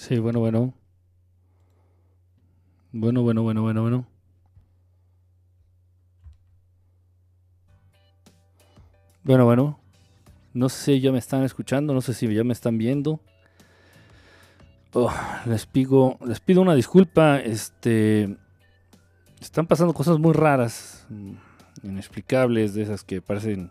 Sí, 0.00 0.18
bueno, 0.18 0.40
bueno. 0.40 0.72
Bueno, 2.90 3.20
bueno, 3.22 3.42
bueno, 3.42 3.60
bueno, 3.60 3.82
bueno. 3.82 4.06
Bueno, 9.22 9.44
bueno. 9.44 9.78
No 10.54 10.70
sé 10.70 10.94
si 10.94 11.00
ya 11.02 11.12
me 11.12 11.18
están 11.18 11.42
escuchando, 11.42 11.92
no 11.92 12.00
sé 12.00 12.14
si 12.14 12.34
ya 12.34 12.44
me 12.44 12.54
están 12.54 12.78
viendo. 12.78 13.20
Oh, 14.94 15.12
les 15.44 15.66
pido, 15.66 16.16
les 16.24 16.40
pido 16.40 16.62
una 16.62 16.74
disculpa. 16.74 17.38
Este, 17.38 18.38
están 19.38 19.66
pasando 19.66 19.92
cosas 19.92 20.18
muy 20.18 20.32
raras, 20.32 21.06
mm, 21.10 21.34
inexplicables, 21.82 22.72
de 22.72 22.84
esas 22.84 23.04
que 23.04 23.20
parecen 23.20 23.70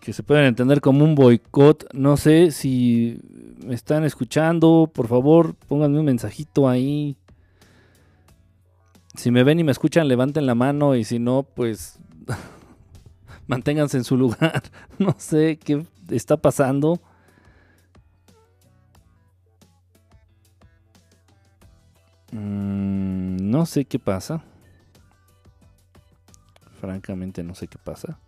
que 0.00 0.12
se 0.12 0.22
pueden 0.22 0.44
entender 0.44 0.80
como 0.80 1.04
un 1.04 1.14
boicot. 1.14 1.86
No 1.94 2.16
sé 2.16 2.50
si 2.50 3.20
me 3.64 3.74
están 3.74 4.04
escuchando, 4.04 4.90
por 4.92 5.08
favor, 5.08 5.54
pónganme 5.54 5.98
un 5.98 6.06
mensajito 6.06 6.68
ahí. 6.68 7.16
Si 9.14 9.30
me 9.30 9.44
ven 9.44 9.60
y 9.60 9.64
me 9.64 9.72
escuchan, 9.72 10.08
levanten 10.08 10.46
la 10.46 10.54
mano 10.54 10.96
y 10.96 11.04
si 11.04 11.18
no, 11.18 11.42
pues 11.42 11.98
manténganse 13.46 13.98
en 13.98 14.04
su 14.04 14.16
lugar. 14.16 14.62
No 14.98 15.14
sé 15.18 15.58
qué 15.62 15.84
está 16.10 16.36
pasando. 16.36 17.00
Mm, 22.30 23.50
no 23.50 23.66
sé 23.66 23.84
qué 23.84 23.98
pasa. 23.98 24.42
Francamente 26.80 27.42
no 27.42 27.54
sé 27.54 27.68
qué 27.68 27.78
pasa. 27.78 28.18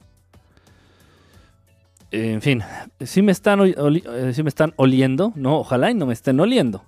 En 2.16 2.40
fin, 2.42 2.62
si 3.00 3.22
me 3.22 3.32
están, 3.32 3.60
eh, 3.60 4.42
me 4.42 4.48
están 4.48 4.72
oliendo, 4.76 5.32
no, 5.34 5.58
ojalá 5.58 5.90
y 5.90 5.94
no 5.94 6.06
me 6.06 6.12
estén 6.12 6.38
oliendo. 6.38 6.84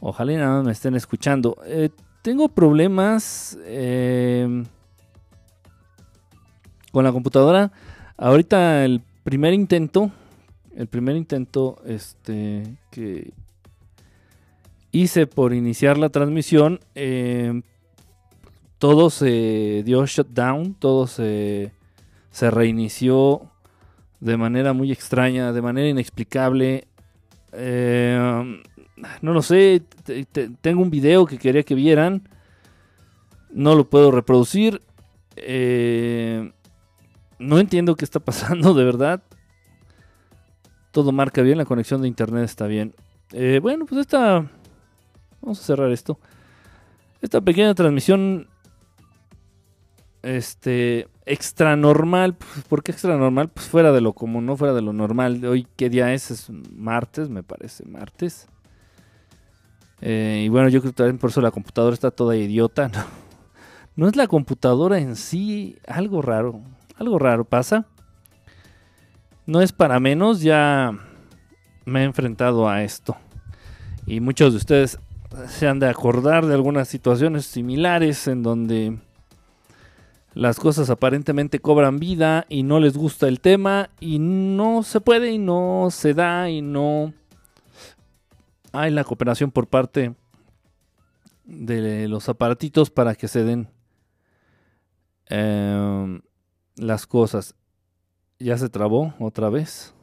Ojalá 0.00 0.32
y 0.34 0.36
nada 0.36 0.56
más 0.56 0.66
me 0.66 0.72
estén 0.72 0.94
escuchando. 0.94 1.56
Eh, 1.64 1.88
tengo 2.20 2.50
problemas 2.50 3.58
eh, 3.64 4.64
con 6.90 7.04
la 7.04 7.12
computadora. 7.12 7.72
Ahorita 8.18 8.84
el 8.84 9.00
primer 9.24 9.54
intento, 9.54 10.10
el 10.76 10.88
primer 10.88 11.16
intento 11.16 11.80
este, 11.86 12.64
que 12.90 13.32
hice 14.90 15.26
por 15.26 15.54
iniciar 15.54 15.96
la 15.96 16.10
transmisión, 16.10 16.80
todo 18.76 19.08
se 19.08 19.82
dio 19.86 20.04
shutdown, 20.04 20.74
todo 20.74 21.06
se, 21.06 21.72
se 22.30 22.50
reinició 22.50 23.51
de 24.22 24.36
manera 24.36 24.72
muy 24.72 24.92
extraña, 24.92 25.52
de 25.52 25.60
manera 25.60 25.88
inexplicable. 25.88 26.86
Eh, 27.52 28.62
no 29.20 29.32
lo 29.32 29.42
sé, 29.42 29.82
tengo 30.60 30.80
un 30.80 30.90
video 30.90 31.26
que 31.26 31.38
quería 31.38 31.64
que 31.64 31.74
vieran. 31.74 32.28
No 33.50 33.74
lo 33.74 33.90
puedo 33.90 34.12
reproducir. 34.12 34.80
Eh, 35.34 36.52
no 37.40 37.58
entiendo 37.58 37.96
qué 37.96 38.04
está 38.04 38.20
pasando, 38.20 38.74
de 38.74 38.84
verdad. 38.84 39.24
Todo 40.92 41.10
marca 41.10 41.42
bien, 41.42 41.58
la 41.58 41.64
conexión 41.64 42.00
de 42.00 42.06
internet 42.06 42.44
está 42.44 42.68
bien. 42.68 42.94
Eh, 43.32 43.58
bueno, 43.60 43.86
pues 43.86 44.02
esta... 44.02 44.48
Vamos 45.40 45.58
a 45.58 45.64
cerrar 45.64 45.90
esto. 45.90 46.20
Esta 47.20 47.40
pequeña 47.40 47.74
transmisión 47.74 48.46
este 50.22 51.08
extra 51.26 51.76
normal. 51.76 52.34
Pues, 52.34 52.64
¿Por 52.66 52.82
qué 52.82 52.92
extra 52.92 53.16
normal? 53.16 53.48
Pues 53.48 53.66
fuera 53.66 53.92
de 53.92 54.00
lo 54.00 54.12
común, 54.12 54.46
no 54.46 54.56
fuera 54.56 54.74
de 54.74 54.82
lo 54.82 54.92
normal. 54.92 55.44
Hoy, 55.44 55.66
¿qué 55.76 55.88
día 55.90 56.12
es? 56.12 56.30
Es 56.30 56.50
martes, 56.50 57.28
me 57.28 57.42
parece, 57.42 57.84
martes. 57.86 58.48
Eh, 60.00 60.42
y 60.46 60.48
bueno, 60.48 60.68
yo 60.68 60.80
creo 60.80 60.92
que 60.92 60.96
también 60.96 61.18
por 61.18 61.30
eso 61.30 61.40
la 61.40 61.50
computadora 61.50 61.94
está 61.94 62.10
toda 62.10 62.36
idiota. 62.36 62.90
No, 63.94 64.04
no 64.04 64.08
es 64.08 64.16
la 64.16 64.26
computadora 64.26 64.98
en 64.98 65.16
sí, 65.16 65.76
algo 65.86 66.22
raro. 66.22 66.62
Algo 66.96 67.18
raro 67.18 67.44
pasa. 67.44 67.84
No 69.44 69.60
es 69.60 69.72
para 69.72 70.00
menos, 70.00 70.40
ya 70.40 70.92
me 71.84 72.00
he 72.00 72.04
enfrentado 72.04 72.70
a 72.70 72.82
esto. 72.82 73.16
Y 74.06 74.20
muchos 74.20 74.52
de 74.52 74.56
ustedes 74.56 74.98
se 75.46 75.68
han 75.68 75.78
de 75.78 75.88
acordar 75.88 76.46
de 76.46 76.54
algunas 76.54 76.88
situaciones 76.88 77.44
similares 77.44 78.26
en 78.28 78.42
donde 78.42 78.98
las 80.34 80.58
cosas 80.58 80.88
aparentemente 80.90 81.60
cobran 81.60 81.98
vida 81.98 82.46
y 82.48 82.62
no 82.62 82.80
les 82.80 82.96
gusta 82.96 83.28
el 83.28 83.40
tema 83.40 83.90
y 84.00 84.18
no 84.18 84.82
se 84.82 85.00
puede 85.00 85.32
y 85.32 85.38
no 85.38 85.88
se 85.90 86.14
da 86.14 86.48
y 86.48 86.62
no 86.62 87.12
hay 88.72 88.90
la 88.90 89.04
cooperación 89.04 89.50
por 89.50 89.66
parte 89.66 90.14
de 91.44 92.08
los 92.08 92.28
aparatitos 92.28 92.90
para 92.90 93.14
que 93.14 93.28
se 93.28 93.44
den 93.44 93.68
em, 95.26 96.22
las 96.76 97.06
cosas. 97.06 97.54
Ya 98.38 98.56
se 98.56 98.68
trabó 98.68 99.14
otra 99.18 99.50
vez. 99.50 99.94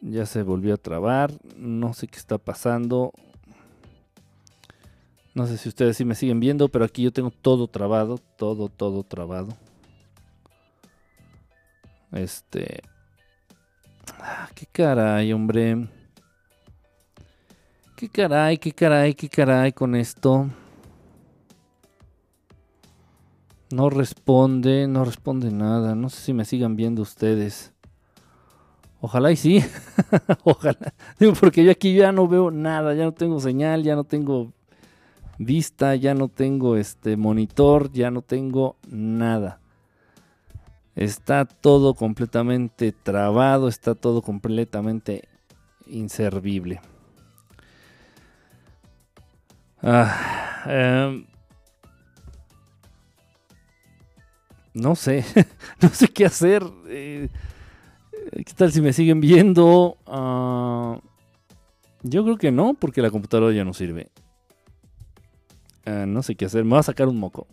Ya 0.00 0.24
se 0.24 0.42
volvió 0.42 0.74
a 0.74 0.78
trabar. 0.78 1.32
No 1.56 1.92
sé 1.92 2.06
qué 2.06 2.18
está 2.18 2.38
pasando. 2.38 3.12
No 5.40 5.46
sé 5.46 5.56
si 5.56 5.70
ustedes 5.70 5.96
sí 5.96 6.04
me 6.04 6.14
siguen 6.14 6.38
viendo, 6.38 6.68
pero 6.68 6.84
aquí 6.84 7.00
yo 7.00 7.14
tengo 7.14 7.30
todo 7.30 7.66
trabado, 7.66 8.18
todo, 8.36 8.68
todo 8.68 9.04
trabado. 9.04 9.56
Este... 12.12 12.82
Ah, 14.18 14.50
qué 14.54 14.66
caray, 14.70 15.32
hombre. 15.32 15.88
Qué 17.96 18.10
caray, 18.10 18.58
qué 18.58 18.70
caray, 18.70 19.14
qué 19.14 19.30
caray 19.30 19.72
con 19.72 19.94
esto. 19.94 20.50
No 23.70 23.88
responde, 23.88 24.86
no 24.88 25.06
responde 25.06 25.50
nada. 25.50 25.94
No 25.94 26.10
sé 26.10 26.20
si 26.20 26.32
me 26.34 26.44
sigan 26.44 26.76
viendo 26.76 27.00
ustedes. 27.00 27.72
Ojalá 29.00 29.32
y 29.32 29.36
sí. 29.36 29.64
Ojalá. 30.44 30.92
Digo, 31.18 31.32
porque 31.32 31.64
yo 31.64 31.70
aquí 31.70 31.94
ya 31.94 32.12
no 32.12 32.28
veo 32.28 32.50
nada, 32.50 32.92
ya 32.92 33.04
no 33.04 33.12
tengo 33.12 33.40
señal, 33.40 33.82
ya 33.84 33.96
no 33.96 34.04
tengo 34.04 34.52
vista, 35.40 35.96
ya 35.96 36.14
no 36.14 36.28
tengo 36.28 36.76
este 36.76 37.16
monitor, 37.16 37.90
ya 37.92 38.10
no 38.10 38.20
tengo 38.20 38.76
nada. 38.88 39.58
Está 40.94 41.46
todo 41.46 41.94
completamente 41.94 42.92
trabado, 42.92 43.68
está 43.68 43.94
todo 43.94 44.20
completamente 44.20 45.28
inservible. 45.86 46.80
Ah, 49.82 50.62
em, 50.66 51.24
no 54.74 54.94
sé, 54.94 55.24
no 55.80 55.88
sé 55.88 56.08
qué 56.08 56.26
hacer. 56.26 56.62
Eh, 56.86 57.28
¿Qué 58.32 58.52
tal 58.54 58.70
si 58.72 58.82
me 58.82 58.92
siguen 58.92 59.22
viendo? 59.22 59.96
Ah, 60.06 61.00
yo 62.02 62.24
creo 62.24 62.36
que 62.36 62.52
no, 62.52 62.74
porque 62.74 63.00
la 63.00 63.10
computadora 63.10 63.54
ya 63.54 63.64
no 63.64 63.72
sirve. 63.72 64.10
Ah, 65.86 66.04
no 66.06 66.22
sé 66.22 66.34
qué 66.34 66.44
hacer. 66.44 66.64
Me 66.64 66.72
va 66.72 66.80
a 66.80 66.82
sacar 66.82 67.08
un 67.08 67.18
moco. 67.18 67.46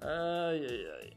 ay, 0.00 0.66
ay, 0.68 0.84
ay. 1.00 1.16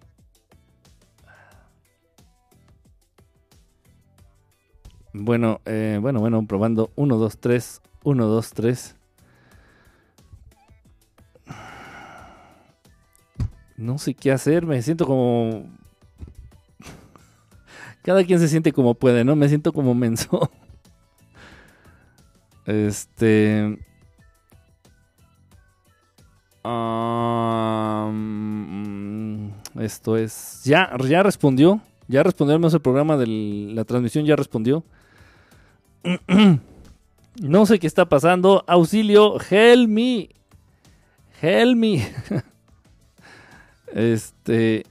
Bueno, 5.14 5.62
eh, 5.66 5.98
bueno, 6.02 6.20
bueno, 6.20 6.46
probando. 6.46 6.92
1, 6.96 7.18
2, 7.18 7.38
3. 7.38 7.82
1, 8.04 8.26
2, 8.26 8.50
3. 8.52 8.96
No 13.78 13.98
sé 13.98 14.14
qué 14.14 14.32
hacer. 14.32 14.66
Me 14.66 14.82
siento 14.82 15.06
como. 15.06 15.70
Cada 18.04 18.24
quien 18.24 18.40
se 18.40 18.48
siente 18.48 18.74
como 18.74 18.94
puede, 18.96 19.24
¿no? 19.24 19.36
Me 19.36 19.48
siento 19.48 19.74
como 19.74 19.96
menso. 19.96 20.52
Este. 22.66 23.78
esto 29.80 30.18
es. 30.18 30.62
Ya, 30.64 30.92
ya 31.08 31.24
respondió. 31.24 31.82
Ya 32.08 32.24
respondió 32.24 32.56
el 32.56 32.82
programa 32.82 33.18
de 33.18 33.28
la 33.28 33.84
transmisión. 33.84 34.26
Ya 34.26 34.36
respondió. 34.36 34.84
no 37.42 37.66
sé 37.66 37.80
qué 37.80 37.88
está 37.88 38.10
pasando. 38.10 38.64
Auxilio. 38.68 39.38
Help 39.50 39.90
me. 39.90 40.30
Help 41.42 41.78
me. 41.78 42.08
este. 43.94 44.86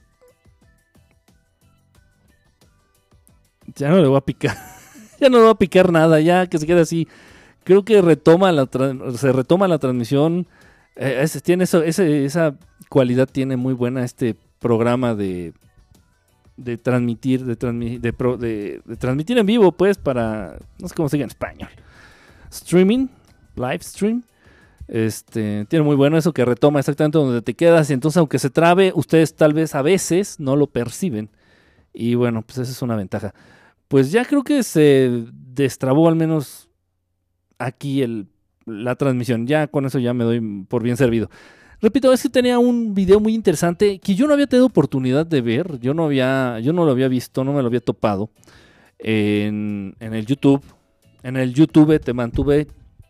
Ya 3.75 3.89
no 3.89 3.97
le 3.97 4.07
voy 4.07 4.17
a 4.17 4.21
picar. 4.21 4.55
ya 5.19 5.29
no 5.29 5.37
le 5.37 5.43
voy 5.43 5.51
a 5.51 5.55
picar 5.55 5.91
nada. 5.91 6.21
Ya 6.21 6.47
que 6.47 6.57
se 6.57 6.65
quede 6.65 6.81
así 6.81 7.07
creo 7.65 7.83
que 7.83 8.01
retoma 8.01 8.53
la 8.53 8.69
se 9.17 9.31
retoma 9.33 9.67
la 9.67 9.79
transmisión. 9.79 10.47
Eh, 10.95 11.25
tiene 11.43 11.65
eso, 11.65 11.83
esa 11.83 12.55
cualidad 12.87 13.27
tiene 13.29 13.57
muy 13.57 13.73
buena 13.73 14.05
este 14.05 14.37
programa 14.59 15.13
de 15.13 15.53
de 16.57 16.77
transmitir, 16.77 17.43
de, 17.43 17.55
de, 17.55 18.81
transmitir 18.97 19.37
en 19.37 19.45
vivo, 19.45 19.71
pues, 19.71 19.97
para, 19.97 20.57
no 20.79 20.87
sé 20.87 20.95
cómo 20.95 21.09
se 21.09 21.17
diga 21.17 21.25
en 21.25 21.29
español. 21.29 21.69
Streaming, 22.49 23.07
live 23.55 23.79
stream. 23.81 24.23
Este, 24.87 25.65
tiene 25.65 25.83
muy 25.83 25.95
bueno 25.95 26.17
eso 26.17 26.31
que 26.31 26.45
retoma 26.45 26.79
exactamente 26.79 27.17
donde 27.17 27.41
te 27.41 27.55
quedas. 27.55 27.89
Y 27.89 27.93
entonces, 27.93 28.17
aunque 28.17 28.39
se 28.39 28.49
trabe, 28.49 28.93
ustedes 28.95 29.35
tal 29.35 29.53
vez 29.53 29.75
a 29.75 29.81
veces 29.81 30.39
no 30.39 30.55
lo 30.55 30.67
perciben. 30.67 31.29
Y 31.93 32.15
bueno, 32.15 32.41
pues 32.41 32.59
esa 32.59 32.71
es 32.71 32.81
una 32.81 32.95
ventaja. 32.95 33.33
Pues 33.87 34.11
ya 34.11 34.25
creo 34.25 34.43
que 34.43 34.63
se 34.63 35.25
destrabó 35.33 36.07
al 36.07 36.15
menos 36.15 36.64
aquí 37.57 38.01
el, 38.01 38.27
la 38.65 38.95
transmisión. 38.95 39.47
Ya 39.47 39.67
con 39.67 39.85
eso 39.85 39.99
ya 39.99 40.13
me 40.13 40.23
doy 40.23 40.65
por 40.67 40.83
bien 40.83 40.97
servido. 40.97 41.29
Repito, 41.81 42.11
es 42.13 42.23
que 42.23 42.29
tenía 42.29 42.57
un 42.57 42.95
video 42.95 43.19
muy 43.19 43.33
interesante 43.33 43.99
que 43.99 44.15
yo 44.15 44.27
no 44.27 44.33
había 44.33 44.47
tenido 44.47 44.65
oportunidad 44.65 45.25
de 45.25 45.41
ver. 45.41 45.79
Yo 45.79 45.93
no 45.93 46.05
había, 46.05 46.59
yo 46.59 46.73
no 46.73 46.85
lo 46.85 46.91
había 46.91 47.07
visto, 47.07 47.43
no 47.43 47.53
me 47.53 47.61
lo 47.61 47.67
había 47.67 47.81
topado 47.81 48.29
en, 48.97 49.95
en 49.99 50.13
el 50.13 50.25
YouTube. 50.25 50.63
En 51.23 51.37
el 51.37 51.53
YouTube 51.53 51.99
te 51.99 52.13
mantuve, 52.13 52.67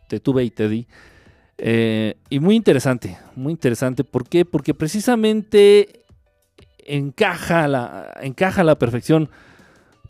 te 0.07 0.19
tuve 0.19 0.43
y 0.43 0.49
te 0.49 0.67
di. 0.67 0.87
Eh, 1.57 2.15
y 2.29 2.39
muy 2.39 2.55
interesante, 2.55 3.17
muy 3.35 3.51
interesante. 3.51 4.03
¿Por 4.03 4.27
qué? 4.27 4.45
Porque 4.45 4.73
precisamente 4.73 6.03
encaja 6.79 7.67
la, 7.67 8.13
encaja 8.21 8.61
a 8.61 8.63
la 8.63 8.77
perfección 8.77 9.29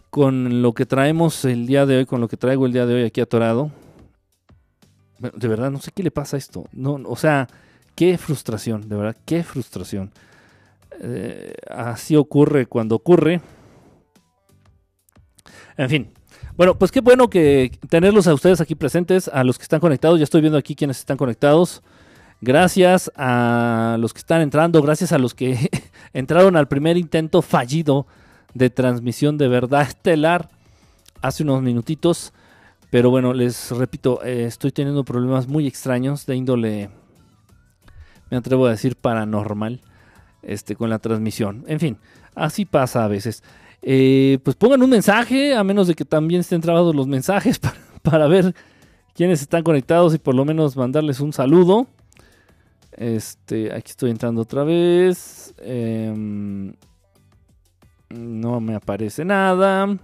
con 0.10 0.62
lo 0.62 0.74
que 0.74 0.86
traemos 0.86 1.46
el 1.46 1.68
día 1.68 1.86
de 1.86 1.98
hoy, 1.98 2.06
con 2.06 2.22
lo 2.22 2.28
que 2.28 2.38
traigo 2.38 2.66
el 2.66 2.74
día 2.74 2.86
de 2.86 2.96
hoy 2.96 3.04
aquí 3.04 3.22
atorado. 3.22 3.72
De 5.20 5.48
verdad, 5.48 5.72
no 5.72 5.80
sé 5.80 5.92
qué 5.92 6.04
le 6.04 6.12
pasa 6.12 6.38
a 6.38 6.40
esto. 6.40 6.66
No, 6.72 7.00
o 7.06 7.16
sea, 7.16 7.48
qué 7.96 8.18
frustración, 8.18 8.88
de 8.88 8.96
verdad, 8.96 9.18
qué 9.26 9.44
frustración. 9.44 10.12
Eh, 11.02 11.54
así 11.70 12.16
ocurre 12.16 12.66
cuando 12.66 12.96
ocurre. 12.96 13.42
En 15.78 15.90
fin, 15.90 16.14
bueno, 16.58 16.78
pues 16.78 16.92
qué 16.92 17.02
bueno 17.02 17.30
que 17.30 17.78
tenerlos 17.90 18.28
a 18.28 18.34
ustedes 18.34 18.62
aquí 18.62 18.76
presentes, 18.76 19.28
a 19.28 19.44
los 19.44 19.58
que 19.58 19.64
están 19.64 19.82
conectados. 19.82 20.20
Ya 20.20 20.24
estoy 20.24 20.42
viendo 20.42 20.58
aquí 20.58 20.76
quienes 20.76 21.00
están 21.00 21.18
conectados. 21.18 21.84
Gracias 22.42 23.12
a 23.16 23.98
los 24.00 24.14
que 24.14 24.20
están 24.20 24.42
entrando, 24.42 24.82
gracias 24.82 25.12
a 25.12 25.18
los 25.18 25.34
que 25.34 25.70
entraron 26.14 26.56
al 26.56 26.68
primer 26.68 26.98
intento 26.98 27.42
fallido 27.42 28.08
de 28.54 28.70
transmisión 28.70 29.38
de 29.38 29.48
verdad 29.48 29.82
estelar 29.82 30.50
hace 31.22 31.44
unos 31.44 31.62
minutitos. 31.62 32.34
Pero 32.90 33.10
bueno, 33.10 33.34
les 33.34 33.72
repito, 33.72 34.24
eh, 34.24 34.46
estoy 34.46 34.72
teniendo 34.72 35.04
problemas 35.04 35.48
muy 35.48 35.68
extraños 35.68 36.26
de 36.26 36.36
índole, 36.36 36.90
me 38.30 38.38
atrevo 38.38 38.68
a 38.68 38.72
decir, 38.72 38.96
paranormal 38.96 39.82
este, 40.42 40.76
con 40.76 40.90
la 40.90 41.00
transmisión. 41.00 41.64
En 41.68 41.80
fin, 41.80 41.98
así 42.36 42.66
pasa 42.66 43.04
a 43.04 43.08
veces. 43.08 43.44
Eh, 43.82 44.40
pues 44.44 44.56
pongan 44.56 44.82
un 44.82 44.90
mensaje, 44.90 45.56
a 45.56 45.64
menos 45.64 45.88
de 45.88 45.96
que 45.96 46.06
también 46.06 46.42
estén 46.42 46.62
trabados 46.62 46.96
los 46.96 47.08
mensajes 47.08 47.60
para, 48.02 48.28
ver 48.28 48.56
quiénes 49.14 49.42
están 49.42 49.64
conectados 49.64 50.14
y 50.16 50.18
por 50.18 50.36
lo 50.36 50.46
menos 50.46 50.76
mandarles 50.76 51.20
un 51.20 51.34
saludo. 51.34 51.88
Este, 52.92 53.74
aquí 53.74 53.92
estoy 53.92 54.12
entrando 54.12 54.42
otra 54.42 54.64
vez. 54.64 55.54
Em, 55.60 56.74
no 58.10 58.60
me 58.60 58.76
aparece 58.76 59.26
nada. 59.26 59.98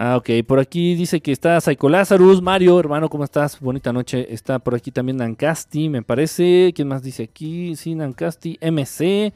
Ah, 0.00 0.16
ok, 0.16 0.30
por 0.46 0.60
aquí 0.60 0.94
dice 0.94 1.20
que 1.20 1.32
está 1.32 1.60
Psycho 1.60 1.88
Lazarus. 1.88 2.40
Mario, 2.40 2.78
hermano, 2.78 3.08
¿cómo 3.08 3.24
estás? 3.24 3.58
Bonita 3.58 3.92
noche. 3.92 4.32
Está 4.32 4.60
por 4.60 4.76
aquí 4.76 4.92
también 4.92 5.16
Nancasti, 5.16 5.88
me 5.88 6.02
parece. 6.02 6.72
¿Quién 6.72 6.86
más 6.86 7.02
dice 7.02 7.24
aquí? 7.24 7.74
Sí, 7.74 7.96
Nancasti, 7.96 8.60
MC. 8.60 9.32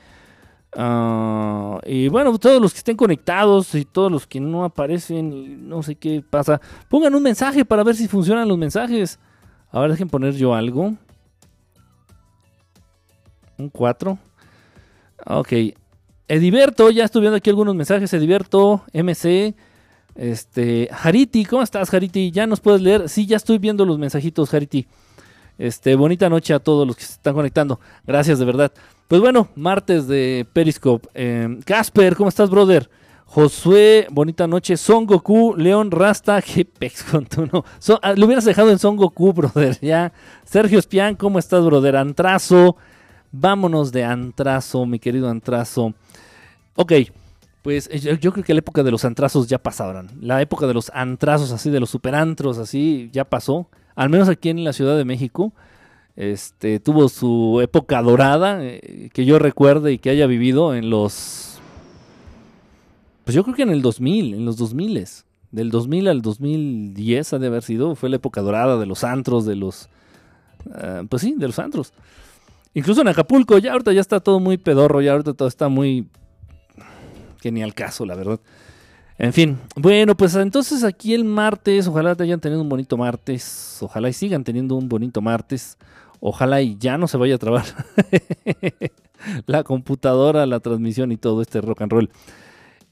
Ah, 0.76 1.81
y 1.85 2.06
bueno, 2.06 2.38
todos 2.38 2.62
los 2.62 2.73
que 2.73 2.79
estén 2.79 2.97
conectados 2.97 3.75
y 3.75 3.85
todos 3.85 4.12
los 4.12 4.25
que 4.25 4.38
no 4.38 4.62
aparecen 4.62 5.32
y 5.32 5.49
no 5.49 5.82
sé 5.82 5.97
qué 5.97 6.23
pasa, 6.23 6.61
pongan 6.88 7.17
un 7.17 7.25
mensaje 7.25 7.65
para 7.65 7.82
ver 7.82 7.97
si 7.97 8.06
funcionan 8.06 8.47
los 8.47 8.56
mensajes. 8.56 9.19
A 9.73 9.81
ver, 9.81 9.91
dejen 9.91 10.08
poner 10.08 10.35
yo 10.37 10.55
algo. 10.55 10.94
Un 13.58 13.69
4. 13.69 14.17
Ok. 15.26 15.53
Ediberto, 16.29 16.88
ya 16.93 17.03
estoy 17.03 17.23
viendo 17.23 17.38
aquí 17.38 17.50
algunos 17.50 17.75
mensajes. 17.75 18.15
Ediberto, 18.15 18.85
MC. 18.93 19.56
Este, 20.14 20.88
Hariti, 20.91 21.44
¿cómo 21.44 21.62
estás, 21.62 21.93
Hariti? 21.93 22.31
¿Ya 22.31 22.47
nos 22.47 22.61
puedes 22.61 22.81
leer? 22.82 23.09
Sí, 23.09 23.26
ya 23.26 23.37
estoy 23.37 23.59
viendo 23.59 23.85
los 23.85 23.99
mensajitos, 23.99 24.53
Hariti. 24.53 24.87
Este, 25.59 25.94
bonita 25.94 26.29
noche 26.29 26.55
a 26.55 26.59
todos 26.59 26.87
los 26.87 26.97
que 26.97 27.05
se 27.05 27.12
están 27.12 27.35
conectando. 27.35 27.81
Gracias, 28.06 28.38
de 28.38 28.44
verdad. 28.44 28.73
Pues 29.09 29.20
bueno, 29.20 29.49
martes 29.55 30.06
de 30.09 30.47
Periscope. 30.53 31.09
Eh, 31.14 31.59
Casper, 31.64 32.17
¿cómo 32.17 32.29
estás, 32.29 32.50
brother? 32.50 32.88
Josué, 33.26 34.06
bonita 34.11 34.47
noche. 34.47 34.76
Son 34.76 35.06
Goku, 35.06 35.55
León 35.56 35.91
Rasta, 35.91 36.41
Gepex 36.43 37.05
con 37.05 37.25
tu 37.25 37.47
no. 37.47 37.65
Ah, 38.03 38.15
lo 38.17 38.26
hubieras 38.26 38.44
dejado 38.44 38.70
en 38.70 38.79
Son 38.79 38.97
Goku, 38.97 39.32
brother. 39.35 39.79
Ya. 39.81 40.12
Sergio 40.44 40.79
Espián, 40.79 41.15
¿cómo 41.17 41.38
estás, 41.38 41.65
brother? 41.65 41.97
Antrazo. 41.97 42.76
Vámonos 43.31 43.93
de 43.93 44.05
Antrazo, 44.05 44.85
mi 44.85 44.99
querido 44.99 45.31
Antrazo. 45.31 45.94
Ok, 46.75 46.93
pues 47.62 47.88
eh, 47.93 48.19
yo, 48.20 48.32
creo 48.32 48.44
que 48.44 48.55
la 48.55 48.59
época 48.59 48.82
de 48.82 48.91
los 48.91 49.05
antrazos 49.05 49.47
ya 49.47 49.59
pasaron. 49.59 50.09
La 50.20 50.43
época 50.43 50.67
de 50.67 50.75
los 50.75 50.91
antrazos, 50.94 51.53
así, 51.53 51.70
de 51.70 51.81
los 51.81 51.91
superantros, 51.91 52.59
así, 52.59 53.09
ya 53.12 53.25
pasó. 53.25 53.69
Al 53.94 54.11
menos 54.11 54.29
aquí 54.29 54.50
en 54.50 54.64
la 54.64 54.73
Ciudad 54.73 54.97
de 54.97 55.05
México. 55.05 55.53
Este, 56.17 56.79
tuvo 56.79 57.09
su 57.09 57.61
época 57.62 58.03
dorada, 58.03 58.59
eh, 58.61 59.09
que 59.14 59.25
yo 59.25 59.38
recuerde 59.38 59.93
y 59.93 59.99
que 59.99 60.11
haya 60.11 60.26
vivido 60.26 60.75
en 60.75 60.91
los... 60.91 61.61
Pues 63.25 63.35
yo 63.35 63.44
creo 63.44 63.55
que 63.55 63.62
en 63.62 63.70
el 63.70 63.81
2000, 63.81 64.35
en 64.35 64.44
los 64.44 64.56
2000. 64.56 65.06
Del 65.53 65.70
2000 65.70 66.08
al 66.08 66.23
2010 66.23 67.32
ha 67.32 67.38
de 67.38 67.47
haber 67.47 67.62
sido, 67.62 67.94
fue 67.94 68.08
la 68.08 68.17
época 68.17 68.41
dorada 68.41 68.79
de 68.79 68.87
los 68.87 69.05
antros, 69.05 69.47
de 69.47 69.55
los... 69.55 69.88
Eh, 70.75 71.05
pues 71.08 71.23
sí, 71.23 71.35
de 71.38 71.47
los 71.47 71.58
antros. 71.58 71.93
Incluso 72.75 73.03
en 73.03 73.08
Acapulco, 73.08 73.58
ya 73.58 73.73
ahorita 73.73 73.93
ya 73.93 74.00
está 74.00 74.19
todo 74.19 74.41
muy 74.41 74.56
pedorro, 74.56 75.00
ya 75.00 75.12
ahorita 75.12 75.35
todo 75.35 75.47
está 75.47 75.69
muy... 75.69 76.08
Que 77.43 77.50
ni 77.50 77.61
al 77.61 77.75
caso, 77.75 78.06
la 78.06 78.15
verdad. 78.15 78.39
En 79.19 79.33
fin, 79.33 79.59
bueno, 79.75 80.17
pues 80.17 80.37
entonces 80.37 80.85
aquí 80.85 81.12
el 81.12 81.25
martes, 81.25 81.89
ojalá 81.89 82.15
te 82.15 82.23
hayan 82.23 82.41
tenido 82.41 82.62
un 82.62 82.69
bonito 82.69 82.97
martes, 82.97 83.79
ojalá 83.81 84.09
y 84.09 84.12
sigan 84.12 84.44
teniendo 84.44 84.77
un 84.77 84.89
bonito 84.89 85.21
martes. 85.21 85.77
Ojalá 86.21 86.62
y 86.62 86.77
ya 86.79 86.99
no 86.99 87.09
se 87.09 87.17
vaya 87.17 87.35
a 87.35 87.39
trabar 87.39 87.65
la 89.47 89.65
computadora, 89.65 90.47
la 90.47 90.61
transmisión 90.61 91.11
y 91.11 91.17
todo 91.17 91.43
este 91.43 91.61
rock 91.61 91.83
and 91.83 91.93
roll. 91.93 92.11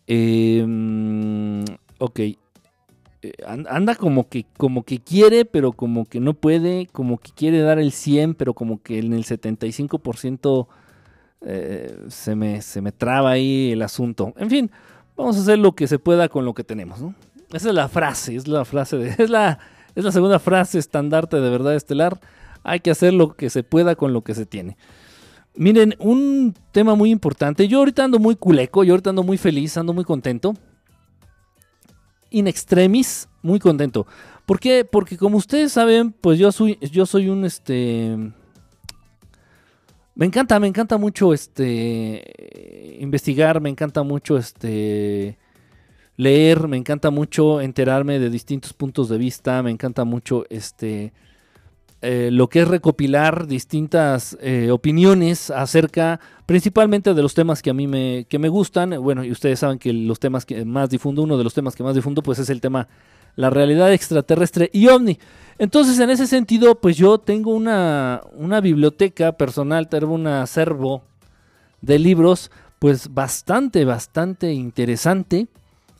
Em, 0.09 1.65
ok. 1.99 2.19
Eh, 2.19 2.37
anda 3.47 3.95
como 3.95 4.29
que, 4.29 4.47
como 4.57 4.83
que 4.83 4.99
quiere, 4.99 5.45
pero 5.45 5.71
como 5.71 6.07
que 6.07 6.19
no 6.19 6.35
puede. 6.35 6.89
Como 6.91 7.19
que 7.19 7.31
quiere 7.31 7.61
dar 7.61 7.79
el 7.79 7.93
100, 7.93 8.35
pero 8.35 8.53
como 8.53 8.83
que 8.83 8.99
en 8.99 9.13
el 9.13 9.25
75% 9.25 10.67
eh, 11.43 11.97
se, 12.09 12.35
me, 12.35 12.63
se 12.63 12.81
me 12.81 12.93
traba 12.93 13.31
ahí 13.31 13.73
el 13.73 13.83
asunto. 13.83 14.33
En 14.37 14.51
fin, 14.51 14.71
vamos 15.17 15.37
a 15.37 15.41
hacer 15.41 15.59
lo 15.59 15.73
que 15.73 15.87
se 15.87 15.99
pueda 15.99 16.29
con 16.29 16.45
lo 16.45 16.55
que 16.55 16.65
tenemos. 16.65 17.01
Esa 17.53 17.69
es 17.69 17.75
la 17.75 17.89
frase, 17.89 18.37
es 18.37 18.47
la 18.47 18.65
frase 18.65 19.15
es 19.19 19.31
la, 19.31 19.59
es 19.95 20.05
la 20.05 20.13
segunda 20.13 20.39
frase 20.39 20.79
estandarte 20.79 21.41
de 21.41 21.51
verdad 21.51 21.75
estelar 21.75 22.21
hay 22.63 22.81
que 22.81 22.91
hacer 22.91 23.13
lo 23.13 23.35
que 23.35 23.51
se 23.51 23.63
pueda 23.63 23.95
con 23.95 24.13
lo 24.13 24.23
que 24.23 24.35
se 24.35 24.47
tiene. 24.47 24.77
Miren, 25.55 25.95
un 25.99 26.55
tema 26.73 26.95
muy 26.95 27.11
importante. 27.11 27.67
Yo 27.69 27.79
ahorita 27.79 28.05
ando 28.05 28.19
muy 28.19 28.37
culeco, 28.37 28.85
yo 28.85 28.93
ahorita 28.93 29.11
ando 29.11 29.23
muy 29.23 29.37
feliz, 29.37 29.77
ando 29.77 29.93
muy 29.93 30.05
contento. 30.05 30.55
In 32.31 32.47
extremis, 32.47 33.29
muy 33.43 33.59
contento. 33.59 34.07
¿Por 34.47 34.61
qué? 34.61 34.85
Porque 34.85 35.17
como 35.17 35.39
ustedes 35.39 35.73
saben, 35.73 36.13
pues 36.13 36.39
yo 36.39 36.53
soy, 36.53 36.79
yo 36.81 37.07
soy 37.07 37.29
un 37.29 37.45
este. 37.45 38.17
Me 40.21 40.27
encanta, 40.27 40.61
me 40.61 40.67
encanta 40.67 40.99
mucho 40.99 41.33
este. 41.33 42.99
investigar, 43.01 43.63
me 43.63 43.71
encanta 43.71 44.03
mucho 44.03 44.37
este. 44.37 45.39
leer, 46.19 46.69
me 46.69 46.77
encanta 46.77 47.09
mucho 47.11 47.63
enterarme 47.63 48.19
de 48.19 48.29
distintos 48.29 48.75
puntos 48.75 49.09
de 49.09 49.17
vista, 49.17 49.63
me 49.63 49.71
encanta 49.71 50.05
mucho 50.05 50.45
este 50.51 51.15
eh, 52.03 52.29
lo 52.31 52.49
que 52.49 52.61
es 52.61 52.69
recopilar 52.69 53.47
distintas 53.47 54.37
eh, 54.43 54.71
opiniones 54.71 55.51
acerca 55.51 56.21
principalmente 56.45 57.15
de 57.15 57.23
los 57.23 57.33
temas 57.33 57.63
que 57.63 57.71
a 57.71 57.75
mí 57.75 57.87
me, 57.87 58.27
que 58.29 58.39
me 58.39 58.51
gustan. 58.51 58.91
Bueno, 59.03 59.25
y 59.25 59.31
ustedes 59.31 59.59
saben 59.61 59.79
que 59.79 59.95
los 59.95 60.21
temas 60.21 60.45
que 60.45 60.67
más 60.67 60.91
difundo, 60.91 61.23
uno 61.23 61.39
de 61.39 61.45
los 61.45 61.55
temas 61.55 61.75
que 61.75 61.83
más 61.83 61.95
difundo, 61.95 62.23
pues 62.23 62.39
es 62.39 62.51
el 62.51 62.61
tema 62.61 62.89
la 63.41 63.51
realidad 63.51 63.93
extraterrestre 63.93 64.69
y 64.73 64.89
ovni. 64.89 65.19
Entonces, 65.59 65.99
en 65.99 66.11
ese 66.11 66.27
sentido, 66.27 66.75
pues 66.75 66.97
yo 66.97 67.19
tengo 67.19 67.55
una, 67.55 68.23
una 68.35 68.61
biblioteca 68.61 69.33
personal, 69.33 69.89
tengo 69.89 70.13
un 70.13 70.27
acervo 70.27 71.03
de 71.81 71.99
libros, 71.99 72.51
pues 72.79 73.13
bastante, 73.13 73.85
bastante 73.85 74.53
interesante. 74.53 75.49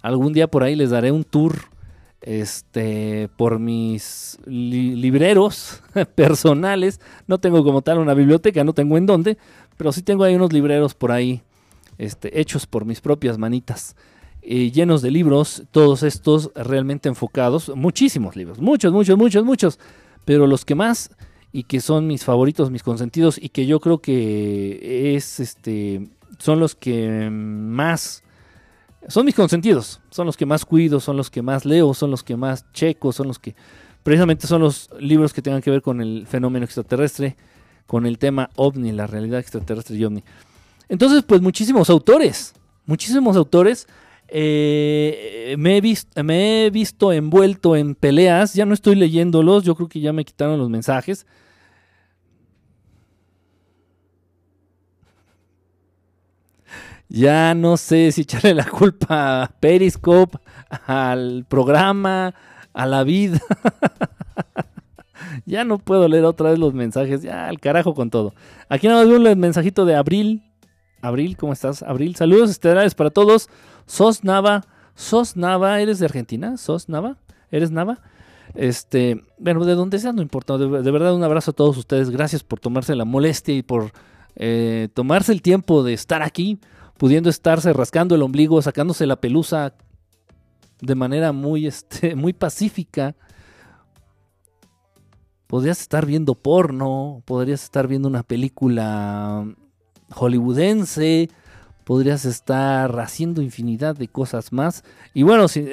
Algún 0.03 0.33
día 0.33 0.49
por 0.49 0.63
ahí 0.63 0.77
les 0.77 0.91
daré 0.91 1.13
un 1.13 1.25
tour 1.25 1.57
este, 2.21 3.31
por 3.37 3.59
mis 3.59 4.39
libreros 4.45 5.83
personales. 6.15 7.01
No 7.27 7.39
tengo 7.39 7.65
como 7.65 7.81
tal 7.81 7.99
una 7.99 8.15
biblioteca, 8.15 8.65
no 8.65 8.75
tengo 8.75 8.99
en 8.99 9.07
dónde, 9.07 9.39
pero 9.79 9.93
sí 9.93 10.03
tengo 10.03 10.25
ahí 10.25 10.35
unos 10.35 10.53
libreros 10.53 10.95
por 10.95 11.11
ahí 11.11 11.43
este, 11.97 12.39
hechos 12.39 12.67
por 12.67 12.85
mis 12.85 13.01
propias 13.01 13.39
manitas. 13.39 13.97
Eh, 14.53 14.73
llenos 14.73 15.01
de 15.01 15.13
libros, 15.13 15.63
todos 15.71 16.03
estos 16.03 16.51
realmente 16.57 17.09
enfocados, 17.09 17.71
muchísimos 17.77 18.35
libros, 18.35 18.59
muchos, 18.59 18.93
muchos, 18.93 19.17
muchos, 19.17 19.45
muchos, 19.45 19.79
pero 20.25 20.49
los 20.49 20.65
que 20.65 20.75
más 20.75 21.13
y 21.53 21.63
que 21.63 21.79
son 21.79 22.09
mis 22.09 22.25
favoritos, 22.25 22.69
mis 22.69 22.83
consentidos 22.83 23.39
y 23.41 23.51
que 23.51 23.67
yo 23.67 23.79
creo 23.79 23.99
que 23.99 25.15
es 25.15 25.39
este 25.39 26.09
son 26.41 26.59
los 26.59 26.75
que 26.75 27.31
más 27.31 28.25
son 29.07 29.25
mis 29.25 29.37
consentidos, 29.37 30.01
son 30.11 30.27
los 30.27 30.37
que 30.37 30.47
más 30.47 30.65
cuido, 30.65 30.99
son 30.99 31.17
los 31.17 31.31
que 31.31 31.43
más 31.43 31.65
leo, 31.65 31.95
son 31.95 32.11
los 32.11 32.25
que 32.25 32.35
más 32.35 32.65
checo, 32.73 33.13
son 33.13 33.29
los 33.29 33.39
que 33.39 33.55
precisamente 34.03 34.49
son 34.49 34.63
los 34.63 34.91
libros 34.99 35.33
que 35.33 35.43
tengan 35.43 35.63
que 35.63 35.71
ver 35.71 35.81
con 35.81 36.01
el 36.01 36.27
fenómeno 36.27 36.65
extraterrestre, 36.65 37.37
con 37.87 38.05
el 38.05 38.19
tema 38.19 38.51
ovni, 38.57 38.91
la 38.91 39.07
realidad 39.07 39.39
extraterrestre 39.39 39.97
y 39.97 40.05
ovni. 40.05 40.25
Entonces, 40.89 41.23
pues 41.23 41.41
muchísimos 41.41 41.89
autores, 41.89 42.53
muchísimos 42.85 43.37
autores 43.37 43.87
eh, 44.33 45.55
me, 45.59 45.77
he 45.77 45.81
visto, 45.81 46.23
me 46.25 46.67
he 46.67 46.71
visto 46.71 47.13
envuelto 47.13 47.77
en 47.77 47.95
peleas, 47.95 48.55
ya 48.55 48.67
no 48.67 48.75
estoy 48.75 48.95
leyéndolos, 48.95 49.65
yo 49.65 49.75
creo 49.75 49.89
que 49.89 50.01
ya 50.01 50.13
me 50.13 50.25
quitaron 50.25 50.59
los 50.59 50.71
mensajes. 50.71 51.27
Ya 57.09 57.55
no 57.55 57.77
sé 57.77 58.13
si 58.13 58.21
echarle 58.21 58.55
la 58.55 58.65
culpa 58.65 59.43
a 59.43 59.49
Periscope, 59.49 60.39
al 60.87 61.45
programa, 61.49 62.35
a 62.73 62.87
la 62.87 63.03
vida. 63.03 63.41
ya 65.45 65.65
no 65.65 65.79
puedo 65.79 66.07
leer 66.07 66.25
otra 66.25 66.51
vez 66.51 66.59
los 66.61 66.73
mensajes, 66.73 67.23
ya 67.23 67.49
al 67.49 67.59
carajo 67.59 67.95
con 67.95 68.11
todo. 68.11 68.33
Aquí 68.69 68.87
nada 68.87 69.05
más 69.05 69.13
un 69.13 69.41
mensajito 69.41 69.85
de 69.85 69.97
Abril. 69.97 70.50
Abril, 71.03 71.37
¿cómo 71.37 71.53
estás? 71.53 71.83
Abril, 71.83 72.17
saludos 72.17 72.51
estelares 72.51 72.95
para 72.95 73.11
todos. 73.11 73.49
Sos 73.87 74.25
Nava, 74.25 74.65
Sos 74.95 75.37
Nava, 75.37 75.81
¿eres 75.81 75.99
de 75.99 76.07
Argentina? 76.07 76.57
¿Sos 76.57 76.89
Nava? 76.89 77.17
¿Eres 77.51 77.71
Nava? 77.71 78.01
Este, 78.55 79.25
bueno, 79.39 79.65
de 79.65 79.75
donde 79.75 79.99
sea 79.99 80.13
no 80.13 80.23
importa. 80.23 80.59
De, 80.59 80.67
verdad, 80.91 81.15
un 81.15 81.23
abrazo 81.23 81.53
a 81.53 81.55
todos 81.55 81.77
ustedes. 81.77 82.11
Gracias 82.11 82.43
por 82.43 82.61
tomarse 82.61 82.95
la 82.95 83.05
molestia 83.05 83.55
y 83.55 83.63
por 83.63 83.93
eh, 84.37 84.89
tomarse 84.95 85.33
el 85.33 85.43
tiempo 85.43 85.83
de 85.83 85.93
estar 85.93 86.23
aquí, 86.23 86.59
pudiendo 86.99 87.31
estarse 87.31 87.73
rascando 87.73 88.15
el 88.15 88.23
ombligo, 88.23 88.61
sacándose 88.61 89.07
la 89.07 89.17
pelusa 89.17 89.75
de 90.81 90.95
manera 90.95 91.33
muy, 91.33 91.67
este, 91.67 92.15
muy 92.17 92.33
pacífica. 92.33 93.15
Podrías 95.47 95.81
estar 95.81 96.07
viendo 96.07 96.37
porno, 96.37 97.23
podrías 97.25 97.65
estar 97.65 97.89
viendo 97.89 98.07
una 98.07 98.23
película 98.23 99.47
hollywoodense, 100.11 101.29
podrías 101.85 102.25
estar 102.25 102.99
haciendo 103.01 103.43
infinidad 103.43 103.97
de 103.97 104.09
cosas 104.09 104.53
más. 104.53 104.85
Y 105.15 105.23
bueno, 105.23 105.49
sin, 105.49 105.69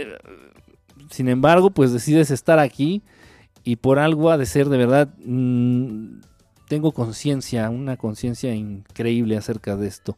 sin 1.09 1.29
embargo, 1.29 1.71
pues 1.71 1.93
decides 1.93 2.31
estar 2.31 2.59
aquí 2.59 3.03
y 3.63 3.75
por 3.77 3.99
algo 3.99 4.31
ha 4.31 4.37
de 4.37 4.45
ser 4.45 4.69
de 4.69 4.77
verdad, 4.77 5.13
mm, 5.25 6.21
tengo 6.67 6.91
conciencia, 6.91 7.69
una 7.69 7.97
conciencia 7.97 8.53
increíble 8.53 9.37
acerca 9.37 9.75
de 9.75 9.87
esto 9.87 10.17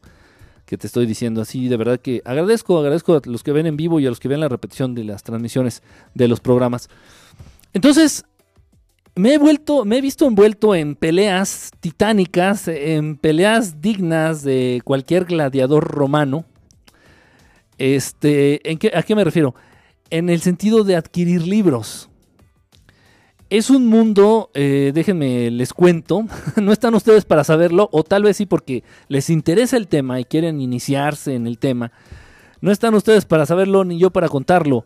que 0.66 0.78
te 0.78 0.86
estoy 0.86 1.04
diciendo. 1.04 1.42
Así, 1.42 1.68
de 1.68 1.76
verdad 1.76 1.98
que 1.98 2.22
agradezco, 2.24 2.78
agradezco 2.78 3.16
a 3.16 3.20
los 3.24 3.42
que 3.42 3.52
ven 3.52 3.66
en 3.66 3.76
vivo 3.76 3.98
y 3.98 4.06
a 4.06 4.08
los 4.08 4.20
que 4.20 4.28
ven 4.28 4.40
la 4.40 4.48
repetición 4.48 4.94
de 4.94 5.04
las 5.04 5.24
transmisiones 5.24 5.82
de 6.14 6.28
los 6.28 6.38
programas. 6.40 6.88
Entonces, 7.72 8.24
me 9.16 9.34
he 9.34 9.38
vuelto, 9.38 9.84
me 9.84 9.98
he 9.98 10.00
visto 10.00 10.26
envuelto 10.26 10.74
en 10.74 10.94
peleas 10.94 11.70
titánicas, 11.80 12.68
en 12.68 13.16
peleas 13.16 13.80
dignas 13.80 14.42
de 14.42 14.80
cualquier 14.84 15.24
gladiador 15.24 15.84
romano. 15.84 16.44
Este, 17.78 18.70
¿en 18.70 18.78
qué, 18.78 18.92
¿A 18.94 19.02
qué 19.02 19.14
me 19.14 19.24
refiero? 19.24 19.54
En 20.10 20.28
el 20.28 20.40
sentido 20.40 20.84
de 20.84 20.96
adquirir 20.96 21.46
libros. 21.46 22.08
Es 23.48 23.68
un 23.68 23.88
mundo, 23.88 24.50
eh, 24.54 24.92
déjenme 24.94 25.50
les 25.50 25.72
cuento, 25.72 26.24
no 26.56 26.72
están 26.72 26.94
ustedes 26.94 27.24
para 27.24 27.42
saberlo, 27.42 27.88
o 27.90 28.04
tal 28.04 28.22
vez 28.22 28.36
sí 28.36 28.46
porque 28.46 28.84
les 29.08 29.28
interesa 29.28 29.76
el 29.76 29.88
tema 29.88 30.20
y 30.20 30.24
quieren 30.24 30.60
iniciarse 30.60 31.34
en 31.34 31.48
el 31.48 31.58
tema. 31.58 31.90
No 32.60 32.70
están 32.70 32.94
ustedes 32.94 33.24
para 33.24 33.46
saberlo 33.46 33.84
ni 33.84 33.98
yo 33.98 34.10
para 34.10 34.28
contarlo, 34.28 34.84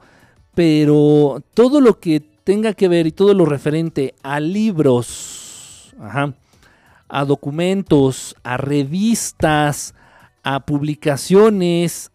pero 0.55 1.43
todo 1.53 1.83
lo 1.83 2.01
que 2.01 2.34
tenga 2.45 2.75
que 2.75 2.89
ver 2.89 3.07
y 3.07 3.13
todo 3.13 3.35
lo 3.35 3.47
referente 3.47 4.15
a 4.23 4.39
libros, 4.39 5.95
a 7.09 7.25
documentos, 7.25 8.37
a 8.45 8.59
revistas, 8.59 9.95
a 10.43 10.61
publicaciones, 10.61 12.13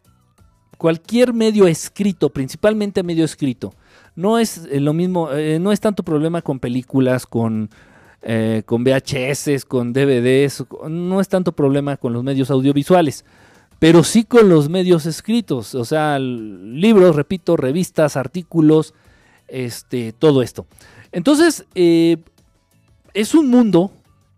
cualquier 0.78 1.34
medio 1.34 1.68
escrito, 1.68 2.30
principalmente 2.30 3.04
medio 3.04 3.26
escrito. 3.26 3.74
No 4.16 4.38
es 4.38 4.68
eh, 4.72 4.80
lo 4.80 4.94
mismo, 4.94 5.32
eh, 5.32 5.60
no 5.60 5.72
es 5.72 5.80
tanto 5.80 6.04
problema 6.04 6.42
con 6.42 6.60
películas, 6.60 7.26
con, 7.26 7.70
eh, 8.22 8.64
con 8.66 8.84
VHS, 8.84 9.66
con 9.66 9.94
DVDs, 9.94 10.66
no 10.88 11.20
es 11.20 11.28
tanto 11.28 11.54
problema 11.54 11.98
con 11.98 12.14
los 12.14 12.24
medios 12.24 12.52
audiovisuales, 12.52 13.26
pero 13.80 14.04
sí 14.04 14.26
con 14.26 14.48
los 14.48 14.70
medios 14.70 15.06
escritos, 15.06 15.74
o 15.74 15.86
sea, 15.86 16.20
libros, 16.20 17.16
repito, 17.16 17.58
revistas, 17.58 18.16
artículos, 18.16 18.94
este, 19.50 20.14
todo 20.14 20.42
esto. 20.42 20.66
Entonces, 21.12 21.66
eh, 21.76 22.18
es 23.14 23.34
un 23.34 23.50
mundo, 23.50 23.92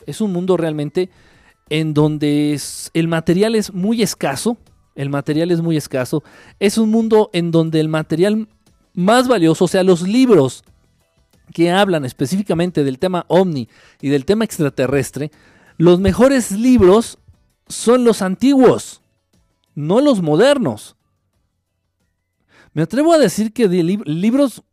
es 0.05 0.21
un 0.21 0.31
mundo 0.31 0.57
realmente 0.57 1.09
en 1.69 1.93
donde 1.93 2.59
el 2.93 3.07
material 3.07 3.55
es 3.55 3.73
muy 3.73 4.01
escaso, 4.01 4.57
el 4.95 5.09
material 5.09 5.51
es 5.51 5.61
muy 5.61 5.77
escaso, 5.77 6.23
es 6.59 6.77
un 6.77 6.89
mundo 6.89 7.29
en 7.33 7.51
donde 7.51 7.79
el 7.79 7.87
material 7.87 8.47
más 8.93 9.27
valioso, 9.27 9.65
o 9.65 9.67
sea, 9.67 9.83
los 9.83 10.01
libros 10.01 10.63
que 11.53 11.71
hablan 11.71 12.05
específicamente 12.05 12.83
del 12.83 12.99
tema 12.99 13.25
ovni 13.27 13.67
y 14.01 14.09
del 14.09 14.25
tema 14.25 14.45
extraterrestre, 14.45 15.31
los 15.77 15.99
mejores 15.99 16.51
libros 16.51 17.17
son 17.67 18.03
los 18.03 18.21
antiguos, 18.21 19.01
no 19.75 20.01
los 20.01 20.21
modernos. 20.21 20.95
Me 22.73 22.83
atrevo 22.83 23.13
a 23.13 23.17
decir 23.17 23.51
que 23.53 23.67
de 23.67 23.83
libros 23.83 24.63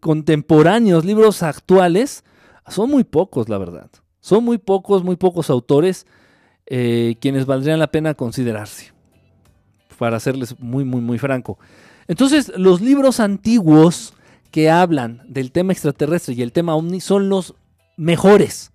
contemporáneos, 0.00 1.04
libros 1.04 1.42
actuales, 1.42 2.24
son 2.68 2.90
muy 2.90 3.04
pocos, 3.04 3.48
la 3.48 3.58
verdad. 3.58 3.90
Son 4.20 4.44
muy 4.44 4.58
pocos, 4.58 5.02
muy 5.02 5.16
pocos 5.16 5.50
autores 5.50 6.06
eh, 6.66 7.16
quienes 7.20 7.44
valdrían 7.44 7.80
la 7.80 7.90
pena 7.90 8.14
considerarse, 8.14 8.92
para 9.98 10.20
serles 10.20 10.58
muy, 10.60 10.84
muy, 10.84 11.00
muy 11.00 11.18
franco. 11.18 11.58
Entonces, 12.06 12.52
los 12.56 12.80
libros 12.80 13.20
antiguos 13.20 14.14
que 14.52 14.70
hablan 14.70 15.22
del 15.26 15.50
tema 15.50 15.72
extraterrestre 15.72 16.34
y 16.34 16.42
el 16.42 16.52
tema 16.52 16.76
ovni 16.76 17.00
son 17.00 17.28
los 17.28 17.54
mejores. 17.96 18.70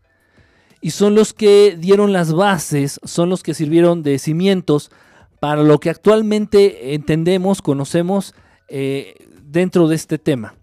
Y 0.82 0.92
son 0.92 1.16
los 1.16 1.34
que 1.34 1.78
dieron 1.80 2.14
las 2.14 2.34
bases, 2.34 3.00
son 3.04 3.30
los 3.30 3.42
que 3.42 3.54
sirvieron 3.54 4.04
de 4.04 4.20
cimientos 4.20 4.92
para 5.40 5.64
lo 5.64 5.80
que 5.80 5.90
actualmente 5.90 6.94
entendemos, 6.94 7.62
conocemos 7.62 8.36
eh, 8.68 9.16
dentro 9.44 9.88
de 9.88 9.96
este 9.96 10.18
tema. 10.18 10.57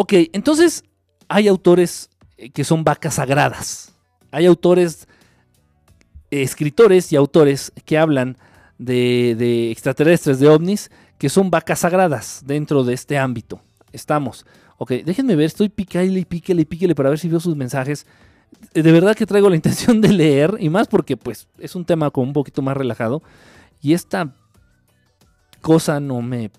Ok, 0.00 0.12
entonces 0.32 0.84
hay 1.26 1.48
autores 1.48 2.08
eh, 2.36 2.50
que 2.50 2.62
son 2.62 2.84
vacas 2.84 3.14
sagradas. 3.14 3.92
Hay 4.30 4.46
autores, 4.46 5.08
escritores 6.30 7.12
y 7.12 7.16
autores 7.16 7.72
que 7.84 7.98
hablan 7.98 8.36
de, 8.78 9.72
extraterrestres, 9.72 10.38
de 10.38 10.46
ovnis, 10.46 10.92
que 11.18 11.28
son 11.28 11.50
vacas 11.50 11.80
sagradas 11.80 12.44
dentro 12.46 12.84
de 12.84 12.94
este 12.94 13.18
ámbito. 13.18 13.60
Estamos. 13.90 14.46
Ok, 14.76 14.92
déjenme 15.04 15.34
ver, 15.34 15.46
estoy 15.46 15.68
pícale 15.68 16.20
y 16.20 16.24
píquele 16.24 16.62
y 16.62 16.64
píquele 16.64 16.94
para 16.94 17.08
ver 17.08 17.18
si 17.18 17.28
veo 17.28 17.40
sus 17.40 17.56
mensajes. 17.56 18.06
De 18.72 18.92
verdad 18.92 19.16
que 19.16 19.26
traigo 19.26 19.50
la 19.50 19.56
intención 19.62 20.00
de 20.00 20.12
leer, 20.12 20.58
y 20.60 20.68
más 20.68 20.86
porque 20.86 21.16
pues 21.16 21.48
es 21.58 21.74
un 21.74 21.84
tema 21.84 22.12
como 22.12 22.28
un 22.28 22.34
poquito 22.34 22.62
más 22.62 22.76
relajado. 22.76 23.20
Y 23.82 23.94
esta 23.94 24.32
cosa 25.60 25.98
no 25.98 26.22
me 26.22 26.52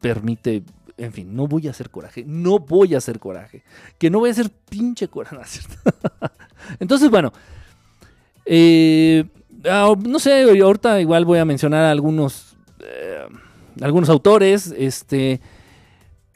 permite 0.00 0.62
en 0.98 1.12
fin, 1.12 1.34
no 1.34 1.46
voy 1.46 1.68
a 1.68 1.70
hacer 1.70 1.90
coraje, 1.90 2.24
no 2.26 2.58
voy 2.58 2.94
a 2.94 2.98
hacer 2.98 3.18
coraje, 3.18 3.62
que 3.96 4.10
no 4.10 4.18
voy 4.18 4.28
a 4.28 4.32
hacer 4.32 4.50
pinche 4.68 5.08
coraje, 5.08 5.60
Entonces, 6.80 7.08
bueno, 7.08 7.32
eh, 8.44 9.24
ah, 9.64 9.94
no 9.98 10.18
sé, 10.18 10.42
ahorita 10.42 11.00
igual 11.00 11.24
voy 11.24 11.38
a 11.38 11.44
mencionar 11.44 11.84
algunos, 11.84 12.56
eh, 12.80 13.26
algunos 13.80 14.10
autores, 14.10 14.74
este, 14.76 15.40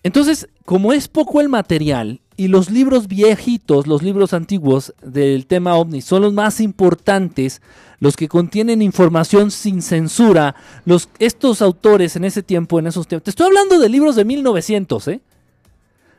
entonces, 0.02 0.48
como 0.64 0.92
es 0.92 1.08
poco 1.08 1.40
el 1.40 1.48
material 1.48 2.21
y 2.42 2.48
los 2.48 2.70
libros 2.70 3.06
viejitos, 3.06 3.86
los 3.86 4.02
libros 4.02 4.32
antiguos 4.32 4.92
del 5.00 5.46
tema 5.46 5.76
ovni 5.76 6.02
son 6.02 6.22
los 6.22 6.32
más 6.32 6.60
importantes, 6.60 7.62
los 8.00 8.16
que 8.16 8.26
contienen 8.26 8.82
información 8.82 9.52
sin 9.52 9.80
censura, 9.80 10.56
los, 10.84 11.08
estos 11.20 11.62
autores 11.62 12.16
en 12.16 12.24
ese 12.24 12.42
tiempo, 12.42 12.80
en 12.80 12.88
esos 12.88 13.06
tiempos, 13.06 13.26
te 13.26 13.30
estoy 13.30 13.46
hablando 13.46 13.78
de 13.78 13.88
libros 13.88 14.16
de 14.16 14.24
1900, 14.24 15.06
¿eh? 15.06 15.20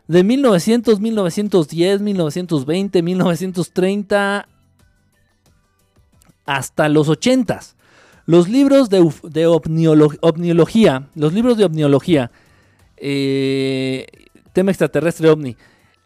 De 0.07 0.23
1900, 0.23 1.01
1910, 1.01 1.99
1920, 1.99 3.01
1930, 3.01 4.47
hasta 6.45 6.87
los 6.87 7.09
80. 7.09 7.59
Los 8.27 8.47
libros 8.47 8.89
de, 8.89 9.11
de 9.23 9.45
ovniología, 9.45 11.09
los 11.15 11.33
libros 11.33 11.57
de 11.57 11.65
ovniología, 11.65 12.31
eh, 12.95 14.07
tema 14.53 14.71
extraterrestre 14.71 15.29
ovni, 15.29 15.57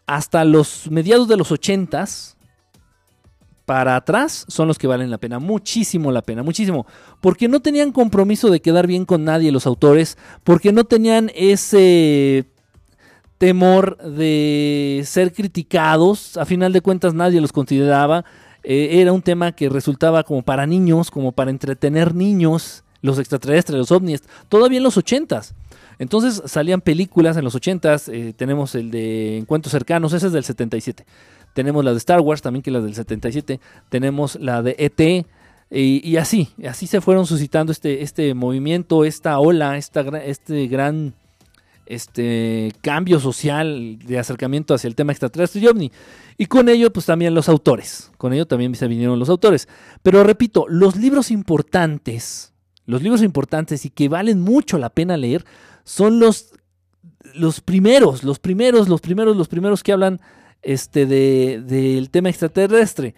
hasta 0.08 0.44
los 0.44 0.90
mediados 0.90 1.28
de 1.28 1.36
los 1.36 1.52
ochentas 1.52 2.36
para 3.66 3.96
atrás 3.96 4.46
son 4.48 4.66
los 4.66 4.78
que 4.78 4.86
valen 4.86 5.10
la 5.10 5.18
pena, 5.18 5.38
muchísimo 5.38 6.10
la 6.10 6.22
pena, 6.22 6.42
muchísimo, 6.42 6.86
porque 7.20 7.46
no 7.46 7.60
tenían 7.60 7.92
compromiso 7.92 8.48
de 8.48 8.60
quedar 8.60 8.86
bien 8.86 9.04
con 9.04 9.24
nadie 9.24 9.52
los 9.52 9.66
autores, 9.66 10.16
porque 10.42 10.72
no 10.72 10.84
tenían 10.84 11.30
ese 11.34 12.46
temor 13.36 13.98
de 13.98 15.02
ser 15.04 15.34
criticados, 15.34 16.38
a 16.38 16.46
final 16.46 16.72
de 16.72 16.80
cuentas 16.80 17.12
nadie 17.12 17.42
los 17.42 17.52
consideraba, 17.52 18.24
eh, 18.64 19.00
era 19.02 19.12
un 19.12 19.20
tema 19.20 19.52
que 19.52 19.68
resultaba 19.68 20.24
como 20.24 20.40
para 20.40 20.66
niños, 20.66 21.10
como 21.10 21.32
para 21.32 21.50
entretener 21.50 22.14
niños, 22.14 22.82
los 23.02 23.18
extraterrestres, 23.18 23.78
los 23.78 23.92
ovnis, 23.92 24.22
todavía 24.48 24.78
en 24.78 24.84
los 24.84 24.96
ochentas. 24.96 25.54
Entonces 25.98 26.42
salían 26.46 26.80
películas 26.80 27.36
en 27.36 27.44
los 27.44 27.54
80s, 27.54 28.12
eh, 28.12 28.32
tenemos 28.36 28.74
el 28.74 28.90
de 28.90 29.38
Encuentros 29.38 29.72
Cercanos, 29.72 30.12
ese 30.12 30.26
es 30.28 30.32
del 30.32 30.44
77. 30.44 31.04
Tenemos 31.54 31.84
la 31.84 31.92
de 31.92 31.98
Star 31.98 32.20
Wars 32.20 32.42
también, 32.42 32.62
que 32.62 32.70
es 32.70 32.74
la 32.74 32.80
del 32.80 32.94
77. 32.94 33.60
Tenemos 33.88 34.36
la 34.36 34.62
de 34.62 34.76
ET. 34.78 35.26
Y, 35.70 36.16
así, 36.16 36.48
así 36.66 36.86
se 36.86 37.02
fueron 37.02 37.26
suscitando 37.26 37.72
este, 37.72 38.02
este 38.02 38.32
movimiento, 38.32 39.04
esta 39.04 39.38
ola, 39.38 39.76
esta, 39.76 40.00
este 40.22 40.66
gran 40.66 41.14
este 41.88 42.72
cambio 42.82 43.18
social 43.18 43.98
de 43.98 44.18
acercamiento 44.18 44.74
hacia 44.74 44.88
el 44.88 44.94
tema 44.94 45.12
extraterrestre 45.12 45.60
y 45.62 45.66
ovni. 45.66 45.90
Y 46.36 46.46
con 46.46 46.68
ello, 46.68 46.92
pues 46.92 47.06
también 47.06 47.34
los 47.34 47.48
autores. 47.48 48.10
Con 48.18 48.32
ello 48.32 48.46
también 48.46 48.74
se 48.74 48.86
vinieron 48.86 49.18
los 49.18 49.30
autores. 49.30 49.68
Pero 50.02 50.22
repito, 50.22 50.66
los 50.68 50.96
libros 50.96 51.30
importantes, 51.30 52.52
los 52.84 53.02
libros 53.02 53.22
importantes 53.22 53.86
y 53.86 53.90
que 53.90 54.08
valen 54.08 54.40
mucho 54.40 54.78
la 54.78 54.90
pena 54.90 55.16
leer, 55.16 55.44
son 55.88 56.20
los, 56.20 56.50
los 57.34 57.62
primeros, 57.62 58.22
los 58.22 58.38
primeros, 58.38 58.90
los 58.90 59.00
primeros, 59.00 59.34
los 59.34 59.48
primeros 59.48 59.82
que 59.82 59.92
hablan 59.92 60.20
este, 60.60 61.06
del 61.06 62.10
tema 62.10 62.28
extraterrestre. 62.28 63.14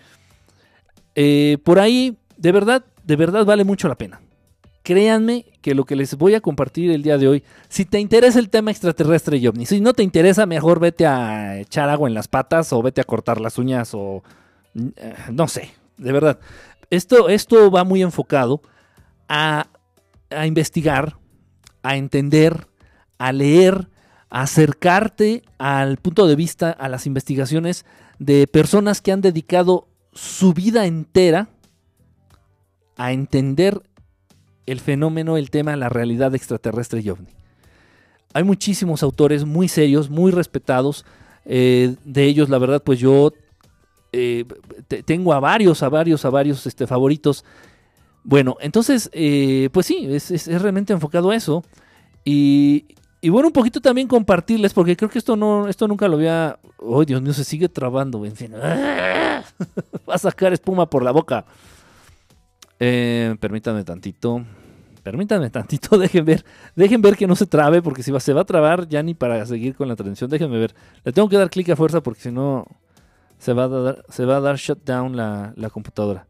Eh, 1.17 1.59
por 1.65 1.81
ahí, 1.81 2.17
de 2.37 2.53
verdad, 2.53 2.85
de 3.03 3.17
verdad 3.17 3.45
vale 3.45 3.65
mucho 3.65 3.89
la 3.89 3.97
pena. 3.97 4.21
Créanme 4.85 5.47
que 5.63 5.75
lo 5.75 5.85
que 5.85 5.97
les 5.97 6.15
voy 6.15 6.37
a 6.37 6.41
compartir 6.41 6.93
el 6.93 7.03
día 7.03 7.19
de 7.19 7.27
hoy, 7.27 7.45
si 7.69 7.85
te 7.85 7.99
interesa 7.99 8.39
el 8.39 8.51
tema 8.51 8.71
extraterrestre 8.71 9.39
y 9.39 9.49
ovni, 9.49 9.67
si 9.67 9.81
no 9.81 9.93
te 9.93 10.05
interesa, 10.05 10.47
mejor 10.47 10.79
vete 10.79 11.07
a 11.07 11.59
echar 11.59 11.89
agua 11.89 12.09
en 12.09 12.15
las 12.15 12.29
patas 12.29 12.73
o 12.73 12.81
vete 12.83 13.01
a 13.01 13.05
cortar 13.05 13.41
las 13.41 13.59
uñas 13.59 13.91
o 13.95 14.23
eh, 14.77 15.15
no 15.33 15.49
sé, 15.49 15.73
de 15.97 16.13
verdad. 16.13 16.39
Esto, 16.89 17.29
esto 17.31 17.69
va 17.73 17.83
muy 17.83 18.01
enfocado 18.01 18.63
a, 19.29 19.67
a 20.31 20.47
investigar 20.47 21.20
a 21.83 21.97
entender, 21.97 22.67
a 23.19 23.33
leer, 23.33 23.89
a 24.29 24.43
acercarte 24.43 25.43
al 25.59 25.97
punto 25.97 26.27
de 26.27 26.37
vista, 26.37 26.71
a 26.71 26.89
las 26.89 27.07
investigaciones 27.07 27.85
de 28.19 28.47
personas 28.47 29.01
que 29.01 29.13
han 29.13 29.21
dedicado 29.21 29.89
su 30.13 30.53
vida 30.53 30.87
entera 30.87 31.49
a 32.97 33.13
entender 33.13 33.83
el 34.67 34.81
fenómeno, 34.81 35.37
el 35.37 35.51
tema, 35.51 35.75
la 35.77 35.89
realidad 35.89 36.35
extraterrestre 36.35 37.01
y 37.01 37.11
ovni. 37.11 37.31
Hay 38.33 38.45
muchísimos 38.45 39.03
autores 39.03 39.45
muy 39.45 39.69
serios, 39.69 40.11
muy 40.11 40.31
respetados. 40.31 41.05
Eh, 41.45 41.97
de 42.05 42.25
ellos, 42.25 42.49
la 42.49 42.59
verdad, 42.59 42.83
pues 42.85 43.01
yo 43.01 43.33
eh, 44.13 44.45
tengo 45.05 45.33
a 45.33 45.41
varios, 45.41 45.83
a 45.83 45.89
varios, 45.89 46.25
a 46.25 46.31
varios 46.31 46.67
este, 46.67 46.87
favoritos 46.87 47.45
bueno, 48.23 48.57
entonces, 48.61 49.11
eh, 49.13 49.71
pues 49.73 49.87
sí, 49.87 50.07
es, 50.11 50.47
realmente 50.47 50.93
enfocado 50.93 51.31
a 51.31 51.37
eso. 51.37 51.65
Y, 52.25 52.87
bueno, 53.29 53.49
un 53.49 53.53
poquito 53.53 53.81
también 53.81 54.09
compartirles, 54.09 54.73
porque 54.75 54.97
creo 54.97 55.11
que 55.11 55.19
esto 55.19 55.37
no, 55.37 55.69
esto 55.69 55.89
nunca 55.89 56.09
lo 56.09 56.17
había. 56.17 56.59
Oh, 56.79 57.05
Dios 57.05 57.23
mío, 57.23 57.33
se 57.33 57.45
sigue 57.45 57.69
trabando, 57.69 58.25
en 58.25 58.37
fin. 58.37 58.53
Va 58.55 60.15
a 60.15 60.19
sacar 60.19 60.53
espuma 60.53 60.89
por 60.89 61.03
la 61.03 61.11
boca. 61.13 61.45
Eh, 62.79 63.37
permítanme 63.41 63.85
tantito. 63.85 64.45
Permítanme 65.03 65.51
tantito, 65.51 65.99
dejen 65.99 66.25
ver. 66.25 66.45
Dejen 66.77 67.01
ver 67.01 67.17
que 67.17 67.27
no 67.27 67.37
se 67.37 67.47
trabe, 67.47 67.83
porque 67.83 68.03
si 68.03 68.13
se 68.21 68.33
va 68.33 68.43
a 68.43 68.45
trabar 68.45 68.89
ya 68.89 69.03
ni 69.03 69.15
para 69.15 69.45
seguir 69.47 69.75
con 69.75 69.89
la 69.89 69.97
transmisión. 69.97 70.29
Déjenme 70.31 70.59
ver. 70.59 70.75
Le 71.05 71.13
tengo 71.13 71.29
que 71.29 71.37
dar 71.37 71.51
clic 71.51 71.71
a 71.71 71.77
fuerza 71.77 72.03
porque 72.03 72.21
si 72.21 72.31
no 72.31 72.67
se 73.39 73.55
va 73.55 73.65
a 73.65 73.69
dar, 73.69 74.05
se 74.09 74.25
va 74.27 74.37
a 74.37 74.41
dar 74.41 74.57
shutdown 74.57 75.17
la, 75.17 75.53
la 75.57 75.71
computadora. 75.71 76.27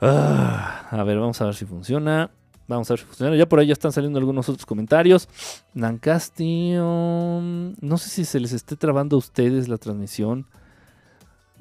Ah, 0.00 0.88
a 0.90 1.04
ver, 1.04 1.18
vamos 1.18 1.40
a 1.40 1.46
ver 1.46 1.54
si 1.54 1.64
funciona. 1.64 2.30
Vamos 2.66 2.90
a 2.90 2.94
ver 2.94 3.00
si 3.00 3.06
funciona. 3.06 3.36
Ya 3.36 3.48
por 3.48 3.58
ahí 3.58 3.66
ya 3.66 3.72
están 3.72 3.92
saliendo 3.92 4.18
algunos 4.18 4.48
otros 4.48 4.66
comentarios. 4.66 5.28
Nancastio. 5.74 7.40
No 7.80 7.98
sé 7.98 8.08
si 8.08 8.24
se 8.24 8.40
les 8.40 8.52
esté 8.52 8.76
trabando 8.76 9.16
a 9.16 9.18
ustedes 9.18 9.68
la 9.68 9.78
transmisión. 9.78 10.46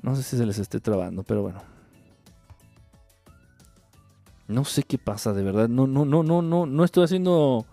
No 0.01 0.15
sé 0.15 0.23
si 0.23 0.37
se 0.37 0.45
les 0.45 0.59
esté 0.59 0.79
trabando, 0.79 1.23
pero 1.23 1.41
bueno. 1.41 1.61
No 4.47 4.65
sé 4.65 4.83
qué 4.83 4.97
pasa, 4.97 5.33
de 5.33 5.43
verdad. 5.43 5.69
No, 5.69 5.87
no, 5.87 6.05
no, 6.05 6.23
no, 6.23 6.41
no. 6.41 6.65
No 6.65 6.83
estoy 6.83 7.03
haciendo 7.03 7.65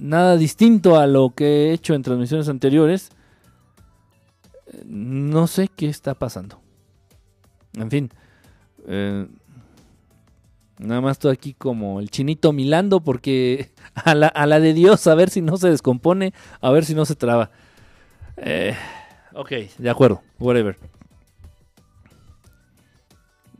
nada 0.00 0.36
distinto 0.36 0.98
a 0.98 1.06
lo 1.06 1.30
que 1.30 1.44
he 1.44 1.72
hecho 1.72 1.94
en 1.94 2.02
transmisiones 2.02 2.48
anteriores. 2.48 3.10
No 4.84 5.46
sé 5.46 5.68
qué 5.68 5.88
está 5.88 6.14
pasando. 6.14 6.60
En 7.74 7.90
fin. 7.90 8.10
Eh, 8.86 9.26
Nada 10.78 11.00
más 11.00 11.12
estoy 11.12 11.32
aquí 11.32 11.54
como 11.54 12.00
el 12.00 12.10
chinito 12.10 12.52
milando 12.52 13.00
porque 13.00 13.70
a 13.94 14.14
la, 14.14 14.60
de 14.60 14.74
Dios, 14.74 15.06
a 15.06 15.14
ver 15.14 15.30
si 15.30 15.40
no 15.40 15.56
se 15.56 15.70
descompone, 15.70 16.32
a 16.60 16.70
ver 16.70 16.84
si 16.84 16.94
no 16.94 17.04
se 17.04 17.14
traba. 17.14 17.50
Eh, 18.36 18.74
ok, 19.34 19.52
de 19.78 19.90
acuerdo, 19.90 20.22
whatever. 20.38 20.76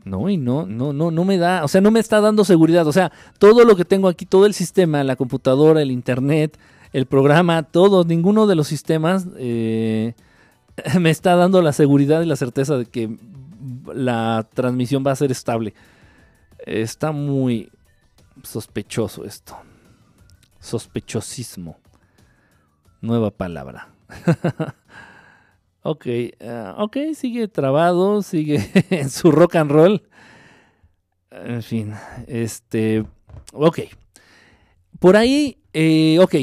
No, 0.03 0.29
y 0.29 0.37
no, 0.37 0.67
no, 0.67 0.93
no, 0.93 1.09
no 1.09 1.25
me 1.25 1.37
da, 1.37 1.63
o 1.63 1.67
sea, 1.67 1.81
no 1.81 1.89
me 1.89 1.99
está 1.99 2.21
dando 2.21 2.45
seguridad. 2.45 2.85
O 2.85 2.93
sea, 2.93 3.11
todo 3.39 3.65
lo 3.65 3.75
que 3.75 3.85
tengo 3.85 4.07
aquí, 4.07 4.25
todo 4.25 4.45
el 4.45 4.53
sistema, 4.53 5.03
la 5.03 5.15
computadora, 5.15 5.81
el 5.81 5.89
internet, 5.89 6.59
el 6.93 7.07
programa, 7.07 7.63
todo, 7.63 8.03
ninguno 8.03 8.45
de 8.45 8.55
los 8.55 8.67
sistemas 8.67 9.27
eh, 9.37 10.13
me 10.99 11.09
está 11.09 11.35
dando 11.35 11.61
la 11.61 11.73
seguridad 11.73 12.21
y 12.21 12.25
la 12.25 12.35
certeza 12.35 12.77
de 12.77 12.85
que 12.85 13.17
la 13.93 14.47
transmisión 14.53 15.03
va 15.05 15.11
a 15.11 15.15
ser 15.15 15.31
estable. 15.31 15.73
Está 16.65 17.11
muy 17.11 17.71
sospechoso 18.43 19.23
esto. 19.23 19.55
Sospechosismo. 20.59 21.77
Nueva 23.01 23.29
palabra. 23.29 23.89
ok, 25.83 26.05
ah, 26.41 26.75
ok, 26.79 26.97
sigue 27.13 27.47
trabado, 27.47 28.23
sigue 28.23 28.67
en 28.89 29.09
su 29.11 29.31
rock 29.31 29.55
and 29.55 29.71
roll. 29.71 30.03
En 31.29 31.61
fin, 31.61 31.93
este, 32.27 33.05
ok. 33.53 33.79
Por 34.99 35.17
ahí, 35.17 35.57
eh, 35.73 36.17
ok. 36.19 36.35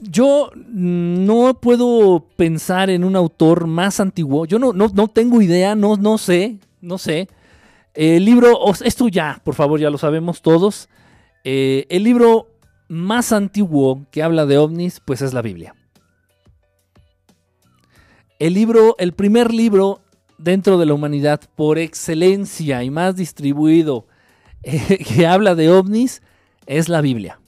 Yo 0.00 0.50
no 0.54 1.60
puedo 1.60 2.28
pensar 2.36 2.88
en 2.88 3.02
un 3.02 3.16
autor 3.16 3.66
más 3.66 4.00
antiguo. 4.00 4.46
Yo 4.46 4.58
no, 4.58 4.72
no, 4.72 4.88
no 4.94 5.08
tengo 5.08 5.42
idea, 5.42 5.74
no, 5.74 5.96
no 5.96 6.16
sé, 6.16 6.58
no 6.80 6.96
sé. 6.98 7.28
El 7.98 8.24
libro, 8.24 8.60
esto 8.84 9.08
ya, 9.08 9.40
por 9.42 9.56
favor, 9.56 9.80
ya 9.80 9.90
lo 9.90 9.98
sabemos 9.98 10.40
todos. 10.40 10.88
Eh, 11.42 11.84
el 11.88 12.04
libro 12.04 12.46
más 12.86 13.32
antiguo 13.32 14.06
que 14.12 14.22
habla 14.22 14.46
de 14.46 14.56
ovnis, 14.56 15.02
pues 15.04 15.20
es 15.20 15.34
la 15.34 15.42
Biblia. 15.42 15.74
El 18.38 18.54
libro, 18.54 18.94
el 19.00 19.14
primer 19.14 19.52
libro 19.52 20.00
dentro 20.38 20.78
de 20.78 20.86
la 20.86 20.94
humanidad 20.94 21.40
por 21.56 21.76
excelencia 21.76 22.84
y 22.84 22.90
más 22.90 23.16
distribuido 23.16 24.06
que 24.62 25.26
habla 25.26 25.56
de 25.56 25.68
ovnis 25.68 26.22
es 26.66 26.88
la 26.88 27.00
Biblia. 27.00 27.40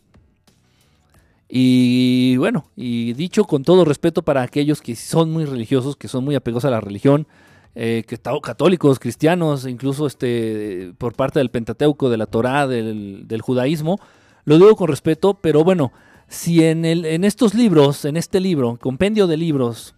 Y 1.49 2.39
bueno, 2.39 2.69
y 2.75 3.13
dicho 3.13 3.45
con 3.45 3.63
todo 3.63 3.85
respeto 3.85 4.23
para 4.23 4.43
aquellos 4.43 4.83
que 4.83 4.97
son 4.97 5.31
muy 5.31 5.45
religiosos, 5.45 5.97
que 5.97 6.09
son 6.09 6.25
muy 6.25 6.35
apegados 6.35 6.65
a 6.65 6.71
la 6.71 6.81
religión, 6.81 7.29
eh, 7.75 8.05
católicos, 8.43 8.99
cristianos, 8.99 9.67
incluso 9.67 10.07
este, 10.07 10.93
por 10.99 11.15
parte 11.15 11.39
del 11.39 11.51
Pentateuco, 11.51 12.11
de 12.11 12.17
la 12.17 12.27
Torá, 12.27 12.67
del, 12.67 13.41
judaísmo. 13.43 14.01
Lo 14.45 14.57
digo 14.57 14.75
con 14.77 14.89
respeto, 14.89 15.35
pero 15.35 15.63
bueno, 15.65 15.93
si 16.29 16.65
en, 16.65 16.85
el, 16.85 17.05
en 17.05 17.25
estos 17.25 17.55
libros, 17.55 18.05
en 18.05 18.17
este 18.17 18.41
libro, 18.41 18.79
compendio 18.81 19.27
de 19.27 19.37
libros, 19.37 19.95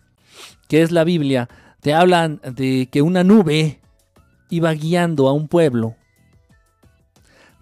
que 0.69 0.83
es 0.83 0.91
la 0.91 1.05
Biblia, 1.05 1.49
te 1.81 1.95
hablan 1.95 2.41
de 2.45 2.89
que 2.91 3.03
una 3.03 3.25
nube 3.25 3.81
iba 4.51 4.73
guiando 4.73 5.29
a 5.29 5.33
un 5.33 5.49
pueblo, 5.49 5.97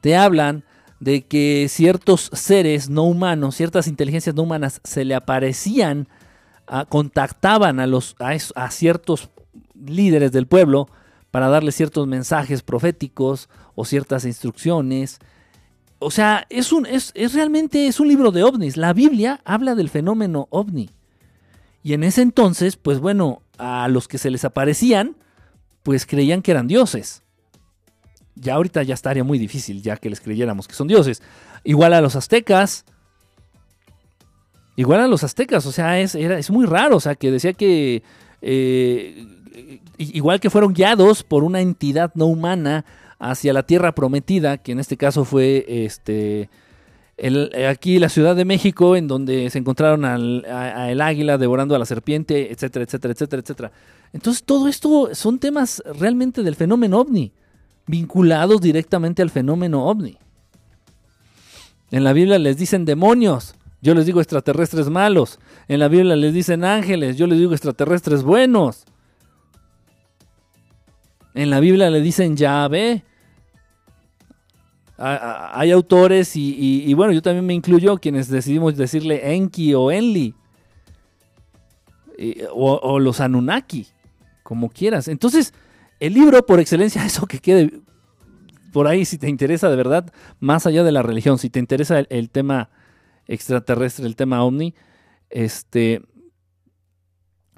te 0.00 0.16
hablan 0.16 0.64
de 0.98 1.22
que 1.22 1.66
ciertos 1.68 2.30
seres 2.32 2.90
no 2.90 3.04
humanos, 3.04 3.56
ciertas 3.56 3.86
inteligencias 3.86 4.34
no 4.34 4.42
humanas 4.42 4.80
se 4.84 5.04
le 5.04 5.14
aparecían, 5.14 6.08
contactaban 6.88 7.80
a, 7.80 7.86
los, 7.86 8.14
a, 8.20 8.36
a 8.54 8.70
ciertos 8.70 9.30
líderes 9.84 10.32
del 10.32 10.46
pueblo 10.46 10.88
para 11.30 11.48
darle 11.48 11.72
ciertos 11.72 12.06
mensajes 12.06 12.62
proféticos 12.62 13.48
o 13.74 13.84
ciertas 13.84 14.24
instrucciones 14.24 15.20
o 16.00 16.10
sea, 16.10 16.46
es, 16.48 16.72
un, 16.72 16.86
es, 16.86 17.12
es 17.14 17.34
realmente 17.34 17.86
es 17.86 18.00
un 18.00 18.08
libro 18.08 18.32
de 18.32 18.42
ovnis. 18.42 18.78
La 18.78 18.94
Biblia 18.94 19.40
habla 19.44 19.74
del 19.74 19.90
fenómeno 19.90 20.48
ovni. 20.50 20.90
Y 21.82 21.92
en 21.92 22.04
ese 22.04 22.22
entonces, 22.22 22.76
pues 22.76 22.98
bueno, 22.98 23.42
a 23.58 23.86
los 23.88 24.08
que 24.08 24.16
se 24.16 24.30
les 24.30 24.46
aparecían, 24.46 25.16
pues 25.82 26.06
creían 26.06 26.40
que 26.40 26.52
eran 26.52 26.66
dioses. 26.66 27.22
Ya 28.34 28.54
ahorita 28.54 28.82
ya 28.82 28.94
estaría 28.94 29.24
muy 29.24 29.38
difícil 29.38 29.82
ya 29.82 29.98
que 29.98 30.08
les 30.08 30.22
creyéramos 30.22 30.66
que 30.66 30.74
son 30.74 30.88
dioses. 30.88 31.22
Igual 31.64 31.92
a 31.92 32.00
los 32.00 32.16
aztecas. 32.16 32.86
Igual 34.76 35.00
a 35.00 35.06
los 35.06 35.22
aztecas, 35.22 35.66
o 35.66 35.72
sea, 35.72 36.00
es, 36.00 36.14
era, 36.14 36.38
es 36.38 36.50
muy 36.50 36.64
raro, 36.64 36.96
o 36.96 37.00
sea, 37.00 37.14
que 37.14 37.30
decía 37.30 37.52
que... 37.52 38.02
Eh, 38.40 39.26
igual 39.98 40.40
que 40.40 40.50
fueron 40.50 40.72
guiados 40.72 41.22
por 41.22 41.44
una 41.44 41.60
entidad 41.60 42.12
no 42.14 42.26
humana 42.26 42.84
hacia 43.18 43.52
la 43.52 43.64
tierra 43.64 43.94
prometida, 43.94 44.58
que 44.58 44.72
en 44.72 44.80
este 44.80 44.96
caso 44.96 45.24
fue 45.24 45.64
este, 45.68 46.48
aquí 47.68 47.98
la 47.98 48.08
Ciudad 48.08 48.34
de 48.34 48.44
México, 48.44 48.96
en 48.96 49.08
donde 49.08 49.50
se 49.50 49.58
encontraron 49.58 50.04
al 50.04 51.00
águila 51.00 51.38
devorando 51.38 51.74
a 51.74 51.78
la 51.78 51.84
serpiente, 51.84 52.52
etcétera, 52.52 52.84
etcétera, 52.84 53.12
etcétera, 53.12 53.42
etcétera. 53.42 53.72
Entonces 54.12 54.42
todo 54.42 54.68
esto 54.68 55.10
son 55.14 55.38
temas 55.38 55.82
realmente 55.98 56.42
del 56.42 56.56
fenómeno 56.56 57.00
ovni, 57.00 57.32
vinculados 57.86 58.60
directamente 58.60 59.22
al 59.22 59.30
fenómeno 59.30 59.86
ovni. 59.86 60.16
En 61.90 62.04
la 62.04 62.12
Biblia 62.12 62.38
les 62.38 62.56
dicen 62.56 62.84
demonios, 62.84 63.54
yo 63.82 63.94
les 63.94 64.06
digo 64.06 64.20
extraterrestres 64.20 64.88
malos. 64.88 65.38
En 65.66 65.80
la 65.80 65.88
Biblia 65.88 66.14
les 66.14 66.32
dicen 66.32 66.64
ángeles, 66.64 67.16
yo 67.16 67.26
les 67.26 67.38
digo 67.38 67.52
extraterrestres 67.52 68.22
buenos. 68.22 68.84
En 71.40 71.48
la 71.48 71.58
Biblia 71.58 71.88
le 71.88 72.02
dicen 72.02 72.36
Yahvé, 72.36 73.02
hay 74.98 75.70
autores 75.70 76.32
y, 76.34 76.92
bueno, 76.92 77.14
yo 77.14 77.22
también 77.22 77.46
me 77.46 77.54
incluyo 77.54 77.96
quienes 77.96 78.28
decidimos 78.28 78.76
decirle 78.76 79.34
Enki 79.34 79.72
o 79.72 79.90
Enli. 79.90 80.34
o, 82.52 82.98
los 82.98 83.20
Anunnaki, 83.22 83.86
como 84.42 84.68
quieras. 84.68 85.08
Entonces, 85.08 85.54
el 85.98 86.12
libro 86.12 86.44
por 86.44 86.60
excelencia, 86.60 87.06
eso 87.06 87.24
que 87.24 87.38
quede 87.38 87.80
por 88.70 88.86
ahí, 88.86 89.06
si 89.06 89.16
te 89.16 89.30
interesa 89.30 89.70
de 89.70 89.76
verdad, 89.76 90.12
más 90.40 90.66
allá 90.66 90.84
de 90.84 90.92
la 90.92 91.02
religión, 91.02 91.38
si 91.38 91.48
te 91.48 91.58
interesa 91.58 92.00
el, 92.00 92.28
tema 92.28 92.68
extraterrestre, 93.26 94.04
el 94.04 94.14
tema 94.14 94.44
ovni, 94.44 94.74
este, 95.30 96.02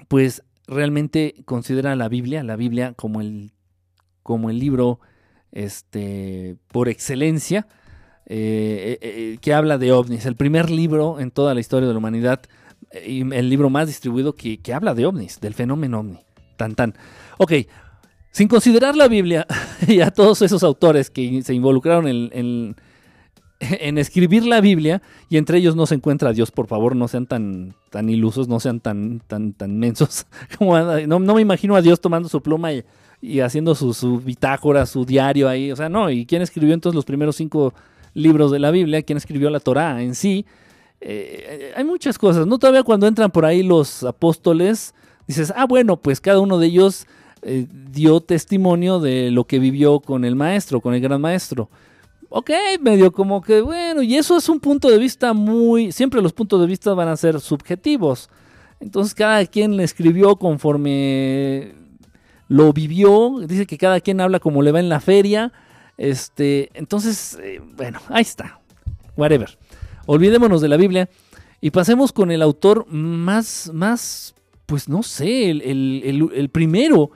pues 0.07 0.45
realmente 0.68 1.35
considera 1.47 1.97
la 1.97 2.09
Biblia, 2.09 2.45
la 2.45 2.55
Biblia 2.55 2.95
como 2.95 3.21
el, 3.21 3.51
como 4.22 4.50
el 4.50 4.58
libro 4.58 5.00
este, 5.52 6.56
por 6.68 6.88
excelencia, 6.88 7.66
eh, 8.26 8.98
eh, 9.00 9.32
eh, 9.32 9.38
que 9.40 9.54
habla 9.54 9.78
de 9.78 9.92
ovnis. 9.92 10.26
El 10.26 10.37
primer 10.37 10.70
libro 10.70 11.20
en 11.20 11.30
toda 11.30 11.54
la 11.54 11.61
historia 11.61 11.87
de 11.87 11.94
la 11.94 11.98
humanidad, 11.98 12.40
y 13.06 13.20
el 13.35 13.48
libro 13.48 13.70
más 13.70 13.87
distribuido 13.87 14.35
que, 14.35 14.58
habla 14.72 14.94
de 14.94 15.06
ovnis, 15.06 15.40
del 15.40 15.54
fenómeno 15.54 16.00
ovni. 16.00 16.18
Tan 16.56 16.74
tan. 16.74 16.94
Ok, 17.38 17.52
sin 18.30 18.48
considerar 18.48 18.96
la 18.96 19.08
Biblia 19.08 19.46
y 19.87 20.00
a 20.00 20.11
todos 20.11 20.42
esos 20.42 20.62
autores 20.62 21.11
que 21.11 21.42
se 21.42 21.54
involucraron 21.54 22.06
en, 22.06 22.76
en, 23.61 23.98
escribir 23.98 24.46
la 24.46 24.61
Biblia, 24.61 25.02
y 25.28 25.37
entre 25.37 25.58
ellos 25.58 25.76
no 25.76 25.87
se 25.87 25.94
encuentra 25.94 26.32
Dios, 26.32 26.50
por 26.50 26.66
favor, 26.66 26.94
no 26.96 27.08
sean 27.08 27.26
tan, 27.26 27.74
tan 27.90 28.08
ilusos, 28.08 28.48
no 28.48 28.61
sean 28.61 28.80
tan, 28.80 29.20
tan, 29.26 29.52
tan 29.52 29.78
mensos. 29.78 30.26
No, 30.61 31.18
no 31.18 31.35
me 31.35 31.40
imagino 31.40 31.76
a 31.76 31.82
Dios 31.82 32.00
tomando 32.00 32.28
su 32.28 32.42
pluma 32.42 32.72
y 32.72 32.85
y 33.22 33.38
haciendo 33.40 33.76
su, 33.76 34.20
bitácora, 34.20 34.85
su 34.85 35.06
diario 35.06 35.48
ahí. 35.48 35.70
O 35.70 35.76
sea, 35.76 35.88
no, 35.88 36.11
¿y 36.11 36.26
quién 36.26 36.42
escribió 36.42 36.74
entonces 36.74 36.96
los 36.96 37.04
primeros 37.04 37.37
cinco 37.37 37.72
libros 38.14 38.50
de 38.50 38.58
la 38.58 38.72
Biblia? 38.72 39.02
¿Quién 39.02 39.16
escribió 39.16 39.48
la 39.48 39.61
Torá 39.61 40.02
en 40.02 40.16
sí? 40.16 40.44
Eh, 41.00 41.72
hay 41.76 41.85
muchas 41.85 42.18
cosas, 42.18 42.46
¿no? 42.46 42.58
Todavía 42.58 42.82
cuando 42.82 43.06
entran 43.06 43.30
por 43.30 43.44
ahí 43.44 43.62
los 43.62 44.02
apóstoles, 44.02 44.92
dices, 45.28 45.52
ah, 45.56 45.66
bueno, 45.66 45.96
pues 45.96 46.20
cada 46.20 46.40
uno 46.40 46.58
de 46.58 46.66
ellos 46.66 47.06
eh, 47.42 47.66
dio 47.92 48.20
testimonio 48.20 48.98
de 48.98 49.30
lo 49.30 49.44
que 49.44 49.61
vivió 49.61 50.00
con 50.00 50.24
el 50.24 50.35
maestro, 50.35 50.80
con 50.80 50.92
el 50.92 51.00
gran 51.00 51.20
maestro. 51.20 51.70
Ok, 52.28 52.50
medio 52.80 53.12
como 53.12 53.40
que, 53.40 53.61
bueno, 53.61 54.02
y 54.02 54.16
eso 54.16 54.37
es 54.37 54.48
un 54.48 54.58
punto 54.58 54.90
de 54.90 54.98
vista 54.98 55.32
muy, 55.32 55.92
siempre 55.92 56.22
los 56.22 56.32
puntos 56.32 56.61
de 56.61 56.66
vista 56.66 56.92
van 56.94 57.08
a 57.08 57.16
ser 57.16 57.40
subjetivos. 57.40 58.30
Entonces 58.80 59.14
cada 59.14 59.46
quien 59.46 59.76
le 59.76 59.85
escribió 59.85 60.35
conforme 60.37 61.74
lo 62.53 62.71
vivió, 62.75 63.38
dice 63.47 63.65
que 63.65 63.79
cada 63.79 64.03
quien 64.03 64.21
habla 64.21 64.38
como 64.38 64.61
le 64.61 64.73
va 64.73 64.81
en 64.81 64.91
la 64.91 65.01
feria. 65.01 65.55
Este, 65.97 66.69
entonces, 66.75 67.38
eh, 67.43 67.62
bueno, 67.77 67.99
ahí 68.11 68.21
está. 68.21 68.61
Whatever. 69.17 69.59
Olvidémonos 70.05 70.61
de 70.61 70.69
la 70.69 70.77
Biblia 70.77 71.09
y 71.62 71.71
pasemos 71.71 72.12
con 72.12 72.31
el 72.31 72.43
autor 72.43 72.87
más, 72.88 73.71
más, 73.73 74.35
pues 74.67 74.87
no 74.87 75.03
sé, 75.03 75.49
el, 75.49 76.51
primero, 76.53 77.12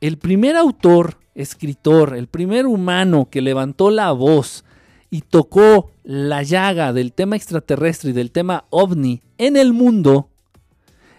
el 0.00 0.18
primer 0.18 0.54
autor, 0.54 1.18
escritor, 1.34 2.16
el 2.16 2.28
primer 2.28 2.66
humano 2.66 3.26
que 3.28 3.40
levantó 3.40 3.90
la 3.90 4.12
voz 4.12 4.64
y 5.10 5.22
tocó 5.22 5.90
la 6.04 6.44
llaga 6.44 6.92
del 6.92 7.12
tema 7.12 7.34
extraterrestre 7.34 8.10
y 8.10 8.12
del 8.12 8.30
tema 8.30 8.66
ovni 8.70 9.20
en 9.36 9.56
el 9.56 9.72
mundo. 9.72 10.28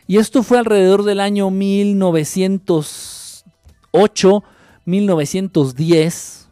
Y 0.07 0.19
esto 0.19 0.41
fue 0.41 0.57
alrededor 0.57 1.03
del 1.03 1.19
año 1.19 1.49
1900 1.49 3.10
8, 3.91 4.43
1910. 4.85 6.49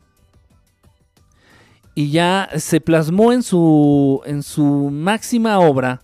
Y 1.96 2.12
ya 2.12 2.50
se 2.58 2.80
plasmó 2.80 3.34
en 3.34 3.44
su, 3.44 4.22
en 4.26 4.44
su 4.44 4.90
máxima 4.92 5.60
obra, 5.60 6.02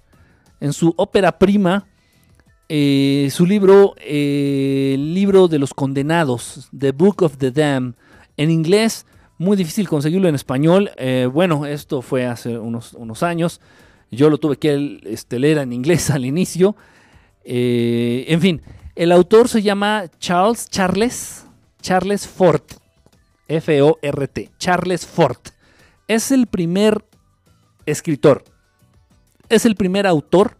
en 0.60 0.74
su 0.74 0.94
ópera 0.98 1.38
prima, 1.38 1.88
eh, 2.68 3.30
su 3.32 3.46
libro, 3.46 3.94
eh, 4.00 4.94
el 4.96 5.14
libro 5.14 5.48
de 5.48 5.60
los 5.60 5.74
condenados, 5.74 6.68
The 6.78 6.92
Book 6.92 7.22
of 7.22 7.38
the 7.38 7.52
Damned, 7.52 7.94
en 8.38 8.50
inglés, 8.50 9.06
muy 9.38 9.56
difícil 9.56 9.88
conseguirlo 9.88 10.28
en 10.28 10.36
español. 10.36 10.90
Eh, 10.98 11.30
bueno, 11.32 11.66
esto 11.66 12.02
fue 12.02 12.26
hace 12.26 12.58
unos, 12.58 12.94
unos, 12.94 13.22
años. 13.22 13.62
Yo 14.10 14.30
lo 14.30 14.38
tuve 14.38 14.58
que 14.58 15.00
este, 15.06 15.38
leer 15.40 15.60
en 15.60 15.74
inglés 15.74 16.10
al 16.10 16.26
inicio. 16.26 16.76
en 17.46 18.42
fin, 18.42 18.62
el 18.96 19.12
autor 19.12 19.50
se 19.50 19.62
llama 19.62 20.06
Charles 20.20 20.70
Charles, 20.70 21.46
Charles 21.82 22.28
Ford, 22.28 22.64
F-O-R-T, 23.48 24.52
Charles 24.58 25.06
Ford. 25.06 25.38
Es 26.08 26.32
el 26.32 26.48
primer 26.48 27.06
escritor, 27.86 28.44
es 29.50 29.66
el 29.66 29.76
primer 29.76 30.08
autor 30.08 30.58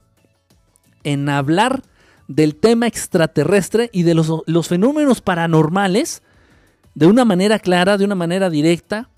en 1.04 1.30
hablar 1.30 1.84
del 2.28 2.56
tema 2.56 2.88
extraterrestre 2.88 3.90
y 3.94 4.04
de 4.04 4.16
los, 4.16 4.68
fenómenos 4.68 5.22
paranormales 5.22 6.24
de 6.96 7.08
una 7.08 7.26
manera 7.26 7.60
clara, 7.60 7.98
de 7.98 8.06
una 8.06 8.16
manera 8.16 8.50
directa. 8.50 9.10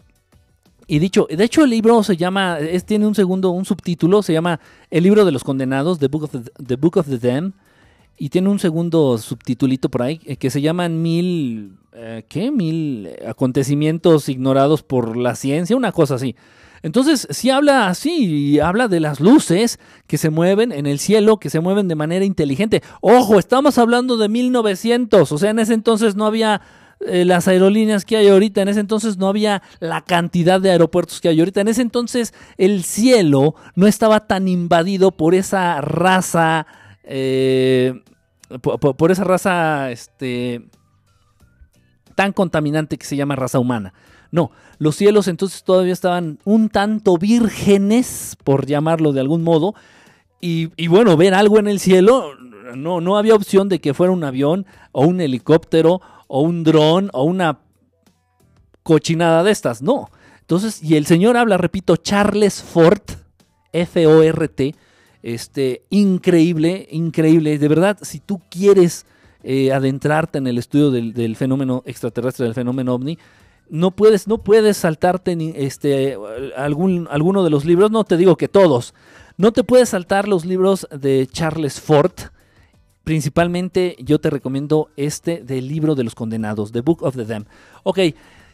Y 0.86 1.00
dicho, 1.00 1.28
de 1.30 1.44
hecho 1.44 1.64
el 1.64 1.70
libro 1.70 2.04
se 2.04 2.16
llama, 2.16 2.60
es, 2.60 2.86
tiene 2.86 3.08
un 3.08 3.16
segundo, 3.16 3.52
un 3.52 3.66
subtítulo, 3.66 4.22
se 4.24 4.34
llama 4.34 4.60
El 4.90 5.04
libro 5.04 5.26
de 5.26 5.32
los 5.32 5.44
condenados, 5.44 6.00
The 6.00 6.08
Book 6.08 6.24
of 6.24 6.32
the, 6.32 6.52
the, 6.66 6.76
Book 6.76 6.98
of 6.98 7.08
the 7.08 7.18
Damned. 7.18 7.54
Y 8.18 8.30
tiene 8.30 8.50
un 8.50 8.60
segundo 8.60 9.18
subtitulito 9.18 9.90
por 9.90 10.02
ahí 10.02 10.20
eh, 10.26 10.38
que 10.38 10.50
se 10.50 10.62
llaman 10.62 11.02
mil, 11.02 11.78
eh, 11.94 12.26
¿qué? 12.28 12.50
Mil 12.52 13.10
acontecimientos 13.28 14.28
ignorados 14.28 14.82
por 14.82 15.16
la 15.16 15.36
ciencia, 15.36 15.76
una 15.76 15.92
cosa 15.92 16.16
así. 16.16 16.36
Entonces, 16.82 17.28
si 17.32 17.50
habla 17.50 17.88
así, 17.88 18.54
y 18.54 18.60
habla 18.60 18.88
de 18.88 19.00
las 19.00 19.20
luces 19.20 19.80
que 20.08 20.18
se 20.18 20.30
mueven 20.30 20.72
en 20.72 20.86
el 20.86 21.00
cielo, 21.00 21.38
que 21.38 21.50
se 21.50 21.60
mueven 21.60 21.88
de 21.88 21.96
manera 21.96 22.26
inteligente. 22.26 22.82
Ojo, 23.02 23.40
estamos 23.40 23.78
hablando 23.78 24.18
de 24.18 24.30
1900, 24.30 25.32
o 25.32 25.38
sea, 25.38 25.52
en 25.52 25.60
ese 25.60 25.74
entonces 25.74 26.16
no 26.16 26.26
había 26.26 26.62
eh, 27.00 27.26
las 27.26 27.48
aerolíneas 27.48 28.06
que 28.06 28.18
hay 28.18 28.28
ahorita, 28.28 28.62
en 28.62 28.70
ese 28.70 28.80
entonces 28.80 29.18
no 29.18 29.28
había 29.28 29.62
la 29.80 30.02
cantidad 30.02 30.60
de 30.60 30.72
aeropuertos 30.72 31.22
que 31.22 31.30
hay 31.30 31.40
ahorita, 31.40 31.62
en 31.62 31.68
ese 31.68 31.82
entonces 31.84 32.34
el 32.58 32.84
cielo 32.84 33.56
no 33.76 33.86
estaba 33.86 34.26
tan 34.26 34.48
invadido 34.48 35.12
por 35.12 35.36
esa 35.36 35.82
raza 35.82 36.66
eh, 37.08 38.02
por, 38.62 39.12
esa 39.12 39.24
raza 39.24 39.92
este, 39.92 40.62
tan 42.16 42.34
contaminante 42.34 42.98
que 42.98 43.06
se 43.06 43.16
llama 43.16 43.36
raza 43.36 43.60
humana. 43.60 43.94
No, 44.32 44.52
los 44.78 44.96
cielos 44.96 45.28
entonces 45.28 45.64
todavía 45.64 45.94
estaban 45.94 46.40
un 46.44 46.70
tanto 46.70 47.18
vírgenes, 47.18 48.38
por 48.44 48.66
llamarlo 48.66 49.14
de 49.14 49.22
algún 49.22 49.42
modo, 49.42 49.74
y, 50.40 50.88
bueno, 50.88 51.18
ver 51.18 51.34
algo 51.34 51.58
en 51.58 51.68
el 51.68 51.80
cielo, 51.80 52.36
no, 52.76 53.02
no 53.02 53.18
había 53.18 53.34
opción 53.34 53.70
de 53.70 53.80
que 53.80 53.96
fuera 53.96 54.14
un 54.14 54.24
avión 54.24 54.68
o 54.92 55.06
un 55.06 55.20
helicóptero 55.20 56.00
o 56.28 56.42
un 56.42 56.64
dron 56.64 57.10
o 57.14 57.24
una 57.24 57.60
cochinada 58.84 59.44
de 59.44 59.52
estas, 59.52 59.82
no. 59.82 60.12
Entonces, 60.42 60.82
y 60.84 60.96
el 60.96 61.06
señor 61.08 61.38
habla, 61.38 61.58
repito, 61.58 61.98
Charles 61.98 62.62
Ford, 62.62 63.02
F-O-R-T, 63.74 64.76
este, 65.34 65.84
increíble, 65.90 66.88
increíble. 66.90 67.58
De 67.58 67.68
verdad, 67.68 67.98
si 68.02 68.22
tú 68.22 68.42
quieres 68.50 69.06
eh, 69.44 69.74
adentrarte 69.74 70.38
en 70.38 70.48
el 70.48 70.58
estudio 70.58 70.90
del, 70.90 71.36
fenómeno 71.36 71.84
extraterrestre, 71.86 72.46
del 72.46 72.54
fenómeno 72.54 72.96
ovni, 72.96 73.20
no 73.70 73.92
puedes, 73.92 74.30
no 74.30 74.38
puedes 74.38 74.78
saltarte 74.78 75.36
este, 75.58 76.18
algún, 76.56 77.10
alguno 77.12 77.44
de 77.44 77.50
los 77.50 77.66
libros, 77.66 77.92
no 77.92 78.06
te 78.06 78.16
digo 78.16 78.38
que 78.38 78.48
todos, 78.48 78.94
no 79.36 79.52
te 79.52 79.66
puedes 79.66 79.90
saltar 79.90 80.30
los 80.30 80.46
libros 80.46 80.88
de 80.98 81.28
Charles 81.30 81.82
Ford. 81.82 82.14
Principalmente 83.04 83.98
yo 84.00 84.20
te 84.20 84.30
recomiendo 84.30 84.92
este 84.96 85.44
del 85.44 85.68
libro 85.68 85.96
de 85.96 86.06
los 86.06 86.16
condenados, 86.16 86.72
The 86.72 86.82
Book 86.82 87.04
of 87.04 87.18
the 87.18 87.26
Damned. 87.26 87.50
Ok, 87.84 88.00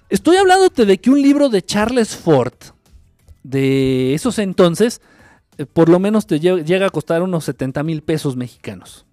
estoy 0.09 0.38
hablándote 0.38 0.86
de 0.86 0.97
que 0.97 1.12
un 1.12 1.21
libro 1.21 1.49
de 1.49 1.62
Charles 1.62 2.15
Ford, 2.15 2.53
de 3.43 4.15
esos 4.15 4.39
entonces, 4.39 5.01
por 5.73 5.89
lo 5.89 5.99
menos 5.99 6.25
te 6.25 6.39
llega 6.39 6.87
a 6.87 6.89
costar 6.89 7.21
unos 7.21 7.45
70 7.45 7.83
mil 7.83 8.01
pesos 8.01 8.35
mexicanos. 8.35 9.05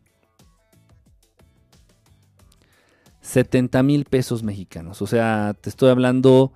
70 3.20 3.82
mil 3.82 4.04
pesos 4.04 4.42
mexicanos. 4.42 5.02
O 5.02 5.06
sea, 5.06 5.54
te 5.60 5.70
estoy 5.70 5.90
hablando 5.90 6.52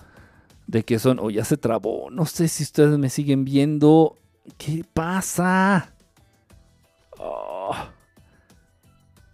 de 0.66 0.82
que 0.82 0.98
son, 0.98 1.18
o 1.18 1.24
oh, 1.24 1.30
ya 1.30 1.44
se 1.44 1.56
trabó, 1.56 2.10
no 2.10 2.26
sé 2.26 2.48
si 2.48 2.62
ustedes 2.62 2.98
me 2.98 3.10
siguen 3.10 3.44
viendo. 3.44 4.16
¿Qué 4.58 4.84
pasa? 4.92 5.94
Oh. 7.18 7.74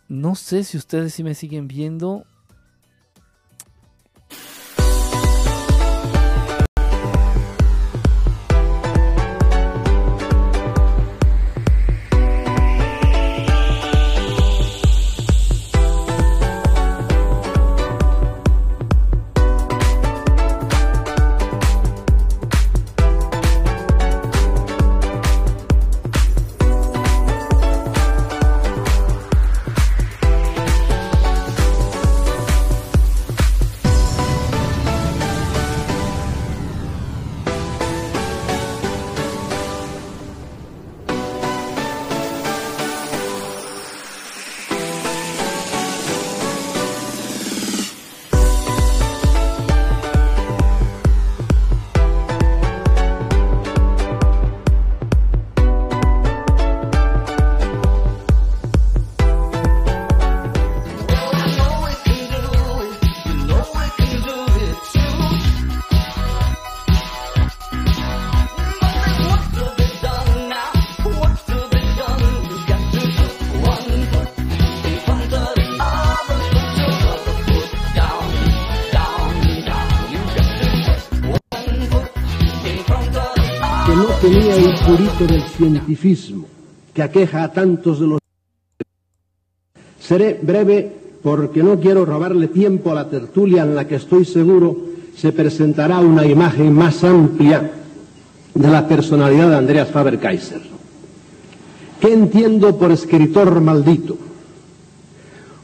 No 0.08 0.34
sé 0.34 0.64
si 0.64 0.76
ustedes 0.76 1.14
sí 1.14 1.22
me 1.22 1.34
siguen 1.34 1.68
viendo. 1.68 2.24
Del 84.90 85.42
cientificismo 85.44 86.46
que 86.92 87.02
aqueja 87.04 87.44
a 87.44 87.52
tantos 87.52 88.00
de 88.00 88.08
los... 88.08 88.18
Seré 90.00 90.40
breve 90.42 90.90
porque 91.22 91.62
no 91.62 91.78
quiero 91.78 92.04
robarle 92.04 92.48
tiempo 92.48 92.90
a 92.90 92.94
la 92.94 93.08
tertulia 93.08 93.62
en 93.62 93.76
la 93.76 93.86
que 93.86 93.94
estoy 93.94 94.24
seguro 94.24 94.76
se 95.14 95.30
presentará 95.30 96.00
una 96.00 96.26
imagen 96.26 96.72
más 96.72 97.04
amplia 97.04 97.70
de 98.52 98.68
la 98.68 98.88
personalidad 98.88 99.50
de 99.50 99.56
Andreas 99.58 99.90
Faber-Kaiser. 99.90 100.62
¿Qué 102.00 102.12
entiendo 102.12 102.76
por 102.76 102.90
escritor 102.90 103.60
maldito? 103.60 104.18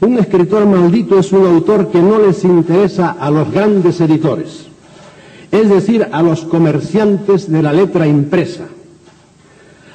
Un 0.03 0.21
escritor 0.21 0.67
maldito 0.67 1.19
es 1.19 1.33
un 1.33 1.47
autor 1.47 1.91
que 1.91 2.01
no 2.01 2.21
les 2.21 2.45
interesa 2.45 3.17
a 3.19 3.29
los 3.33 3.51
grandes 3.51 4.01
editores, 4.01 4.67
es 5.51 5.69
decir, 5.69 6.07
a 6.12 6.23
los 6.23 6.43
comerciantes 6.43 7.51
de 7.51 7.62
la 7.62 7.73
letra 7.73 8.07
impresa, 8.07 8.69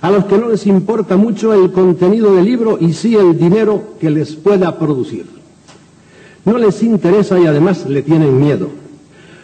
a 0.02 0.10
los 0.10 0.26
que 0.26 0.38
no 0.38 0.50
les 0.50 0.66
importa 0.66 1.16
mucho 1.16 1.54
el 1.54 1.72
contenido 1.72 2.36
del 2.36 2.46
libro 2.46 2.78
y 2.80 2.94
sí 2.94 3.16
el 3.16 3.38
dinero 3.38 3.96
que 4.00 4.10
les 4.10 4.36
pueda 4.36 4.78
producir. 4.78 5.26
No 6.44 6.58
les 6.58 6.82
interesa 6.82 7.40
y 7.40 7.46
además 7.46 7.88
le 7.88 8.02
tienen 8.02 8.40
miedo. 8.40 8.70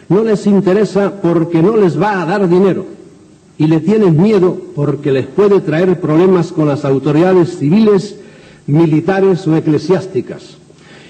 No 0.08 0.24
les 0.24 0.46
interesa 0.46 1.20
porque 1.22 1.62
no 1.62 1.76
les 1.76 2.00
va 2.00 2.22
a 2.22 2.26
dar 2.26 2.48
dinero 2.48 2.86
y 3.56 3.66
le 3.66 3.80
tienen 3.80 4.20
miedo 4.20 4.56
porque 4.74 5.12
les 5.12 5.26
puede 5.26 5.60
traer 5.60 6.00
problemas 6.00 6.52
con 6.52 6.66
las 6.66 6.84
autoridades 6.84 7.58
civiles, 7.58 8.16
militares 8.66 9.46
o 9.46 9.56
eclesiásticas. 9.56 10.56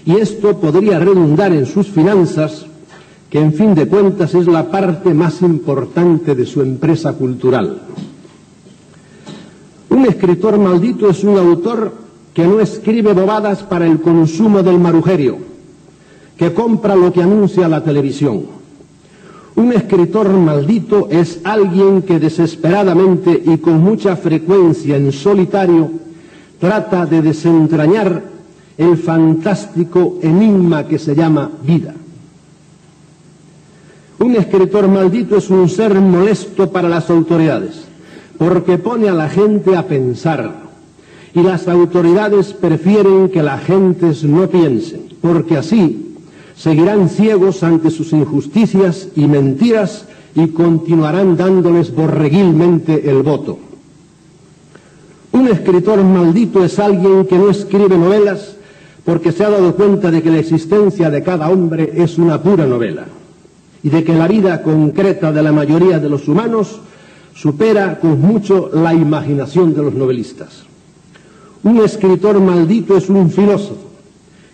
Y 0.05 0.17
esto 0.17 0.59
podría 0.59 0.99
redundar 0.99 1.53
en 1.53 1.67
sus 1.67 1.89
finanzas, 1.89 2.67
que 3.31 3.39
en 3.39 3.53
fin 3.53 3.75
de 3.75 3.87
cuentas 3.87 4.35
es 4.35 4.47
la 4.47 4.71
parte 4.71 5.13
más 5.13 5.43
importante 5.43 6.35
de 6.35 6.47
su 6.47 6.63
empresa 6.63 7.13
cultural. 7.13 7.83
Un 9.91 10.05
escritor 10.07 10.59
maldito 10.59 11.09
es 11.09 11.25
un 11.25 11.39
autor 11.39 11.93
que 12.35 12.47
no 12.47 12.61
escribe 12.61 13.13
bobadas 13.15 13.63
para 13.63 13.87
el 13.87 14.01
consumo 14.01 14.63
del 14.63 14.79
marujerio, 14.79 15.39
que 16.37 16.53
compra 16.53 16.95
lo 16.95 17.13
que 17.13 17.23
anuncia 17.23 17.69
la 17.69 17.83
televisión. 17.83 18.43
Un 19.57 19.73
escritor 19.73 20.29
maldito 20.29 21.09
es 21.11 21.41
alguien 21.43 22.03
que 22.03 22.21
desesperadamente 22.21 23.43
y 23.45 23.59
con 23.59 23.81
mucha 23.81 24.15
frecuencia 24.15 24.97
en 24.97 25.11
solitario 25.11 25.91
trata 26.61 27.07
de 27.07 27.23
desentrañar 27.23 28.23
el 28.77 28.97
fantástico 28.99 30.19
enigma 30.23 30.87
que 30.87 30.99
se 30.99 31.17
llama 31.17 31.51
vida. 31.65 31.95
Un 34.21 34.37
escritor 34.37 34.87
maldito 34.87 35.39
es 35.39 35.49
un 35.51 35.69
ser 35.69 35.95
molesto 35.95 36.71
para 36.71 36.89
las 36.89 37.09
autoridades 37.11 37.88
porque 38.39 38.79
pone 38.79 39.09
a 39.09 39.15
la 39.15 39.29
gente 39.29 39.77
a 39.77 39.87
pensar. 39.87 40.69
Y 41.35 41.43
las 41.43 41.69
autoridades 41.69 42.55
prefieren 42.55 43.29
que 43.29 43.43
las 43.43 43.63
gentes 43.65 44.25
no 44.25 44.49
piensen, 44.49 45.03
porque 45.21 45.57
así 45.57 46.17
seguirán 46.57 47.09
ciegos 47.09 47.63
ante 47.63 47.91
sus 47.91 48.13
injusticias 48.13 49.09
y 49.15 49.27
mentiras 49.27 50.07
y 50.35 50.49
continuarán 50.49 51.37
dándoles 51.37 51.95
borreguilmente 51.95 53.11
el 53.11 53.23
voto. 53.23 53.59
Un 55.33 55.49
escritor 55.49 56.03
maldito 56.03 56.65
es 56.65 56.79
alguien 56.79 57.27
que 57.27 57.39
no 57.39 57.51
escribe 57.51 57.97
novelas 57.97 58.57
porque 59.05 59.33
se 59.33 59.45
ha 59.45 59.51
dado 59.51 59.75
cuenta 59.75 60.11
de 60.11 60.23
que 60.23 60.31
la 60.31 60.39
existencia 60.39 61.11
de 61.11 61.23
cada 61.23 61.49
hombre 61.49 61.93
es 61.95 62.19
una 62.19 62.43
pura 62.43 62.67
novela 62.67 63.07
y 63.83 63.91
de 63.91 64.05
que 64.05 64.15
la 64.15 64.27
vida 64.27 64.63
concreta 64.63 65.33
de 65.33 65.43
la 65.43 65.53
mayoría 65.53 65.99
de 65.99 66.09
los 66.09 66.27
humanos 66.29 66.81
supera 67.41 68.01
con 68.01 68.21
mucho 68.21 68.71
la 68.73 68.95
imaginación 68.95 69.73
de 69.75 69.83
los 69.83 69.95
novelistas. 69.95 70.65
Un 71.63 71.79
escritor 71.79 72.41
maldito 72.41 72.97
es 72.97 73.09
un 73.09 73.31
filósofo 73.31 73.89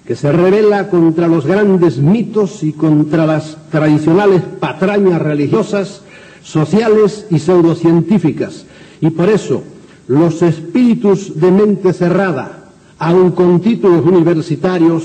que 0.07 0.15
se 0.15 0.31
revela 0.31 0.91
contra 0.91 1.27
los 1.27 1.47
grandes 1.47 1.97
mitos 1.97 2.63
y 2.63 2.73
contra 2.73 3.25
las 3.25 3.57
tradicionales 3.71 4.43
patrañas 4.61 5.23
religiosas, 5.23 6.03
sociales 6.43 7.27
y 7.31 7.39
pseudocientíficas. 7.39 8.67
Y 9.01 9.09
por 9.11 9.31
eso 9.31 9.63
los 10.07 10.43
espíritus 10.43 11.41
de 11.41 11.51
mente 11.51 11.95
cerrada, 11.95 12.69
aun 12.99 13.31
con 13.31 13.61
títulos 13.61 14.05
universitarios, 14.05 15.05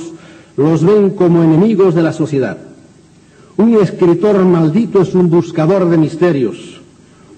los 0.58 0.84
ven 0.84 1.12
como 1.12 1.44
enemigos 1.44 1.96
de 1.96 2.04
la 2.04 2.12
sociedad. 2.12 2.58
Un 3.56 3.76
escritor 3.76 4.44
maldito 4.44 5.02
es 5.02 5.16
un 5.16 5.30
buscador 5.30 5.90
de 5.90 5.98
misterios, 5.98 6.69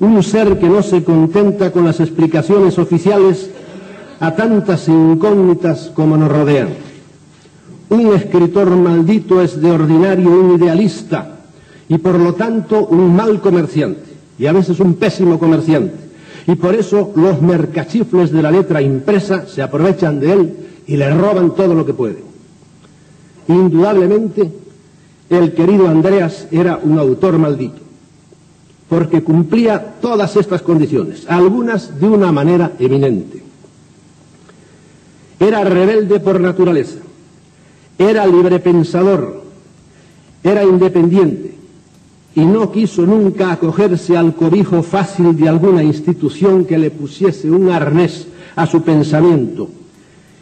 un 0.01 0.23
ser 0.23 0.57
que 0.57 0.67
no 0.67 0.81
se 0.81 1.03
contenta 1.03 1.71
con 1.71 1.85
las 1.85 1.99
explicaciones 1.99 2.79
oficiales 2.79 3.51
a 4.19 4.35
tantas 4.35 4.87
incógnitas 4.87 5.91
como 5.93 6.17
nos 6.17 6.31
rodean. 6.31 6.69
Un 7.89 8.13
escritor 8.15 8.69
maldito 8.71 9.41
es 9.41 9.61
de 9.61 9.71
ordinario 9.71 10.29
un 10.31 10.57
idealista 10.57 11.37
y 11.87 11.99
por 11.99 12.17
lo 12.17 12.33
tanto 12.33 12.87
un 12.87 13.15
mal 13.15 13.41
comerciante 13.41 14.11
y 14.39 14.47
a 14.47 14.53
veces 14.53 14.79
un 14.79 14.95
pésimo 14.95 15.37
comerciante. 15.37 15.93
Y 16.47 16.55
por 16.55 16.73
eso 16.73 17.11
los 17.15 17.39
mercachifles 17.39 18.31
de 18.31 18.41
la 18.41 18.49
letra 18.49 18.81
impresa 18.81 19.45
se 19.45 19.61
aprovechan 19.61 20.19
de 20.19 20.33
él 20.33 20.53
y 20.87 20.97
le 20.97 21.13
roban 21.13 21.53
todo 21.53 21.75
lo 21.75 21.85
que 21.85 21.93
pueden. 21.93 22.23
Indudablemente, 23.47 24.51
el 25.29 25.53
querido 25.53 25.87
Andreas 25.87 26.47
era 26.49 26.79
un 26.81 26.97
autor 26.97 27.37
maldito, 27.37 27.81
porque 28.91 29.23
cumplía 29.23 29.95
todas 30.01 30.35
estas 30.35 30.61
condiciones, 30.61 31.23
algunas 31.29 31.97
de 31.97 32.09
una 32.09 32.29
manera 32.33 32.73
eminente. 32.77 33.41
Era 35.39 35.63
rebelde 35.63 36.19
por 36.19 36.41
naturaleza, 36.41 36.99
era 37.97 38.27
librepensador, 38.27 39.43
era 40.43 40.65
independiente 40.65 41.55
y 42.35 42.41
no 42.41 42.69
quiso 42.69 43.03
nunca 43.03 43.53
acogerse 43.53 44.17
al 44.17 44.35
cobijo 44.35 44.83
fácil 44.83 45.37
de 45.37 45.47
alguna 45.47 45.81
institución 45.81 46.65
que 46.65 46.77
le 46.77 46.91
pusiese 46.91 47.49
un 47.49 47.69
arnés 47.69 48.27
a 48.57 48.67
su 48.67 48.81
pensamiento. 48.81 49.69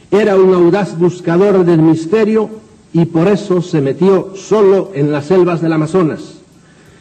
Era 0.10 0.36
un 0.36 0.56
audaz 0.56 0.98
buscador 0.98 1.64
del 1.64 1.84
misterio 1.84 2.50
y 2.94 3.06
por 3.06 3.28
eso 3.28 3.62
se 3.62 3.80
metió 3.80 4.34
solo 4.36 4.90
en 4.96 5.12
las 5.12 5.26
selvas 5.26 5.62
del 5.62 5.74
Amazonas 5.74 6.39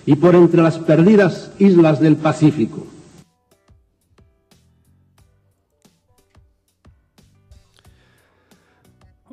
y 0.09 0.17
por 0.17 0.35
entre 0.35 0.63
las 0.63 0.79
perdidas 0.79 1.53
islas 1.59 2.01
del 2.01 2.17
Pacífico. 2.17 2.87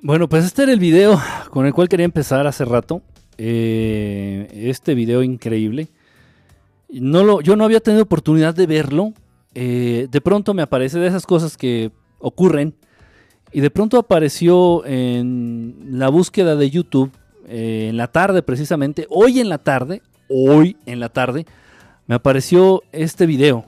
Bueno, 0.02 0.28
pues 0.28 0.44
este 0.44 0.64
era 0.64 0.74
el 0.74 0.82
video 0.82 1.18
con 1.50 1.66
el 1.66 1.74
cual 1.74 1.88
quería 1.88 2.04
empezar 2.04 2.46
hace 2.46 2.66
rato. 2.66 3.02
Eh, 3.38 4.50
este 4.70 4.96
video 4.96 5.24
increíble. 5.24 5.88
No 6.90 7.24
lo, 7.24 7.40
yo 7.40 7.56
no 7.56 7.64
había 7.64 7.80
tenido 7.80 8.04
oportunidad 8.04 8.54
de 8.54 8.68
verlo. 8.68 9.14
Eh, 9.54 10.10
de 10.12 10.20
pronto 10.20 10.54
me 10.54 10.62
aparece 10.62 11.00
de 11.00 11.08
esas 11.08 11.26
cosas 11.26 11.56
que 11.56 11.94
ocurren. 12.20 12.76
Y 13.54 13.62
de 13.62 13.70
pronto 13.72 13.98
apareció 13.98 14.86
en 14.86 15.78
la 15.92 16.10
búsqueda 16.10 16.58
de 16.58 16.70
YouTube 16.70 17.14
eh, 17.48 17.88
en 17.92 17.96
la 17.96 18.12
tarde 18.12 18.44
precisamente. 18.44 19.08
Hoy 19.10 19.40
en 19.40 19.48
la 19.48 19.60
tarde. 19.60 20.02
Hoy 20.30 20.78
en 20.86 21.00
la 21.00 21.10
tarde. 21.10 21.46
Me 22.08 22.16
apareció 22.16 22.84
este 22.92 23.26
video. 23.26 23.66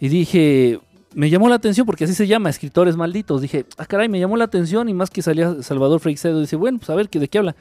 Y 0.00 0.08
dije, 0.08 0.80
me 1.14 1.30
llamó 1.30 1.48
la 1.48 1.54
atención 1.54 1.86
porque 1.86 2.04
así 2.04 2.14
se 2.14 2.26
llama, 2.26 2.50
escritores 2.50 2.96
malditos. 2.96 3.40
Dije, 3.40 3.66
ah, 3.78 3.86
caray, 3.86 4.08
me 4.08 4.20
llamó 4.20 4.36
la 4.36 4.44
atención 4.44 4.88
y 4.88 4.94
más 4.94 5.10
que 5.10 5.22
salía 5.22 5.62
Salvador 5.62 6.00
Freixedo, 6.00 6.40
dice, 6.40 6.56
bueno, 6.56 6.78
pues 6.78 6.90
a 6.90 6.94
ver, 6.94 7.08
¿de 7.08 7.28
qué 7.28 7.38
habla? 7.38 7.56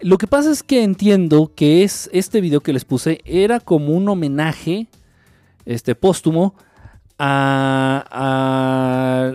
Lo 0.00 0.18
que 0.18 0.26
pasa 0.26 0.50
es 0.50 0.62
que 0.62 0.82
entiendo 0.82 1.52
que 1.54 1.82
es 1.82 2.08
este 2.12 2.40
video 2.40 2.60
que 2.60 2.72
les 2.72 2.84
puse 2.84 3.20
era 3.24 3.60
como 3.60 3.94
un 3.94 4.08
homenaje 4.08 4.86
este, 5.64 5.94
póstumo 5.94 6.54
a, 7.18 8.04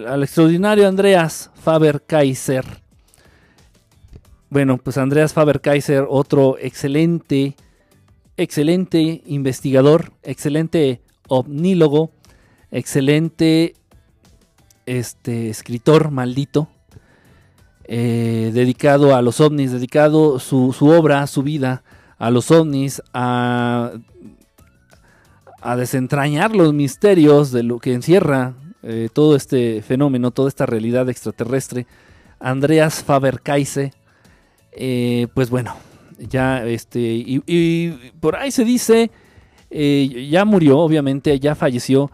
al 0.08 0.24
extraordinario 0.24 0.88
Andreas 0.88 1.52
Faber-Kaiser. 1.64 2.66
Bueno, 4.50 4.78
pues 4.78 4.98
Andreas 4.98 5.34
Faber-Kaiser, 5.34 6.06
otro 6.10 6.58
excelente, 6.60 7.56
excelente 8.38 9.22
investigador, 9.26 10.14
excelente 10.24 11.02
omnílogo, 11.28 12.12
excelente 12.72 13.76
este, 14.86 15.50
escritor 15.50 16.12
maldito, 16.12 16.68
eh, 17.86 18.52
dedicado 18.54 19.16
a 19.16 19.22
los 19.22 19.42
ovnis, 19.42 19.72
dedicado 19.72 20.40
su, 20.40 20.74
obra, 20.82 21.28
su 21.28 21.44
vida 21.44 21.84
a 22.18 22.32
los 22.32 22.52
ovnis, 22.52 23.02
a, 23.14 23.92
a, 25.62 25.76
desentrañar 25.76 26.56
los 26.56 26.74
misterios 26.74 27.52
de 27.52 27.64
lo 27.64 27.80
que 27.80 27.94
encierra 27.94 28.54
eh, 28.84 29.10
todo 29.12 29.36
este 29.36 29.82
fenómeno, 29.82 30.32
toda 30.32 30.48
esta 30.48 30.66
realidad 30.66 31.10
extraterrestre. 31.10 31.86
Andreas 32.40 33.04
Faber-Kaiser, 33.04 33.94
eh, 34.72 35.28
pues 35.34 35.50
bueno, 35.50 35.76
ya 36.20 36.66
este, 36.66 37.00
y, 37.00 37.90
por 38.20 38.36
ahí 38.36 38.52
se 38.52 38.66
dice, 38.66 39.12
ya 39.70 40.46
murió, 40.46 40.80
obviamente, 40.80 41.40
ya 41.40 41.56
falleció 41.56 42.12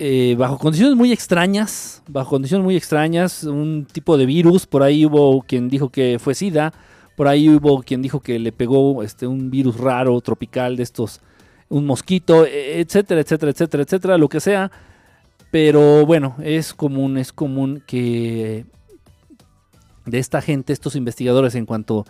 eh, 0.00 0.36
bajo 0.38 0.58
condiciones 0.58 0.96
muy 0.96 1.10
extrañas, 1.10 2.04
bajo 2.06 2.30
condiciones 2.30 2.64
muy 2.64 2.76
extrañas, 2.76 3.42
un 3.42 3.84
tipo 3.84 4.16
de 4.16 4.26
virus, 4.26 4.64
por 4.64 4.84
ahí 4.84 5.04
hubo 5.04 5.42
quien 5.42 5.68
dijo 5.68 5.88
que 5.88 6.18
fue 6.20 6.36
SIDA, 6.36 6.72
por 7.16 7.26
ahí 7.26 7.48
hubo 7.48 7.82
quien 7.82 8.00
dijo 8.00 8.20
que 8.20 8.38
le 8.38 8.52
pegó 8.52 9.02
este, 9.02 9.26
un 9.26 9.50
virus 9.50 9.76
raro, 9.76 10.20
tropical 10.20 10.76
de 10.76 10.84
estos, 10.84 11.20
un 11.68 11.84
mosquito, 11.84 12.46
e, 12.46 12.80
etcétera, 12.80 13.22
etcétera, 13.22 13.50
etcétera, 13.50 13.82
etcétera, 13.82 14.18
lo 14.18 14.28
que 14.28 14.38
sea. 14.38 14.70
Pero 15.50 16.06
bueno, 16.06 16.36
es 16.44 16.74
común, 16.74 17.18
es 17.18 17.32
común 17.32 17.82
que 17.84 18.66
de 20.06 20.18
esta 20.18 20.40
gente, 20.40 20.72
estos 20.72 20.94
investigadores, 20.94 21.56
en 21.56 21.66
cuanto 21.66 22.04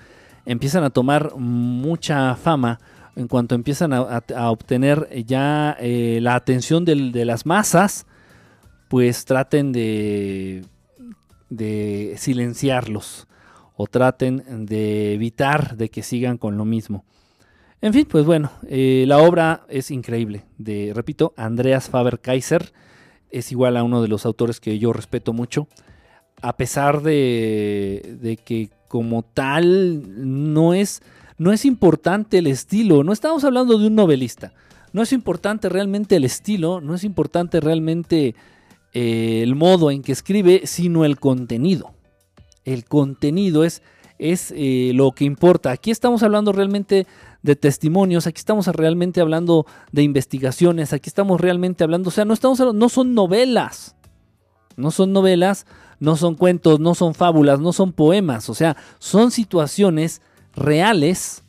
empiezan 0.49 0.83
a 0.83 0.91
tomar 0.91 1.37
mucha 1.37 2.35
fama, 2.35 2.81
en 3.17 3.29
cuanto 3.29 3.55
empiezan 3.55 3.93
a, 3.93 4.51
obtener 4.51 5.09
ya 5.27 5.77
eh, 5.79 6.21
la 6.23 6.35
atención 6.35 6.85
de 6.85 7.25
las 7.25 7.45
masas, 7.45 8.07
pues 8.89 9.27
traten 9.27 9.73
de, 9.73 10.65
silenciarlos 12.17 13.29
o 13.77 13.87
traten 13.87 14.67
de 14.67 15.13
evitar 15.13 15.77
de 15.77 15.91
que 15.91 16.03
sigan 16.03 16.39
con 16.39 16.57
lo 16.57 16.65
mismo. 16.65 17.05
En 17.81 17.93
fin, 17.93 18.07
pues 18.11 18.25
bueno, 18.25 18.51
eh, 18.69 19.05
la 19.07 19.19
obra 19.19 19.65
es 19.69 19.91
increíble. 19.91 20.45
De, 20.57 20.93
repito, 20.95 21.35
Andreas 21.37 21.91
Faber-Kaiser 21.91 22.73
es 23.31 23.53
igual 23.53 23.77
a 23.77 23.85
uno 23.85 24.01
de 24.01 24.09
los 24.09 24.25
autores 24.25 24.59
que 24.59 24.79
yo 24.79 24.93
respeto 24.93 25.33
mucho. 25.33 25.69
A 26.41 26.57
pesar 26.57 27.03
de, 27.03 28.39
que 28.45 28.71
como 28.89 29.23
tal 29.23 30.03
no 30.17 30.75
es 30.75 31.03
no 31.37 31.53
es 31.53 31.65
importante 31.65 32.39
el 32.39 32.49
estilo, 32.49 33.05
no 33.05 33.13
estamos 33.13 33.45
hablando 33.45 33.79
de 33.79 33.87
un 33.87 33.95
novelista, 33.95 34.55
no 34.93 35.03
es 35.03 35.13
importante 35.13 35.69
realmente 35.69 36.17
el 36.17 36.25
estilo, 36.25 36.81
no 36.81 36.97
es 36.97 37.05
importante 37.05 37.61
realmente 37.61 38.35
eh, 38.93 39.41
el 39.45 39.55
modo 39.55 39.93
en 39.93 40.03
que 40.03 40.11
escribe, 40.11 40.63
sino 40.65 41.05
el 41.05 41.21
contenido. 41.21 41.95
El 42.65 42.85
contenido 42.85 43.63
es, 43.63 43.83
es 44.19 44.53
eh, 44.57 44.91
lo 44.95 45.13
que 45.13 45.25
importa. 45.25 45.71
Aquí 45.71 45.93
estamos 45.93 46.25
hablando 46.25 46.53
realmente 46.53 47.07
de 47.43 47.55
testimonios, 47.55 48.27
aquí 48.27 48.39
estamos 48.39 48.67
realmente 48.67 49.21
hablando 49.21 49.65
de 49.93 50.03
investigaciones, 50.03 50.93
aquí 50.93 51.09
estamos 51.09 51.41
realmente 51.41 51.85
hablando, 51.85 52.09
o 52.09 52.13
sea, 52.13 52.25
no 52.25 52.35
estamos 52.35 52.59
no 52.75 52.89
son 52.89 53.15
novelas. 53.15 53.95
No 54.77 54.93
son 54.93 55.13
novelas, 55.13 55.67
no 56.01 56.17
son 56.17 56.35
cuentos, 56.35 56.81
no 56.81 56.95
son 56.95 57.15
fábulas, 57.15 57.61
no 57.61 57.73
son 57.73 57.93
poemas, 57.93 58.49
o 58.49 58.55
sea, 58.55 58.77
son 58.99 59.31
situaciones 59.31 60.23
reales 60.55 61.43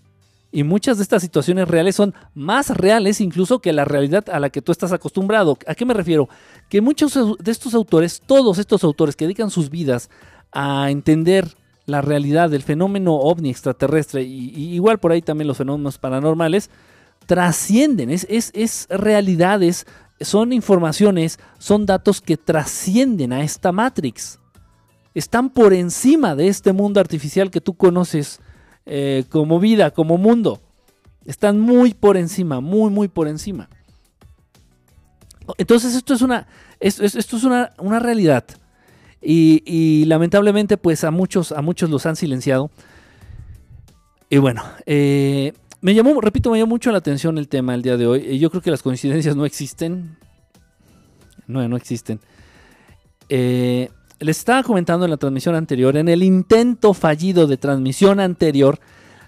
y 0.51 0.63
muchas 0.63 0.97
de 0.97 1.03
estas 1.03 1.21
situaciones 1.21 1.67
reales 1.67 1.95
son 1.95 2.13
más 2.33 2.69
reales 2.71 3.21
incluso 3.21 3.59
que 3.59 3.71
la 3.71 3.85
realidad 3.85 4.29
a 4.29 4.39
la 4.39 4.49
que 4.49 4.61
tú 4.61 4.71
estás 4.71 4.91
acostumbrado. 4.91 5.57
¿A 5.67 5.75
qué 5.75 5.85
me 5.85 5.93
refiero? 5.93 6.27
Que 6.69 6.81
muchos 6.81 7.13
de 7.37 7.51
estos 7.51 7.73
autores, 7.75 8.21
todos 8.25 8.57
estos 8.57 8.83
autores 8.83 9.15
que 9.15 9.25
dedican 9.25 9.51
sus 9.51 9.69
vidas 9.69 10.09
a 10.51 10.89
entender 10.89 11.55
la 11.85 12.01
realidad 12.01 12.49
del 12.49 12.63
fenómeno 12.63 13.15
ovni 13.15 13.49
extraterrestre 13.49 14.23
y, 14.23 14.73
igual 14.73 14.99
por 14.99 15.11
ahí 15.11 15.21
también 15.21 15.47
los 15.47 15.57
fenómenos 15.57 15.97
paranormales, 15.97 16.69
trascienden, 17.25 18.09
es, 18.09 18.25
es, 18.29 18.51
es 18.55 18.87
realidades, 18.89 19.85
son 20.21 20.53
informaciones, 20.53 21.39
son 21.57 21.85
datos 21.85 22.21
que 22.21 22.37
trascienden 22.37 23.33
a 23.33 23.43
esta 23.43 23.71
Matrix. 23.71 24.39
Están 25.13 25.49
por 25.49 25.73
encima 25.73 26.35
de 26.35 26.47
este 26.47 26.73
mundo 26.73 26.99
artificial 26.99 27.51
que 27.51 27.61
tú 27.61 27.73
conoces 27.73 28.39
eh, 28.85 29.25
como 29.29 29.59
vida, 29.59 29.91
como 29.91 30.17
mundo. 30.17 30.61
Están 31.25 31.59
muy 31.59 31.93
por 31.93 32.17
encima, 32.17 32.59
muy, 32.59 32.89
muy 32.91 33.07
por 33.07 33.27
encima. 33.27 33.69
Entonces 35.57 35.95
esto 35.95 36.13
es 36.13 36.21
una, 36.21 36.47
esto, 36.79 37.05
es 37.05 37.43
una, 37.43 37.99
realidad. 37.99 38.45
Y, 39.21 40.05
lamentablemente 40.05 40.77
pues 40.77 41.03
a 41.03 41.11
muchos, 41.11 41.51
a 41.51 41.61
muchos 41.61 41.89
los 41.89 42.05
han 42.05 42.15
silenciado. 42.15 42.71
Y 44.29 44.37
bueno, 44.37 44.63
eh, 44.85 45.53
me 45.81 45.93
llamó, 45.93 46.19
repito, 46.21 46.51
me 46.51 46.59
llamó 46.59 46.69
mucho 46.69 46.91
la 46.91 46.97
atención 46.97 47.37
el 47.37 47.47
tema 47.47 47.75
el 47.75 47.81
día 47.81 47.97
de 47.97 48.07
hoy. 48.07 48.39
Yo 48.39 48.49
creo 48.49 48.61
que 48.61 48.71
las 48.71 48.81
coincidencias 48.81 49.35
no 49.35 49.45
existen. 49.45 50.17
No, 51.47 51.67
no 51.67 51.77
existen. 51.77 52.19
Eh, 53.29 53.89
les 54.19 54.37
estaba 54.37 54.63
comentando 54.63 55.05
en 55.05 55.11
la 55.11 55.17
transmisión 55.17 55.55
anterior, 55.55 55.95
en 55.95 56.09
el 56.09 56.23
intento 56.23 56.93
fallido 56.93 57.47
de 57.47 57.57
transmisión 57.57 58.19
anterior, 58.19 58.79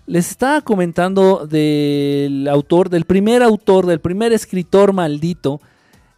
les 0.06 0.30
estaba 0.30 0.62
comentando 0.62 1.48
del 1.48 2.48
autor, 2.50 2.90
del 2.90 3.06
primer 3.06 3.44
autor, 3.44 3.86
del 3.86 4.02
primer 4.02 4.34
escritor 4.34 4.92
maldito, 4.92 5.62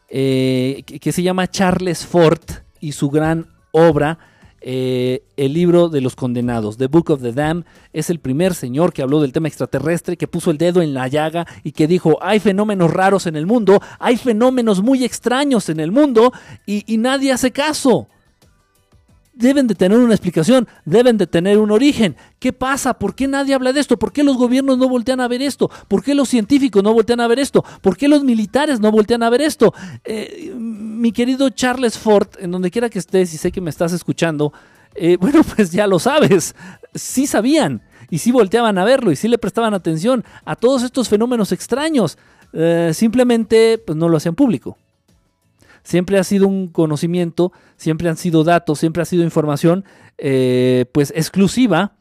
eh, 0.09 0.83
que, 0.85 1.11
se 1.11 1.21
llama 1.21 1.49
Charles 1.49 2.05
Ford 2.05 2.41
y 2.79 2.93
su 2.93 3.09
gran 3.09 3.47
obra, 3.71 4.17
eh, 4.65 5.23
el 5.35 5.53
libro 5.53 5.89
de 5.89 5.99
los 5.99 6.15
condenados, 6.15 6.77
The 6.77 6.87
Book 6.87 7.09
of 7.09 7.21
the 7.21 7.33
Damned, 7.33 7.65
es 7.91 8.09
el 8.09 8.19
primer 8.19 8.53
señor 8.53 8.93
que 8.93 9.01
habló 9.01 9.19
del 9.21 9.33
tema 9.33 9.49
extraterrestre, 9.49 10.15
que 10.15 10.27
puso 10.27 10.51
el 10.51 10.57
dedo 10.57 10.81
en 10.81 10.93
la 10.93 11.09
llaga 11.09 11.45
y 11.63 11.73
que 11.73 11.85
dijo, 11.85 12.17
hay 12.21 12.39
fenómenos 12.39 12.91
raros 12.91 13.27
en 13.27 13.35
el 13.35 13.45
mundo, 13.45 13.81
hay 13.99 14.15
fenómenos 14.15 14.81
muy 14.81 15.03
extraños 15.03 15.67
en 15.67 15.81
el 15.81 15.91
mundo 15.91 16.31
y 16.65 16.97
nadie 16.97 17.33
hace 17.33 17.51
caso. 17.51 18.07
deben 19.33 19.67
de 19.67 19.75
tener 19.75 19.97
una 19.97 20.13
explicación, 20.13 20.67
deben 20.85 21.17
de 21.17 21.27
tener 21.27 21.57
un 21.57 21.71
origen. 21.71 22.15
¿Qué 22.39 22.53
pasa? 22.53 22.93
¿Por 22.93 23.15
qué 23.15 23.27
nadie 23.27 23.53
habla 23.53 23.73
de 23.73 23.79
esto? 23.79 23.97
¿Por 23.97 24.11
qué 24.13 24.23
los 24.23 24.37
gobiernos 24.37 24.77
no 24.77 24.87
voltean 24.87 25.19
a 25.19 25.27
ver 25.27 25.41
esto? 25.41 25.69
¿Por 25.87 26.03
qué 26.03 26.13
los 26.13 26.29
científicos 26.29 26.83
no 26.83 26.93
voltean 26.93 27.19
a 27.19 27.27
ver 27.27 27.39
esto? 27.39 27.63
¿Por 27.81 27.97
qué 27.97 28.07
los 28.07 28.23
militares 28.23 28.79
no 28.79 28.91
voltean 28.91 29.23
a 29.23 29.29
ver 29.29 29.41
esto? 29.41 29.73
Eh, 30.03 30.53
mi 31.03 31.11
querido 31.11 31.49
Charles 31.49 31.97
Ford, 31.97 32.29
en 32.39 32.49
donde 32.49 32.71
quiera 32.71 32.89
que 32.89 32.97
estés 32.97 33.33
y 33.33 33.37
sé 33.37 33.51
que 33.51 33.59
me 33.59 33.69
estás 33.69 33.91
escuchando, 33.91 34.53
eh, 34.95 35.17
bueno, 35.19 35.41
pues 35.43 35.69
ya 35.69 35.85
lo 35.85 35.99
sabes, 35.99 36.55
sí 36.95 37.27
sabían 37.27 37.81
y 38.09 38.19
sí 38.19 38.31
volteaban 38.31 38.77
a 38.77 38.85
verlo 38.85 39.11
y 39.11 39.17
sí 39.17 39.27
le 39.27 39.37
prestaban 39.37 39.73
atención 39.73 40.23
a 40.45 40.55
todos 40.55 40.81
estos 40.81 41.09
fenómenos 41.09 41.51
extraños. 41.51 42.17
Eh, 42.53 42.91
simplemente 42.93 43.83
pues, 43.85 43.97
no 43.97 44.07
lo 44.07 44.15
hacían 44.15 44.35
público 44.35 44.77
siempre 45.83 46.17
ha 46.17 46.23
sido 46.23 46.47
un 46.47 46.69
conocimiento, 46.69 47.51
siempre 47.75 48.07
han 48.07 48.15
sido 48.15 48.45
datos, 48.45 48.79
siempre 48.79 49.01
ha 49.01 49.05
sido 49.05 49.23
información 49.23 49.83
eh, 50.17 50.85
pues 50.93 51.11
exclusiva 51.13 51.91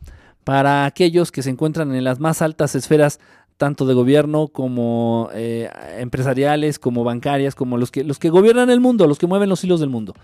para 0.45 0.85
aquellos 0.85 1.33
que 1.33 1.43
se 1.43 1.51
encuentran 1.51 1.93
en 1.93 2.05
las 2.05 2.21
más 2.21 2.43
altas 2.43 2.77
esferas 2.77 3.19
tanto 3.63 3.87
de 3.87 3.95
gobierno 3.95 4.49
como 4.49 5.29
eh, 5.33 5.71
empresariales, 5.97 6.81
como 6.81 7.05
bancarias, 7.05 7.55
como 7.55 7.79
los 7.79 7.93
que, 7.93 8.03
los 8.03 8.19
que 8.19 8.29
gobiernan 8.29 8.71
el 8.71 8.81
mundo, 8.81 9.07
los 9.07 9.21
que 9.21 9.29
mueven 9.29 9.49
los 9.49 9.63
hilos 9.63 9.79
del 9.79 9.89
mundo. 9.89 10.15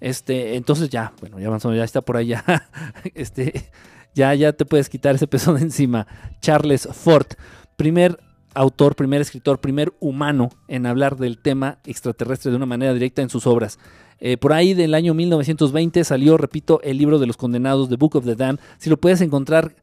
Este, 0.00 0.56
entonces 0.56 0.90
ya, 0.90 1.12
bueno, 1.20 1.38
ya 1.38 1.46
avanzó, 1.46 1.72
ya 1.72 1.84
está 1.84 2.00
por 2.00 2.20
ya, 2.22 2.44
este, 3.14 3.70
ya, 4.16 4.34
ya 4.34 4.52
te 4.52 4.64
puedes 4.64 4.88
quitar 4.88 5.14
ese 5.14 5.28
peso 5.28 5.54
de 5.54 5.60
encima. 5.60 6.08
Charles 6.40 6.88
Ford, 6.90 7.28
primer 7.76 8.18
autor, 8.52 8.96
primer 8.96 9.20
escritor, 9.20 9.60
primer 9.60 9.92
humano 10.00 10.48
en 10.66 10.84
hablar 10.84 11.18
del 11.18 11.38
tema 11.38 11.78
extraterrestre 11.86 12.50
de 12.50 12.56
una 12.56 12.66
manera 12.66 12.92
directa 12.94 13.22
en 13.22 13.30
sus 13.30 13.46
obras. 13.46 13.78
Eh, 14.18 14.38
por 14.38 14.52
ahí 14.52 14.74
del 14.74 14.92
año 14.92 15.14
1920 15.14 16.02
salió, 16.02 16.36
repito, 16.36 16.80
el 16.82 16.98
libro 16.98 17.20
de 17.20 17.28
los 17.28 17.36
condenados, 17.36 17.88
The 17.90 17.94
Book 17.94 18.16
of 18.16 18.24
the 18.24 18.34
Damned. 18.34 18.58
Si 18.78 18.90
lo 18.90 18.96
puedes 18.96 19.20
encontrar, 19.20 19.76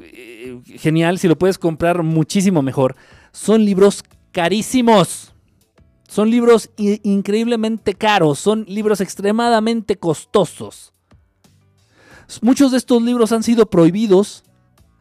eh, 0.00 0.60
genial. 0.78 1.18
Si 1.18 1.28
lo 1.28 1.38
puedes 1.38 1.58
comprar, 1.58 2.02
muchísimo 2.02 2.62
mejor. 2.62 2.96
Son 3.32 3.64
libros 3.64 4.02
carísimos. 4.32 5.32
Son 6.08 6.30
libros 6.30 6.70
increíblemente 6.76 7.94
caros. 7.94 8.38
Son 8.38 8.64
libros 8.68 9.00
extremadamente 9.00 9.96
costosos. 9.96 10.92
Muchos 12.42 12.72
de 12.72 12.78
estos 12.78 13.02
libros 13.02 13.32
han 13.32 13.42
sido 13.42 13.66
prohibidos 13.66 14.44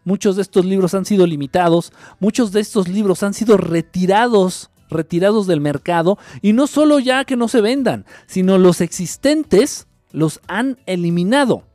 Muchos 0.08 0.38
de 0.38 0.42
estos 0.42 0.64
libros 0.64 0.94
han 0.94 1.04
sido 1.04 1.28
limitados, 1.28 1.92
muchos 2.22 2.54
de 2.54 2.62
estos 2.62 2.88
libros 2.88 3.24
han 3.24 3.34
sido 3.34 3.58
retirados, 3.58 4.70
retirados 4.90 5.48
del 5.48 5.60
mercado 5.60 6.18
y 6.42 6.54
no 6.54 6.66
solo 6.66 7.00
ya 7.00 7.26
que 7.26 7.36
no 7.36 7.50
se 7.50 7.60
vendan, 7.60 8.06
sino 8.26 8.58
los 8.58 8.80
existentes 8.80 9.86
los 10.14 10.40
han 10.48 10.78
eliminado. 10.86 11.67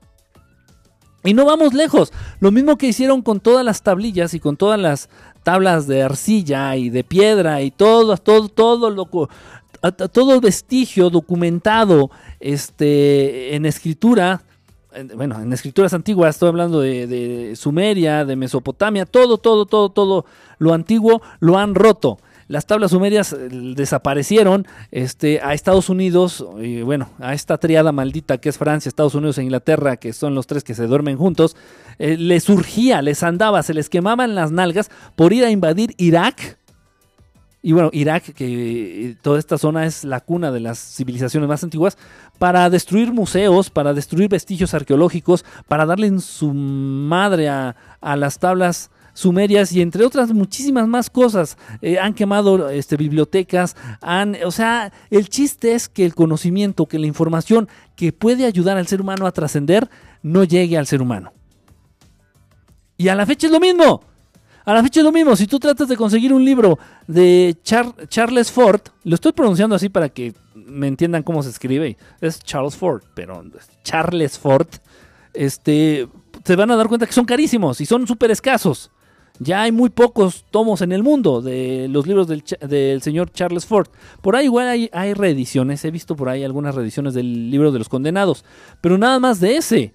Y 1.24 1.34
no 1.34 1.44
vamos 1.44 1.72
lejos, 1.72 2.12
lo 2.40 2.50
mismo 2.50 2.76
que 2.76 2.88
hicieron 2.88 3.22
con 3.22 3.40
todas 3.40 3.64
las 3.64 3.82
tablillas 3.82 4.34
y 4.34 4.40
con 4.40 4.56
todas 4.56 4.78
las 4.78 5.08
tablas 5.42 5.86
de 5.86 6.02
arcilla 6.02 6.76
y 6.76 6.90
de 6.90 7.04
piedra 7.04 7.62
y 7.62 7.70
todo, 7.70 8.16
todo, 8.16 8.48
todo, 8.48 8.90
lo, 8.90 9.08
todo 10.08 10.40
vestigio 10.40 11.10
documentado 11.10 12.10
este, 12.40 13.54
en 13.54 13.66
escritura 13.66 14.42
bueno, 15.14 15.40
en 15.40 15.52
escrituras 15.52 15.94
antiguas, 15.94 16.36
estoy 16.36 16.48
hablando 16.48 16.80
de, 16.80 17.54
Sumeria, 17.56 18.24
de 18.24 18.36
Mesopotamia, 18.36 19.06
todo, 19.06 19.38
todo, 19.38 19.66
todo, 19.66 19.88
todo 19.88 20.26
lo 20.58 20.74
antiguo 20.74 21.22
lo 21.40 21.58
han 21.58 21.74
roto. 21.74 22.18
Las 22.48 22.66
tablas 22.66 22.90
sumerias 22.90 23.32
eh, 23.32 23.48
desaparecieron 23.50 24.66
este, 24.90 25.40
a 25.42 25.54
Estados 25.54 25.88
Unidos, 25.88 26.44
y 26.60 26.82
bueno, 26.82 27.10
a 27.18 27.34
esta 27.34 27.58
triada 27.58 27.92
maldita 27.92 28.38
que 28.38 28.48
es 28.48 28.58
Francia, 28.58 28.88
Estados 28.88 29.14
Unidos 29.14 29.38
e 29.38 29.42
Inglaterra, 29.42 29.96
que 29.96 30.12
son 30.12 30.34
los 30.34 30.46
tres 30.46 30.64
que 30.64 30.74
se 30.74 30.86
duermen 30.86 31.16
juntos, 31.16 31.56
eh, 31.98 32.16
les 32.16 32.44
surgía, 32.44 33.02
les 33.02 33.22
andaba, 33.22 33.62
se 33.62 33.74
les 33.74 33.88
quemaban 33.88 34.34
las 34.34 34.50
nalgas 34.50 34.90
por 35.16 35.32
ir 35.32 35.44
a 35.44 35.50
invadir 35.50 35.94
Irak. 35.98 36.58
Y 37.64 37.72
bueno, 37.72 37.90
Irak, 37.92 38.24
que 38.34 39.10
eh, 39.10 39.16
toda 39.22 39.38
esta 39.38 39.56
zona 39.56 39.86
es 39.86 40.02
la 40.02 40.20
cuna 40.20 40.50
de 40.50 40.58
las 40.58 40.78
civilizaciones 40.80 41.48
más 41.48 41.62
antiguas, 41.62 41.96
para 42.38 42.68
destruir 42.70 43.12
museos, 43.12 43.70
para 43.70 43.94
destruir 43.94 44.28
vestigios 44.28 44.74
arqueológicos, 44.74 45.44
para 45.68 45.86
darle 45.86 46.08
en 46.08 46.20
su 46.20 46.52
madre 46.52 47.48
a, 47.48 47.76
las 48.16 48.40
tablas 48.40 48.90
sumerias 49.14 49.72
y 49.72 49.82
entre 49.82 50.04
otras 50.04 50.32
muchísimas 50.32 50.86
más 50.86 51.10
cosas. 51.10 51.56
Eh, 51.80 51.98
han 51.98 52.14
quemado 52.14 52.68
este, 52.70 52.96
bibliotecas, 52.96 53.76
han, 54.00 54.36
o 54.44 54.50
sea, 54.50 54.92
el 55.10 55.28
chiste 55.28 55.74
es 55.74 55.88
que 55.88 56.04
el 56.04 56.14
conocimiento, 56.14 56.86
que 56.86 56.98
la 56.98 57.06
información 57.06 57.68
que 57.96 58.12
puede 58.12 58.46
ayudar 58.46 58.76
al 58.76 58.86
ser 58.86 59.00
humano 59.00 59.26
a 59.26 59.32
trascender, 59.32 59.88
no 60.22 60.44
llegue 60.44 60.78
al 60.78 60.86
ser 60.86 61.02
humano. 61.02 61.32
Y 62.96 63.08
a 63.08 63.14
la 63.14 63.26
fecha 63.26 63.46
es 63.46 63.52
lo 63.52 63.60
mismo. 63.60 64.02
A 64.64 64.74
la 64.74 64.82
fecha 64.82 65.00
es 65.00 65.04
lo 65.04 65.10
mismo, 65.10 65.34
si 65.34 65.48
tú 65.48 65.58
tratas 65.58 65.88
de 65.88 65.96
conseguir 65.96 66.32
un 66.32 66.44
libro 66.44 66.78
de 67.08 67.56
Charles 67.64 68.52
Ford, 68.52 68.80
lo 69.02 69.16
estoy 69.16 69.32
pronunciando 69.32 69.74
así 69.74 69.88
para 69.88 70.08
que 70.08 70.34
me 70.54 70.86
entiendan 70.86 71.24
cómo 71.24 71.42
se 71.42 71.50
escribe, 71.50 71.96
es 72.20 72.38
Charles 72.38 72.76
Ford, 72.76 73.02
pero 73.14 73.42
Charles 73.82 74.38
Ford, 74.38 74.68
este, 75.34 76.06
se 76.44 76.54
van 76.54 76.70
a 76.70 76.76
dar 76.76 76.86
cuenta 76.86 77.06
que 77.06 77.12
son 77.12 77.24
carísimos 77.24 77.80
y 77.80 77.86
son 77.86 78.06
súper 78.06 78.30
escasos. 78.30 78.92
Ya 79.38 79.62
hay 79.62 79.72
muy 79.72 79.90
pocos 79.90 80.44
tomos 80.50 80.82
en 80.82 80.92
el 80.92 81.02
mundo 81.02 81.42
de 81.42 81.88
los 81.88 82.06
libros 82.06 82.28
del, 82.28 83.02
señor 83.02 83.32
Charles 83.32 83.66
Ford. 83.66 83.88
Por 84.20 84.36
ahí 84.36 84.44
igual 84.44 84.88
hay, 84.92 85.14
reediciones, 85.14 85.84
he 85.84 85.90
visto 85.90 86.14
por 86.14 86.28
ahí 86.28 86.44
algunas 86.44 86.74
reediciones 86.74 87.14
del 87.14 87.50
libro 87.50 87.72
de 87.72 87.78
los 87.78 87.88
condenados, 87.88 88.44
pero 88.80 88.98
nada 88.98 89.18
más 89.18 89.40
de 89.40 89.56
ese. 89.56 89.94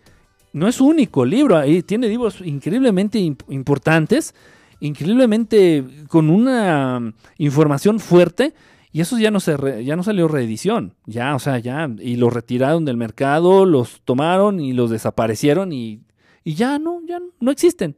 No 0.54 0.68
es 0.68 0.82
único 0.82 1.24
libro, 1.24 1.58
ahí 1.58 1.84
tiene 1.84 2.10
libros 2.10 2.42
increíblemente 2.44 3.20
importantes 3.20 4.34
increíblemente 4.80 5.84
con 6.08 6.30
una 6.30 7.14
información 7.38 8.00
fuerte 8.00 8.54
y 8.92 9.02
eso 9.02 9.18
ya 9.18 9.32
no 9.32 9.40
se 9.40 9.84
ya 9.84 9.96
no 9.96 10.04
salió 10.04 10.28
reedición, 10.28 10.96
ya, 11.06 11.36
o 11.36 11.40
sea, 11.40 11.60
ya 11.60 11.90
y 12.00 12.16
los 12.16 12.34
retiraron 12.34 12.86
del 12.86 12.98
mercado, 12.98 13.66
los 13.66 14.02
tomaron 14.06 14.60
y 14.60 14.74
los 14.74 14.90
desaparecieron 14.90 15.74
y, 15.74 16.02
y 16.44 16.56
ya 16.56 16.80
no, 16.80 17.02
ya 17.06 17.20
no 17.40 17.52
existen. 17.52 17.96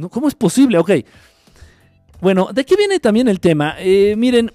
No, 0.00 0.08
¿Cómo 0.08 0.28
es 0.28 0.34
posible? 0.34 0.78
Ok. 0.78 0.90
Bueno, 2.20 2.48
¿de 2.52 2.64
qué 2.64 2.76
viene 2.76 3.00
también 3.00 3.28
el 3.28 3.38
tema? 3.38 3.74
Eh, 3.78 4.14
miren, 4.16 4.50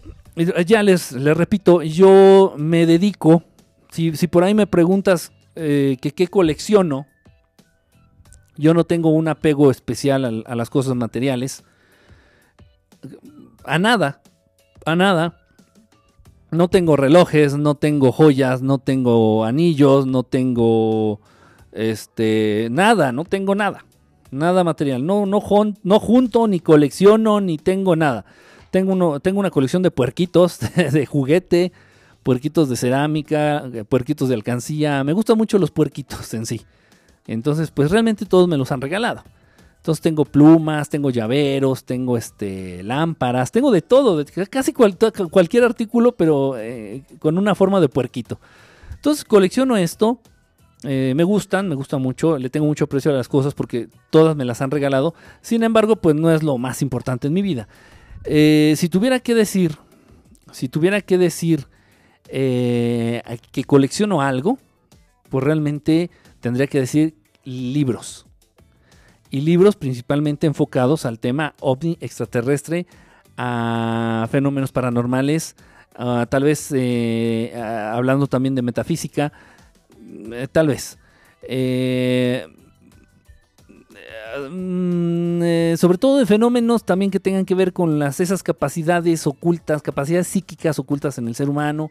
ya 0.65 0.83
les, 0.83 1.11
les 1.11 1.37
repito, 1.37 1.81
yo 1.81 2.55
me 2.57 2.85
dedico, 2.85 3.43
si, 3.91 4.15
si 4.15 4.27
por 4.27 4.43
ahí 4.43 4.53
me 4.53 4.67
preguntas 4.67 5.31
eh, 5.55 5.97
que 6.01 6.11
qué 6.11 6.27
colecciono, 6.27 7.07
yo 8.57 8.73
no 8.73 8.85
tengo 8.85 9.09
un 9.09 9.27
apego 9.27 9.71
especial 9.71 10.43
a, 10.45 10.55
las 10.55 10.69
cosas 10.69 10.95
materiales. 10.95 11.63
A 13.63 13.79
nada. 13.79 14.21
A 14.85 14.95
nada. 14.95 15.37
No 16.51 16.69
tengo 16.69 16.95
relojes, 16.95 17.55
no 17.57 17.75
tengo 17.75 18.11
joyas, 18.11 18.61
no 18.61 18.77
tengo 18.79 19.43
anillos, 19.43 20.07
no 20.07 20.23
tengo 20.23 21.19
este 21.71 22.69
nada, 22.71 23.11
no 23.11 23.25
tengo 23.25 23.55
nada. 23.55 23.83
Nada 24.35 24.63
material. 24.63 25.05
No, 25.05 25.25
no, 25.25 25.41
no 25.83 25.99
junto, 25.99 26.47
ni 26.47 26.59
colecciono, 26.59 27.39
ni 27.39 27.57
tengo 27.57 27.95
nada. 27.95 28.25
Tengo, 28.69 28.91
uno, 28.91 29.19
tengo 29.21 29.39
una 29.39 29.49
colección 29.49 29.81
de 29.81 29.91
puerquitos, 29.91 30.59
de 30.91 31.05
juguete, 31.05 31.71
puerquitos 32.21 32.67
de 32.67 32.75
cerámica, 32.75 33.63
puerquitos 33.87 34.27
de 34.27 34.35
alcancía. 34.35 35.03
Me 35.03 35.13
gustan 35.13 35.37
mucho 35.37 35.57
los 35.57 35.71
puerquitos 35.71 36.33
en 36.33 36.45
sí. 36.45 36.61
Entonces, 37.27 37.71
pues 37.71 37.91
realmente 37.91 38.25
todos 38.25 38.47
me 38.47 38.57
los 38.57 38.71
han 38.71 38.81
regalado. 38.81 39.23
Entonces 39.77 40.01
tengo 40.01 40.25
plumas, 40.25 40.89
tengo 40.89 41.11
llaveros, 41.11 41.85
tengo 41.85 42.17
este 42.17 42.81
lámparas, 42.81 43.51
tengo 43.51 43.71
de 43.71 43.83
todo, 43.83 44.25
casi 44.49 44.73
cualquier 44.73 45.63
artículo, 45.63 46.13
pero 46.13 46.57
eh, 46.57 47.03
con 47.19 47.37
una 47.37 47.53
forma 47.53 47.79
de 47.79 47.87
puerquito. 47.87 48.39
Entonces 48.95 49.23
colecciono 49.23 49.77
esto, 49.77 50.19
eh, 50.83 51.13
me 51.15 51.23
gustan, 51.23 51.67
me 51.69 51.75
gusta 51.75 51.97
mucho, 51.97 52.37
le 52.37 52.49
tengo 52.49 52.65
mucho 52.65 52.87
precio 52.87 53.11
a 53.11 53.13
las 53.13 53.27
cosas 53.27 53.53
porque 53.53 53.87
todas 54.09 54.35
me 54.35 54.45
las 54.45 54.61
han 54.61 54.71
regalado. 54.71 55.15
Sin 55.41 55.63
embargo, 55.63 55.95
pues 55.95 56.15
no 56.15 56.31
es 56.31 56.43
lo 56.43 56.57
más 56.57 56.81
importante 56.81 57.27
en 57.27 57.33
mi 57.33 57.41
vida. 57.41 57.67
Eh, 58.23 58.73
si 58.77 58.89
tuviera 58.89 59.19
que 59.19 59.35
decir, 59.35 59.77
si 60.51 60.69
tuviera 60.69 61.01
que 61.01 61.17
decir 61.17 61.67
que 62.27 63.63
colecciono 63.67 64.21
algo, 64.21 64.57
pues 65.29 65.43
realmente 65.43 66.09
tendría 66.39 66.67
que 66.67 66.79
decir 66.79 67.15
libros. 67.43 68.25
Y 69.29 69.41
libros 69.41 69.75
principalmente 69.75 70.47
enfocados 70.47 71.05
al 71.05 71.19
tema 71.19 71.55
ovni 71.59 71.97
extraterrestre, 72.01 72.87
a 73.37 74.27
fenómenos 74.31 74.71
paranormales, 74.71 75.55
tal 76.29 76.43
vez 76.43 76.71
eh, 76.73 77.53
hablando 77.55 78.27
también 78.27 78.55
de 78.55 78.61
metafísica, 78.61 79.27
eh, 79.27 79.54
tal 80.51 80.67
vez. 80.67 80.97
Eh, 81.43 82.47
mm, 84.49 85.77
sobre 85.77 85.97
todo 85.97 86.17
de 86.17 86.25
fenómenos 86.25 86.83
también 86.83 87.11
que 87.11 87.19
tengan 87.19 87.45
que 87.45 87.55
ver 87.55 87.73
con 87.73 88.01
esas 88.01 88.43
capacidades 88.43 89.27
ocultas, 89.27 89.81
capacidades 89.81 90.27
psíquicas 90.27 90.79
ocultas 90.79 91.17
en 91.17 91.27
el 91.27 91.35
ser 91.35 91.49
humano. 91.49 91.89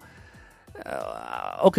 Ah, 0.85 1.61
ok, 1.63 1.79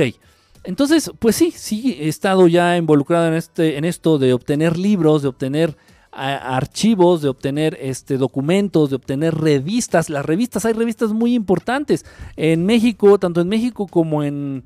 Entonces, 0.63 1.11
pues 1.19 1.35
sí, 1.35 1.51
sí, 1.51 1.97
he 1.99 2.07
estado 2.07 2.47
ya 2.47 2.75
involucrado 2.77 3.27
en, 3.27 3.35
este, 3.35 3.77
en 3.77 3.85
esto 3.85 4.17
de 4.17 4.33
obtener 4.33 4.77
libros, 4.77 5.21
de 5.21 5.27
obtener 5.27 5.77
archivos, 6.15 7.21
de 7.21 7.29
obtener 7.29 7.77
este, 7.81 8.17
documentos, 8.17 8.89
de 8.89 8.95
obtener 8.95 9.35
revistas. 9.35 10.09
Las 10.09 10.25
revistas, 10.25 10.65
hay 10.65 10.73
revistas 10.73 11.11
muy 11.11 11.35
importantes. 11.35 12.05
En 12.37 12.65
México, 12.65 13.19
tanto 13.19 13.41
en 13.41 13.49
México 13.49 13.85
como 13.85 14.23
en, 14.23 14.63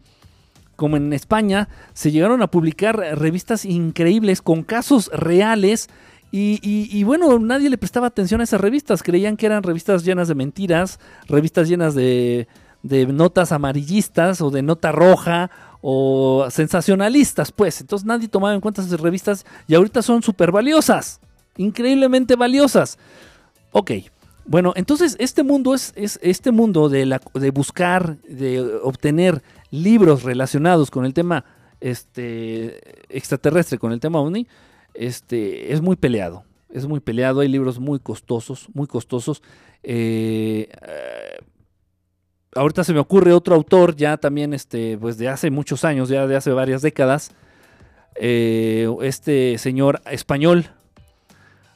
como 0.80 0.98
en 0.98 1.14
España, 1.14 1.70
se 1.94 2.12
llegaron 2.12 2.42
a 2.42 2.50
publicar 2.50 2.98
revistas 2.98 3.66
increíbles 3.66 4.42
con 4.42 4.64
casos 4.64 5.12
reales. 5.14 5.90
Y, 6.32 7.04
bueno, 7.04 7.38
nadie 7.40 7.70
le 7.70 7.78
prestaba 7.78 8.08
atención 8.08 8.42
a 8.42 8.46
esas 8.46 8.62
revistas. 8.62 9.04
Creían 9.04 9.38
que 9.38 9.46
eran 9.46 9.62
revistas 9.62 10.04
llenas 10.04 10.28
de 10.28 10.36
mentiras, 10.36 11.00
revistas 11.28 11.68
llenas 11.68 11.96
de, 11.96 12.48
de 12.82 13.06
notas 13.08 13.52
amarillistas 13.52 14.42
o 14.42 14.50
de 14.50 14.62
nota 14.62 14.92
roja 14.92 15.52
o 15.82 16.48
sensacionalistas, 16.50 17.52
pues. 17.52 17.82
Entonces 17.82 18.06
nadie 18.06 18.28
tomaba 18.28 18.54
en 18.54 18.62
cuenta 18.62 18.82
esas 18.82 19.00
revistas 19.00 19.46
y 19.68 19.76
ahorita 19.76 20.02
son 20.02 20.24
súper 20.24 20.52
valiosas 20.52 21.20
increíblemente 21.60 22.36
valiosas. 22.36 22.98
Ok, 23.72 23.92
bueno, 24.46 24.74
entonces 24.76 25.16
este 25.20 25.44
mundo 25.44 25.76
es, 25.76 25.94
este 25.96 26.52
mundo 26.52 26.90
de, 26.90 27.20
buscar, 27.54 28.18
de 28.24 28.80
obtener 28.82 29.44
libros 29.72 30.24
relacionados 30.24 30.92
con 30.92 31.06
el 31.06 31.14
tema 31.14 31.46
este, 31.80 32.80
extraterrestre, 33.10 33.78
con 33.78 33.92
el 33.92 34.00
tema 34.00 34.20
OVNI, 34.20 34.48
este, 34.94 35.74
es 35.74 35.82
muy 35.82 35.96
peleado. 35.96 36.44
Es 36.70 36.86
muy 36.86 37.00
peleado, 37.00 37.40
hay 37.40 37.48
libros 37.48 37.80
muy 37.80 38.00
costosos, 38.00 38.68
muy 38.74 38.86
costosos. 38.86 39.42
Eh, 39.82 40.70
eh, 40.88 41.38
ahorita 42.54 42.84
se 42.84 42.94
me 42.94 43.00
ocurre 43.00 43.34
otro 43.34 43.56
autor, 43.56 43.96
ya 43.96 44.18
también 44.18 44.54
este, 44.54 44.98
pues 44.98 45.18
de 45.18 45.30
hace 45.30 45.50
muchos 45.50 45.84
años, 45.84 46.10
ya 46.10 46.28
de 46.28 46.36
hace 46.36 46.52
varias 46.52 46.84
décadas, 46.84 47.32
eh, 48.16 48.88
este 49.02 49.58
señor 49.58 50.02
español, 50.12 50.68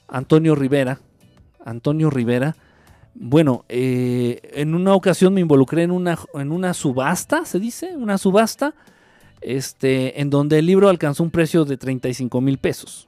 Antonio 0.08 0.54
Rivera. 0.54 1.00
Antonio 1.66 2.10
Rivera. 2.10 2.56
Bueno, 3.16 3.66
eh, 3.70 4.40
en 4.54 4.74
una 4.74 4.96
ocasión 4.96 5.34
me 5.34 5.42
involucré 5.42 5.84
en 5.84 5.92
una, 5.92 6.18
en 6.34 6.52
una 6.52 6.74
subasta, 6.74 7.46
se 7.46 7.60
dice, 7.60 7.96
una 7.96 8.18
subasta, 8.18 8.74
este, 9.42 10.20
en 10.20 10.30
donde 10.30 10.60
el 10.60 10.66
libro 10.66 10.90
alcanzó 10.90 11.24
un 11.24 11.32
precio 11.32 11.66
de 11.66 11.78
35 11.78 12.42
mil 12.42 12.58
pesos. 12.58 13.08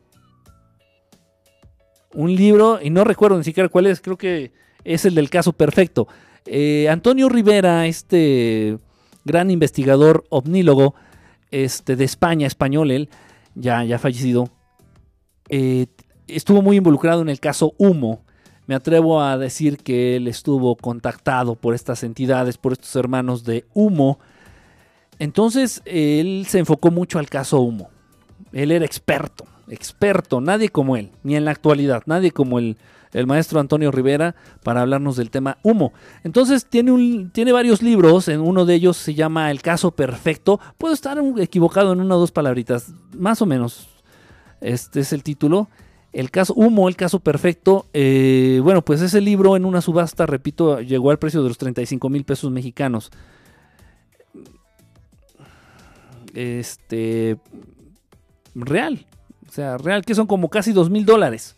Un 2.13 2.35
libro, 2.35 2.79
y 2.81 2.89
no 2.91 3.03
recuerdo 3.03 3.37
ni 3.37 3.43
siquiera 3.43 3.67
cuál 3.67 3.87
es, 3.87 3.99
creo 3.99 4.17
que 4.17 4.53
es 4.83 5.05
el 5.05 5.15
del 5.15 5.29
caso 5.29 5.53
perfecto. 5.53 6.07
Eh, 6.45 6.87
Antonio 6.89 7.27
Rivera, 7.27 7.87
este 7.87 8.77
gran 9.25 9.49
investigador 9.49 10.23
ovnílogo 10.29 10.93
este, 11.49 11.95
de 11.95 12.03
España, 12.03 12.45
español 12.45 12.91
él, 12.91 13.09
ya, 13.55 13.83
ya 13.83 13.97
fallecido, 13.97 14.49
eh, 15.49 15.87
estuvo 16.27 16.61
muy 16.61 16.77
involucrado 16.77 17.21
en 17.21 17.29
el 17.29 17.39
caso 17.39 17.73
Humo. 17.77 18.24
Me 18.67 18.75
atrevo 18.75 19.21
a 19.21 19.37
decir 19.37 19.77
que 19.77 20.15
él 20.15 20.27
estuvo 20.27 20.75
contactado 20.75 21.55
por 21.55 21.75
estas 21.75 22.03
entidades, 22.03 22.57
por 22.57 22.73
estos 22.73 22.95
hermanos 22.95 23.43
de 23.43 23.65
Humo. 23.73 24.19
Entonces 25.19 25.81
él 25.85 26.45
se 26.49 26.59
enfocó 26.59 26.91
mucho 26.91 27.19
al 27.19 27.29
caso 27.29 27.59
Humo. 27.59 27.89
Él 28.51 28.71
era 28.71 28.85
experto, 28.85 29.45
experto, 29.67 30.41
nadie 30.41 30.69
como 30.69 30.97
él, 30.97 31.11
ni 31.23 31.35
en 31.35 31.45
la 31.45 31.51
actualidad, 31.51 32.03
nadie 32.05 32.31
como 32.31 32.57
el, 32.59 32.77
el 33.15 33.27
maestro 33.27 33.59
Antonio 33.59 33.91
Rivera 33.91 34.35
para 34.63 34.81
hablarnos 34.81 35.15
del 35.15 35.29
tema 35.29 35.57
humo. 35.63 35.93
Entonces 36.23 36.65
tiene, 36.65 36.91
un, 36.91 37.31
tiene 37.31 37.53
varios 37.53 37.81
libros, 37.81 38.27
en 38.27 38.41
uno 38.41 38.65
de 38.65 38.75
ellos 38.75 38.97
se 38.97 39.13
llama 39.13 39.51
El 39.51 39.61
caso 39.61 39.91
perfecto. 39.91 40.59
Puedo 40.77 40.93
estar 40.93 41.17
equivocado 41.37 41.93
en 41.93 42.01
una 42.01 42.15
o 42.15 42.19
dos 42.19 42.31
palabritas, 42.31 42.93
más 43.17 43.41
o 43.41 43.45
menos. 43.45 43.87
Este 44.59 44.99
es 44.99 45.13
el 45.13 45.23
título. 45.23 45.69
El 46.15 46.31
caso 46.31 46.53
Humo, 46.53 46.87
el 46.87 46.95
caso 46.95 47.19
perfecto. 47.19 47.87
Eh, 47.91 48.61
bueno, 48.63 48.85
pues 48.85 49.01
ese 49.01 49.19
libro 49.19 49.57
en 49.57 49.65
una 49.65 49.81
subasta, 49.81 50.25
repito, 50.25 50.79
llegó 50.79 51.11
al 51.11 51.19
precio 51.19 51.43
de 51.43 51.49
los 51.49 51.57
35 51.57 52.07
mil 52.07 52.23
pesos 52.23 52.49
mexicanos. 52.51 53.11
Este. 56.33 57.37
Real. 58.55 59.05
O 59.45 59.51
sea, 59.51 59.77
real, 59.77 60.05
que 60.05 60.15
son 60.15 60.25
como 60.25 60.47
casi 60.47 60.71
2 60.71 60.89
mil 60.89 61.05
dólares. 61.05 61.57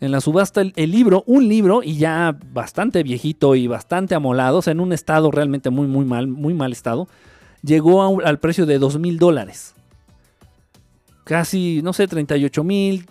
En 0.00 0.12
la 0.12 0.20
subasta, 0.20 0.60
el, 0.60 0.90
libro, 0.90 1.24
un 1.26 1.48
libro, 1.48 1.82
y 1.82 1.96
ya 1.96 2.38
bastante 2.52 3.02
viejito 3.02 3.54
y 3.54 3.68
bastante 3.68 4.14
amolado, 4.14 4.58
o 4.58 4.62
sea, 4.62 4.72
en 4.72 4.80
un 4.80 4.92
estado 4.92 5.30
realmente 5.30 5.70
muy, 5.70 5.86
muy 5.86 6.04
mal, 6.04 6.26
muy 6.26 6.52
mal 6.52 6.72
estado, 6.72 7.08
llegó 7.62 8.20
al 8.22 8.38
precio 8.38 8.66
de 8.66 8.78
2 8.78 8.98
mil 8.98 9.18
dólares 9.18 9.73
casi, 11.24 11.80
no 11.82 11.92
sé, 11.92 12.06
38 12.06 12.62
mil, 12.64 13.06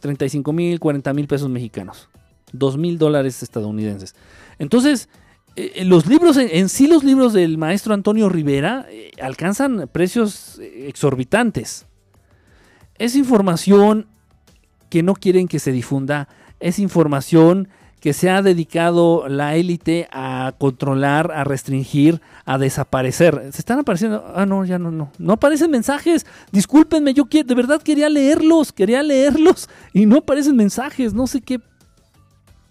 35 0.00 0.52
mil, 0.52 0.80
40 0.80 1.12
mil 1.12 1.26
pesos 1.26 1.48
mexicanos. 1.48 2.08
2 2.52 2.78
mil 2.78 2.98
dólares 2.98 3.42
estadounidenses. 3.42 4.14
Entonces, 4.58 5.08
eh, 5.56 5.72
eh, 5.76 5.84
los 5.84 6.06
libros, 6.06 6.36
en, 6.36 6.68
sí 6.68 6.86
los 6.86 7.02
libros 7.02 7.32
del 7.32 7.58
maestro 7.58 7.94
Antonio 7.94 8.28
Rivera 8.28 8.86
eh, 8.90 9.10
alcanzan 9.20 9.88
precios 9.92 10.60
exorbitantes. 10.60 11.86
Es 12.98 13.16
información 13.16 14.06
que 14.88 15.02
no 15.02 15.14
quieren 15.14 15.48
que 15.48 15.58
se 15.58 15.72
difunda, 15.72 16.28
es 16.60 16.78
información 16.78 17.68
que 18.00 18.12
se 18.12 18.30
ha 18.30 18.42
dedicado 18.42 19.26
la 19.28 19.56
élite 19.56 20.08
a 20.12 20.54
controlar, 20.58 21.32
a 21.32 21.44
restringir, 21.44 22.20
a 22.44 22.58
desaparecer. 22.58 23.48
Se 23.52 23.58
están 23.58 23.78
apareciendo. 23.78 24.24
Ah, 24.34 24.46
no, 24.46 24.64
ya 24.64 24.78
no, 24.78 24.90
no. 24.90 25.10
No 25.18 25.32
aparecen 25.32 25.70
mensajes. 25.70 26.26
Discúlpenme, 26.52 27.14
yo 27.14 27.24
de 27.24 27.54
verdad 27.54 27.82
quería 27.82 28.08
leerlos, 28.08 28.72
quería 28.72 29.02
leerlos 29.02 29.68
y 29.92 30.06
no 30.06 30.18
aparecen 30.18 30.56
mensajes. 30.56 31.14
No 31.14 31.26
sé 31.26 31.40
qué 31.40 31.60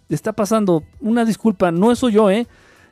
está 0.09 0.31
pasando. 0.33 0.83
Una 0.99 1.25
disculpa, 1.25 1.71
no 1.71 1.95
soy 1.95 2.13
yo, 2.13 2.29
¿eh? 2.29 2.47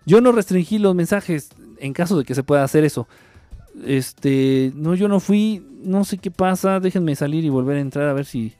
Yo 0.06 0.20
no 0.20 0.32
restringí 0.32 0.80
los 0.80 0.96
mensajes 0.96 1.50
en 1.80 1.94
caso 1.94 2.18
de 2.18 2.26
que 2.26 2.36
se 2.36 2.44
pueda 2.44 2.64
hacer 2.64 2.84
eso. 2.84 3.08
Este, 3.86 4.72
no, 4.76 4.96
yo 4.96 5.08
no 5.08 5.20
fui, 5.20 5.66
no 5.84 6.04
sé 6.04 6.18
qué 6.18 6.32
pasa. 6.32 6.80
Déjenme 6.80 7.16
salir 7.16 7.46
y 7.46 7.50
volver 7.50 7.78
a 7.78 7.82
entrar 7.82 8.10
a 8.10 8.14
ver 8.14 8.26
si 8.26 8.54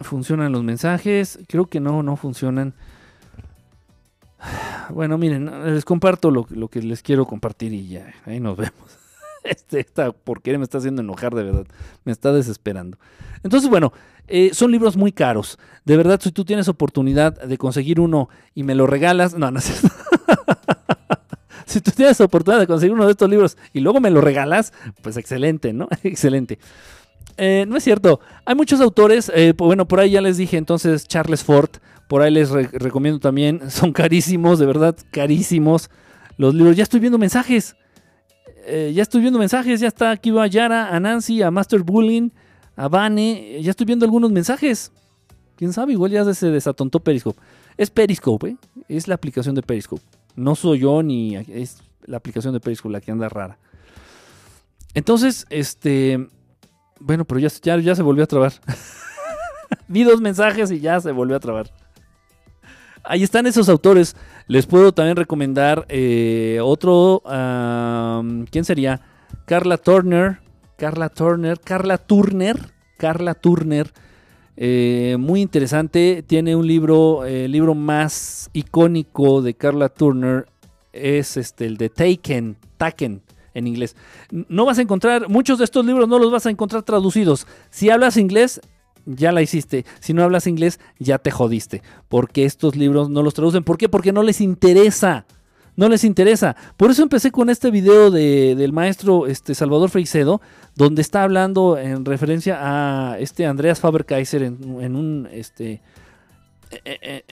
funcionan 0.00 0.52
los 0.52 0.62
mensajes. 0.62 1.38
Creo 1.48 1.66
que 1.66 1.80
no, 1.80 2.02
no 2.02 2.16
funcionan. 2.16 2.74
Bueno, 4.90 5.16
miren, 5.18 5.74
les 5.74 5.84
comparto 5.84 6.30
lo, 6.30 6.44
que 6.68 6.82
les 6.82 7.02
quiero 7.02 7.24
compartir 7.24 7.72
y 7.72 7.88
ya, 7.88 8.14
ahí 8.26 8.40
nos 8.40 8.56
vemos. 8.56 8.74
Este, 9.44 9.78
esta 9.78 10.10
porquería 10.10 10.58
me 10.58 10.64
está 10.64 10.78
haciendo 10.78 11.02
enojar 11.02 11.34
de 11.34 11.42
verdad, 11.42 11.66
me 12.06 12.12
está 12.12 12.32
desesperando. 12.32 12.96
Entonces, 13.42 13.68
bueno, 13.68 13.92
eh, 14.26 14.54
son 14.54 14.72
libros 14.72 14.96
muy 14.96 15.12
caros. 15.12 15.58
De 15.84 15.98
verdad, 15.98 16.18
si 16.22 16.32
tú 16.32 16.46
tienes 16.46 16.66
oportunidad 16.68 17.38
de 17.42 17.58
conseguir 17.58 18.00
uno 18.00 18.30
y 18.54 18.62
me 18.62 18.74
lo 18.74 18.86
regalas, 18.86 19.36
no, 19.36 19.50
no 19.50 19.60
sé. 19.60 19.74
si 21.66 21.82
tú 21.82 21.90
tienes 21.90 22.22
oportunidad 22.22 22.60
de 22.60 22.66
conseguir 22.66 22.94
uno 22.94 23.04
de 23.04 23.10
estos 23.10 23.28
libros 23.28 23.58
y 23.74 23.80
luego 23.80 24.00
me 24.00 24.10
lo 24.10 24.22
regalas, 24.22 24.72
pues 25.02 25.18
excelente, 25.18 25.74
¿no? 25.74 25.88
excelente. 26.04 26.58
Eh, 27.36 27.64
no 27.68 27.76
es 27.76 27.84
cierto. 27.84 28.20
Hay 28.44 28.54
muchos 28.54 28.80
autores. 28.80 29.30
Eh, 29.34 29.54
bueno, 29.56 29.86
por 29.86 30.00
ahí 30.00 30.10
ya 30.10 30.20
les 30.20 30.36
dije 30.36 30.56
entonces 30.56 31.06
Charles 31.08 31.42
Ford. 31.42 31.70
Por 32.08 32.22
ahí 32.22 32.30
les 32.30 32.50
recomiendo 32.50 33.18
también. 33.18 33.62
Son 33.70 33.92
carísimos, 33.92 34.58
de 34.58 34.66
verdad, 34.66 34.96
carísimos. 35.10 35.90
Los 36.36 36.54
libros. 36.54 36.76
Ya 36.76 36.82
estoy 36.82 37.00
viendo 37.00 37.18
mensajes. 37.18 37.76
Eh, 38.66 38.92
ya 38.94 39.02
estoy 39.02 39.20
viendo 39.20 39.38
mensajes. 39.38 39.80
Ya 39.80 39.88
está 39.88 40.10
aquí 40.10 40.36
a 40.36 40.46
Yara, 40.46 40.94
a 40.94 41.00
Nancy, 41.00 41.42
a 41.42 41.50
Master 41.50 41.82
Bullying, 41.82 42.30
a 42.76 42.88
Vane. 42.88 43.60
Ya 43.62 43.70
estoy 43.70 43.86
viendo 43.86 44.04
algunos 44.04 44.30
mensajes. 44.30 44.92
Quién 45.56 45.72
sabe, 45.72 45.92
igual 45.92 46.10
ya 46.10 46.34
se 46.34 46.48
desatontó 46.48 47.00
Periscope. 47.00 47.40
Es 47.76 47.90
Periscope. 47.90 48.56
Es 48.88 49.08
la 49.08 49.14
aplicación 49.14 49.54
de 49.54 49.62
Periscope. 49.62 50.02
No 50.36 50.56
soy 50.56 50.80
yo 50.80 51.02
ni 51.02 51.36
es 51.36 51.78
la 52.06 52.16
aplicación 52.16 52.52
de 52.52 52.60
Periscope 52.60 52.92
la 52.92 53.00
que 53.00 53.12
anda 53.12 53.28
rara. 53.28 53.58
Entonces, 54.94 55.46
este 55.50 56.28
bueno, 57.00 57.24
pero 57.24 57.40
ya, 57.40 57.48
ya, 57.78 57.94
se 57.94 58.02
volvió 58.02 58.24
a 58.24 58.26
trabar. 58.26 58.52
Vi 59.88 60.04
dos 60.04 60.20
mensajes 60.20 60.70
y 60.70 60.80
ya 60.80 61.00
se 61.00 61.12
volvió 61.12 61.36
a 61.36 61.40
trabar. 61.40 61.70
Ahí 63.02 63.22
están 63.22 63.46
esos 63.46 63.68
autores. 63.68 64.16
Les 64.46 64.66
puedo 64.66 64.92
también 64.92 65.16
recomendar 65.16 65.84
eh, 65.88 66.58
otro. 66.62 67.22
¿Quién 68.50 68.64
sería? 68.64 69.00
Carla 69.44 69.76
Turner. 69.76 70.38
Carla 70.76 71.08
Turner. 71.10 71.60
Carla 71.60 71.98
Turner. 71.98 72.72
Carla 72.96 73.34
Turner. 73.34 73.92
Eh, 74.56 75.16
muy 75.18 75.42
interesante. 75.42 76.24
Tiene 76.26 76.56
un 76.56 76.66
libro. 76.66 77.24
El 77.26 77.52
libro 77.52 77.74
más 77.74 78.48
icónico 78.54 79.42
de 79.42 79.54
Carla 79.54 79.90
Turner 79.90 80.46
es 80.92 81.36
este, 81.36 81.66
el 81.66 81.76
de 81.76 81.90
Taken. 81.90 82.56
Taken 82.78 83.22
en 83.54 83.66
inglés. 83.66 83.96
No 84.30 84.64
vas 84.64 84.78
a 84.78 84.82
encontrar, 84.82 85.28
muchos 85.28 85.58
de 85.58 85.64
estos 85.64 85.86
libros 85.86 86.08
no 86.08 86.18
los 86.18 86.30
vas 86.30 86.46
a 86.46 86.50
encontrar 86.50 86.82
traducidos. 86.82 87.46
Si 87.70 87.88
hablas 87.90 88.16
inglés, 88.16 88.60
ya 89.06 89.32
la 89.32 89.42
hiciste. 89.42 89.84
Si 90.00 90.12
no 90.12 90.22
hablas 90.22 90.46
inglés, 90.46 90.80
ya 90.98 91.18
te 91.18 91.30
jodiste. 91.30 91.82
Porque 92.08 92.44
estos 92.44 92.76
libros 92.76 93.10
no 93.10 93.22
los 93.22 93.34
traducen. 93.34 93.64
¿Por 93.64 93.78
qué? 93.78 93.88
Porque 93.88 94.12
no 94.12 94.22
les 94.22 94.40
interesa. 94.40 95.26
no 95.76 95.88
les 95.88 96.04
interesa. 96.04 96.54
Por 96.76 96.90
eso 96.90 97.02
empecé 97.02 97.30
con 97.32 97.50
este 97.50 97.70
video 97.70 98.10
de, 98.10 98.54
del 98.54 98.72
maestro 98.72 99.26
este, 99.26 99.54
Salvador 99.54 99.90
Freicedo, 99.90 100.40
donde 100.76 101.02
está 101.02 101.24
hablando 101.24 101.78
en 101.78 102.04
referencia 102.04 102.58
a 102.60 103.18
este 103.18 103.46
Andreas 103.46 103.80
Faber-Kaiser 103.80 104.42
en, 104.42 104.80
en, 104.80 104.94
un 104.94 105.28
este 105.32 105.82
eh, 106.70 106.80
eh, 106.84 107.24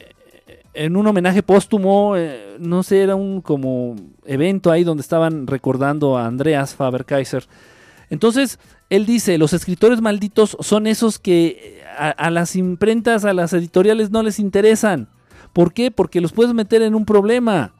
en 0.75 0.97
un 0.97 1.07
homenaje 1.07 1.43
póstumo, 1.43 2.17
eh, 2.17 2.57
no 2.59 2.83
sé, 2.83 3.03
era 3.03 3.15
un 3.15 3.41
como 3.41 3.97
evento 4.25 4.71
ahí 4.71 4.85
donde 4.85 5.03
estaban 5.03 5.47
recordando 5.47 6.17
a 6.17 6.27
Andreas 6.27 6.75
Faber-Kaiser. 6.75 7.47
Entonces, 8.11 8.59
él 8.91 9.07
dice, 9.07 9.39
los 9.39 9.53
escritores 9.53 10.01
malditos 10.01 10.57
son 10.61 10.87
esos 10.87 11.19
que 11.19 11.83
a, 11.99 12.11
a, 12.11 12.31
las 12.31 12.57
imprentas, 12.57 13.25
a 13.25 13.33
las 13.33 13.53
editoriales 13.53 14.11
no 14.11 14.23
les 14.23 14.39
interesan. 14.39 15.09
¿Por 15.53 15.73
qué? 15.73 15.91
Porque 15.91 16.21
los 16.21 16.33
puedes 16.33 16.55
meter 16.55 16.83
en 16.83 16.95
un 16.95 17.05
problema. 17.05 17.73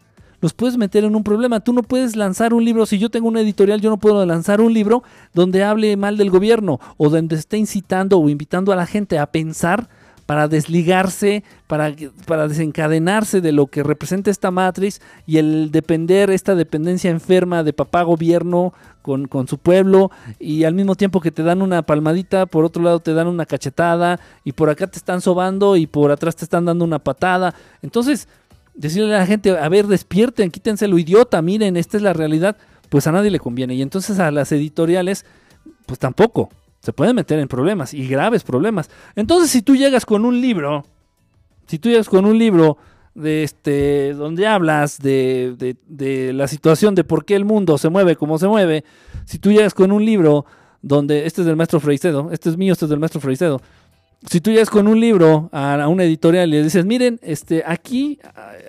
Los 0.43 0.55
puedes 0.55 0.77
meter 0.77 1.05
en 1.05 1.15
un 1.15 1.23
problema. 1.23 1.61
Tú 1.61 1.73
no 1.73 1.83
puedes 1.83 2.17
lanzar 2.17 2.53
un 2.53 2.65
libro. 2.65 2.85
Si 2.85 2.99
yo 2.99 3.11
tengo 3.11 3.29
una 3.29 3.41
editorial, 3.41 3.81
yo 3.81 3.91
no 3.91 3.99
puedo 3.99 4.27
lanzar 4.27 4.61
un 4.61 4.75
libro 4.75 5.05
donde 5.33 5.63
hable 5.63 5.97
mal 5.97 6.17
del 6.17 6.31
gobierno 6.31 6.81
o 6.97 7.09
donde 7.09 7.37
esté 7.37 7.59
incitando 7.59 8.19
o 8.19 8.29
invitando 8.29 8.73
a 8.73 8.77
la 8.77 8.87
gente 8.87 9.19
a 9.19 9.27
pensar 9.27 9.89
para 10.27 10.49
desligarse, 10.49 11.45
para, 11.67 11.95
para 12.27 12.49
desencadenarse 12.49 13.41
de 13.41 13.53
lo 13.53 13.67
que 13.67 13.83
representa 13.83 14.31
esta 14.31 14.51
matriz 14.51 15.01
y 15.27 15.39
el 15.39 15.71
depender, 15.71 16.31
esta 16.31 16.55
dependencia 16.55 17.11
enferma 17.11 17.63
de 17.63 17.73
papá 17.73 18.03
gobierno 18.03 18.73
con, 19.03 19.27
con, 19.27 19.49
su 19.49 19.59
pueblo 19.59 20.11
y 20.39 20.65
al 20.65 20.75
mismo 20.75 20.95
tiempo 20.95 21.21
que 21.21 21.33
te 21.33 21.43
dan 21.43 21.61
una 21.61 21.83
palmadita, 21.83 22.47
por 22.47 22.65
otro 22.65 22.83
lado 22.83 23.01
te 23.01 23.15
dan 23.15 23.27
una 23.27 23.47
cachetada 23.47 24.21
y 24.45 24.53
por 24.53 24.71
acá 24.71 24.87
te 24.87 24.99
están 24.99 25.21
sobando 25.21 25.77
y 25.77 25.87
por 25.87 26.11
atrás 26.13 26.37
te 26.37 26.45
están 26.45 26.65
dando 26.65 26.85
una 26.85 27.01
patada. 27.01 27.55
Entonces, 27.83 28.29
decirle 28.75 29.15
a 29.15 29.19
la 29.19 29.27
gente, 29.27 29.51
a 29.51 29.69
ver, 29.69 29.87
despierten, 29.87 30.51
quítense 30.51 30.87
lo 30.89 30.99
idiota, 30.99 31.43
miren, 31.43 31.77
esta 31.77 31.97
es 31.97 32.03
la 32.03 32.13
realidad, 32.13 32.57
pues 32.89 33.07
a 33.07 33.13
nadie 33.13 33.31
le 33.31 33.41
conviene. 33.41 33.75
Y 33.75 33.83
entonces 33.83 34.19
a 34.19 34.31
las 34.31 34.53
editoriales, 34.53 35.27
pues 35.87 35.99
tampoco 35.99 36.51
se 36.83 36.93
pueden 36.93 37.15
meter 37.15 37.39
en 37.39 37.47
problemas 37.47 37.95
y 37.95 38.09
graves 38.09 38.43
problemas. 38.43 38.91
Entonces, 39.15 39.51
si 39.51 39.63
tú 39.63 39.77
llegas 39.77 40.05
con 40.05 40.25
un 40.25 40.41
libro, 40.41 40.85
si 41.67 41.79
tú 41.79 41.89
llegas 41.89 42.09
con 42.09 42.25
un 42.25 42.37
libro 42.37 42.77
de 43.15 43.45
este 43.45 44.15
donde 44.15 44.47
hablas 44.47 44.99
de, 44.99 45.77
de, 45.87 46.33
la 46.33 46.49
situación 46.49 46.95
de 46.95 47.05
por 47.05 47.25
qué 47.25 47.37
el 47.37 47.45
mundo 47.45 47.79
se 47.79 47.89
mueve 47.89 48.17
como 48.17 48.37
se 48.37 48.49
mueve, 48.49 48.85
si 49.27 49.39
tú 49.39 49.53
llegas 49.53 49.75
con 49.75 49.93
un 49.93 50.05
libro 50.05 50.45
donde 50.81 51.27
este 51.27 51.43
es 51.43 51.47
del 51.47 51.55
maestro 51.55 51.79
Freicedo, 51.79 52.31
este 52.33 52.49
es 52.49 52.57
mío, 52.57 52.73
este 52.73 52.87
es 52.87 52.91
del 52.91 52.99
maestro 52.99 53.21
Freicedo. 53.21 53.61
Si 54.29 54.41
tú 54.41 54.51
llegas 54.51 54.71
con 54.71 54.89
un 54.89 54.99
libro 54.99 55.51
a, 55.53 55.75
a 55.75 55.89
una 55.89 56.03
editorial 56.03 56.49
y 56.49 56.53
le 56.53 56.65
dices, 56.65 56.85
miren, 56.85 57.21
este, 57.23 57.63
aquí 57.65 58.19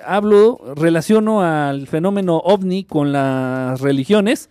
hablo, 0.05 0.59
relaciono 0.76 1.41
al 1.41 1.88
fenómeno 1.88 2.38
ovni 2.38 2.84
con 2.84 3.11
las 3.11 3.82
religiones, 3.82 4.49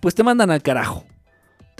pues 0.00 0.16
te 0.16 0.24
mandan 0.24 0.50
al 0.50 0.62
carajo 0.62 1.04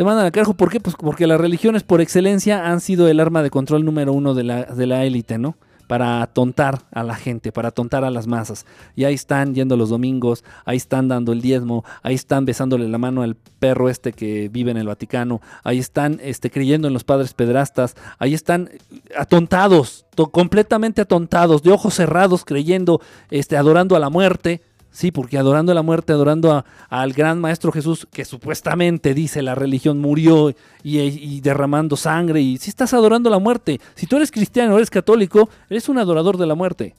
te 0.00 0.04
mandan 0.04 0.24
al 0.24 0.32
carajo. 0.32 0.54
¿Por 0.54 0.70
qué? 0.70 0.80
Pues 0.80 0.96
porque 0.98 1.26
las 1.26 1.38
religiones 1.38 1.82
por 1.82 2.00
excelencia 2.00 2.70
han 2.70 2.80
sido 2.80 3.06
el 3.06 3.20
arma 3.20 3.42
de 3.42 3.50
control 3.50 3.84
número 3.84 4.14
uno 4.14 4.32
de 4.32 4.44
la, 4.44 4.64
de 4.64 4.86
la 4.86 5.04
élite, 5.04 5.36
¿no? 5.36 5.58
Para 5.88 6.22
atontar 6.22 6.84
a 6.90 7.02
la 7.04 7.16
gente, 7.16 7.52
para 7.52 7.68
atontar 7.68 8.02
a 8.04 8.10
las 8.10 8.26
masas. 8.26 8.64
Y 8.96 9.04
ahí 9.04 9.12
están 9.12 9.54
yendo 9.54 9.76
los 9.76 9.90
domingos, 9.90 10.42
ahí 10.64 10.78
están 10.78 11.08
dando 11.08 11.34
el 11.34 11.42
diezmo, 11.42 11.84
ahí 12.02 12.14
están 12.14 12.46
besándole 12.46 12.88
la 12.88 12.96
mano 12.96 13.20
al 13.20 13.34
perro 13.34 13.90
este 13.90 14.14
que 14.14 14.48
vive 14.48 14.70
en 14.70 14.78
el 14.78 14.86
Vaticano, 14.86 15.42
ahí 15.64 15.78
están 15.78 16.18
este, 16.22 16.50
creyendo 16.50 16.88
en 16.88 16.94
los 16.94 17.04
padres 17.04 17.34
pedrastas, 17.34 17.94
ahí 18.18 18.32
están 18.32 18.70
atontados, 19.18 20.06
completamente 20.32 21.02
atontados, 21.02 21.62
de 21.62 21.72
ojos 21.72 21.92
cerrados, 21.92 22.46
creyendo, 22.46 23.02
este, 23.30 23.58
adorando 23.58 23.96
a 23.96 23.98
la 23.98 24.08
muerte, 24.08 24.62
Sí, 24.92 25.12
porque 25.12 25.38
adorando 25.38 25.70
a 25.70 25.74
la 25.74 25.82
muerte, 25.82 26.12
adorando 26.12 26.64
al 26.88 27.12
gran 27.12 27.40
Maestro 27.40 27.70
Jesús, 27.70 28.08
que 28.10 28.24
supuestamente 28.24 29.14
dice 29.14 29.40
la 29.40 29.54
religión 29.54 30.00
murió 30.00 30.50
y, 30.82 30.98
y, 30.98 31.40
derramando 31.40 31.96
sangre, 31.96 32.40
y 32.40 32.58
si 32.58 32.70
estás 32.70 32.92
adorando 32.92 33.30
la 33.30 33.38
muerte, 33.38 33.80
si 33.94 34.06
tú 34.06 34.16
eres 34.16 34.32
cristiano, 34.32 34.76
eres 34.76 34.90
católico, 34.90 35.48
eres 35.68 35.88
un 35.88 35.98
adorador 35.98 36.36
de 36.38 36.46
la 36.46 36.56
muerte. 36.56 36.94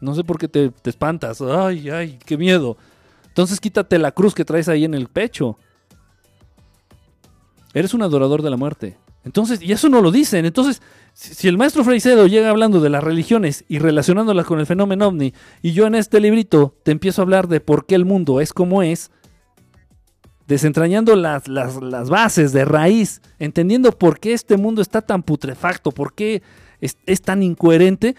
No 0.00 0.14
sé 0.14 0.24
por 0.24 0.38
qué 0.38 0.46
te, 0.46 0.68
te 0.70 0.90
espantas, 0.90 1.40
ay, 1.40 1.88
ay, 1.88 2.18
qué 2.24 2.36
miedo. 2.36 2.76
Entonces 3.28 3.60
quítate 3.60 3.98
la 3.98 4.12
cruz 4.12 4.34
que 4.34 4.44
traes 4.44 4.68
ahí 4.68 4.84
en 4.84 4.94
el 4.94 5.08
pecho. 5.08 5.58
Eres 7.72 7.94
un 7.94 8.02
adorador 8.02 8.42
de 8.42 8.50
la 8.50 8.56
muerte. 8.56 8.98
Entonces, 9.24 9.60
y 9.62 9.72
eso 9.72 9.88
no 9.88 10.00
lo 10.00 10.10
dicen. 10.10 10.44
Entonces, 10.44 10.82
si, 11.18 11.48
el 11.48 11.58
maestro 11.58 11.82
Freicedo 11.82 12.28
llega 12.28 12.48
hablando 12.48 12.80
de 12.80 12.90
las 12.90 13.02
religiones 13.02 13.64
y 13.66 13.80
relacionándolas 13.80 14.46
con 14.46 14.60
el 14.60 14.66
fenómeno 14.66 15.08
ovni, 15.08 15.34
y 15.62 15.72
yo 15.72 15.86
en 15.86 15.96
este 15.96 16.20
librito 16.20 16.76
te 16.84 16.92
empiezo 16.92 17.20
a 17.20 17.24
hablar 17.24 17.48
de 17.48 17.60
por 17.60 17.86
qué 17.86 17.96
el 17.96 18.04
mundo 18.04 18.40
es 18.40 18.52
como 18.52 18.84
es, 18.84 19.10
desentrañando 20.46 21.16
las, 21.16 21.48
las, 21.48 21.82
las 21.82 22.08
bases 22.08 22.52
de 22.52 22.64
raíz, 22.64 23.20
entendiendo 23.40 23.90
por 23.90 24.20
qué 24.20 24.32
este 24.32 24.56
mundo 24.56 24.80
está 24.80 25.02
tan 25.02 25.24
putrefacto, 25.24 25.90
por 25.90 26.14
qué 26.14 26.40
es, 26.80 26.96
es 27.04 27.20
tan 27.20 27.42
incoherente, 27.42 28.14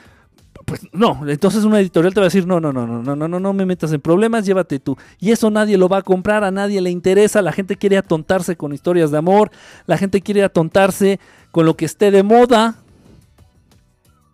pues 0.66 0.82
no, 0.92 1.22
entonces 1.26 1.64
una 1.64 1.80
editorial 1.80 2.14
te 2.14 2.20
va 2.20 2.26
a 2.26 2.28
decir, 2.28 2.46
no, 2.46 2.60
no, 2.60 2.74
no, 2.74 2.86
no, 2.86 3.02
no, 3.02 3.16
no, 3.16 3.28
no, 3.30 3.40
no 3.40 3.54
me 3.54 3.66
metas 3.66 3.94
en 3.94 4.02
problemas, 4.02 4.46
llévate 4.46 4.78
tú. 4.78 4.98
Y 5.20 5.32
eso 5.32 5.50
nadie 5.50 5.78
lo 5.78 5.88
va 5.88 6.00
a 6.00 6.02
comprar, 6.02 6.44
a 6.44 6.52
nadie 6.52 6.82
le 6.82 6.90
interesa, 6.90 7.42
la 7.42 7.54
gente 7.54 7.78
quiere 7.78 7.98
atontarse 7.98 8.58
con 8.58 8.74
historias 8.74 9.10
de 9.10 9.18
amor, 9.20 9.52
la 9.86 9.98
gente 9.98 10.20
quiere 10.22 10.44
atontarse 10.44 11.22
con 11.52 11.66
lo 11.66 11.78
que 11.78 11.86
esté 11.86 12.12
de 12.12 12.24
moda. 12.24 12.76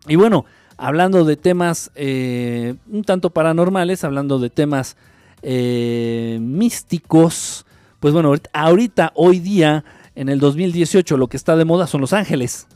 Y 0.08 0.16
bueno, 0.16 0.46
hablando 0.78 1.26
de 1.26 1.38
temas 1.38 1.92
eh, 1.96 2.76
un 2.90 3.04
tanto 3.04 3.30
paranormales, 3.30 4.04
hablando 4.04 4.40
de 4.40 4.50
temas 4.50 4.98
eh, 5.42 6.38
místicos, 6.42 7.66
pues 8.00 8.14
bueno, 8.14 8.34
ahorita, 8.54 9.12
hoy 9.16 9.40
día, 9.40 9.84
en 10.16 10.30
el 10.30 10.40
2018, 10.40 11.18
lo 11.18 11.28
que 11.28 11.38
está 11.38 11.56
de 11.56 11.66
moda 11.66 11.88
son 11.88 12.02
los 12.02 12.14
ángeles 12.14 12.68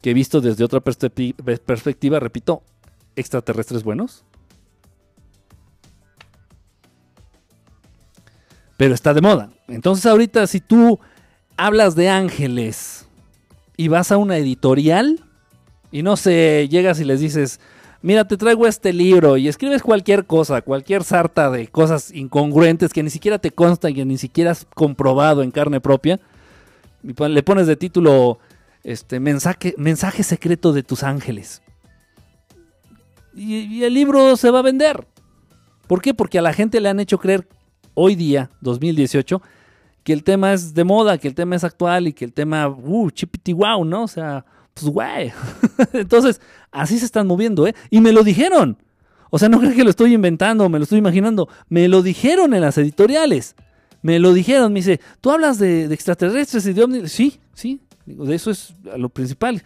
que 0.00 0.14
visto 0.14 0.40
desde 0.40 0.64
otra 0.64 0.80
perspectiva, 0.80 2.20
repito, 2.20 2.62
extraterrestres 3.16 3.82
buenos. 3.82 4.24
Pero 8.76 8.94
está 8.94 9.12
de 9.12 9.20
moda. 9.20 9.50
Entonces 9.66 10.06
ahorita 10.06 10.46
si 10.46 10.60
tú 10.60 11.00
hablas 11.56 11.96
de 11.96 12.08
ángeles 12.08 13.07
y 13.78 13.86
vas 13.86 14.10
a 14.10 14.18
una 14.18 14.36
editorial 14.36 15.24
y 15.90 16.02
no 16.02 16.16
sé, 16.16 16.68
llegas 16.68 17.00
y 17.00 17.04
les 17.04 17.20
dices, 17.20 17.60
mira, 18.02 18.26
te 18.26 18.36
traigo 18.36 18.66
este 18.66 18.92
libro 18.92 19.36
y 19.36 19.46
escribes 19.46 19.82
cualquier 19.82 20.26
cosa, 20.26 20.60
cualquier 20.62 21.04
sarta 21.04 21.48
de 21.48 21.68
cosas 21.68 22.12
incongruentes 22.12 22.92
que 22.92 23.04
ni 23.04 23.08
siquiera 23.08 23.38
te 23.38 23.52
constan, 23.52 23.94
que 23.94 24.04
ni 24.04 24.18
siquiera 24.18 24.50
has 24.50 24.66
comprobado 24.74 25.44
en 25.44 25.52
carne 25.52 25.80
propia, 25.80 26.20
y 27.04 27.14
le 27.28 27.42
pones 27.44 27.68
de 27.68 27.76
título 27.76 28.40
este, 28.82 29.20
mensaje, 29.20 30.22
secreto 30.24 30.72
de 30.72 30.82
tus 30.82 31.04
ángeles. 31.04 31.62
Y, 33.32 33.58
y, 33.58 33.84
el 33.84 33.94
libro 33.94 34.36
se 34.36 34.50
va 34.50 34.58
a 34.58 34.62
vender. 34.62 35.06
¿Por 35.86 36.02
qué? 36.02 36.14
Porque 36.14 36.40
a 36.40 36.42
la 36.42 36.52
gente 36.52 36.80
le 36.80 36.88
han 36.88 36.98
hecho 36.98 37.18
creer 37.18 37.46
hoy 37.94 38.16
día, 38.16 38.50
2018, 38.60 39.40
que 40.08 40.14
el 40.14 40.24
tema 40.24 40.54
es 40.54 40.72
de 40.72 40.84
moda, 40.84 41.18
que 41.18 41.28
el 41.28 41.34
tema 41.34 41.54
es 41.54 41.64
actual 41.64 42.08
y 42.08 42.14
que 42.14 42.24
el 42.24 42.32
tema, 42.32 42.66
uh, 42.66 43.10
chipiti 43.10 43.52
wow, 43.52 43.84
¿no? 43.84 44.04
O 44.04 44.08
sea, 44.08 44.42
pues 44.72 44.86
güey. 44.86 45.30
Entonces, 45.92 46.40
así 46.72 46.98
se 46.98 47.04
están 47.04 47.26
moviendo, 47.26 47.66
¿eh? 47.66 47.74
Y 47.90 48.00
me 48.00 48.10
lo 48.10 48.24
dijeron. 48.24 48.78
O 49.28 49.38
sea, 49.38 49.50
no 49.50 49.60
creo 49.60 49.74
que 49.74 49.84
lo 49.84 49.90
estoy 49.90 50.14
inventando, 50.14 50.66
me 50.70 50.78
lo 50.78 50.84
estoy 50.84 50.98
imaginando. 50.98 51.50
Me 51.68 51.88
lo 51.88 52.00
dijeron 52.00 52.54
en 52.54 52.62
las 52.62 52.78
editoriales. 52.78 53.54
Me 54.00 54.18
lo 54.18 54.32
dijeron, 54.32 54.72
me 54.72 54.78
dice, 54.78 54.98
¿tú 55.20 55.30
hablas 55.30 55.58
de, 55.58 55.92
extraterrestres 55.92 56.64
y 56.64 56.72
de 56.72 56.84
ovnis? 56.84 57.12
Sí, 57.12 57.38
sí, 57.52 57.78
de 58.06 58.34
eso 58.34 58.50
es 58.50 58.74
lo 58.96 59.10
principal. 59.10 59.62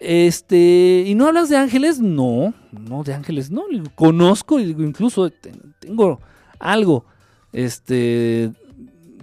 Este, 0.00 1.04
¿y 1.06 1.14
no 1.14 1.28
hablas 1.28 1.48
de 1.48 1.56
ángeles? 1.56 2.00
No, 2.00 2.54
no, 2.72 3.04
de 3.04 3.14
ángeles 3.14 3.52
no. 3.52 3.62
Conozco, 3.94 4.58
incluso 4.58 5.30
tengo 5.78 6.18
algo, 6.58 7.04
este, 7.52 8.50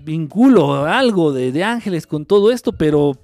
vinculo 0.08 0.86
algo 0.86 1.34
de, 1.34 1.64
ángeles 1.64 2.08
con 2.08 2.26
todo 2.26 2.52
esto, 2.52 2.72
pero 2.72 3.18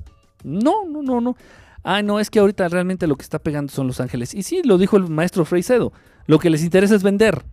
no, 0.43 0.85
no, 0.85 1.01
no, 1.01 1.21
no. 1.21 1.35
Ah, 1.83 2.01
no, 2.01 2.19
es 2.19 2.29
que 2.29 2.39
ahorita 2.39 2.67
realmente 2.67 3.07
lo 3.07 3.15
que 3.15 3.23
está 3.23 3.39
pegando 3.39 3.71
son 3.71 3.87
los 3.87 3.99
ángeles. 3.99 4.33
Y 4.33 4.43
sí, 4.43 4.61
lo 4.63 4.77
dijo 4.77 4.97
el 4.97 5.09
maestro 5.09 5.45
Freicedo. 5.45 5.91
Lo 6.27 6.39
que 6.39 6.49
les 6.49 6.63
interesa 6.63 6.95
es 6.95 7.03
vender. 7.03 7.43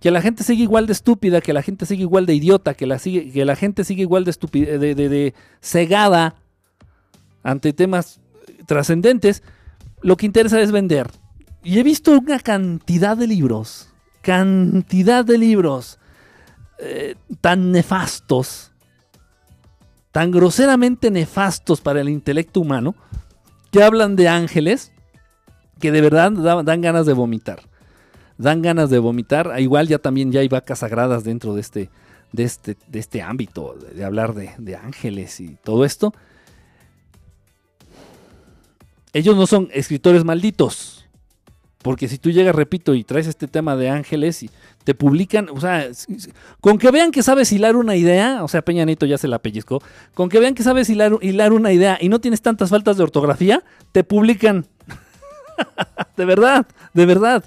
Que 0.00 0.10
la 0.10 0.20
gente 0.20 0.42
siga 0.42 0.62
igual 0.62 0.86
de 0.86 0.92
estúpida, 0.92 1.40
que 1.40 1.52
la 1.52 1.62
gente 1.62 1.86
siga 1.86 2.02
igual 2.02 2.26
de 2.26 2.34
idiota, 2.34 2.74
que 2.74 2.86
la, 2.86 2.98
sigue, 2.98 3.30
que 3.30 3.44
la 3.44 3.56
gente 3.56 3.84
siga 3.84 4.02
igual 4.02 4.24
de, 4.24 4.30
estúpida, 4.30 4.76
de, 4.76 5.34
cegada 5.60 6.34
ante 7.42 7.72
temas 7.72 8.20
trascendentes, 8.66 9.42
lo 10.02 10.16
que 10.16 10.26
interesa 10.26 10.60
es 10.60 10.72
vender. 10.72 11.10
Y 11.62 11.78
he 11.78 11.82
visto 11.82 12.12
una 12.12 12.38
cantidad 12.38 13.16
de 13.16 13.26
libros, 13.26 13.88
cantidad 14.20 15.24
de 15.24 15.38
libros 15.38 15.98
eh, 16.78 17.14
tan 17.40 17.72
nefastos, 17.72 18.72
tan 20.12 20.30
groseramente 20.30 21.10
nefastos 21.10 21.80
para 21.80 22.00
el 22.00 22.08
intelecto 22.08 22.60
humano, 22.60 22.94
que 23.70 23.82
hablan 23.82 24.16
de 24.16 24.28
ángeles, 24.28 24.92
que 25.80 25.90
de 25.90 26.00
verdad 26.00 26.32
dan 26.32 26.80
ganas 26.80 27.06
de 27.06 27.12
vomitar. 27.12 27.60
Dan 28.38 28.62
ganas 28.62 28.90
de 28.90 28.98
vomitar. 28.98 29.52
Igual 29.58 29.88
ya 29.88 29.98
también 29.98 30.32
ya 30.32 30.40
hay 30.40 30.48
vacas 30.48 30.80
sagradas 30.80 31.24
dentro 31.24 31.54
de 31.54 31.60
este, 31.60 31.90
de 32.32 32.44
este, 32.44 32.76
de 32.88 32.98
este 32.98 33.22
ámbito, 33.22 33.76
de, 33.94 34.04
hablar 34.04 34.34
de 34.34 34.76
ángeles 34.76 35.40
y 35.40 35.56
todo 35.62 35.84
esto. 35.84 36.12
Ellos 39.14 39.36
no 39.36 39.46
son 39.46 39.68
escritores 39.72 40.24
malditos. 40.24 41.03
Porque 41.84 42.08
si 42.08 42.16
tú 42.16 42.30
llegas, 42.30 42.54
repito, 42.54 42.94
y 42.94 43.04
traes 43.04 43.26
este 43.26 43.46
tema 43.46 43.76
de 43.76 43.90
ángeles 43.90 44.42
y 44.42 44.48
te 44.84 44.94
publican, 44.94 45.50
o 45.50 45.60
sea, 45.60 45.86
con 46.62 46.78
que 46.78 46.90
vean 46.90 47.10
que 47.10 47.22
sabes 47.22 47.52
hilar 47.52 47.76
una 47.76 47.94
idea, 47.94 48.42
o 48.42 48.48
sea, 48.48 48.62
Peña 48.62 48.86
Nieto 48.86 49.04
ya 49.04 49.18
se 49.18 49.28
la 49.28 49.38
pellizcó, 49.38 49.82
con 50.14 50.30
que 50.30 50.40
vean 50.40 50.54
que 50.54 50.62
sabes 50.62 50.88
hilar, 50.88 51.18
hilar 51.20 51.52
una 51.52 51.72
idea 51.74 51.98
y 52.00 52.08
no 52.08 52.22
tienes 52.22 52.40
tantas 52.40 52.70
faltas 52.70 52.96
de 52.96 53.02
ortografía, 53.02 53.62
te 53.92 54.02
publican. 54.02 54.64
de 56.16 56.24
verdad, 56.24 56.66
de 56.94 57.04
verdad. 57.04 57.44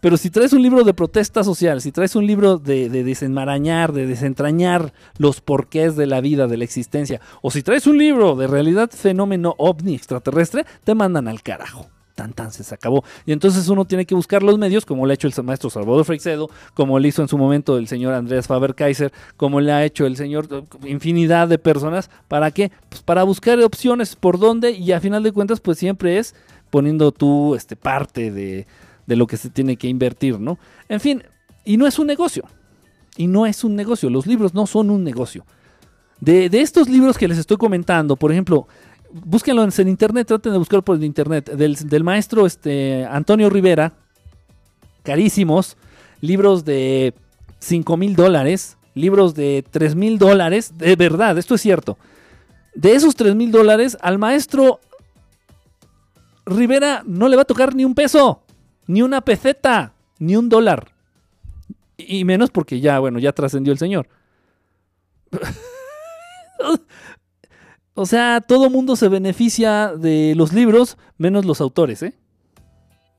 Pero 0.00 0.16
si 0.16 0.30
traes 0.30 0.52
un 0.52 0.62
libro 0.62 0.82
de 0.82 0.92
protesta 0.92 1.44
social, 1.44 1.80
si 1.80 1.92
traes 1.92 2.16
un 2.16 2.26
libro 2.26 2.58
de, 2.58 2.90
de, 2.90 3.04
desenmarañar, 3.04 3.92
de 3.92 4.08
desentrañar 4.08 4.94
los 5.16 5.40
porqués 5.40 5.94
de 5.94 6.06
la 6.06 6.20
vida, 6.20 6.48
de 6.48 6.56
la 6.56 6.64
existencia, 6.64 7.20
o 7.40 7.52
si 7.52 7.62
traes 7.62 7.86
un 7.86 7.98
libro 7.98 8.34
de 8.34 8.48
realidad 8.48 8.90
fenómeno 8.90 9.54
ovni 9.58 9.94
extraterrestre, 9.94 10.66
te 10.82 10.96
mandan 10.96 11.28
al 11.28 11.44
carajo 11.44 11.86
tan 12.16 12.32
tan 12.32 12.50
se 12.50 12.74
acabó. 12.74 13.04
Y 13.26 13.32
entonces 13.32 13.68
uno 13.68 13.84
tiene 13.84 14.06
que 14.06 14.16
buscar 14.16 14.42
los 14.42 14.58
medios, 14.58 14.84
como 14.84 15.06
le 15.06 15.12
ha 15.12 15.14
hecho 15.14 15.28
el 15.28 15.44
maestro 15.44 15.70
Salvador 15.70 16.04
Freixedo, 16.04 16.50
como 16.74 16.98
le 16.98 17.08
hizo 17.08 17.22
en 17.22 17.28
su 17.28 17.38
momento 17.38 17.78
el 17.78 17.86
señor 17.86 18.14
Andrés 18.14 18.48
Faber 18.48 18.74
Kaiser, 18.74 19.12
como 19.36 19.60
le 19.60 19.70
ha 19.70 19.84
hecho 19.84 20.06
el 20.06 20.16
señor 20.16 20.48
infinidad 20.84 21.46
de 21.46 21.58
personas, 21.58 22.10
¿para 22.26 22.50
qué? 22.50 22.72
Pues 22.88 23.02
para 23.02 23.22
buscar 23.22 23.60
opciones 23.60 24.16
por 24.16 24.38
dónde 24.38 24.72
y 24.72 24.90
a 24.92 25.00
final 25.00 25.22
de 25.22 25.30
cuentas 25.30 25.60
pues 25.60 25.78
siempre 25.78 26.18
es 26.18 26.34
poniendo 26.70 27.12
tú 27.12 27.54
este, 27.54 27.76
parte 27.76 28.32
de, 28.32 28.66
de 29.06 29.16
lo 29.16 29.26
que 29.26 29.36
se 29.36 29.50
tiene 29.50 29.76
que 29.76 29.86
invertir, 29.86 30.40
¿no? 30.40 30.58
En 30.88 31.00
fin, 31.00 31.22
y 31.64 31.76
no 31.76 31.86
es 31.86 31.98
un 31.98 32.06
negocio. 32.06 32.44
Y 33.16 33.28
no 33.28 33.46
es 33.46 33.64
un 33.64 33.76
negocio. 33.76 34.10
Los 34.10 34.26
libros 34.26 34.54
no 34.54 34.66
son 34.66 34.90
un 34.90 35.04
negocio. 35.04 35.44
De, 36.20 36.48
de 36.48 36.60
estos 36.60 36.88
libros 36.88 37.18
que 37.18 37.28
les 37.28 37.38
estoy 37.38 37.56
comentando, 37.56 38.16
por 38.16 38.32
ejemplo, 38.32 38.66
búsquenlo 39.24 39.62
en 39.64 39.88
internet, 39.88 40.26
traten 40.26 40.52
de 40.52 40.58
buscarlo 40.58 40.84
por 40.84 40.96
el 40.96 41.04
internet, 41.04 41.50
del, 41.50 42.04
maestro 42.04 42.46
este, 42.46 43.04
Antonio 43.06 43.50
Rivera, 43.50 43.92
carísimos, 45.02 45.76
libros 46.20 46.64
de 46.64 47.14
5 47.60 47.96
mil 47.96 48.16
dólares, 48.16 48.76
libros 48.94 49.34
de 49.34 49.64
3 49.70 49.94
mil 49.94 50.18
dólares, 50.18 50.76
de 50.76 50.96
verdad, 50.96 51.38
esto 51.38 51.54
es 51.54 51.60
cierto. 51.60 51.98
De 52.74 52.94
esos 52.94 53.16
3 53.16 53.34
mil 53.34 53.50
dólares, 53.50 53.96
al 54.00 54.18
maestro 54.18 54.80
Rivera 56.44 57.02
no 57.06 57.28
le 57.28 57.36
va 57.36 57.42
a 57.42 57.46
tocar 57.46 57.74
ni 57.74 57.84
un 57.84 57.94
peso, 57.94 58.42
ni 58.86 59.02
una 59.02 59.20
peseta, 59.20 59.92
ni 60.18 60.36
un 60.36 60.48
dólar. 60.48 60.92
Y 61.96 62.24
menos 62.24 62.50
porque 62.50 62.80
ya, 62.80 62.98
bueno, 62.98 63.18
ya 63.18 63.32
trascendió 63.32 63.72
el 63.72 63.78
señor. 63.78 64.08
O 67.96 68.04
sea, 68.04 68.42
todo 68.42 68.68
mundo 68.68 68.94
se 68.94 69.08
beneficia 69.08 69.94
de 69.96 70.34
los 70.36 70.52
libros, 70.52 70.98
menos 71.16 71.46
los 71.46 71.62
autores, 71.62 72.02
¿eh? 72.02 72.12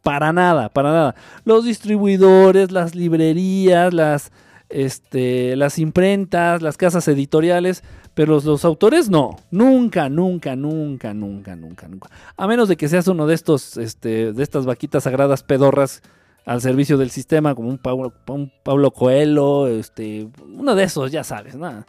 Para 0.03 0.31
nada, 0.31 0.69
para 0.69 0.91
nada. 0.91 1.15
Los 1.45 1.65
distribuidores, 1.65 2.71
las 2.71 2.93
librerías, 2.93 3.91
las, 3.91 4.31
este, 4.69 5.55
las 5.55 5.79
imprentas, 5.79 6.61
las 6.61 6.77
casas 6.77 7.07
editoriales, 7.07 7.83
pero 8.13 8.39
los, 8.39 8.63
autores 8.65 9.09
no. 9.09 9.37
Nunca, 9.49 10.09
nunca, 10.09 10.55
nunca, 10.55 11.11
nunca, 11.11 11.55
nunca, 11.55 11.87
nunca. 11.87 12.09
A 12.37 12.45
menos 12.45 12.69
de 12.69 12.77
que 12.77 12.87
seas 12.87 13.07
uno 13.07 13.25
de 13.25 13.33
estos, 13.33 13.77
este, 13.77 14.31
de 14.31 14.43
estas 14.43 14.67
vaquitas 14.67 15.05
sagradas 15.05 15.41
pedorras 15.41 16.03
al 16.45 16.61
servicio 16.61 16.99
del 16.99 17.09
sistema, 17.09 17.55
como 17.55 17.69
un 17.69 17.79
Pablo, 17.79 18.13
un 18.27 18.51
Pablo 18.63 18.91
Coelho, 18.91 19.67
este, 19.67 20.29
uno 20.45 20.75
de 20.75 20.83
esos, 20.83 21.11
ya 21.11 21.23
sabes, 21.23 21.55
nada. 21.55 21.87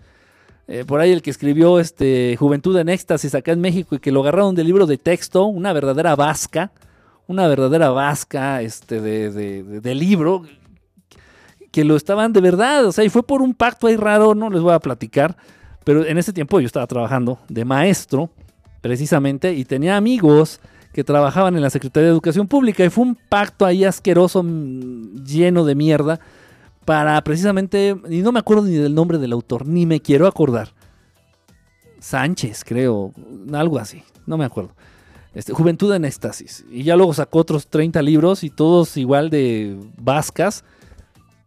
Eh, 0.70 0.84
por 0.84 1.00
ahí 1.00 1.12
el 1.12 1.22
que 1.22 1.30
escribió 1.30 1.80
este, 1.80 2.36
Juventud 2.38 2.76
en 2.76 2.90
Éxtasis 2.90 3.34
acá 3.34 3.52
en 3.52 3.60
México 3.62 3.94
y 3.94 4.00
que 4.00 4.12
lo 4.12 4.20
agarraron 4.20 4.54
del 4.54 4.66
libro 4.66 4.86
de 4.86 4.98
texto, 4.98 5.46
una 5.46 5.72
verdadera 5.72 6.14
vasca, 6.14 6.72
una 7.26 7.48
verdadera 7.48 7.88
vasca 7.88 8.60
este, 8.60 9.00
de, 9.00 9.94
libro, 9.94 10.42
que 11.72 11.84
lo 11.84 11.96
estaban 11.96 12.34
de 12.34 12.42
verdad, 12.42 12.84
o 12.84 12.92
sea, 12.92 13.02
y 13.02 13.08
fue 13.08 13.22
por 13.22 13.40
un 13.40 13.54
pacto 13.54 13.86
ahí 13.86 13.96
raro, 13.96 14.34
no 14.34 14.50
les 14.50 14.60
voy 14.60 14.74
a 14.74 14.78
platicar, 14.78 15.38
pero 15.84 16.04
en 16.04 16.18
ese 16.18 16.34
tiempo 16.34 16.60
yo 16.60 16.66
estaba 16.66 16.86
trabajando 16.86 17.38
de 17.48 17.64
maestro, 17.64 18.28
precisamente, 18.82 19.54
y 19.54 19.64
tenía 19.64 19.96
amigos 19.96 20.60
que 20.92 21.02
trabajaban 21.02 21.56
en 21.56 21.62
la 21.62 21.70
Secretaría 21.70 22.08
de 22.08 22.12
Educación 22.12 22.46
Pública, 22.46 22.84
y 22.84 22.90
fue 22.90 23.04
un 23.04 23.14
pacto 23.14 23.64
ahí 23.64 23.84
asqueroso, 23.84 24.42
mm, 24.42 25.24
lleno 25.24 25.64
de 25.64 25.74
mierda, 25.74 26.20
para 26.88 27.22
precisamente, 27.22 27.94
y 28.08 28.22
no 28.22 28.32
me 28.32 28.38
acuerdo 28.38 28.62
ni 28.62 28.72
del 28.72 28.94
nombre 28.94 29.18
del 29.18 29.34
autor, 29.34 29.66
ni 29.66 29.84
me 29.84 30.00
quiero 30.00 30.26
acordar. 30.26 30.72
Sánchez, 32.00 32.64
creo, 32.64 33.12
algo 33.52 33.78
así, 33.78 34.02
no 34.24 34.38
me 34.38 34.46
acuerdo. 34.46 34.70
Este, 35.34 35.52
Juventud 35.52 35.92
en 35.92 36.06
Éxtasis. 36.06 36.64
Y 36.70 36.84
ya 36.84 36.96
luego 36.96 37.12
sacó 37.12 37.40
otros 37.40 37.66
30 37.66 38.00
libros 38.00 38.42
y 38.42 38.48
todos 38.48 38.96
igual 38.96 39.28
de 39.28 39.78
vascas. 39.98 40.64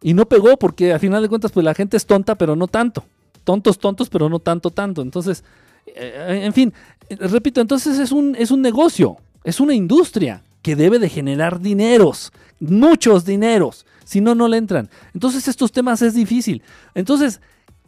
Y 0.04 0.14
no 0.14 0.28
pegó 0.28 0.58
porque 0.58 0.94
a 0.94 1.00
final 1.00 1.24
de 1.24 1.30
cuentas 1.30 1.52
pues 1.52 1.64
la 1.64 1.74
gente 1.74 1.98
es 1.98 2.06
tonta, 2.06 2.36
pero 2.36 2.56
no 2.56 2.68
tanto. 2.68 3.04
Tontos, 3.44 3.80
tontos, 3.80 4.10
pero 4.10 4.30
no 4.30 4.38
tanto, 4.38 4.70
tanto. 4.70 5.02
Entonces, 5.02 5.44
eh, 5.88 6.42
en 6.44 6.54
fin, 6.54 6.72
repito, 7.10 7.62
entonces 7.62 7.98
es 7.98 8.12
un, 8.12 8.36
es 8.36 8.52
un 8.52 8.62
negocio, 8.62 9.18
es 9.44 9.60
una 9.60 9.74
industria 9.74 10.44
que 10.62 10.76
debe 10.76 11.00
de 11.00 11.10
generar 11.10 11.60
dineros, 11.60 12.32
muchos 12.60 13.26
dineros 13.26 13.88
si 14.04 14.22
no, 14.22 14.36
no 14.36 14.48
le 14.48 14.58
entran. 14.58 14.90
Entonces 15.14 15.48
estos 15.48 15.72
temas 15.72 16.02
es 16.02 16.14
difícil. 16.14 16.64
Entonces, 16.96 17.42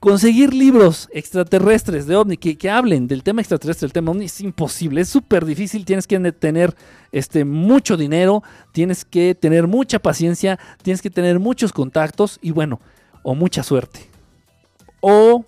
conseguir 0.03 0.53
libros 0.53 1.07
extraterrestres 1.13 2.07
de 2.07 2.17
ovni 2.17 2.35
que, 2.35 2.69
hablen 2.69 3.07
del 3.07 3.23
tema 3.23 3.39
extraterrestre, 3.39 3.87
del 3.87 3.93
tema 3.93 4.11
ovni, 4.11 4.25
es 4.25 4.41
imposible, 4.41 4.99
es 4.99 5.07
súper 5.07 5.45
difícil, 5.45 5.85
tienes 5.85 6.07
que 6.07 6.19
tener 6.33 6.75
este, 7.13 7.45
mucho 7.45 7.95
dinero, 7.95 8.43
tienes 8.73 9.05
que 9.05 9.33
tener 9.33 9.65
mucha 9.65 9.99
paciencia, 9.99 10.59
tienes 10.81 11.01
que 11.01 11.09
tener 11.09 11.39
muchos 11.39 11.71
contactos 11.71 12.37
y 12.41 12.51
bueno, 12.51 12.81
o 13.23 13.33
mucha 13.33 13.63
suerte. 13.63 14.09
O 14.99 15.45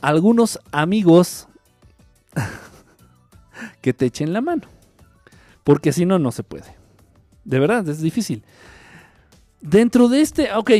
algunos 0.00 0.58
amigos 0.72 1.46
que 3.80 3.94
te 3.94 4.06
echen 4.06 4.32
la 4.32 4.40
mano, 4.40 4.62
porque 5.62 5.92
si 5.92 6.04
no, 6.04 6.18
no 6.18 6.32
se 6.32 6.42
puede. 6.42 6.81
De 7.44 7.58
verdad, 7.58 7.88
es 7.88 8.00
difícil. 8.00 8.42
Dentro 9.60 10.08
de 10.08 10.20
este, 10.20 10.52
ok, 10.54 10.70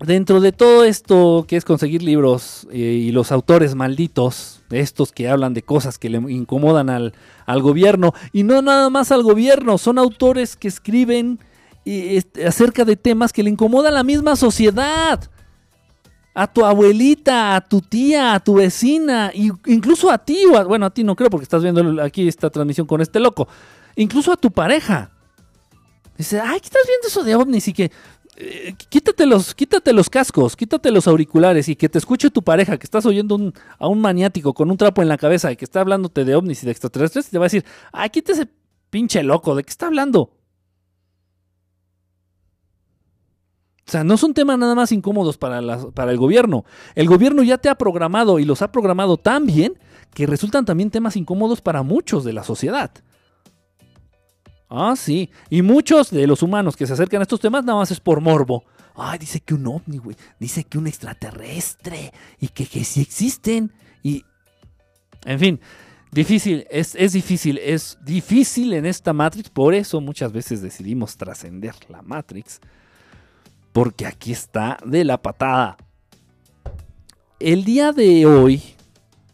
dentro 0.00 0.40
de 0.40 0.52
todo 0.52 0.84
esto 0.84 1.44
que 1.48 1.56
es 1.56 1.64
conseguir 1.64 2.02
libros 2.02 2.66
eh, 2.70 2.78
y 2.78 3.12
los 3.12 3.32
autores 3.32 3.74
malditos, 3.74 4.62
estos 4.70 5.12
que 5.12 5.28
hablan 5.28 5.54
de 5.54 5.62
cosas 5.62 5.98
que 5.98 6.08
le 6.08 6.18
incomodan 6.30 6.90
al, 6.90 7.14
al 7.46 7.62
gobierno, 7.62 8.14
y 8.32 8.42
no 8.42 8.62
nada 8.62 8.90
más 8.90 9.12
al 9.12 9.22
gobierno, 9.22 9.78
son 9.78 9.98
autores 9.98 10.56
que 10.56 10.68
escriben 10.68 11.40
acerca 12.46 12.84
de 12.84 12.96
temas 12.96 13.32
que 13.32 13.42
le 13.42 13.50
incomodan 13.50 13.92
a 13.92 13.96
la 13.96 14.04
misma 14.04 14.36
sociedad. 14.36 15.30
A 16.34 16.46
tu 16.46 16.64
abuelita, 16.64 17.56
a 17.56 17.60
tu 17.60 17.80
tía, 17.80 18.34
a 18.34 18.40
tu 18.40 18.54
vecina, 18.54 19.32
incluso 19.34 20.08
a 20.08 20.18
ti, 20.18 20.44
bueno, 20.66 20.86
a 20.86 20.90
ti 20.90 21.02
no 21.02 21.16
creo 21.16 21.30
porque 21.30 21.42
estás 21.42 21.62
viendo 21.62 22.00
aquí 22.00 22.28
esta 22.28 22.48
transmisión 22.48 22.86
con 22.86 23.00
este 23.00 23.18
loco, 23.18 23.48
incluso 23.96 24.32
a 24.32 24.36
tu 24.36 24.52
pareja. 24.52 25.10
Dice, 26.18 26.40
ay, 26.40 26.58
¿qué 26.58 26.66
estás 26.66 26.82
viendo 26.86 27.06
eso 27.06 27.22
de 27.22 27.36
ovnis? 27.36 27.68
Y 27.68 27.72
que 27.72 27.92
eh, 28.36 28.74
quítate, 28.88 29.24
los, 29.24 29.54
quítate 29.54 29.92
los 29.92 30.10
cascos, 30.10 30.56
quítate 30.56 30.90
los 30.90 31.06
auriculares 31.06 31.68
y 31.68 31.76
que 31.76 31.88
te 31.88 31.98
escuche 31.98 32.28
tu 32.28 32.42
pareja, 32.42 32.76
que 32.76 32.84
estás 32.84 33.06
oyendo 33.06 33.52
a 33.78 33.86
un 33.86 34.00
maniático 34.00 34.52
con 34.52 34.68
un 34.68 34.76
trapo 34.76 35.00
en 35.00 35.08
la 35.08 35.16
cabeza 35.16 35.52
y 35.52 35.56
que 35.56 35.64
está 35.64 35.80
hablándote 35.80 36.24
de 36.24 36.34
ovnis 36.34 36.62
y 36.62 36.66
de 36.66 36.72
extraterrestres, 36.72 37.28
y 37.28 37.30
te 37.30 37.38
va 37.38 37.44
a 37.44 37.46
decir, 37.46 37.64
ay, 37.92 38.10
quítese 38.10 38.48
pinche 38.90 39.22
loco, 39.22 39.54
¿de 39.54 39.62
qué 39.62 39.70
está 39.70 39.86
hablando? 39.86 40.32
O 43.86 43.90
sea, 43.90 44.02
no 44.02 44.16
son 44.16 44.34
temas 44.34 44.58
nada 44.58 44.74
más 44.74 44.90
incómodos 44.90 45.38
para, 45.38 45.60
para 45.92 46.10
el 46.10 46.18
gobierno. 46.18 46.64
El 46.94 47.06
gobierno 47.06 47.42
ya 47.42 47.58
te 47.58 47.68
ha 47.68 47.76
programado 47.76 48.38
y 48.40 48.44
los 48.44 48.60
ha 48.60 48.70
programado 48.70 49.16
tan 49.16 49.46
bien 49.46 49.78
que 50.14 50.26
resultan 50.26 50.64
también 50.64 50.90
temas 50.90 51.16
incómodos 51.16 51.60
para 51.60 51.82
muchos 51.82 52.24
de 52.24 52.32
la 52.32 52.42
sociedad. 52.42 52.90
Ah, 54.68 54.94
sí. 54.96 55.30
Y 55.50 55.62
muchos 55.62 56.10
de 56.10 56.26
los 56.26 56.42
humanos 56.42 56.76
que 56.76 56.86
se 56.86 56.92
acercan 56.92 57.20
a 57.20 57.22
estos 57.22 57.40
temas 57.40 57.64
nada 57.64 57.78
más 57.78 57.90
es 57.90 58.00
por 58.00 58.20
morbo. 58.20 58.64
Ay, 58.94 59.18
dice 59.18 59.40
que 59.40 59.54
un 59.54 59.66
ovni, 59.66 59.98
güey. 59.98 60.16
Dice 60.38 60.64
que 60.64 60.78
un 60.78 60.86
extraterrestre. 60.86 62.12
Y 62.40 62.48
que, 62.48 62.66
que 62.66 62.84
sí 62.84 63.00
existen. 63.00 63.72
Y. 64.02 64.24
En 65.24 65.38
fin. 65.38 65.60
Difícil, 66.10 66.66
es, 66.70 66.94
es 66.94 67.12
difícil, 67.12 67.58
es 67.58 67.98
difícil 68.02 68.72
en 68.72 68.86
esta 68.86 69.12
Matrix, 69.12 69.50
por 69.50 69.74
eso 69.74 70.00
muchas 70.00 70.32
veces 70.32 70.62
decidimos 70.62 71.18
trascender 71.18 71.74
la 71.90 72.00
Matrix, 72.00 72.60
porque 73.72 74.06
aquí 74.06 74.32
está 74.32 74.78
de 74.86 75.04
la 75.04 75.20
patada. 75.20 75.76
El 77.38 77.64
día 77.64 77.92
de 77.92 78.24
hoy 78.24 78.62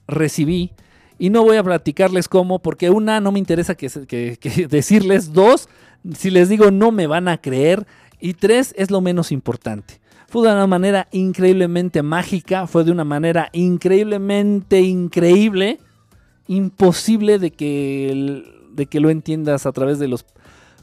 recibí 0.09 0.73
Y 1.19 1.31
no 1.31 1.43
voy 1.43 1.57
a 1.57 1.63
platicarles 1.63 2.29
cómo, 2.29 2.59
porque 2.59 2.91
una, 2.91 3.21
no 3.21 3.33
me 3.33 3.39
interesa 3.39 3.75
que, 3.75 3.89
decirles. 4.69 5.33
Dos, 5.33 5.69
si 6.17 6.31
les 6.31 6.49
digo 6.49 6.71
no 6.71 6.91
me 6.93 7.07
van 7.07 7.29
a 7.29 7.39
creer. 7.39 7.87
Y 8.21 8.35
tres, 8.35 8.75
es 8.77 8.91
lo 8.91 9.01
menos 9.01 9.33
importante. 9.33 10.01
Fue 10.29 10.47
de 10.47 10.53
una 10.53 10.67
manera 10.67 11.09
increíblemente 11.13 12.03
mágica, 12.03 12.67
fue 12.67 12.85
de 12.85 12.91
una 12.91 13.05
manera 13.05 13.51
increíblemente 13.53 14.81
increíble, 14.81 15.79
imposible 16.49 17.39
de 17.39 17.53
que, 17.53 18.43
de 18.73 18.87
que 18.87 19.01
lo 19.01 19.11
entiendas 19.11 19.67
a 19.67 19.73
través 19.73 19.99
de 19.99 20.09
los 20.09 20.25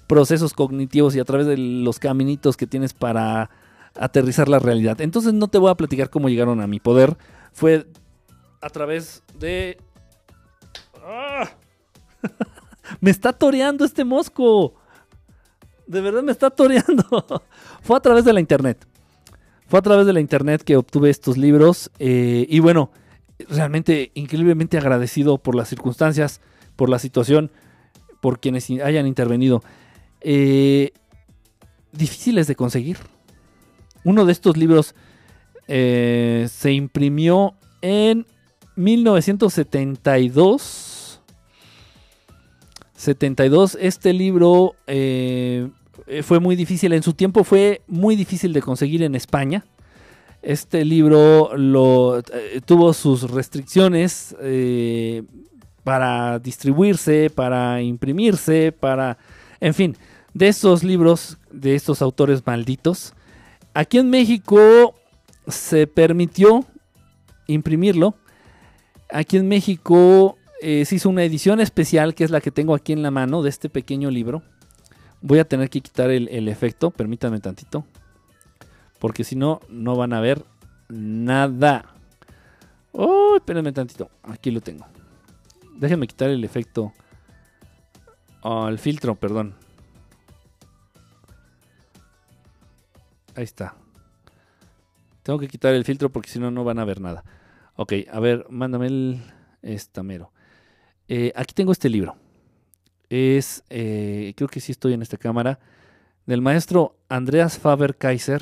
procesos 0.07 0.53
cognitivos 0.53 1.15
y 1.15 1.19
a 1.19 1.25
través 1.25 1.47
de 1.47 1.57
los 1.57 1.99
caminitos 1.99 2.57
que 2.57 2.67
tienes 2.67 2.93
para 2.93 3.49
aterrizar 3.95 4.47
la 4.47 4.59
realidad. 4.59 5.01
Entonces 5.01 5.33
no 5.33 5.47
te 5.47 5.57
voy 5.57 5.71
a 5.71 5.75
platicar 5.75 6.09
cómo 6.09 6.29
llegaron 6.29 6.61
a 6.61 6.67
mi 6.67 6.79
poder. 6.79 7.17
Fue 7.51 7.87
a 8.61 8.69
través 8.69 9.23
de... 9.39 9.77
¡Ah! 11.03 11.49
me 12.99 13.11
está 13.11 13.33
toreando 13.33 13.85
este 13.85 14.03
mosco. 14.03 14.75
De 15.87 16.01
verdad 16.01 16.23
me 16.23 16.31
está 16.31 16.49
toreando. 16.49 17.03
Fue 17.81 17.97
a 17.97 17.99
través 17.99 18.25
de 18.25 18.33
la 18.33 18.39
internet. 18.39 18.85
Fue 19.67 19.79
a 19.79 19.81
través 19.81 20.05
de 20.05 20.13
la 20.13 20.19
internet 20.19 20.63
que 20.63 20.75
obtuve 20.75 21.09
estos 21.09 21.37
libros 21.37 21.91
eh, 21.97 22.45
y 22.49 22.59
bueno, 22.59 22.91
realmente 23.49 24.11
increíblemente 24.15 24.77
agradecido 24.77 25.37
por 25.37 25.55
las 25.55 25.69
circunstancias, 25.69 26.41
por 26.75 26.89
la 26.89 26.99
situación, 26.99 27.51
por 28.19 28.39
quienes 28.39 28.69
hayan 28.69 29.07
intervenido. 29.07 29.63
Eh, 30.19 30.91
difíciles 31.91 32.47
de 32.47 32.55
conseguir. 32.55 32.97
Uno 34.03 34.25
de 34.25 34.31
estos 34.31 34.57
libros 34.57 34.95
eh, 35.67 36.47
se 36.51 36.73
imprimió 36.73 37.53
en 37.81 38.25
1972. 38.75 40.90
72. 43.01 43.79
Este 43.81 44.13
libro 44.13 44.75
eh, 44.85 45.69
fue 46.21 46.39
muy 46.39 46.55
difícil, 46.55 46.93
en 46.93 47.01
su 47.01 47.13
tiempo 47.13 47.43
fue 47.43 47.81
muy 47.87 48.15
difícil 48.15 48.53
de 48.53 48.61
conseguir 48.61 49.01
en 49.01 49.15
España. 49.15 49.65
Este 50.43 50.85
libro 50.85 51.49
eh, 51.55 52.61
tuvo 52.63 52.93
sus 52.93 53.31
restricciones 53.31 54.35
eh, 54.39 55.23
para 55.83 56.37
distribuirse, 56.37 57.31
para 57.31 57.81
imprimirse, 57.81 58.71
para... 58.71 59.17
En 59.59 59.73
fin, 59.73 59.97
de 60.35 60.47
estos 60.47 60.83
libros, 60.83 61.39
de 61.51 61.73
estos 61.73 62.03
autores 62.03 62.45
malditos. 62.45 63.13
Aquí 63.73 63.97
en 63.97 64.11
México 64.11 64.93
se 65.47 65.87
permitió 65.87 66.65
imprimirlo. 67.47 68.13
Aquí 69.09 69.37
en 69.37 69.47
México 69.47 70.37
se 70.61 70.95
hizo 70.95 71.09
una 71.09 71.23
edición 71.23 71.59
especial, 71.59 72.13
que 72.13 72.23
es 72.23 72.31
la 72.31 72.39
que 72.39 72.51
tengo 72.51 72.75
aquí 72.75 72.93
en 72.93 73.01
la 73.01 73.11
mano, 73.11 73.41
de 73.41 73.49
este 73.49 73.69
pequeño 73.69 74.11
libro. 74.11 74.43
Voy 75.21 75.39
a 75.39 75.45
tener 75.45 75.69
que 75.69 75.81
quitar 75.81 76.09
el, 76.09 76.47
efecto, 76.47 76.91
permítanme 76.91 77.39
tantito. 77.39 77.85
Porque 78.99 79.23
si 79.23 79.35
no, 79.35 79.59
no 79.69 79.95
van 79.95 80.13
a 80.13 80.19
ver 80.19 80.45
nada. 80.89 81.95
Oh, 82.91 83.35
espérenme 83.35 83.71
tantito. 83.71 84.11
Aquí 84.23 84.51
lo 84.51 84.61
tengo. 84.61 84.85
Déjenme 85.77 86.07
quitar 86.07 86.29
el 86.29 86.43
efecto. 86.43 86.93
Oh, 88.41 88.67
el 88.67 88.77
filtro, 88.77 89.15
perdón. 89.15 89.55
Ahí 93.35 93.43
está. 93.43 93.75
Tengo 95.23 95.39
que 95.39 95.47
quitar 95.47 95.73
el 95.73 95.85
filtro 95.85 96.11
porque 96.11 96.29
si 96.29 96.39
no, 96.39 96.51
no 96.51 96.63
van 96.63 96.79
a 96.79 96.85
ver 96.85 96.99
nada. 96.99 97.23
Ok, 97.75 97.93
a 98.11 98.19
ver, 98.19 98.45
mándame 98.49 98.87
el 98.87 99.21
estamero. 99.61 100.31
Eh, 101.07 101.33
aquí 101.35 101.53
tengo 101.53 101.71
este 101.71 101.89
libro 101.89 102.15
es, 103.11 103.63
eh, 103.69 104.33
creo 104.37 104.47
que 104.47 104.61
sí 104.61 104.71
estoy 104.71 104.93
en 104.93 105.01
esta 105.01 105.17
cámara, 105.17 105.59
del 106.25 106.41
maestro 106.41 106.95
Andreas 107.09 107.57
Faber 107.57 107.97
Kaiser. 107.97 108.41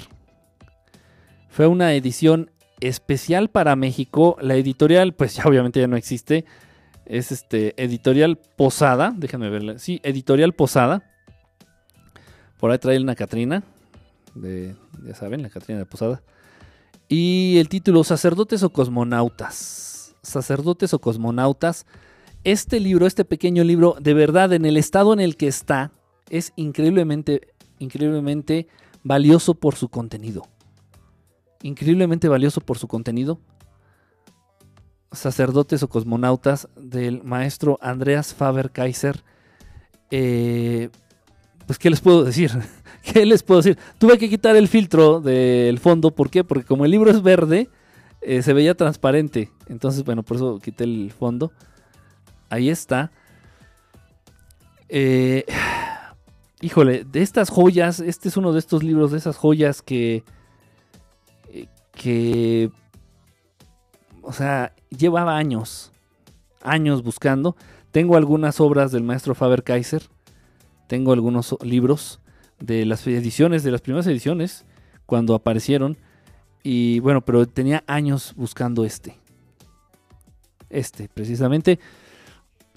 Fue 1.49 1.65
una 1.65 1.93
edición 1.95 2.51
especial 2.79 3.49
para 3.49 3.75
México. 3.75 4.37
La 4.41 4.53
editorial, 4.55 5.13
pues 5.13 5.35
ya 5.35 5.45
obviamente 5.45 5.79
ya 5.79 5.87
no 5.87 5.97
existe. 5.97 6.45
Es 7.07 7.31
este, 7.31 7.81
editorial 7.81 8.37
Posada. 8.55 9.11
Déjenme 9.17 9.49
verla. 9.49 9.79
Sí, 9.79 9.99
editorial 10.03 10.53
Posada. 10.53 11.03
Por 12.59 12.69
ahí 12.69 12.77
trae 12.77 12.99
una 12.99 13.15
Catrina. 13.15 13.63
Ya 14.35 15.15
saben, 15.15 15.41
la 15.41 15.49
Catrina 15.49 15.79
de 15.79 15.87
Posada. 15.87 16.21
Y 17.07 17.57
el 17.57 17.69
título, 17.69 18.03
Sacerdotes 18.03 18.61
o 18.61 18.69
Cosmonautas. 18.69 20.15
Sacerdotes 20.21 20.93
o 20.93 20.99
Cosmonautas 20.99 21.87
este 22.43 22.79
libro, 22.79 23.05
este 23.05 23.25
pequeño 23.25 23.63
libro, 23.63 23.95
de 23.99 24.13
verdad, 24.13 24.53
en 24.53 24.65
el 24.65 24.77
estado 24.77 25.13
en 25.13 25.19
el 25.19 25.35
que 25.35 25.47
está, 25.47 25.91
es 26.29 26.53
increíblemente, 26.55 27.53
increíblemente 27.79 28.67
valioso 29.03 29.55
por 29.55 29.75
su 29.75 29.89
contenido. 29.89 30.47
Increíblemente 31.61 32.27
valioso 32.27 32.61
por 32.61 32.77
su 32.77 32.87
contenido. 32.87 33.39
Sacerdotes 35.11 35.83
o 35.83 35.89
cosmonautas 35.89 36.69
del 36.75 37.23
maestro 37.23 37.77
Andreas 37.81 38.33
Faber 38.33 38.71
Kaiser. 38.71 39.23
Eh, 40.11 40.89
pues, 41.65 41.77
¿qué 41.77 41.89
les 41.89 42.01
puedo 42.01 42.23
decir? 42.23 42.51
¿Qué 43.03 43.25
les 43.25 43.43
puedo 43.43 43.61
decir? 43.61 43.77
Tuve 43.97 44.17
que 44.17 44.29
quitar 44.29 44.55
el 44.55 44.67
filtro 44.67 45.19
del 45.19 45.79
fondo. 45.79 46.11
¿Por 46.11 46.29
qué? 46.29 46.43
Porque 46.43 46.65
como 46.65 46.85
el 46.85 46.91
libro 46.91 47.11
es 47.11 47.21
verde, 47.21 47.69
eh, 48.21 48.41
se 48.41 48.53
veía 48.53 48.75
transparente. 48.75 49.51
Entonces, 49.67 50.03
bueno, 50.03 50.23
por 50.23 50.37
eso 50.37 50.59
quité 50.59 50.83
el 50.83 51.11
fondo. 51.11 51.51
Ahí 52.49 52.69
está. 52.69 53.11
Eh, 54.89 55.45
híjole, 56.61 57.03
de 57.05 57.21
estas 57.21 57.49
joyas, 57.49 57.99
este 57.99 58.29
es 58.29 58.37
uno 58.37 58.53
de 58.53 58.59
estos 58.59 58.83
libros, 58.83 59.11
de 59.11 59.17
esas 59.19 59.37
joyas 59.37 59.81
que, 59.81 60.23
eh, 61.49 61.67
que, 61.91 62.71
o 64.21 64.33
sea, 64.33 64.73
llevaba 64.89 65.37
años, 65.37 65.91
años 66.61 67.03
buscando. 67.03 67.55
Tengo 67.91 68.17
algunas 68.17 68.59
obras 68.59 68.91
del 68.91 69.03
maestro 69.03 69.35
Faber 69.35 69.63
Kaiser, 69.63 70.03
tengo 70.87 71.13
algunos 71.13 71.55
libros 71.61 72.19
de 72.59 72.85
las 72.85 73.05
ediciones, 73.07 73.63
de 73.63 73.71
las 73.71 73.81
primeras 73.81 74.07
ediciones, 74.07 74.65
cuando 75.05 75.35
aparecieron. 75.35 75.97
Y 76.63 76.99
bueno, 76.99 77.21
pero 77.21 77.47
tenía 77.47 77.83
años 77.87 78.33
buscando 78.35 78.83
este. 78.83 79.17
Este, 80.69 81.09
precisamente. 81.09 81.79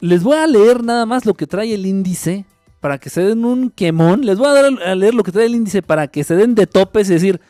Les 0.03 0.22
voy 0.24 0.36
a 0.36 0.48
leer 0.48 0.82
nada 0.82 1.07
más 1.07 1.26
lo 1.26 1.34
que 1.34 1.46
trae 1.46 1.72
el 1.72 1.86
índice 1.86 2.44
para 2.80 2.98
que 2.98 3.09
se 3.09 3.22
den 3.22 3.44
un 3.44 3.70
quemón. 3.70 4.26
Les 4.26 4.36
voy 4.36 4.48
a, 4.48 4.53
dar 4.53 4.82
a 4.82 4.96
leer 4.96 5.14
lo 5.14 5.22
que 5.22 5.30
trae 5.30 5.46
el 5.46 5.55
índice 5.55 5.80
para 5.80 6.09
que 6.09 6.24
se 6.24 6.34
den 6.34 6.57
de 6.57 6.66
topes 6.66 7.09
y 7.09 7.12
decir, 7.12 7.40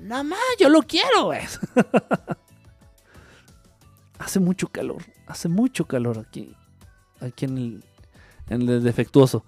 nada 0.00 0.22
más, 0.22 0.38
yo 0.58 0.70
lo 0.70 0.80
quiero. 0.80 1.32
hace 4.18 4.40
mucho 4.40 4.68
calor, 4.68 5.02
hace 5.26 5.50
mucho 5.50 5.84
calor 5.84 6.18
aquí, 6.18 6.56
aquí 7.20 7.44
en 7.44 7.58
el, 7.58 7.84
en 8.48 8.66
el 8.66 8.82
defectuoso. 8.82 9.44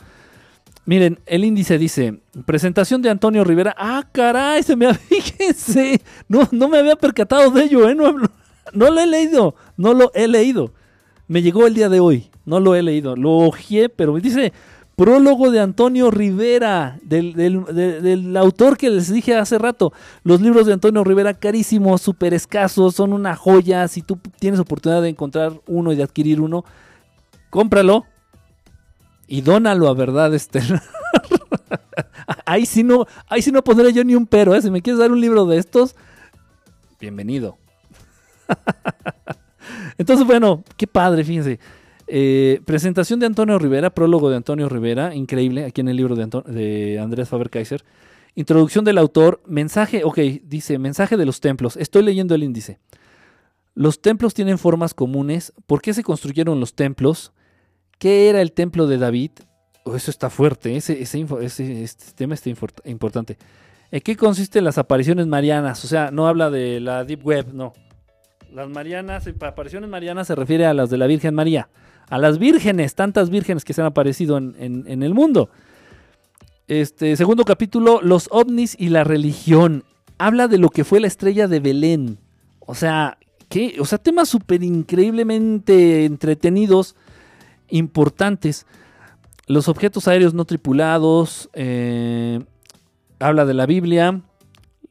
Miren, 0.84 1.20
el 1.24 1.44
índice 1.44 1.78
dice, 1.78 2.20
presentación 2.44 3.00
de 3.00 3.08
Antonio 3.08 3.44
Rivera. 3.44 3.74
Ah, 3.78 4.06
caray, 4.12 4.62
se 4.62 4.76
me 4.76 4.92
fíjense. 5.08 6.02
No, 6.28 6.46
no 6.52 6.68
me 6.68 6.80
había 6.80 6.96
percatado 6.96 7.50
de 7.50 7.64
ello, 7.64 7.88
¿eh? 7.88 7.94
no, 7.94 8.12
no 8.74 8.90
lo 8.90 9.00
he 9.00 9.06
leído, 9.06 9.54
no 9.78 9.94
lo 9.94 10.12
he 10.12 10.28
leído. 10.28 10.74
Me 11.28 11.40
llegó 11.40 11.66
el 11.66 11.72
día 11.72 11.88
de 11.88 11.98
hoy. 11.98 12.28
No 12.44 12.60
lo 12.60 12.74
he 12.74 12.82
leído, 12.82 13.16
lo 13.16 13.30
ojeé, 13.38 13.88
pero 13.88 14.16
dice 14.18 14.52
prólogo 14.96 15.50
de 15.50 15.60
Antonio 15.60 16.10
Rivera, 16.10 16.98
del, 17.02 18.36
autor 18.36 18.76
que 18.76 18.90
les 18.90 19.12
dije 19.12 19.34
hace 19.34 19.58
rato. 19.58 19.92
Los 20.22 20.40
libros 20.40 20.66
de 20.66 20.74
Antonio 20.74 21.02
Rivera 21.02 21.34
carísimos, 21.34 22.02
súper 22.02 22.34
escasos, 22.34 22.94
son 22.94 23.12
una 23.12 23.34
joya. 23.34 23.88
Si 23.88 24.02
tú 24.02 24.18
tienes 24.38 24.60
oportunidad 24.60 25.02
de 25.02 25.08
encontrar 25.08 25.60
uno 25.66 25.92
y 25.92 25.96
de 25.96 26.02
adquirir 26.02 26.40
uno, 26.40 26.64
cómpralo 27.50 28.04
y 29.26 29.40
dónalo 29.40 29.88
a 29.88 29.94
verdad 29.94 30.34
este 30.34 30.60
ahí 32.46 32.66
sí 32.66 32.82
no, 32.82 33.06
ahí 33.28 33.42
sí 33.42 33.50
no 33.50 33.62
pondré 33.62 33.92
yo 33.92 34.04
ni 34.04 34.14
un 34.14 34.26
pero, 34.26 34.54
¿eh? 34.54 34.62
si 34.62 34.70
me 34.70 34.82
quieres 34.82 34.98
dar 35.00 35.10
un 35.10 35.20
libro 35.20 35.46
de 35.46 35.58
estos, 35.58 35.96
bienvenido. 37.00 37.56
Entonces, 39.98 40.26
bueno, 40.26 40.62
qué 40.76 40.86
padre, 40.86 41.24
fíjense. 41.24 41.58
Eh, 42.06 42.60
presentación 42.64 43.20
de 43.20 43.26
Antonio 43.26 43.58
Rivera, 43.58 43.90
prólogo 43.90 44.30
de 44.30 44.36
Antonio 44.36 44.68
Rivera, 44.68 45.14
increíble, 45.14 45.64
aquí 45.64 45.80
en 45.80 45.88
el 45.88 45.96
libro 45.96 46.16
de, 46.16 46.98
Andrés 47.00 47.28
Faber-Kaiser. 47.28 47.84
Introducción 48.34 48.84
del 48.84 48.98
autor, 48.98 49.42
mensaje, 49.46 50.04
ok, 50.04 50.18
dice, 50.44 50.78
mensaje 50.78 51.16
de 51.16 51.26
los 51.26 51.40
templos. 51.40 51.76
Estoy 51.76 52.02
leyendo 52.02 52.34
el 52.34 52.42
índice. 52.42 52.78
Los 53.74 54.00
templos 54.00 54.34
tienen 54.34 54.58
formas 54.58 54.94
comunes. 54.94 55.52
¿Por 55.66 55.82
qué 55.82 55.94
se 55.94 56.02
construyeron 56.02 56.60
los 56.60 56.74
templos? 56.74 57.32
¿Qué 57.98 58.28
era 58.28 58.40
el 58.40 58.52
templo 58.52 58.86
de 58.86 58.98
David? 58.98 59.30
Oh, 59.84 59.96
eso 59.96 60.10
está 60.10 60.30
fuerte, 60.30 60.76
ese, 60.76 61.02
ese, 61.02 61.82
este 61.82 62.04
tema 62.14 62.34
está 62.34 62.50
importante. 62.84 63.36
¿En 63.90 64.00
qué 64.00 64.16
consisten 64.16 64.64
las 64.64 64.78
apariciones 64.78 65.26
marianas? 65.26 65.84
O 65.84 65.88
sea, 65.88 66.10
no 66.10 66.26
habla 66.26 66.50
de 66.50 66.80
la 66.80 67.04
Deep 67.04 67.24
Web, 67.26 67.52
no. 67.52 67.74
Las 68.52 68.68
Marianas, 68.68 69.26
apariciones 69.40 69.88
marianas 69.88 70.26
se 70.26 70.34
refiere 70.34 70.66
a 70.66 70.74
las 70.74 70.90
de 70.90 70.98
la 70.98 71.06
Virgen 71.06 71.34
María. 71.34 71.68
A 72.12 72.18
las 72.18 72.38
vírgenes, 72.38 72.94
tantas 72.94 73.30
vírgenes 73.30 73.64
que 73.64 73.72
se 73.72 73.80
han 73.80 73.86
aparecido 73.86 74.36
en, 74.36 75.02
el 75.02 75.14
mundo. 75.14 75.48
Este, 76.68 77.16
segundo 77.16 77.42
capítulo, 77.46 78.02
los 78.02 78.28
ovnis 78.30 78.76
y 78.78 78.90
la 78.90 79.02
religión. 79.02 79.84
Habla 80.18 80.46
de 80.46 80.58
lo 80.58 80.68
que 80.68 80.84
fue 80.84 81.00
la 81.00 81.06
estrella 81.06 81.48
de 81.48 81.60
Belén. 81.60 82.18
O 82.60 82.74
sea, 82.74 83.16
¿qué? 83.48 83.76
O 83.80 83.86
sea, 83.86 83.96
temas 83.96 84.28
súper 84.28 84.62
increíblemente 84.62 86.04
entretenidos, 86.04 86.96
importantes. 87.70 88.66
Los 89.46 89.68
objetos 89.68 90.06
aéreos 90.06 90.34
no 90.34 90.44
tripulados. 90.44 91.48
Eh, 91.54 92.40
habla 93.20 93.46
de 93.46 93.54
la 93.54 93.64
Biblia. 93.64 94.20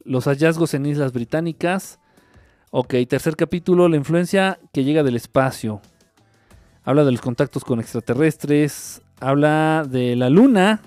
Los 0.02 0.24
hallazgos 0.24 0.74
en 0.74 0.86
islas 0.86 1.12
británicas. 1.12 2.00
Ok, 2.72 2.94
tercer 3.08 3.36
capítulo, 3.36 3.88
la 3.88 3.96
influencia 3.96 4.58
que 4.72 4.82
llega 4.82 5.04
del 5.04 5.14
espacio. 5.14 5.80
Habla 6.84 7.04
de 7.04 7.12
los 7.12 7.20
contactos 7.20 7.64
con 7.64 7.78
extraterrestres. 7.78 9.02
Habla 9.20 9.86
de 9.88 10.16
la 10.16 10.28
luna. 10.30 10.80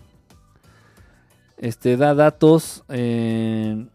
Este 1.57 1.95
da 1.95 2.13
datos. 2.13 2.83
Eh, 2.89 3.87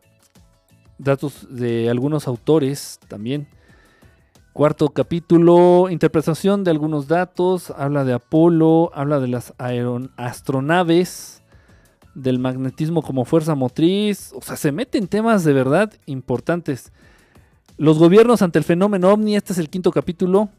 datos 0.96 1.46
de 1.50 1.90
algunos 1.90 2.26
autores 2.26 3.00
también. 3.08 3.48
Cuarto 4.54 4.88
capítulo, 4.88 5.88
interpretación 5.90 6.64
de 6.64 6.70
algunos 6.70 7.06
datos. 7.06 7.70
Habla 7.70 8.04
de 8.04 8.14
Apolo. 8.14 8.90
Habla 8.94 9.20
de 9.20 9.28
las 9.28 9.52
astronaves. 10.16 11.42
Del 12.14 12.38
magnetismo 12.38 13.02
como 13.02 13.26
fuerza 13.26 13.54
motriz. 13.54 14.32
O 14.34 14.40
sea, 14.40 14.56
se 14.56 14.72
mete 14.72 14.96
en 14.96 15.06
temas 15.06 15.44
de 15.44 15.52
verdad 15.52 15.92
importantes. 16.06 16.92
Los 17.76 17.98
gobiernos 17.98 18.40
ante 18.40 18.58
el 18.58 18.64
fenómeno 18.64 19.10
ovni, 19.10 19.36
este 19.36 19.52
es 19.52 19.58
el 19.58 19.68
quinto 19.68 19.90
capítulo. 19.90 20.50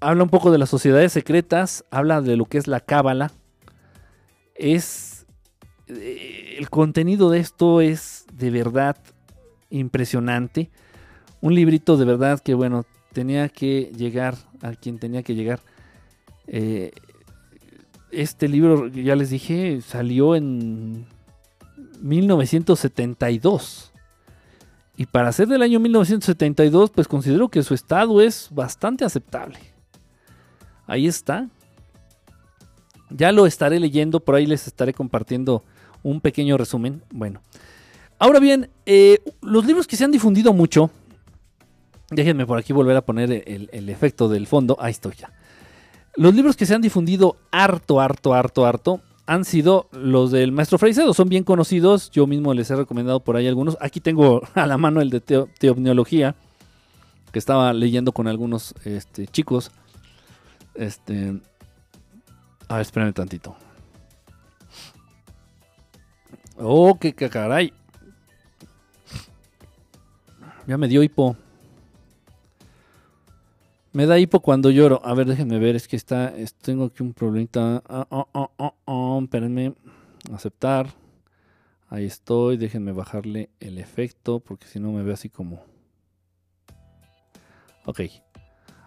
Habla 0.00 0.22
un 0.22 0.30
poco 0.30 0.50
de 0.50 0.56
las 0.56 0.70
sociedades 0.70 1.12
secretas, 1.12 1.84
habla 1.90 2.22
de 2.22 2.36
lo 2.36 2.46
que 2.46 2.56
es 2.56 2.66
la 2.66 2.80
cábala. 2.80 3.32
Es 4.54 5.26
eh, 5.88 6.56
el 6.58 6.70
contenido 6.70 7.30
de 7.30 7.40
esto 7.40 7.82
es 7.82 8.24
de 8.32 8.50
verdad 8.50 8.96
impresionante. 9.68 10.70
Un 11.42 11.54
librito 11.54 11.98
de 11.98 12.06
verdad 12.06 12.40
que 12.40 12.54
bueno, 12.54 12.84
tenía 13.12 13.48
que 13.50 13.92
llegar 13.94 14.36
a 14.62 14.72
quien 14.72 14.98
tenía 14.98 15.22
que 15.22 15.34
llegar. 15.34 15.60
Eh, 16.46 16.92
este 18.10 18.48
libro, 18.48 18.88
ya 18.88 19.14
les 19.16 19.30
dije, 19.30 19.80
salió 19.82 20.34
en 20.34 21.06
1972. 22.00 23.92
Y 24.96 25.06
para 25.06 25.32
ser 25.32 25.48
del 25.48 25.62
año 25.62 25.80
1972, 25.80 26.90
pues 26.90 27.08
considero 27.08 27.48
que 27.48 27.62
su 27.62 27.74
estado 27.74 28.20
es 28.20 28.48
bastante 28.50 29.04
aceptable. 29.04 29.58
Ahí 30.90 31.06
está. 31.06 31.48
Ya 33.10 33.30
lo 33.30 33.46
estaré 33.46 33.78
leyendo, 33.78 34.18
por 34.18 34.34
ahí 34.34 34.44
les 34.44 34.66
estaré 34.66 34.92
compartiendo 34.92 35.62
un 36.02 36.20
pequeño 36.20 36.58
resumen. 36.58 37.00
Bueno, 37.12 37.40
ahora 38.18 38.40
bien, 38.40 38.70
eh, 38.86 39.20
los 39.40 39.64
libros 39.64 39.86
que 39.86 39.94
se 39.94 40.02
han 40.02 40.10
difundido 40.10 40.52
mucho, 40.52 40.90
déjenme 42.10 42.44
por 42.44 42.58
aquí 42.58 42.72
volver 42.72 42.96
a 42.96 43.02
poner 43.02 43.30
el, 43.46 43.88
efecto 43.88 44.28
del 44.28 44.48
fondo, 44.48 44.76
ahí 44.80 44.90
estoy 44.90 45.14
ya. 45.16 45.32
Los 46.16 46.34
libros 46.34 46.56
que 46.56 46.66
se 46.66 46.74
han 46.74 46.82
difundido 46.82 47.36
harto, 47.52 48.00
harto, 48.00 48.34
harto, 48.34 48.66
harto, 48.66 49.00
han 49.26 49.44
sido 49.44 49.88
los 49.92 50.32
del 50.32 50.50
maestro 50.50 50.76
Fraicedo. 50.76 51.14
Son 51.14 51.28
bien 51.28 51.44
conocidos. 51.44 52.10
Yo 52.10 52.26
mismo 52.26 52.52
les 52.52 52.68
he 52.68 52.74
recomendado 52.74 53.20
por 53.20 53.36
ahí 53.36 53.46
algunos. 53.46 53.78
Aquí 53.80 54.00
tengo 54.00 54.42
a 54.54 54.66
la 54.66 54.76
mano 54.76 55.00
el 55.00 55.10
de 55.10 55.20
teopneología. 55.20 56.34
Que 57.30 57.38
estaba 57.38 57.72
leyendo 57.72 58.10
con 58.10 58.26
algunos 58.26 58.74
este, 58.84 59.28
chicos. 59.28 59.70
Este. 60.80 61.38
A 62.68 62.76
ver, 62.76 62.80
espérame 62.80 63.12
tantito. 63.12 63.54
Oh, 66.56 66.98
qué 66.98 67.12
caray. 67.12 67.70
Ya 70.66 70.78
me 70.78 70.88
dio 70.88 71.02
hipo. 71.02 71.36
Me 73.92 74.06
da 74.06 74.18
hipo 74.18 74.40
cuando 74.40 74.70
lloro. 74.70 75.02
A 75.04 75.12
ver, 75.12 75.26
déjenme 75.26 75.58
ver, 75.58 75.76
es 75.76 75.86
que 75.86 75.96
está, 75.96 76.32
tengo 76.62 76.86
aquí 76.86 77.02
un 77.02 77.12
problemita. 77.12 77.82
Oh, 78.86 79.20
espérenme. 79.22 79.74
Aceptar. 80.32 80.94
Ahí 81.90 82.06
estoy. 82.06 82.56
Déjenme 82.56 82.92
bajarle 82.92 83.50
el 83.60 83.76
efecto 83.76 84.40
porque 84.40 84.66
si 84.66 84.80
no 84.80 84.92
me 84.92 85.02
ve 85.02 85.12
así 85.12 85.28
como... 85.28 85.62
Ok. 87.84 88.00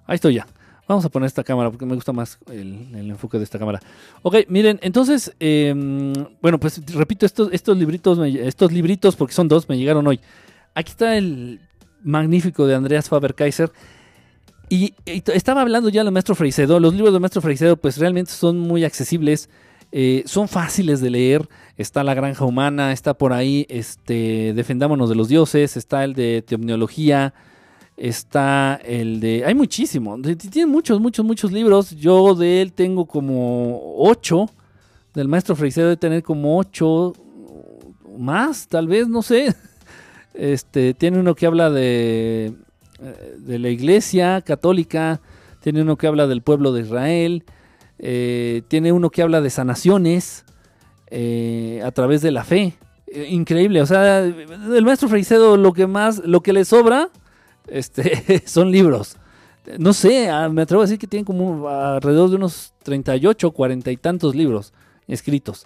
Ahí 0.05 0.15
estoy 0.15 0.33
ya. 0.33 0.47
Vamos 0.93 1.05
a 1.05 1.09
poner 1.09 1.25
esta 1.25 1.43
cámara 1.43 1.71
porque 1.71 1.87
me 1.87 1.95
gusta 1.95 2.13
más 2.13 2.37
el, 2.51 2.93
enfoque 2.93 3.39
de 3.39 3.45
esta 3.45 3.57
cámara. 3.57 3.79
Ok, 4.21 4.35
miren, 4.47 4.77
entonces, 4.83 5.33
em, 5.39 6.13
bueno, 6.39 6.59
pues 6.59 6.85
repito, 6.93 7.25
estos, 7.25 7.49
estos 7.51 7.75
libritos, 7.75 8.19
estos 8.19 8.71
libritos, 8.71 9.15
porque 9.15 9.33
son 9.33 9.47
dos, 9.47 9.67
me 9.67 9.75
llegaron 9.75 10.05
hoy. 10.05 10.19
Aquí 10.75 10.91
está 10.91 11.17
el 11.17 11.59
magnífico 12.03 12.67
de 12.67 12.75
Andreas 12.75 13.09
Faber-Kaiser. 13.09 13.71
Y, 14.69 14.93
estaba 15.07 15.61
hablando 15.61 15.89
ya 15.89 16.03
del 16.03 16.13
maestro 16.13 16.35
Freicedo. 16.35 16.79
Los 16.79 16.93
libros 16.93 17.11
del 17.11 17.21
maestro 17.21 17.41
Freicedo, 17.41 17.75
pues 17.75 17.97
realmente 17.97 18.31
son 18.31 18.59
muy 18.59 18.83
accesibles. 18.83 19.49
Eh, 19.91 20.21
son 20.27 20.47
fáciles 20.47 21.01
de 21.01 21.09
leer. 21.09 21.49
Está 21.75 22.03
La 22.03 22.13
Granja 22.13 22.45
Humana, 22.45 22.91
está 22.91 23.15
por 23.15 23.33
ahí 23.33 23.65
este, 23.67 24.53
Defendámonos 24.53 25.09
de 25.09 25.15
los 25.15 25.27
Dioses, 25.27 25.75
está 25.75 26.03
el 26.03 26.13
de 26.13 26.43
Teomneología, 26.45 27.33
está 28.07 28.79
el 28.83 29.19
de... 29.19 29.43
Hay 29.45 29.55
muchísimo. 29.55 30.19
Tiene 30.21 30.65
muchos, 30.65 30.99
muchos, 30.99 31.25
muchos 31.25 31.51
libros. 31.51 31.91
Yo 31.91 32.35
de 32.35 32.61
él 32.61 32.73
tengo 32.73 33.05
como 33.05 33.95
ocho. 33.97 34.49
Del 35.13 35.27
maestro 35.27 35.55
Freicedo 35.55 35.89
de 35.89 35.97
tener 35.97 36.23
como 36.23 36.57
ocho 36.57 37.13
más, 38.17 38.67
tal 38.67 38.87
vez, 38.87 39.07
no 39.07 39.21
sé. 39.21 39.55
Este, 40.35 40.95
tiene 40.95 41.19
uno 41.19 41.35
que 41.35 41.45
habla 41.45 41.69
de 41.69 42.55
eh, 43.03 43.35
de 43.37 43.59
la 43.59 43.69
iglesia 43.69 44.41
católica, 44.41 45.19
tiene 45.61 45.81
uno 45.81 45.97
que 45.97 46.07
habla 46.07 46.25
del 46.25 46.41
pueblo 46.41 46.71
de 46.71 46.83
Israel, 46.83 47.43
eh, 47.99 48.61
tiene 48.69 48.93
uno 48.93 49.09
que 49.09 49.21
habla 49.21 49.41
de 49.41 49.49
sanaciones 49.49 50.45
eh, 51.07 51.81
a 51.83 51.91
través 51.91 52.21
de 52.21 52.31
la 52.31 52.45
fe. 52.45 52.75
increíble, 53.29 53.81
o 53.81 53.85
sea, 53.85 54.19
el 54.23 54.85
maestro 54.85 55.09
Freicedo 55.09 55.57
lo 55.57 55.73
que 55.73 55.85
más, 55.85 56.19
lo 56.19 56.41
que 56.41 56.53
le 56.53 56.63
sobra, 56.63 57.09
este, 57.67 58.43
son 58.45 58.71
libros. 58.71 59.17
No 59.77 59.93
sé, 59.93 60.29
ah, 60.29 60.49
me 60.49 60.63
atrevo 60.63 60.81
a 60.81 60.85
decir 60.85 60.99
que 60.99 61.07
tiene 61.07 61.25
como 61.25 61.69
alrededor 61.69 62.29
de 62.29 62.35
unos 62.35 62.73
38, 62.83 63.51
40 63.51 63.91
y 63.91 63.97
tantos 63.97 64.35
libros 64.35 64.73
escritos. 65.07 65.65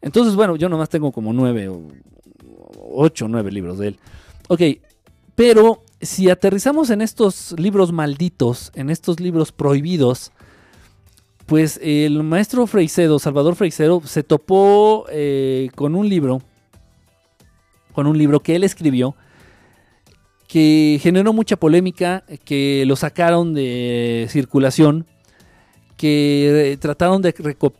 Entonces, 0.00 0.34
bueno, 0.34 0.56
yo 0.56 0.68
nomás 0.68 0.88
tengo 0.88 1.12
como 1.12 1.32
9 1.32 1.68
o 1.68 1.82
8 2.94 3.24
o 3.24 3.28
9 3.28 3.52
libros 3.52 3.78
de 3.78 3.88
él. 3.88 3.98
Ok, 4.48 4.62
pero 5.36 5.82
si 6.00 6.28
aterrizamos 6.28 6.90
en 6.90 7.00
estos 7.00 7.52
libros 7.58 7.92
malditos, 7.92 8.72
en 8.74 8.90
estos 8.90 9.20
libros 9.20 9.52
prohibidos, 9.52 10.32
pues 11.46 11.78
el 11.82 12.22
maestro 12.22 12.66
Freicedo, 12.66 13.18
Salvador 13.18 13.54
Freicedo, 13.54 14.02
se 14.04 14.22
topó 14.22 15.06
eh, 15.10 15.70
con 15.74 15.94
un 15.94 16.08
libro, 16.08 16.42
con 17.92 18.06
un 18.06 18.18
libro 18.18 18.40
que 18.40 18.56
él 18.56 18.64
escribió, 18.64 19.14
que 20.52 20.98
generó 21.00 21.32
mucha 21.32 21.56
polémica, 21.56 22.24
que 22.44 22.84
lo 22.86 22.94
sacaron 22.94 23.54
de 23.54 24.26
circulación, 24.28 25.06
que 25.96 26.76
trataron 26.78 27.22
de 27.22 27.34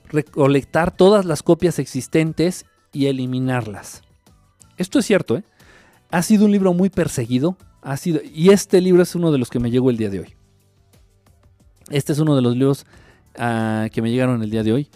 recolectar 0.08 0.96
todas 0.96 1.26
las 1.26 1.42
copias 1.42 1.78
existentes 1.78 2.64
y 2.90 3.08
eliminarlas. 3.08 4.00
Esto 4.78 5.00
es 5.00 5.04
cierto, 5.04 5.36
¿eh? 5.36 5.44
Ha 6.10 6.22
sido 6.22 6.46
un 6.46 6.52
libro 6.52 6.72
muy 6.72 6.88
perseguido, 6.88 7.58
ha 7.82 7.98
sido, 7.98 8.22
y 8.24 8.48
este 8.48 8.80
libro 8.80 9.02
es 9.02 9.14
uno 9.14 9.30
de 9.32 9.36
los 9.36 9.50
que 9.50 9.58
me 9.58 9.70
llegó 9.70 9.90
el 9.90 9.98
día 9.98 10.08
de 10.08 10.20
hoy. 10.20 10.34
Este 11.90 12.14
es 12.14 12.20
uno 12.20 12.34
de 12.34 12.40
los 12.40 12.56
libros 12.56 12.86
ah, 13.36 13.88
que 13.92 14.00
me 14.00 14.10
llegaron 14.10 14.42
el 14.42 14.48
día 14.48 14.62
de 14.62 14.72
hoy. 14.72 14.88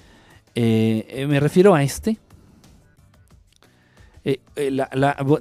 Eh, 0.55 1.07
eh, 1.11 1.27
me 1.27 1.41
refiero 1.41 1.75
a 1.75 1.83
este. 1.83 2.17
Eh, 4.29 4.41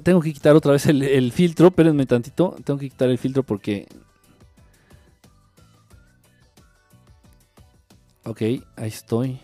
tengo 0.04 0.20
que 0.20 0.32
quitar 0.32 0.54
otra 0.54 0.70
vez 0.70 0.86
el, 0.86 1.32
filtro, 1.32 1.66
espérenme 1.66 2.06
tantito. 2.06 2.54
Tengo 2.64 2.78
que 2.78 2.88
quitar 2.88 3.08
el 3.08 3.18
filtro 3.18 3.42
porque. 3.42 3.88
Ok, 8.24 8.42
ahí 8.42 8.62
estoy. 8.86 9.40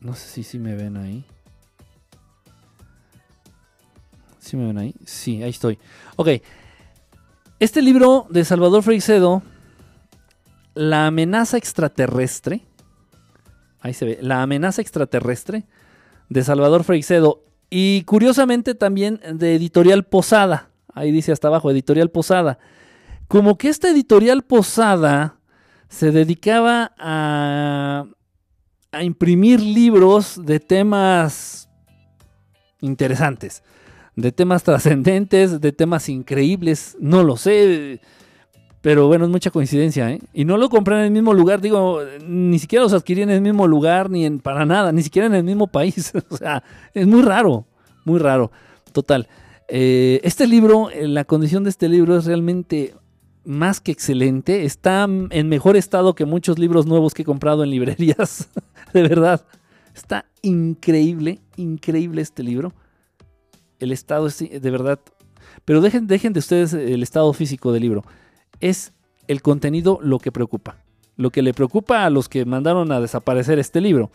No 0.00 0.14
sé 0.14 0.28
si, 0.28 0.42
si 0.42 0.58
me 0.58 0.74
ven 0.74 0.98
ahí. 0.98 1.24
¿Sí 4.40 4.58
me 4.58 4.66
ven 4.66 4.76
ahí? 4.76 4.94
Sí, 5.06 5.42
ahí 5.42 5.50
estoy. 5.50 5.78
Ok. 6.16 6.28
Este 7.60 7.80
libro 7.80 8.26
de 8.28 8.44
Salvador 8.44 8.82
Freixedo, 8.82 9.42
La 10.74 11.06
amenaza 11.06 11.56
extraterrestre. 11.56 12.67
Ahí 13.80 13.94
se 13.94 14.04
ve. 14.04 14.18
La 14.20 14.42
amenaza 14.42 14.82
extraterrestre 14.82 15.66
de 16.28 16.44
Salvador 16.44 16.84
Freixedo. 16.84 17.44
Y 17.70 18.02
curiosamente 18.04 18.74
también 18.74 19.20
de 19.34 19.54
Editorial 19.54 20.04
Posada. 20.04 20.70
Ahí 20.94 21.12
dice 21.12 21.32
hasta 21.32 21.48
abajo, 21.48 21.70
Editorial 21.70 22.10
Posada. 22.10 22.58
Como 23.28 23.58
que 23.58 23.68
esta 23.68 23.90
Editorial 23.90 24.42
Posada 24.42 25.36
se 25.88 26.10
dedicaba 26.10 26.92
a, 26.98 28.06
a 28.90 29.04
imprimir 29.04 29.60
libros 29.60 30.40
de 30.44 30.60
temas 30.60 31.68
interesantes, 32.80 33.62
de 34.16 34.32
temas 34.32 34.62
trascendentes, 34.62 35.60
de 35.60 35.72
temas 35.72 36.08
increíbles, 36.08 36.96
no 37.00 37.22
lo 37.22 37.36
sé, 37.36 38.00
pero 38.88 39.06
bueno, 39.06 39.26
es 39.26 39.30
mucha 39.30 39.50
coincidencia, 39.50 40.10
¿eh? 40.10 40.18
Y 40.32 40.46
no 40.46 40.56
lo 40.56 40.70
compré 40.70 40.96
en 40.96 41.02
el 41.02 41.10
mismo 41.10 41.34
lugar, 41.34 41.60
digo, 41.60 42.00
ni 42.26 42.58
siquiera 42.58 42.84
los 42.84 42.94
adquirí 42.94 43.20
en 43.20 43.28
el 43.28 43.42
mismo 43.42 43.66
lugar, 43.66 44.08
ni 44.08 44.24
en 44.24 44.38
para 44.38 44.64
nada, 44.64 44.92
ni 44.92 45.02
siquiera 45.02 45.26
en 45.26 45.34
el 45.34 45.44
mismo 45.44 45.66
país. 45.66 46.10
o 46.30 46.36
sea, 46.38 46.62
es 46.94 47.06
muy 47.06 47.20
raro, 47.20 47.66
muy 48.06 48.18
raro. 48.18 48.50
Total. 48.92 49.28
Eh, 49.68 50.20
este 50.24 50.46
libro, 50.46 50.88
eh, 50.88 51.06
la 51.06 51.26
condición 51.26 51.64
de 51.64 51.68
este 51.68 51.86
libro 51.86 52.16
es 52.16 52.24
realmente 52.24 52.94
más 53.44 53.82
que 53.82 53.92
excelente. 53.92 54.64
Está 54.64 55.04
en 55.04 55.48
mejor 55.50 55.76
estado 55.76 56.14
que 56.14 56.24
muchos 56.24 56.58
libros 56.58 56.86
nuevos 56.86 57.12
que 57.12 57.20
he 57.20 57.26
comprado 57.26 57.64
en 57.64 57.70
librerías. 57.70 58.48
de 58.94 59.02
verdad. 59.02 59.44
Está 59.94 60.24
increíble, 60.40 61.40
increíble 61.58 62.22
este 62.22 62.42
libro. 62.42 62.72
El 63.80 63.92
estado 63.92 64.28
es 64.28 64.38
de 64.38 64.70
verdad. 64.70 64.98
Pero 65.66 65.82
dejen, 65.82 66.06
dejen 66.06 66.32
de 66.32 66.38
ustedes 66.38 66.72
el 66.72 67.02
estado 67.02 67.30
físico 67.34 67.70
del 67.70 67.82
libro 67.82 68.02
es 68.60 68.92
el 69.26 69.42
contenido 69.42 69.98
lo 70.02 70.18
que 70.18 70.32
preocupa. 70.32 70.76
Lo 71.16 71.30
que 71.30 71.42
le 71.42 71.52
preocupa 71.52 72.04
a 72.04 72.10
los 72.10 72.28
que 72.28 72.44
mandaron 72.44 72.92
a 72.92 73.00
desaparecer 73.00 73.58
este 73.58 73.80
libro. 73.80 74.10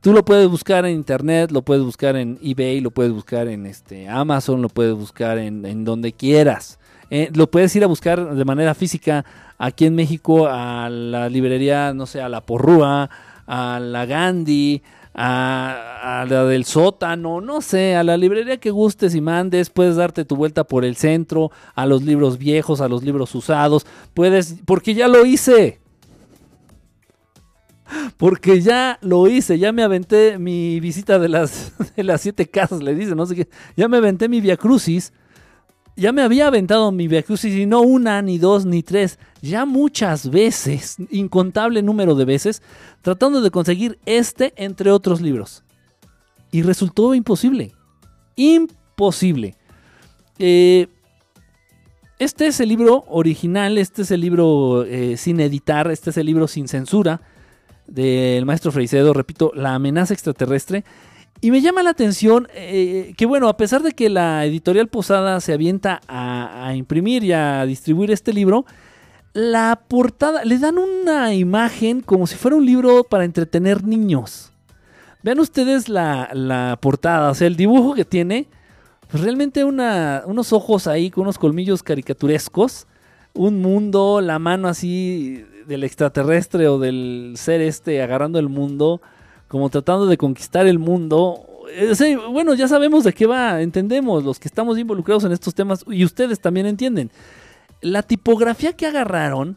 Tú 0.00 0.12
lo 0.12 0.24
puedes 0.24 0.48
buscar 0.48 0.84
en 0.84 0.96
internet, 0.96 1.50
lo 1.50 1.62
puedes 1.62 1.82
buscar 1.82 2.16
en 2.16 2.38
eBay, 2.42 2.80
lo 2.80 2.90
puedes 2.90 3.12
buscar 3.12 3.48
en 3.48 3.64
este, 3.64 4.06
Amazon, 4.06 4.60
lo 4.60 4.68
puedes 4.68 4.94
buscar 4.94 5.38
en, 5.38 5.84
donde 5.84 6.12
quieras. 6.12 6.78
Eh, 7.08 7.30
lo 7.34 7.50
puedes 7.50 7.74
ir 7.74 7.84
a 7.84 7.86
buscar 7.86 8.34
de 8.34 8.44
manera 8.44 8.74
física 8.74 9.24
aquí 9.56 9.86
en 9.86 9.94
México 9.94 10.46
a 10.46 10.90
la 10.90 11.30
librería, 11.30 11.94
no 11.94 12.04
sé, 12.04 12.20
a 12.20 12.28
la 12.28 12.42
Porrúa, 12.42 13.08
a 13.46 13.80
la 13.80 14.04
Gandhi, 14.04 14.82
a, 15.14 16.26
la 16.28 16.44
del 16.44 16.64
sótano, 16.64 17.40
no 17.40 17.60
sé, 17.60 17.94
a 17.94 18.02
la 18.02 18.16
librería 18.16 18.58
que 18.58 18.70
gustes 18.70 19.14
y 19.14 19.20
mandes, 19.20 19.70
puedes 19.70 19.96
darte 19.96 20.24
tu 20.24 20.36
vuelta 20.36 20.64
por 20.64 20.84
el 20.84 20.96
centro, 20.96 21.50
a 21.74 21.86
los 21.86 22.02
libros 22.02 22.38
viejos, 22.38 22.80
a 22.80 22.88
los 22.88 23.04
libros 23.04 23.34
usados, 23.34 23.86
puedes, 24.12 24.56
porque 24.64 24.94
ya 24.94 25.08
lo 25.08 25.24
hice. 25.24 25.80
Porque 28.16 28.60
ya 28.60 28.98
lo 29.02 29.28
hice, 29.28 29.58
ya 29.58 29.70
me 29.70 29.82
aventé 29.82 30.38
mi 30.38 30.80
visita 30.80 31.18
de 31.18 31.28
las, 31.28 31.72
de 31.96 32.02
las 32.02 32.20
siete 32.20 32.48
casas, 32.48 32.82
le 32.82 32.94
dice, 32.94 33.14
no 33.14 33.26
sé 33.26 33.36
qué, 33.36 33.48
ya 33.76 33.88
me 33.88 33.98
aventé 33.98 34.28
mi 34.28 34.40
Via 34.40 34.56
Crucis 34.56 35.12
ya 35.96 36.12
me 36.12 36.22
había 36.22 36.48
aventado 36.48 36.90
mi 36.90 37.08
Via 37.08 37.24
y 37.42 37.66
no 37.66 37.80
una, 37.82 38.20
ni 38.22 38.38
dos, 38.38 38.66
ni 38.66 38.82
tres, 38.82 39.18
ya 39.42 39.64
muchas 39.64 40.30
veces, 40.30 40.96
incontable 41.10 41.82
número 41.82 42.14
de 42.14 42.24
veces, 42.24 42.62
tratando 43.02 43.40
de 43.40 43.50
conseguir 43.50 43.98
este 44.04 44.52
entre 44.56 44.90
otros 44.90 45.20
libros. 45.20 45.62
Y 46.50 46.62
resultó 46.62 47.14
imposible. 47.14 47.72
Imposible. 48.36 49.56
Eh, 50.38 50.88
este 52.18 52.46
es 52.46 52.60
el 52.60 52.68
libro 52.68 53.04
original, 53.08 53.78
este 53.78 54.02
es 54.02 54.10
el 54.10 54.20
libro 54.20 54.84
eh, 54.84 55.16
sin 55.16 55.40
editar, 55.40 55.90
este 55.90 56.10
es 56.10 56.16
el 56.16 56.26
libro 56.26 56.48
sin 56.48 56.68
censura 56.68 57.20
del 57.86 58.46
maestro 58.46 58.72
Freicedo, 58.72 59.12
repito, 59.12 59.52
La 59.54 59.74
amenaza 59.74 60.14
extraterrestre. 60.14 60.84
Y 61.44 61.50
me 61.50 61.60
llama 61.60 61.82
la 61.82 61.90
atención 61.90 62.48
eh, 62.54 63.12
que, 63.18 63.26
bueno, 63.26 63.50
a 63.50 63.58
pesar 63.58 63.82
de 63.82 63.92
que 63.92 64.08
la 64.08 64.46
editorial 64.46 64.88
Posada 64.88 65.42
se 65.42 65.52
avienta 65.52 66.00
a, 66.08 66.72
imprimir 66.74 67.22
y 67.22 67.34
a 67.34 67.66
distribuir 67.66 68.10
este 68.10 68.32
libro, 68.32 68.64
la 69.34 69.82
portada, 69.86 70.42
le 70.46 70.58
dan 70.58 70.78
una 70.78 71.34
imagen 71.34 72.00
como 72.00 72.26
si 72.26 72.36
fuera 72.36 72.56
un 72.56 72.64
libro 72.64 73.04
para 73.04 73.26
entretener 73.26 73.84
niños. 73.84 74.52
Vean 75.22 75.38
ustedes 75.38 75.90
la, 75.90 76.78
portada, 76.80 77.32
o 77.32 77.34
sea, 77.34 77.46
el 77.46 77.56
dibujo 77.56 77.92
que 77.92 78.06
tiene, 78.06 78.46
pues 79.08 79.22
realmente 79.22 79.64
unos 79.64 80.52
ojos 80.54 80.86
ahí 80.86 81.10
con 81.10 81.24
unos 81.24 81.36
colmillos 81.36 81.82
caricaturescos, 81.82 82.86
un 83.34 83.60
mundo, 83.60 84.22
la 84.22 84.38
mano 84.38 84.66
así 84.66 85.44
del 85.66 85.84
extraterrestre 85.84 86.68
o 86.68 86.78
del 86.78 87.34
ser 87.36 87.60
este 87.60 88.00
agarrando 88.00 88.38
el 88.38 88.48
mundo 88.48 89.02
como 89.54 89.70
tratando 89.70 90.06
de 90.06 90.16
conquistar 90.16 90.66
el 90.66 90.80
mundo. 90.80 91.46
Eh, 91.70 92.16
bueno, 92.32 92.54
ya 92.54 92.66
sabemos 92.66 93.04
de 93.04 93.12
qué 93.12 93.24
va, 93.24 93.62
entendemos, 93.62 94.24
los 94.24 94.40
que 94.40 94.48
estamos 94.48 94.76
involucrados 94.76 95.22
en 95.22 95.30
estos 95.30 95.54
temas 95.54 95.84
y 95.86 96.04
ustedes 96.04 96.40
también 96.40 96.66
entienden. 96.66 97.08
La 97.80 98.02
tipografía 98.02 98.72
que 98.72 98.84
agarraron, 98.84 99.56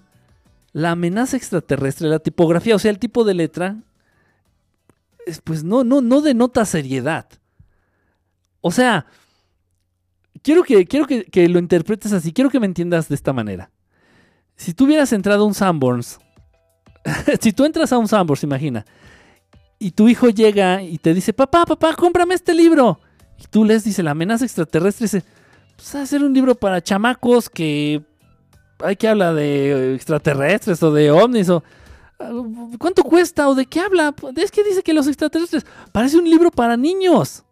la 0.71 0.91
amenaza 0.91 1.35
extraterrestre, 1.35 2.09
la 2.09 2.19
tipografía, 2.19 2.75
o 2.75 2.79
sea, 2.79 2.91
el 2.91 2.99
tipo 2.99 3.23
de 3.23 3.33
letra, 3.33 3.77
pues 5.43 5.63
no, 5.63 5.83
no, 5.83 5.99
no 6.01 6.21
denota 6.21 6.63
seriedad. 6.65 7.27
O 8.61 8.69
sea, 8.69 9.07
quiero 10.43 10.61
que, 10.61 10.85
quiero 10.85 11.07
que, 11.07 11.25
que, 11.25 11.49
lo 11.49 11.57
interpretes 11.57 12.13
así, 12.13 12.33
quiero 12.33 12.51
que 12.51 12.59
me 12.59 12.67
entiendas 12.67 13.09
de 13.09 13.15
esta 13.15 13.33
manera. 13.33 13.71
Si 14.57 14.75
tú 14.75 14.85
hubieras 14.85 15.11
entrado 15.11 15.41
a 15.43 15.47
un 15.47 15.55
Sanborns, 15.55 16.19
si 17.41 17.51
tú 17.51 17.65
entras 17.65 17.91
a 17.91 17.97
un 17.97 18.07
Sanborns, 18.07 18.43
imagina, 18.43 18.85
y 19.79 19.91
tu 19.91 20.07
hijo 20.07 20.29
llega 20.29 20.81
y 20.81 20.97
te 20.97 21.13
dice, 21.13 21.33
papá, 21.33 21.65
papá, 21.65 21.95
cómprame 21.95 22.33
este 22.33 22.53
libro. 22.53 22.99
Y 23.39 23.45
tú 23.47 23.63
les 23.63 23.83
dice, 23.83 24.01
la 24.03 24.11
amenaza 24.11 24.45
extraterrestre, 24.45 25.05
dice, 25.05 25.23
pues 25.75 25.93
a 25.95 26.01
hacer 26.01 26.23
un 26.23 26.33
libro 26.33 26.55
para 26.55 26.81
chamacos 26.81 27.49
que 27.49 28.01
hay 28.79 28.95
que 28.95 29.07
hablar 29.07 29.35
de 29.35 29.95
extraterrestres 29.95 30.81
o 30.83 30.91
de 30.91 31.11
ovnis 31.11 31.49
o... 31.49 31.63
Ah, 32.19 32.31
¿Cuánto 32.79 33.03
cuesta 33.03 33.47
o 33.47 33.53
de 33.53 33.67
qué 33.67 33.79
habla? 33.79 34.15
Es 34.35 34.49
que 34.49 34.63
dice 34.63 34.81
que 34.81 34.93
los 34.93 35.05
extraterrestres 35.07 35.65
parece 35.91 36.17
un 36.17 36.27
libro 36.27 36.49
para 36.49 36.75
niños. 36.75 37.43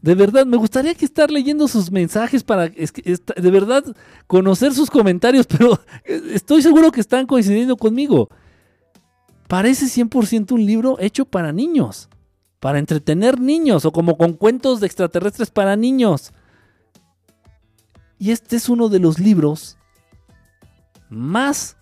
De 0.00 0.14
verdad, 0.14 0.46
me 0.46 0.56
gustaría 0.56 0.94
que 0.94 1.04
estar 1.04 1.32
leyendo 1.32 1.66
sus 1.66 1.90
mensajes 1.90 2.44
para 2.44 2.68
de 2.68 3.50
verdad 3.50 3.84
conocer 4.28 4.72
sus 4.72 4.88
comentarios, 4.88 5.46
pero 5.58 5.80
estoy 6.04 6.62
seguro 6.62 6.92
que 6.92 7.00
están 7.00 7.26
coincidiendo 7.26 7.76
conmigo 7.76 8.28
parece 9.48 9.86
100% 9.86 10.52
un 10.52 10.66
libro 10.66 10.96
hecho 11.00 11.24
para 11.24 11.52
niños, 11.52 12.08
para 12.60 12.78
entretener 12.78 13.40
niños 13.40 13.84
o 13.84 13.92
como 13.92 14.16
con 14.16 14.34
cuentos 14.34 14.80
de 14.80 14.86
extraterrestres 14.86 15.50
para 15.50 15.76
niños. 15.76 16.32
Y 18.18 18.30
este 18.30 18.56
es 18.56 18.68
uno 18.68 18.88
de 18.88 18.98
los 18.98 19.18
libros 19.18 19.76
más 21.08 21.76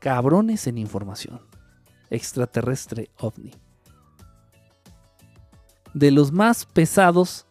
cabrones 0.00 0.66
en 0.66 0.78
información. 0.78 1.40
Extraterrestre 2.10 3.10
ovni. 3.18 3.52
De 5.94 6.10
los 6.10 6.32
más 6.32 6.66
pesados 6.66 7.46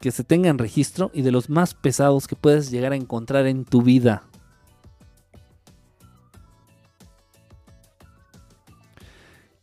que 0.00 0.10
se 0.12 0.24
tengan 0.24 0.58
registro 0.58 1.10
y 1.12 1.22
de 1.22 1.32
los 1.32 1.50
más 1.50 1.74
pesados 1.74 2.26
que 2.26 2.36
puedes 2.36 2.70
llegar 2.70 2.92
a 2.92 2.96
encontrar 2.96 3.46
en 3.46 3.64
tu 3.64 3.82
vida. 3.82 4.27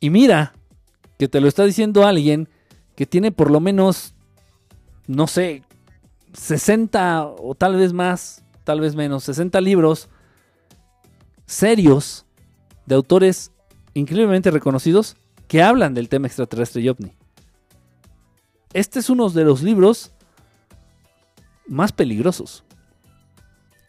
Y 0.06 0.12
mira, 0.12 0.54
que 1.18 1.28
te 1.28 1.42
lo 1.42 1.48
está 1.48 1.64
diciendo 1.66 2.06
alguien 2.06 2.48
que 2.96 3.08
tiene 3.08 3.32
por 3.32 3.50
lo 3.50 3.60
menos, 3.60 4.14
no 5.08 5.26
sé, 5.26 5.64
60 6.34 7.26
o 7.26 7.56
tal 7.56 7.76
vez 7.76 7.92
más, 7.92 8.44
tal 8.64 8.82
vez 8.82 8.96
menos, 8.96 9.24
60 9.24 9.60
libros 9.62 10.10
serios 11.48 12.28
de 12.86 12.94
autores 12.94 13.52
increíblemente 13.96 14.52
reconocidos 14.52 15.18
que 15.48 15.64
hablan 15.64 15.96
del 15.96 16.08
tema 16.08 16.28
extraterrestre 16.28 16.84
y 16.84 16.90
ovni. 16.90 17.12
Este 18.74 19.00
es 19.00 19.10
uno 19.10 19.28
de 19.32 19.44
los 19.44 19.64
libros 19.64 20.12
más 21.68 21.92
peligrosos. 21.92 22.64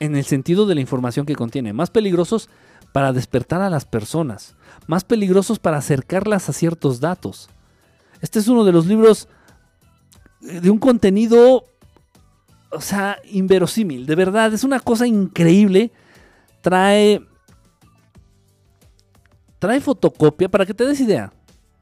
En 0.00 0.16
el 0.16 0.24
sentido 0.24 0.64
de 0.64 0.76
la 0.76 0.80
información 0.80 1.26
que 1.26 1.36
contiene. 1.36 1.74
Más 1.74 1.90
peligrosos 1.90 2.48
para 2.96 3.12
despertar 3.12 3.60
a 3.60 3.68
las 3.68 3.84
personas, 3.84 4.56
más 4.86 5.04
peligrosos 5.04 5.58
para 5.58 5.76
acercarlas 5.76 6.48
a 6.48 6.54
ciertos 6.54 6.98
datos. 6.98 7.50
Este 8.22 8.38
es 8.38 8.48
uno 8.48 8.64
de 8.64 8.72
los 8.72 8.86
libros 8.86 9.28
de 10.40 10.70
un 10.70 10.78
contenido, 10.78 11.64
o 12.70 12.80
sea, 12.80 13.18
inverosímil, 13.30 14.06
de 14.06 14.14
verdad, 14.14 14.54
es 14.54 14.64
una 14.64 14.80
cosa 14.80 15.06
increíble. 15.06 15.92
Trae 16.62 17.20
trae 19.58 19.82
fotocopia, 19.82 20.48
para 20.48 20.64
que 20.64 20.72
te 20.72 20.86
des 20.86 20.98
idea. 20.98 21.30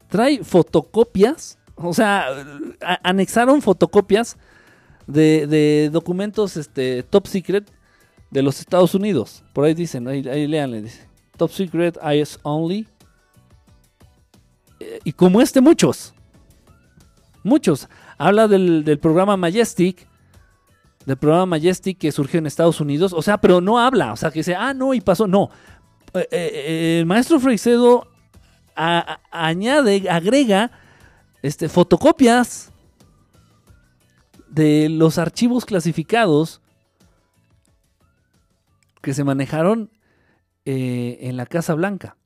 Trae 0.09 0.43
fotocopias, 0.43 1.57
o 1.75 1.93
sea, 1.93 2.25
anexaron 3.03 3.61
fotocopias 3.61 4.35
de, 5.07 5.47
de 5.47 5.89
documentos 5.93 6.57
este, 6.57 7.03
top 7.03 7.27
secret 7.27 7.71
de 8.35 8.43
los 8.43 8.59
Estados 8.59 8.93
Unidos. 8.93 9.43
Por 9.53 9.63
ahí 9.63 9.73
dicen, 9.73 10.07
ahí, 10.09 10.21
leanle, 10.21 10.81
dice. 10.81 11.07
Top 11.37 11.51
Secret 11.51 11.97
IS 12.13 12.37
Only. 12.43 12.85
Eh, 14.81 14.99
y 15.05 15.13
como 15.13 15.39
este, 15.41 15.61
muchos. 15.61 16.13
muchos. 17.43 17.87
Habla 18.17 18.49
del, 18.49 18.83
del 18.83 18.99
programa 18.99 19.37
Majestic, 19.37 20.05
del 21.05 21.15
programa 21.15 21.45
Majestic 21.45 21.97
que 21.97 22.11
surgió 22.11 22.39
en 22.39 22.45
Estados 22.45 22.81
Unidos, 22.81 23.13
o 23.13 23.21
sea, 23.21 23.37
pero 23.37 23.61
no 23.61 23.79
habla, 23.79 24.11
o 24.11 24.17
sea, 24.17 24.31
que 24.31 24.39
dice, 24.39 24.53
ah, 24.53 24.73
no, 24.73 24.93
y 24.93 24.99
pasó, 24.99 25.27
no. 25.27 25.49
Eh, 26.13 26.27
eh, 26.31 26.97
el 26.99 27.05
maestro 27.05 27.39
a- 28.75 29.19
añade, 29.31 30.09
agrega 30.09 30.71
este, 31.41 31.69
fotocopias 31.69 32.71
de 34.49 34.89
los 34.89 35.17
archivos 35.17 35.63
clasificados 35.65 36.61
que 39.05 39.13
se 39.13 39.23
manejaron 39.23 39.91
eh, 40.65 41.19
en 41.21 41.37
la 41.37 41.45
Casa 41.45 41.75
Blanca. 41.75 42.17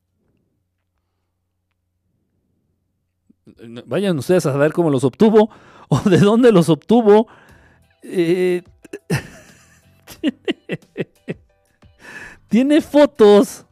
Vayan 3.85 4.18
ustedes 4.18 4.45
a 4.45 4.53
saber 4.53 4.72
cómo 4.72 4.89
los 4.89 5.03
obtuvo 5.03 5.49
o 5.89 5.99
de 6.10 6.19
dónde 6.19 6.53
los 6.53 6.69
obtuvo. 6.69 7.27
Eh, 8.01 8.64
tiene 12.47 12.80
fotos 12.80 13.65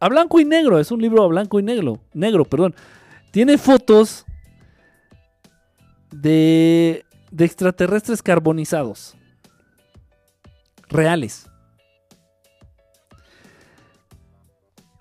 a 0.00 0.08
blanco 0.08 0.40
y 0.40 0.46
negro. 0.46 0.78
Es 0.78 0.90
un 0.90 1.02
libro 1.02 1.22
a 1.22 1.26
blanco 1.26 1.60
y 1.60 1.62
negro. 1.62 2.00
Negro, 2.14 2.46
perdón. 2.46 2.74
Tiene 3.32 3.58
fotos 3.58 4.24
de, 6.10 7.04
de 7.30 7.44
extraterrestres 7.44 8.22
carbonizados. 8.22 9.14
Reales. 10.88 11.48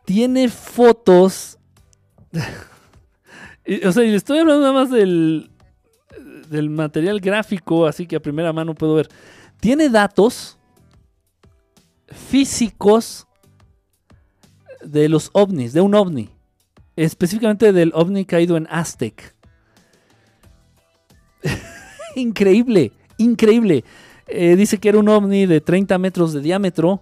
Tiene 0.07 0.47
fotos. 0.47 1.59
O 3.85 3.91
sea, 3.91 4.05
y 4.05 4.11
le 4.11 4.15
estoy 4.15 4.39
hablando 4.39 4.61
nada 4.61 4.71
más 4.71 4.89
del, 4.89 5.51
del 6.49 6.69
material 6.69 7.19
gráfico, 7.19 7.85
así 7.85 8.07
que 8.07 8.15
a 8.15 8.21
primera 8.21 8.53
mano 8.53 8.73
puedo 8.73 8.95
ver. 8.95 9.09
Tiene 9.59 9.89
datos 9.89 10.57
físicos 12.07 13.27
de 14.81 15.09
los 15.09 15.31
ovnis, 15.33 15.73
de 15.73 15.81
un 15.81 15.95
ovni. 15.95 16.29
Específicamente 16.95 17.73
del 17.73 17.91
ovni 17.93 18.23
caído 18.23 18.55
en 18.55 18.67
Aztec. 18.69 19.35
increíble, 22.15 22.93
increíble. 23.17 23.83
Eh, 24.27 24.55
dice 24.55 24.77
que 24.77 24.87
era 24.87 24.99
un 24.99 25.09
ovni 25.09 25.45
de 25.45 25.59
30 25.59 25.97
metros 25.97 26.31
de 26.31 26.39
diámetro, 26.39 27.01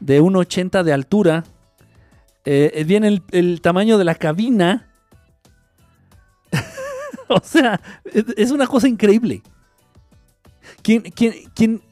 de 0.00 0.20
1,80 0.20 0.82
de 0.82 0.92
altura. 0.92 1.44
Eh, 2.44 2.84
viene 2.86 3.22
el, 3.30 3.60
tamaño 3.60 3.98
de 3.98 4.04
la 4.04 4.14
cabina. 4.14 4.88
o 7.28 7.40
sea, 7.42 7.80
es, 8.36 8.50
una 8.50 8.66
cosa 8.66 8.88
increíble. 8.88 9.42
Quien, 10.82 11.02
quien, 11.02 11.34
quien, 11.54 11.82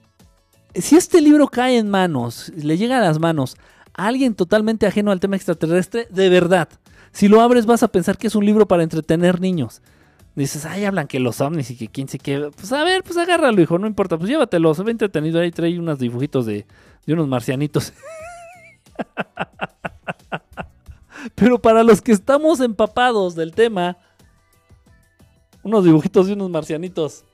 si 0.75 0.97
este 0.97 1.21
libro 1.21 1.49
cae 1.49 1.79
en 1.79 1.89
manos, 1.89 2.53
le 2.57 2.77
llega 2.77 2.99
a 2.99 3.01
las 3.01 3.19
manos 3.19 3.57
a 3.95 4.07
alguien 4.07 4.35
totalmente 4.35 4.87
ajeno 4.87 5.11
al 5.11 5.21
tema 5.21 5.37
extraterrestre, 5.37 6.07
de 6.11 6.29
verdad, 6.29 6.69
si 7.13 7.29
lo 7.29 7.41
abres 7.41 7.67
vas 7.67 7.83
a 7.83 7.89
pensar 7.89 8.19
que 8.19 8.29
es 8.29 8.35
un 8.35 8.47
libro 8.47 8.67
para 8.67 8.83
entretener 8.83 9.41
niños. 9.41 9.83
Dices, 10.37 10.65
ay, 10.65 10.85
hablan 10.85 11.09
que 11.09 11.19
los 11.19 11.41
ovnis 11.41 11.71
y 11.71 11.77
que 11.77 11.89
quién 11.89 12.09
se 12.09 12.19
qué. 12.19 12.51
Pues 12.57 12.73
a 12.73 12.85
ver, 12.85 13.03
pues 13.03 13.19
agárralo, 13.19 13.61
hijo, 13.61 13.79
no 13.79 13.87
importa, 13.87 14.17
pues 14.17 14.31
llévatelo, 14.31 14.73
se 14.75 14.85
ve 14.85 14.93
entretenido 14.93 15.41
ahí, 15.41 15.51
trae 15.51 15.79
unos 15.79 15.99
dibujitos 15.99 16.47
de, 16.47 16.67
de 17.05 17.13
unos 17.13 17.29
marcianitos. 17.29 17.93
Pero 21.35 21.61
para 21.61 21.83
los 21.83 22.01
que 22.01 22.13
estamos 22.13 22.61
empapados 22.61 23.35
del 23.35 23.53
tema, 23.53 23.97
unos 25.63 25.85
dibujitos 25.85 26.27
de 26.27 26.33
unos 26.35 26.51
marcianitos. 26.51 27.25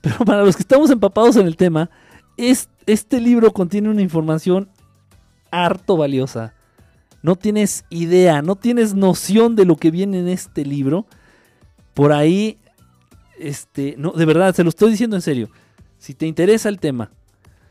Pero 0.00 0.18
para 0.24 0.42
los 0.44 0.56
que 0.56 0.62
estamos 0.62 0.90
empapados 0.90 1.36
en 1.36 1.46
el 1.46 1.56
tema, 1.56 1.90
es, 2.36 2.68
este 2.86 3.20
libro 3.20 3.52
contiene 3.52 3.88
una 3.88 4.02
información 4.02 4.68
harto 5.50 5.96
valiosa. 5.96 6.54
No 7.22 7.36
tienes 7.36 7.84
idea, 7.88 8.42
no 8.42 8.56
tienes 8.56 8.94
noción 8.94 9.54
de 9.54 9.64
lo 9.64 9.76
que 9.76 9.90
viene 9.90 10.18
en 10.18 10.28
este 10.28 10.64
libro. 10.64 11.06
Por 11.94 12.12
ahí, 12.12 12.58
este, 13.38 13.94
no, 13.96 14.10
de 14.12 14.24
verdad, 14.24 14.54
se 14.54 14.64
lo 14.64 14.70
estoy 14.70 14.90
diciendo 14.90 15.14
en 15.14 15.22
serio. 15.22 15.48
Si 15.98 16.14
te 16.14 16.26
interesa 16.26 16.68
el 16.68 16.80
tema, 16.80 17.12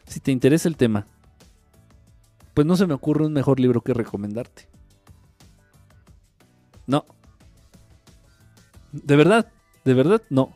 si 0.06 0.22
te 0.22 0.32
interesa 0.32 0.70
el 0.70 0.78
tema, 0.78 1.06
pues 2.54 2.68
no 2.68 2.76
se 2.76 2.88
me 2.88 2.94
ocurre 2.94 3.26
un 3.26 3.34
mejor 3.34 3.60
libro 3.60 3.82
que 3.82 3.94
recomendarte. 3.94 4.68
No. 6.88 7.06
De 8.92 9.16
verdad, 9.16 9.52
de 9.86 9.94
verdad, 9.94 10.22
no. 10.30 10.54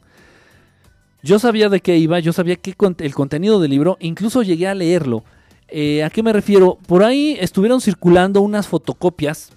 Yo 1.23 1.39
sabía 1.39 1.69
de 1.69 1.79
qué 1.79 1.97
iba, 1.97 2.19
yo 2.19 2.33
sabía 2.33 2.57
que 2.57 2.75
el 2.99 3.15
contenido 3.15 3.59
del 3.59 3.71
libro, 3.71 3.97
incluso 3.99 4.43
llegué 4.43 4.67
a 4.67 4.75
leerlo. 4.75 5.23
Eh, 5.67 6.03
¿A 6.03 6.09
qué 6.09 6.21
me 6.21 6.31
refiero? 6.31 6.77
Por 6.87 7.03
ahí 7.03 7.37
estuvieron 7.39 7.81
circulando 7.81 8.41
unas 8.41 8.67
fotocopias. 8.67 9.51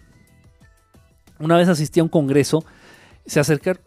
Una 1.39 1.56
vez 1.56 1.69
asistí 1.69 2.01
a 2.01 2.05
un 2.05 2.09
congreso, 2.09 2.65
se 3.27 3.40
acercaron... 3.40 3.82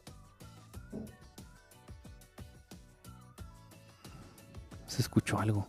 Se 4.86 5.02
escuchó 5.02 5.40
algo. 5.40 5.68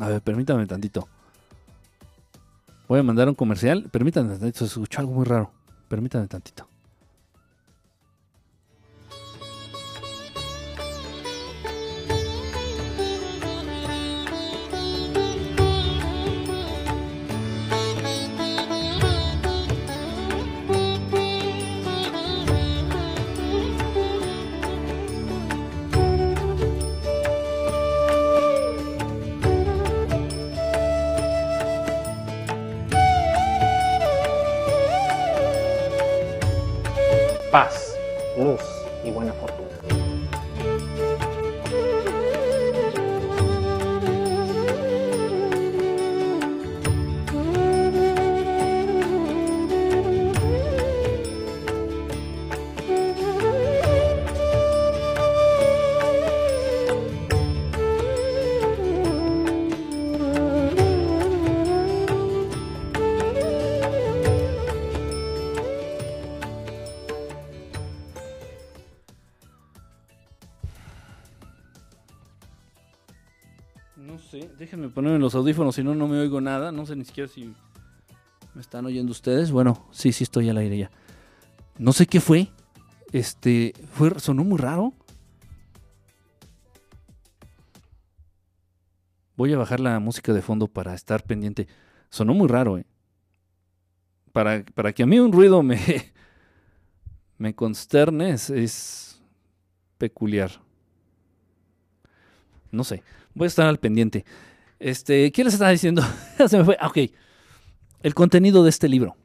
A 0.00 0.08
ver, 0.08 0.22
permítame 0.22 0.66
tantito. 0.66 1.08
Voy 2.88 3.00
a 3.00 3.02
mandar 3.02 3.28
un 3.28 3.34
comercial. 3.34 3.88
Permítame 3.90 4.36
tantito, 4.36 4.58
se 4.60 4.64
escuchó 4.66 5.00
algo 5.00 5.12
muy 5.12 5.24
raro. 5.24 5.50
Permítame 5.88 6.26
tantito. 6.26 6.66
Paz, 37.54 37.96
luz 38.36 38.73
los 75.24 75.34
audífonos, 75.34 75.74
si 75.74 75.82
no, 75.82 75.94
no 75.94 76.06
me 76.06 76.18
oigo 76.18 76.40
nada. 76.42 76.70
No 76.70 76.84
sé 76.84 76.94
ni 76.94 77.04
siquiera 77.04 77.28
si 77.28 77.54
me 78.54 78.60
están 78.60 78.84
oyendo 78.84 79.10
ustedes. 79.10 79.50
Bueno, 79.50 79.88
sí, 79.90 80.12
sí 80.12 80.22
estoy 80.22 80.50
al 80.50 80.58
aire 80.58 80.76
ya. 80.76 80.90
No 81.78 81.92
sé 81.94 82.06
qué 82.06 82.20
fue. 82.20 82.48
Este, 83.10 83.72
fue, 83.92 84.18
sonó 84.20 84.44
muy 84.44 84.58
raro. 84.58 84.92
Voy 89.36 89.52
a 89.54 89.58
bajar 89.58 89.80
la 89.80 89.98
música 89.98 90.32
de 90.34 90.42
fondo 90.42 90.68
para 90.68 90.94
estar 90.94 91.24
pendiente. 91.24 91.68
Sonó 92.10 92.34
muy 92.34 92.46
raro, 92.46 92.76
eh. 92.76 92.84
Para, 94.30 94.62
para 94.74 94.92
que 94.92 95.04
a 95.04 95.06
mí 95.06 95.18
un 95.18 95.32
ruido 95.32 95.62
me, 95.62 95.80
me 97.38 97.54
consterne 97.54 98.30
es, 98.30 98.50
es 98.50 99.22
peculiar. 99.96 100.50
No 102.70 102.84
sé. 102.84 103.02
Voy 103.32 103.46
a 103.46 103.48
estar 103.48 103.66
al 103.66 103.78
pendiente. 103.78 104.26
Este, 104.84 105.32
¿qué 105.32 105.42
les 105.44 105.54
estaba 105.54 105.70
diciendo? 105.70 106.02
Se 106.46 106.58
me 106.58 106.64
fue. 106.64 106.76
Ah, 106.78 106.88
ok. 106.88 106.98
El 108.02 108.12
contenido 108.12 108.62
de 108.62 108.68
este 108.68 108.86
libro. 108.86 109.16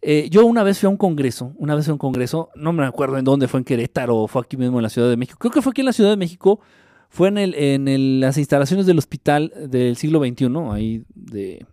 Eh, 0.00 0.28
yo 0.30 0.46
una 0.46 0.62
vez 0.62 0.78
fui 0.78 0.86
a 0.86 0.90
un 0.90 0.96
congreso, 0.96 1.52
una 1.56 1.74
vez 1.74 1.88
a 1.88 1.92
un 1.92 1.98
congreso, 1.98 2.50
no 2.54 2.72
me 2.72 2.86
acuerdo 2.86 3.18
en 3.18 3.24
dónde, 3.24 3.48
fue 3.48 3.58
en 3.58 3.64
Querétaro 3.64 4.16
o 4.16 4.28
fue 4.28 4.42
aquí 4.42 4.56
mismo 4.56 4.78
en 4.78 4.84
la 4.84 4.88
Ciudad 4.88 5.10
de 5.10 5.16
México. 5.16 5.36
Creo 5.40 5.50
que 5.50 5.62
fue 5.62 5.72
aquí 5.72 5.80
en 5.80 5.86
la 5.86 5.92
Ciudad 5.92 6.10
de 6.10 6.16
México, 6.16 6.60
fue 7.08 7.26
en, 7.26 7.38
el, 7.38 7.54
en 7.56 8.20
las 8.20 8.38
instalaciones 8.38 8.86
del 8.86 8.98
hospital 8.98 9.52
del 9.68 9.96
siglo 9.96 10.20
XXI, 10.20 10.46
ahí 10.70 11.02
de... 11.12 11.66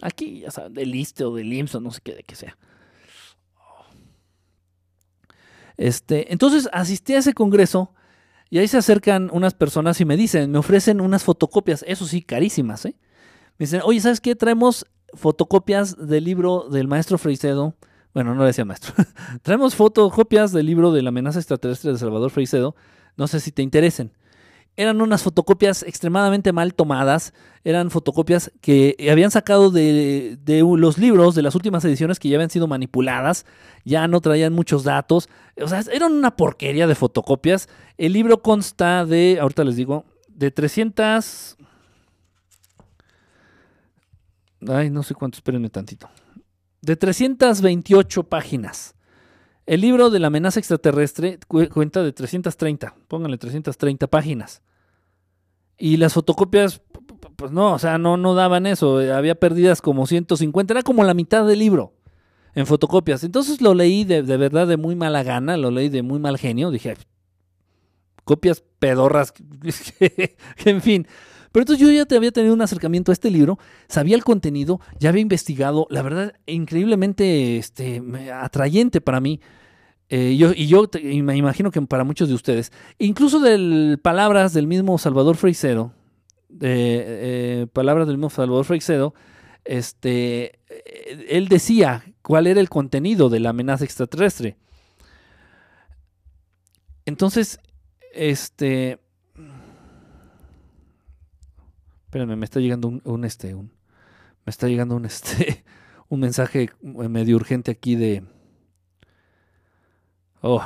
Aquí, 0.00 0.40
ya 0.40 0.50
saben, 0.50 0.72
del 0.72 0.94
ISTE 0.94 1.24
o 1.24 1.34
del 1.34 1.52
IMSS 1.52 1.82
no 1.82 1.90
sé 1.90 2.00
qué, 2.02 2.14
de 2.14 2.22
qué 2.22 2.34
sea. 2.34 2.56
Este, 5.76 6.32
entonces 6.32 6.70
asistí 6.72 7.12
a 7.12 7.18
ese 7.18 7.34
congreso 7.34 7.92
y 8.54 8.58
ahí 8.60 8.68
se 8.68 8.78
acercan 8.78 9.30
unas 9.32 9.52
personas 9.52 10.00
y 10.00 10.04
me 10.04 10.16
dicen, 10.16 10.52
me 10.52 10.58
ofrecen 10.58 11.00
unas 11.00 11.24
fotocopias, 11.24 11.84
eso 11.88 12.06
sí, 12.06 12.22
carísimas, 12.22 12.84
¿eh? 12.84 12.94
Me 13.58 13.64
dicen, 13.66 13.80
oye, 13.82 13.98
¿sabes 13.98 14.20
qué? 14.20 14.36
Traemos 14.36 14.86
fotocopias 15.12 15.96
del 16.06 16.22
libro 16.22 16.68
del 16.70 16.86
maestro 16.86 17.18
Freicedo. 17.18 17.74
Bueno, 18.14 18.32
no 18.32 18.42
le 18.42 18.46
decía 18.46 18.64
maestro. 18.64 18.94
Traemos 19.42 19.74
fotocopias 19.74 20.52
del 20.52 20.66
libro 20.66 20.92
de 20.92 21.02
la 21.02 21.08
amenaza 21.08 21.40
extraterrestre 21.40 21.90
de 21.90 21.98
Salvador 21.98 22.30
Freicedo. 22.30 22.76
No 23.16 23.26
sé 23.26 23.40
si 23.40 23.50
te 23.50 23.62
interesen 23.62 24.12
eran 24.76 25.00
unas 25.00 25.22
fotocopias 25.22 25.82
extremadamente 25.82 26.52
mal 26.52 26.74
tomadas, 26.74 27.32
eran 27.62 27.90
fotocopias 27.90 28.50
que 28.60 28.96
habían 29.10 29.30
sacado 29.30 29.70
de, 29.70 30.38
los 30.76 30.98
libros 30.98 31.34
de 31.34 31.42
las 31.42 31.54
últimas 31.54 31.84
ediciones 31.84 32.18
que 32.18 32.28
ya 32.28 32.36
habían 32.36 32.50
sido 32.50 32.66
manipuladas, 32.66 33.46
ya 33.84 34.08
no 34.08 34.20
traían 34.20 34.52
muchos 34.52 34.84
datos, 34.84 35.28
o 35.60 35.68
sea, 35.68 35.82
eran 35.92 36.12
una 36.12 36.36
porquería 36.36 36.86
de 36.86 36.94
fotocopias. 36.94 37.68
El 37.96 38.12
libro 38.12 38.42
consta 38.42 39.04
de, 39.06 39.38
ahorita 39.40 39.64
les 39.64 39.76
digo, 39.76 40.04
de 40.28 40.50
300... 40.50 41.56
Ay, 44.66 44.90
no 44.90 45.02
sé 45.02 45.14
cuánto, 45.14 45.36
espérenme 45.36 45.68
tantito. 45.68 46.08
De 46.80 46.96
328 46.96 48.24
páginas. 48.24 48.94
El 49.66 49.80
libro 49.80 50.10
de 50.10 50.18
la 50.18 50.26
amenaza 50.26 50.60
extraterrestre 50.60 51.38
cuenta 51.48 52.02
de 52.02 52.12
330, 52.12 52.96
pónganle 53.08 53.38
330 53.38 54.06
páginas. 54.08 54.62
Y 55.78 55.96
las 55.96 56.12
fotocopias, 56.12 56.82
pues 57.36 57.50
no, 57.50 57.72
o 57.72 57.78
sea, 57.78 57.98
no, 57.98 58.16
no 58.16 58.34
daban 58.34 58.66
eso. 58.66 58.98
Había 58.98 59.34
perdidas 59.34 59.80
como 59.80 60.06
150, 60.06 60.72
era 60.72 60.82
como 60.82 61.02
la 61.02 61.14
mitad 61.14 61.46
del 61.46 61.58
libro 61.58 61.94
en 62.54 62.66
fotocopias. 62.66 63.24
Entonces 63.24 63.60
lo 63.60 63.74
leí 63.74 64.04
de, 64.04 64.22
verdad 64.22 64.66
de 64.66 64.76
muy 64.76 64.96
mala 64.96 65.22
gana, 65.22 65.56
lo 65.56 65.70
leí 65.70 65.88
de 65.88 66.02
muy 66.02 66.18
mal 66.18 66.38
genio. 66.38 66.70
Dije, 66.70 66.96
copias 68.24 68.62
pedorras, 68.78 69.32
en 70.64 70.82
fin. 70.82 71.06
Pero 71.54 71.62
entonces 71.62 71.86
yo 71.86 71.92
ya 71.92 72.04
te 72.04 72.16
había 72.16 72.32
tenido 72.32 72.52
un 72.52 72.62
acercamiento 72.62 73.12
a 73.12 73.14
este 73.14 73.30
libro, 73.30 73.60
sabía 73.86 74.16
el 74.16 74.24
contenido, 74.24 74.80
ya 74.98 75.10
había 75.10 75.22
investigado, 75.22 75.86
la 75.88 76.02
verdad, 76.02 76.34
increíblemente 76.46 77.58
este, 77.58 78.02
atrayente 78.32 79.00
para 79.00 79.20
mí. 79.20 79.40
Eh, 80.08 80.36
yo, 80.36 80.50
y 80.52 80.66
yo 80.66 80.90
me 81.22 81.36
imagino 81.36 81.70
que 81.70 81.80
para 81.82 82.02
muchos 82.02 82.28
de 82.28 82.34
ustedes, 82.34 82.72
incluso 82.98 83.38
de 83.38 83.96
palabras 83.98 84.52
del 84.52 84.66
mismo 84.66 84.98
Salvador 84.98 85.36
Freixedo, 85.36 85.92
eh, 86.60 87.68
palabras 87.72 88.08
del 88.08 88.16
mismo 88.16 88.30
Salvador 88.30 88.64
Freixedo, 88.64 89.14
este, 89.64 90.58
eh, 90.68 91.26
él 91.28 91.46
decía 91.46 92.02
cuál 92.22 92.48
era 92.48 92.58
el 92.58 92.68
contenido 92.68 93.28
de 93.28 93.38
la 93.38 93.50
amenaza 93.50 93.84
extraterrestre. 93.84 94.56
Entonces, 97.06 97.60
este, 98.12 98.98
Espérenme, 102.14 102.36
me 102.36 102.44
está 102.44 102.60
llegando 102.60 102.86
un, 102.86 103.24
este, 103.24 103.56
un, 103.56 103.72
me 104.46 104.50
está 104.50 104.68
llegando 104.68 104.94
un 104.94 105.04
este, 105.04 105.64
un 106.08 106.20
mensaje 106.20 106.70
medio 106.80 107.34
urgente 107.34 107.72
aquí 107.72 107.96
de. 107.96 108.22
Oh. 110.40 110.62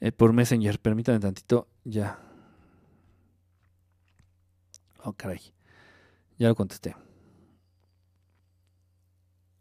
Eh, 0.00 0.10
por 0.10 0.32
Messenger, 0.32 0.80
permítanme 0.80 1.20
tantito, 1.20 1.68
ya. 1.84 2.18
Oh, 5.04 5.12
caray. 5.12 5.52
Ya 6.38 6.48
lo 6.48 6.54
contesté. 6.54 6.96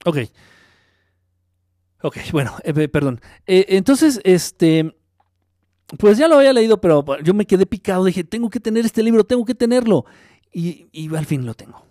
Ok. 0.05 0.19
Ok, 2.01 2.17
bueno, 2.31 2.55
eh, 2.63 2.87
perdón. 2.87 3.19
Eh, 3.45 3.65
entonces, 3.67 4.21
este, 4.23 4.95
pues 5.97 6.17
ya 6.17 6.27
lo 6.27 6.37
había 6.37 6.53
leído, 6.53 6.79
pero 6.79 7.03
yo 7.23 7.33
me 7.33 7.45
quedé 7.45 7.65
picado. 7.65 8.05
Dije, 8.05 8.23
tengo 8.23 8.49
que 8.49 8.59
tener 8.59 8.85
este 8.85 9.03
libro, 9.03 9.23
tengo 9.23 9.45
que 9.45 9.55
tenerlo. 9.55 10.05
Y, 10.53 10.87
al 11.15 11.25
fin 11.25 11.45
lo 11.45 11.53
tengo. 11.53 11.85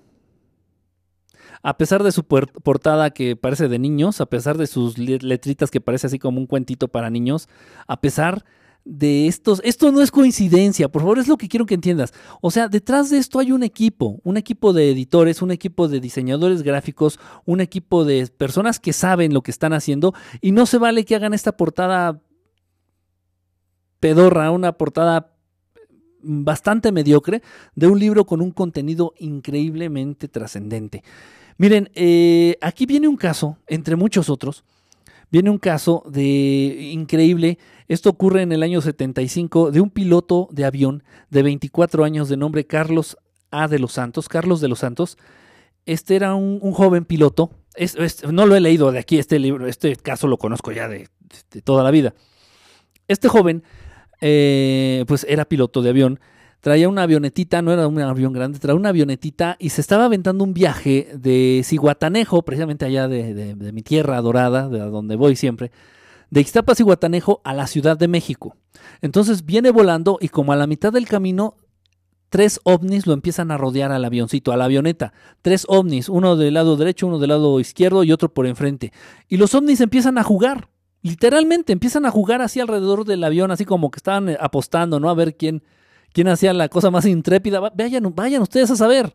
A 1.62 1.76
pesar 1.76 2.02
de 2.02 2.12
su 2.12 2.24
portada 2.24 3.10
que 3.10 3.36
parece 3.36 3.68
de 3.68 3.78
niños, 3.78 4.20
a 4.20 4.26
pesar 4.26 4.56
de 4.56 4.66
sus 4.66 4.96
letritas 4.96 5.70
que 5.70 5.80
parece 5.80 6.06
así 6.06 6.18
como 6.18 6.40
un 6.40 6.46
cuentito 6.46 6.88
para 6.88 7.10
niños, 7.10 7.48
a 7.86 8.00
pesar 8.00 8.44
de 8.86 9.26
estos, 9.26 9.60
esto 9.62 9.92
no 9.92 10.00
es 10.00 10.10
coincidencia, 10.10 10.88
por 10.88 11.02
favor, 11.02 11.18
es 11.18 11.28
lo 11.28 11.36
que 11.36 11.48
quiero 11.48 11.66
que 11.66 11.74
entiendas. 11.74 12.14
O 12.40 12.50
sea, 12.50 12.68
detrás 12.68 13.10
de 13.10 13.18
esto 13.18 13.38
hay 13.38 13.52
un 13.52 13.62
equipo, 13.62 14.20
un 14.24 14.38
equipo 14.38 14.72
de 14.72 14.90
editores, 14.90 15.42
un 15.42 15.50
equipo 15.50 15.86
de 15.86 16.00
diseñadores 16.00 16.62
gráficos, 16.62 17.20
un 17.44 17.60
equipo 17.60 18.06
de 18.06 18.26
personas 18.28 18.80
que 18.80 18.94
saben 18.94 19.34
lo 19.34 19.42
que 19.42 19.50
están 19.50 19.74
haciendo 19.74 20.14
y 20.40 20.52
no 20.52 20.64
se 20.64 20.78
vale 20.78 21.04
que 21.04 21.14
hagan 21.14 21.34
esta 21.34 21.58
portada 21.58 22.22
pedorra, 24.00 24.50
una 24.50 24.72
portada 24.72 25.32
bastante 26.22 26.92
mediocre 26.92 27.42
de 27.74 27.86
un 27.86 27.98
libro 27.98 28.24
con 28.24 28.40
un 28.40 28.50
contenido 28.50 29.14
increíblemente 29.18 30.28
trascendente. 30.28 31.02
Miren, 31.58 31.90
eh, 31.94 32.56
aquí 32.60 32.86
viene 32.86 33.08
un 33.08 33.16
caso, 33.16 33.58
entre 33.66 33.96
muchos 33.96 34.30
otros, 34.30 34.64
viene 35.30 35.50
un 35.50 35.58
caso 35.58 36.02
de 36.10 36.90
increíble. 36.92 37.58
Esto 37.88 38.10
ocurre 38.10 38.42
en 38.42 38.52
el 38.52 38.62
año 38.62 38.80
75 38.80 39.70
de 39.70 39.80
un 39.80 39.90
piloto 39.90 40.48
de 40.50 40.64
avión 40.64 41.02
de 41.28 41.42
24 41.42 42.04
años 42.04 42.28
de 42.28 42.36
nombre 42.36 42.66
Carlos 42.66 43.18
A. 43.50 43.68
de 43.68 43.78
los 43.78 43.92
Santos, 43.92 44.28
Carlos 44.28 44.60
de 44.60 44.68
los 44.68 44.78
Santos. 44.78 45.18
Este 45.86 46.16
era 46.16 46.34
un, 46.34 46.60
joven 46.72 47.04
piloto. 47.04 47.50
no 48.30 48.46
lo 48.46 48.56
he 48.56 48.60
leído 48.60 48.92
de 48.92 48.98
aquí, 48.98 49.18
este 49.18 49.38
libro, 49.38 49.66
este 49.66 49.96
caso 49.96 50.28
lo 50.28 50.38
conozco 50.38 50.72
ya 50.72 50.88
de 50.88 51.08
toda 51.64 51.82
la 51.82 51.90
vida. 51.90 52.14
Este 53.08 53.28
joven 53.28 53.64
eh, 54.20 55.04
pues 55.06 55.26
era 55.28 55.44
piloto 55.44 55.82
de 55.82 55.90
avión. 55.90 56.20
Traía 56.60 56.88
una 56.88 57.04
avionetita, 57.04 57.62
no 57.62 57.72
era 57.72 57.88
un 57.88 57.98
avión 58.00 58.34
grande, 58.34 58.58
traía 58.58 58.76
una 58.76 58.90
avionetita 58.90 59.56
y 59.58 59.70
se 59.70 59.80
estaba 59.80 60.04
aventando 60.04 60.44
un 60.44 60.52
viaje 60.52 61.08
de 61.14 61.62
Ciguatanejo, 61.64 62.42
precisamente 62.42 62.84
allá 62.84 63.08
de, 63.08 63.56
mi 63.72 63.82
tierra 63.82 64.20
dorada, 64.20 64.68
de 64.68 64.78
donde 64.78 65.16
voy 65.16 65.36
siempre, 65.36 65.70
de 66.28 66.42
Ixtapa, 66.42 66.74
Ciguatanejo 66.74 67.40
a 67.44 67.54
la 67.54 67.66
Ciudad 67.66 67.96
de 67.96 68.08
México. 68.08 68.56
Entonces 69.00 69.46
viene 69.46 69.70
volando 69.70 70.18
y 70.20 70.28
como 70.28 70.52
a 70.52 70.56
la 70.56 70.66
mitad 70.66 70.92
del 70.92 71.08
camino 71.08 71.56
tres 72.28 72.60
ovnis 72.64 73.06
lo 73.06 73.14
empiezan 73.14 73.50
a 73.50 73.56
rodear 73.56 73.90
al 73.90 74.04
avioncito, 74.04 74.52
a 74.52 74.56
la 74.58 74.66
avioneta. 74.66 75.14
Tres 75.40 75.64
ovnis, 75.66 76.10
uno 76.10 76.36
del 76.36 76.54
lado 76.54 76.76
derecho, 76.76 77.06
uno 77.06 77.18
del 77.18 77.30
lado 77.30 77.58
izquierdo 77.58 78.04
y 78.04 78.12
otro 78.12 78.32
por 78.34 78.46
enfrente. 78.46 78.92
Y 79.28 79.38
los 79.38 79.54
ovnis 79.54 79.80
empiezan 79.80 80.18
a 80.18 80.24
jugar. 80.24 80.68
Literalmente 81.02 81.72
empiezan 81.72 82.04
a 82.04 82.10
jugar 82.10 82.42
así 82.42 82.60
alrededor 82.60 83.04
del 83.04 83.24
avión, 83.24 83.50
así 83.50 83.64
como 83.64 83.90
que 83.90 83.98
estaban 83.98 84.28
eh, 84.28 84.38
apostando, 84.40 85.00
¿no? 85.00 85.08
A 85.08 85.14
ver 85.14 85.36
quién, 85.36 85.62
quién 86.12 86.28
hacía 86.28 86.52
la 86.52 86.68
cosa 86.68 86.90
más 86.90 87.06
intrépida. 87.06 87.60
Vayan, 87.60 88.14
vayan 88.14 88.42
ustedes 88.42 88.70
a 88.70 88.76
saber. 88.76 89.14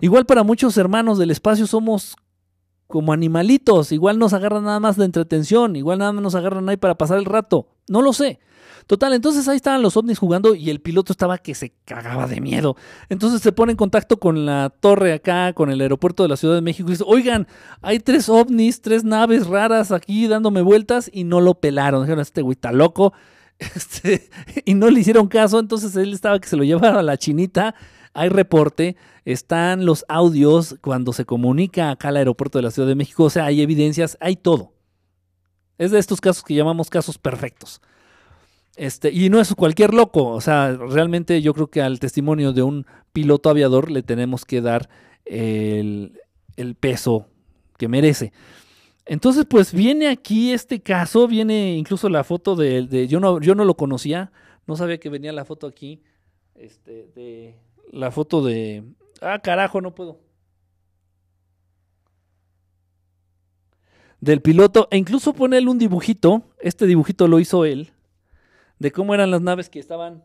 Igual 0.00 0.26
para 0.26 0.44
muchos 0.44 0.76
hermanos 0.76 1.18
del 1.18 1.30
espacio 1.30 1.66
somos 1.66 2.16
como 2.88 3.12
animalitos. 3.12 3.92
Igual 3.92 4.18
nos 4.18 4.32
agarran 4.32 4.64
nada 4.64 4.80
más 4.80 4.96
de 4.96 5.04
entretención. 5.04 5.76
Igual 5.76 6.00
nada 6.00 6.12
más 6.12 6.22
nos 6.22 6.34
agarran 6.34 6.68
ahí 6.68 6.76
para 6.76 6.96
pasar 6.96 7.18
el 7.18 7.24
rato. 7.24 7.68
No 7.86 8.02
lo 8.02 8.12
sé. 8.12 8.40
Total, 8.88 9.12
entonces 9.12 9.46
ahí 9.48 9.56
estaban 9.56 9.82
los 9.82 9.98
ovnis 9.98 10.18
jugando 10.18 10.54
y 10.54 10.70
el 10.70 10.80
piloto 10.80 11.12
estaba 11.12 11.36
que 11.36 11.54
se 11.54 11.74
cagaba 11.84 12.26
de 12.26 12.40
miedo. 12.40 12.74
Entonces 13.10 13.42
se 13.42 13.52
pone 13.52 13.72
en 13.72 13.76
contacto 13.76 14.18
con 14.18 14.46
la 14.46 14.70
torre 14.70 15.12
acá, 15.12 15.52
con 15.52 15.70
el 15.70 15.82
aeropuerto 15.82 16.22
de 16.22 16.30
la 16.30 16.38
Ciudad 16.38 16.54
de 16.54 16.62
México 16.62 16.88
y 16.88 16.92
dice, 16.92 17.04
oigan, 17.06 17.46
hay 17.82 17.98
tres 18.00 18.30
ovnis, 18.30 18.80
tres 18.80 19.04
naves 19.04 19.46
raras 19.46 19.92
aquí 19.92 20.26
dándome 20.26 20.62
vueltas 20.62 21.10
y 21.12 21.24
no 21.24 21.42
lo 21.42 21.60
pelaron. 21.60 22.00
Dijeron, 22.00 22.22
este 22.22 22.40
güey 22.40 22.54
está 22.54 22.72
loco. 22.72 23.12
Este, 23.74 24.30
y 24.64 24.74
no 24.74 24.88
le 24.88 25.00
hicieron 25.00 25.26
caso, 25.26 25.58
entonces 25.58 25.96
él 25.96 26.14
estaba 26.14 26.38
que 26.38 26.46
se 26.46 26.56
lo 26.56 26.62
llevara 26.62 27.00
a 27.00 27.02
la 27.02 27.16
chinita. 27.16 27.74
Hay 28.18 28.30
reporte, 28.30 28.96
están 29.24 29.86
los 29.86 30.04
audios 30.08 30.76
cuando 30.80 31.12
se 31.12 31.24
comunica 31.24 31.90
acá 31.90 32.08
al 32.08 32.16
aeropuerto 32.16 32.58
de 32.58 32.62
la 32.62 32.72
Ciudad 32.72 32.88
de 32.88 32.96
México, 32.96 33.24
o 33.24 33.30
sea, 33.30 33.44
hay 33.44 33.62
evidencias, 33.62 34.18
hay 34.20 34.34
todo. 34.34 34.72
Es 35.78 35.92
de 35.92 36.00
estos 36.00 36.20
casos 36.20 36.42
que 36.42 36.54
llamamos 36.54 36.90
casos 36.90 37.16
perfectos. 37.16 37.80
Este, 38.74 39.12
y 39.12 39.30
no 39.30 39.40
es 39.40 39.54
cualquier 39.54 39.94
loco, 39.94 40.26
o 40.26 40.40
sea, 40.40 40.76
realmente 40.76 41.40
yo 41.42 41.54
creo 41.54 41.68
que 41.68 41.80
al 41.80 42.00
testimonio 42.00 42.52
de 42.52 42.62
un 42.62 42.86
piloto 43.12 43.50
aviador 43.50 43.88
le 43.88 44.02
tenemos 44.02 44.44
que 44.44 44.60
dar 44.60 44.88
el, 45.24 46.12
peso 46.80 47.26
que 47.76 47.86
merece. 47.86 48.32
Entonces, 49.06 49.46
pues 49.48 49.72
viene 49.72 50.08
aquí 50.08 50.52
este 50.52 50.80
caso, 50.80 51.28
viene 51.28 51.76
incluso 51.76 52.08
la 52.08 52.24
foto 52.24 52.56
de, 52.56 53.06
yo 53.08 53.20
no, 53.20 53.40
yo 53.40 53.54
no 53.54 53.64
lo 53.64 53.76
conocía, 53.76 54.32
no 54.66 54.74
sabía 54.74 54.98
que 54.98 55.08
venía 55.08 55.32
la 55.32 55.44
foto 55.44 55.68
aquí, 55.68 56.02
este, 56.56 57.08
de 57.14 57.58
la 57.92 58.10
foto 58.10 58.44
de, 58.44 58.84
ah, 59.20 59.38
carajo, 59.38 59.80
no 59.80 59.94
puedo. 59.94 60.20
Del 64.20 64.42
piloto, 64.42 64.88
e 64.90 64.96
incluso 64.96 65.32
pone 65.32 65.58
él 65.58 65.68
un 65.68 65.78
dibujito, 65.78 66.42
este 66.58 66.86
dibujito 66.86 67.28
lo 67.28 67.38
hizo 67.38 67.64
él, 67.64 67.92
de 68.78 68.90
cómo 68.90 69.14
eran 69.14 69.30
las 69.30 69.42
naves 69.42 69.70
que 69.70 69.78
estaban 69.78 70.24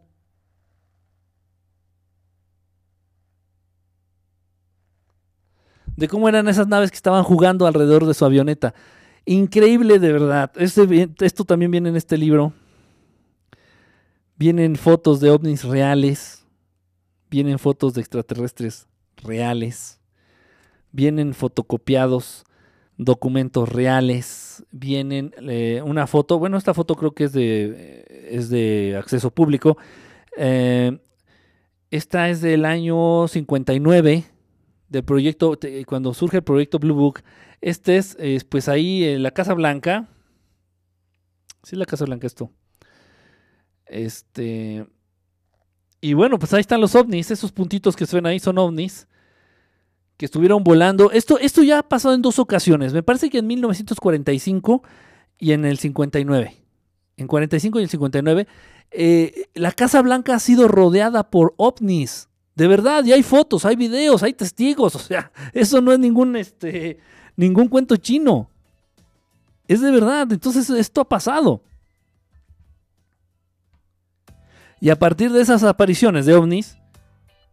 de 5.96 6.08
cómo 6.08 6.28
eran 6.28 6.48
esas 6.48 6.68
naves 6.68 6.92
que 6.92 6.96
estaban 6.96 7.24
jugando 7.24 7.68
alrededor 7.68 8.06
de 8.06 8.14
su 8.14 8.26
avioneta. 8.26 8.74
Increíble 9.26 10.00
de 10.00 10.12
verdad. 10.12 10.52
Este, 10.56 11.10
esto 11.22 11.46
también 11.46 11.72
viene 11.72 11.90
en 11.90 11.96
este 11.96 12.18
libro. 12.18 12.54
Vienen 14.36 14.76
fotos 14.76 15.20
de 15.20 15.30
ovnis 15.30 15.64
reales. 15.64 16.43
Vienen 17.34 17.58
fotos 17.58 17.96
de 17.96 18.02
extraterrestres 18.02 18.88
reales. 19.24 20.00
Vienen 20.92 21.34
fotocopiados 21.34 22.44
documentos 22.96 23.70
reales. 23.70 24.64
Vienen 24.70 25.34
eh, 25.50 25.82
una 25.84 26.06
foto. 26.06 26.38
Bueno, 26.38 26.58
esta 26.58 26.76
foto 26.76 26.94
creo 26.94 27.16
que 27.16 27.24
es 27.24 27.34
de, 27.34 28.28
es 28.30 28.50
de 28.50 28.96
acceso 28.96 29.32
público. 29.32 29.80
Eh, 30.38 31.00
esta 31.90 32.30
es 32.30 32.42
del 32.42 32.66
año 32.66 33.28
59 33.28 34.26
del 34.90 35.04
proyecto, 35.04 35.58
cuando 35.88 36.14
surge 36.14 36.38
el 36.38 36.44
proyecto 36.44 36.78
Blue 36.78 36.94
Book. 36.94 37.24
Este 37.62 37.98
es, 37.98 38.16
pues 38.48 38.70
ahí 38.70 39.06
en 39.06 39.24
la 39.24 39.32
Casa 39.32 39.56
Blanca. 39.56 40.08
Sí, 41.64 41.78
la 41.78 41.88
Casa 41.88 42.06
Blanca 42.06 42.28
esto. 42.28 42.52
Este. 43.88 44.86
Y 46.04 46.16
bueno, 46.16 46.38
pues 46.38 46.54
ahí 46.54 46.60
están 46.60 46.82
los 46.82 46.96
ovnis. 46.96 47.32
Esos 47.32 47.54
puntitos 47.54 47.96
que 47.96 48.06
se 48.06 48.18
ven 48.18 48.26
ahí 48.26 48.38
son 48.38 48.58
ovnis. 48.58 49.08
Que 50.18 50.26
estuvieron 50.26 50.62
volando. 50.62 51.12
Esto, 51.12 51.40
esto 51.40 51.64
ya 51.64 51.80
ha 51.80 51.84
pasado 51.84 52.14
en 52.14 52.22
dos 52.22 52.40
ocasiones. 52.40 52.92
Me 52.92 53.04
parece 53.04 53.30
que 53.30 53.38
en 53.38 53.48
1945 53.48 54.84
y 55.40 55.54
en 55.54 55.64
el 55.64 55.78
59. 55.78 56.58
En 57.16 57.28
45 57.28 57.80
y 57.80 57.84
el 57.84 57.90
59 57.90 58.48
eh, 58.92 59.46
la 59.54 59.72
Casa 59.72 60.02
Blanca 60.02 60.36
ha 60.36 60.40
sido 60.40 60.68
rodeada 60.68 61.30
por 61.30 61.54
ovnis. 61.56 62.28
De 62.54 62.68
verdad, 62.68 63.06
y 63.06 63.14
hay 63.14 63.24
fotos, 63.24 63.64
hay 63.64 63.78
videos, 63.78 64.24
hay 64.24 64.34
testigos. 64.34 64.98
O 64.98 65.00
sea, 65.00 65.32
eso 65.54 65.80
no 65.80 65.94
es 65.94 66.00
ningún, 66.00 66.36
este, 66.36 67.00
ningún 67.38 67.70
cuento 67.70 67.96
chino. 67.96 68.50
Es 69.70 69.80
de 69.80 69.90
verdad. 69.90 70.30
Entonces, 70.34 70.70
esto 70.70 71.00
ha 71.00 71.08
pasado. 71.08 71.62
Y 74.84 74.90
a 74.90 75.00
partir 75.00 75.32
de 75.32 75.40
esas 75.40 75.64
apariciones 75.64 76.26
de 76.26 76.34
ovnis, 76.34 76.78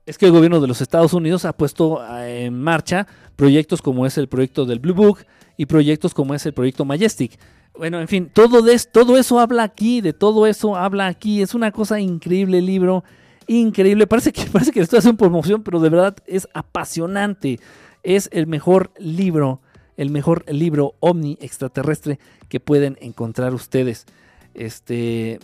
es 0.05 0.19
que 0.19 0.27
el 0.27 0.33
gobierno 0.33 0.61
de 0.61 0.67
los 0.67 0.81
Estados 0.81 1.15
Unidos 1.15 1.45
ha 1.45 1.53
puesto 1.53 2.05
eh, 2.19 2.47
en 2.47 2.61
marcha 2.61 3.07
proyectos 3.37 3.81
como 3.81 4.05
es 4.05 4.19
el 4.19 4.27
proyecto 4.27 4.67
del 4.67 4.81
Blue 4.81 4.95
Book 4.95 5.21
y 5.57 5.67
proyectos 5.67 6.13
como 6.13 6.35
es 6.35 6.45
el 6.45 6.55
proyecto 6.55 6.85
Majestic. 6.85 7.39
Bueno, 7.79 8.01
en 8.01 8.09
fin, 8.09 8.29
todo, 8.35 8.65
todo 8.93 9.17
eso 9.17 9.39
habla 9.39 9.63
aquí, 9.63 10.01
de 10.01 10.13
todo 10.13 10.49
eso 10.49 10.75
habla 10.75 11.07
aquí. 11.07 11.41
Es 11.41 11.55
una 11.55 11.71
cosa 11.71 12.01
increíble 12.01 12.59
el 12.59 12.67
libro, 12.67 13.05
increíble. 13.47 14.09
Parece 14.09 14.33
que, 14.33 14.47
parece 14.53 14.73
que 14.73 14.81
estoy 14.81 14.99
haciendo 14.99 15.19
promoción, 15.19 15.63
pero 15.63 15.79
de 15.79 15.89
verdad 15.89 16.17
es 16.27 16.49
apasionante. 16.53 17.61
Es 18.03 18.29
el 18.33 18.49
mejor 18.49 18.91
libro, 18.99 19.61
el 19.97 20.11
mejor 20.11 20.45
libro 20.53 20.97
ovni 20.99 21.39
extraterrestre 21.41 22.19
que 22.49 22.59
pueden 22.59 22.99
encontrar 23.01 23.55
ustedes. 23.55 24.07
Este. 24.53 25.39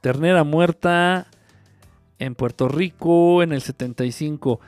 Ternera 0.00 0.44
muerta 0.44 1.26
en 2.18 2.34
Puerto 2.34 2.68
Rico 2.68 3.42
en 3.42 3.52
el 3.52 3.62
75. 3.62 4.60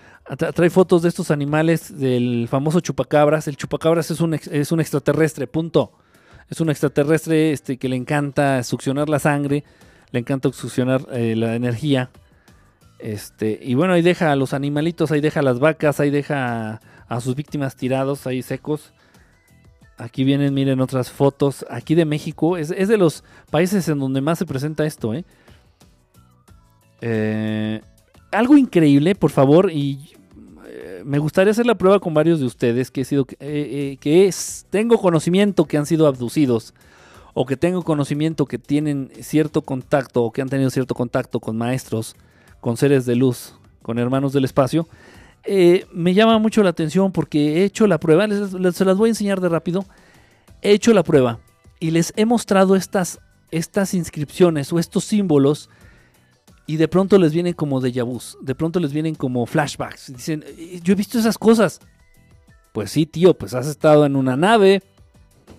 Trae 0.55 0.71
fotos 0.71 1.03
de 1.03 1.09
estos 1.09 1.31
animales 1.31 1.99
del 1.99 2.47
famoso 2.49 2.81
chupacabras. 2.81 3.49
El 3.49 3.57
chupacabras 3.57 4.11
es 4.11 4.21
un, 4.21 4.35
es 4.35 4.73
un 4.73 4.81
extraterrestre, 4.81 5.47
punto. 5.47 5.93
Es 6.49 6.61
un 6.61 6.71
extraterrestre 6.71 7.53
este, 7.53 7.77
que 7.77 7.89
le 7.89 7.97
encanta 7.97 8.63
succionar 8.65 9.09
la 9.09 9.21
sangre, 9.21 9.65
le 10.11 10.19
encanta 10.19 10.53
succionar 10.53 11.07
eh, 11.13 11.35
la 11.37 11.55
energía. 11.55 12.11
Este, 12.99 13.59
y 13.63 13.75
bueno, 13.75 13.95
ahí 13.95 14.03
deja 14.03 14.31
a 14.31 14.37
los 14.37 14.53
animalitos, 14.53 15.11
ahí 15.11 15.21
deja 15.21 15.41
a 15.41 15.43
las 15.43 15.59
vacas, 15.59 16.01
ahí 16.01 16.11
deja 16.11 16.81
a, 17.09 17.21
sus 17.21 17.35
víctimas 17.35 17.77
tirados, 17.77 18.27
ahí 18.27 18.43
secos. 18.43 18.93
Aquí 20.01 20.25
vienen, 20.25 20.55
miren 20.55 20.81
otras 20.81 21.11
fotos. 21.11 21.65
Aquí 21.69 21.95
de 21.95 22.05
México. 22.05 22.57
Es, 22.57 22.71
es 22.71 22.89
de 22.89 22.97
los 22.97 23.23
países 23.51 23.87
en 23.89 23.99
donde 23.99 24.21
más 24.21 24.39
se 24.39 24.47
presenta 24.47 24.87
esto. 24.87 25.15
¿eh? 25.15 25.25
Eh, 27.01 27.81
algo 28.33 28.57
increíble, 28.57 29.15
por 29.15 29.31
favor, 29.31 29.71
y 29.71 29.99
me 31.05 31.19
gustaría 31.19 31.51
hacer 31.51 31.67
la 31.67 31.75
prueba 31.75 32.01
con 32.01 32.15
varios 32.15 32.41
de 32.41 32.47
ustedes 32.47 32.91
que 32.91 33.03
he 33.03 33.05
sido, 33.05 33.27
eh, 33.33 33.37
eh, 33.41 33.97
que 34.01 34.27
es, 34.27 34.67
tengo 34.71 34.99
conocimiento 34.99 35.65
que 35.65 35.77
han 35.77 35.87
sido 35.87 36.07
abducidos 36.07 36.75
o 37.35 37.47
que 37.47 37.57
tengo 37.57 37.83
conocimiento 37.83 38.47
que 38.47 38.59
tienen 38.59 39.11
cierto 39.21 39.63
contacto 39.63 40.23
o 40.23 40.33
que 40.33 40.43
han 40.43 40.49
tenido 40.49 40.71
cierto 40.71 40.95
contacto 40.95 41.41
con 41.41 41.57
maestros, 41.57 42.17
con 42.61 42.77
seres 42.77 43.07
de 43.07 43.17
luz, 43.17 43.55
con 43.83 43.99
hermanos 43.99 44.33
del 44.33 44.45
espacio. 44.45 44.89
Eh, 45.45 45.87
me 45.93 46.15
llama 46.15 46.39
mucho 46.39 46.63
la 46.63 46.71
atención 46.71 47.13
porque 47.13 47.59
he 47.59 47.65
hecho 47.65 47.87
la 47.87 47.99
prueba, 47.99 48.27
se 48.29 48.85
las 48.85 48.97
voy 48.97 49.09
a 49.09 49.13
enseñar 49.13 49.41
de 49.41 49.49
rápido. 49.49 49.85
He 50.63 50.73
hecho 50.73 50.93
la 50.93 51.03
prueba 51.03 51.41
y 51.79 51.91
les 51.91 52.13
he 52.17 52.27
mostrado 52.27 52.77
estas, 52.77 53.19
estas 53.51 53.95
inscripciones 53.95 54.73
o 54.73 54.79
estos 54.79 55.05
símbolos 55.05 55.71
y 56.67 56.77
de 56.77 56.87
pronto 56.87 57.19
les 57.19 57.33
vienen 57.33 57.55
como 57.55 57.81
déjà 57.81 58.05
vus, 58.05 58.39
de 58.41 58.55
pronto 58.55 58.79
les 58.79 58.93
vienen 58.93 59.15
como 59.15 59.47
flashbacks. 59.47 60.13
Dicen, 60.15 60.45
eh, 60.47 60.81
yo 60.83 60.93
he 60.93 60.97
visto 60.97 61.19
esas 61.19 61.37
cosas. 61.37 61.81
Pues 62.73 62.93
sí, 62.93 63.07
tío, 63.07 63.35
pues 63.35 63.55
has 63.55 63.67
estado 63.67 64.07
en 64.07 64.15
una 64.15 64.37
nave. 64.37 64.83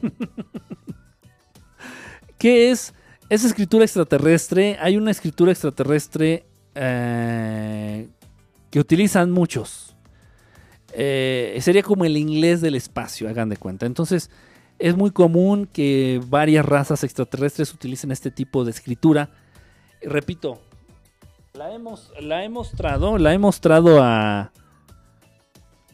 ¿Qué 2.37 2.71
es? 2.71 2.93
Es 3.29 3.43
escritura 3.43 3.83
extraterrestre. 3.83 4.77
Hay 4.79 4.95
una 4.95 5.11
escritura 5.11 5.51
extraterrestre 5.51 6.45
eh, 6.75 8.07
que 8.71 8.79
utilizan 8.79 9.31
muchos. 9.31 9.95
Eh, 10.93 11.57
sería 11.61 11.83
como 11.83 12.05
el 12.05 12.17
inglés 12.17 12.61
del 12.61 12.75
espacio, 12.75 13.29
hagan 13.29 13.49
de 13.49 13.57
cuenta. 13.57 13.85
Entonces, 13.85 14.31
es 14.79 14.95
muy 14.97 15.11
común 15.11 15.67
que 15.71 16.21
varias 16.27 16.65
razas 16.65 17.03
extraterrestres 17.03 17.73
utilicen 17.73 18.11
este 18.11 18.31
tipo 18.31 18.65
de 18.65 18.71
escritura. 18.71 19.29
repito, 20.01 20.59
la 21.53 21.73
hemos, 21.73 22.11
la 22.19 22.43
he 22.43 22.49
mostrado, 22.49 23.17
la 23.17 23.33
he 23.33 23.37
mostrado 23.37 24.01
a... 24.01 24.51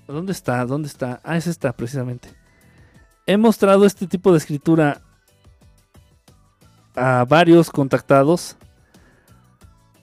¿Dónde 0.08 0.32
está? 0.32 0.66
¿Dónde 0.66 0.88
está? 0.88 1.20
Ah, 1.24 1.36
es 1.36 1.48
esta, 1.48 1.74
precisamente. 1.74 2.30
He 3.26 3.36
mostrado 3.36 3.86
este 3.86 4.08
tipo 4.08 4.32
de 4.32 4.38
escritura 4.38 5.02
a 6.96 7.26
varios 7.26 7.70
contactados, 7.70 8.56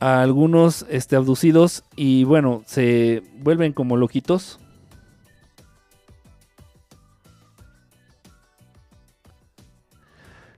a 0.04 0.20
algunos 0.20 0.84
este, 0.90 1.16
abducidos 1.16 1.82
y 1.96 2.24
bueno, 2.24 2.62
se 2.66 3.22
vuelven 3.38 3.72
como 3.72 3.96
loquitos. 3.96 4.60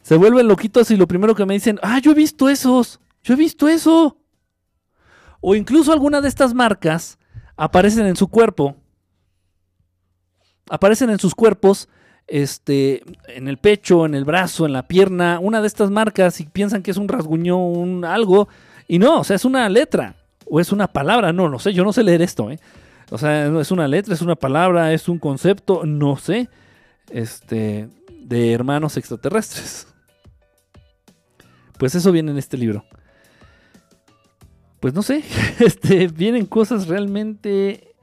Se 0.02 0.16
vuelven 0.16 0.48
loquitos 0.48 0.90
y 0.90 0.96
lo 0.96 1.06
primero 1.06 1.36
que 1.36 1.46
me 1.46 1.54
dicen, 1.54 1.78
ah, 1.84 2.00
yo 2.00 2.10
he 2.10 2.14
visto 2.14 2.48
esos, 2.48 2.98
yo 3.22 3.34
he 3.34 3.36
visto 3.36 3.68
eso 3.68 4.16
o 5.40 5.54
incluso 5.54 5.92
alguna 5.92 6.20
de 6.20 6.26
estas 6.28 6.52
marcas 6.52 7.16
aparecen 7.56 8.06
en 8.06 8.16
su 8.16 8.26
cuerpo. 8.26 8.74
Aparecen 10.68 11.08
en 11.08 11.20
sus 11.20 11.36
cuerpos, 11.36 11.88
este, 12.26 13.04
en 13.28 13.46
el 13.46 13.58
pecho, 13.58 14.06
en 14.06 14.16
el 14.16 14.24
brazo, 14.24 14.66
en 14.66 14.72
la 14.72 14.88
pierna, 14.88 15.38
una 15.40 15.60
de 15.60 15.68
estas 15.68 15.92
marcas 15.92 16.40
y 16.40 16.46
piensan 16.46 16.82
que 16.82 16.90
es 16.90 16.96
un 16.96 17.06
rasguño, 17.06 17.64
un 17.64 18.04
algo, 18.04 18.48
y 18.88 18.98
no, 18.98 19.20
o 19.20 19.24
sea, 19.24 19.36
es 19.36 19.44
una 19.44 19.68
letra 19.68 20.16
o 20.46 20.60
es 20.60 20.72
una 20.72 20.86
palabra, 20.86 21.32
no, 21.32 21.48
no 21.48 21.58
sé, 21.58 21.72
yo 21.72 21.84
no 21.84 21.92
sé 21.92 22.02
leer 22.02 22.22
esto, 22.22 22.50
¿eh? 22.50 22.58
O 23.10 23.18
sea, 23.18 23.46
es 23.60 23.70
una 23.70 23.86
letra, 23.86 24.14
es 24.14 24.22
una 24.22 24.34
palabra, 24.34 24.92
es 24.92 25.08
un 25.08 25.18
concepto, 25.18 25.84
no 25.84 26.16
sé, 26.16 26.48
este, 27.10 27.88
de 28.20 28.52
hermanos 28.52 28.96
extraterrestres. 28.96 29.86
Pues 31.78 31.94
eso 31.94 32.10
viene 32.10 32.32
en 32.32 32.38
este 32.38 32.56
libro 32.56 32.84
pues 34.86 34.94
no 34.94 35.02
sé, 35.02 35.24
este, 35.58 36.06
vienen 36.08 36.46
cosas 36.46 36.86
realmente 36.86 37.94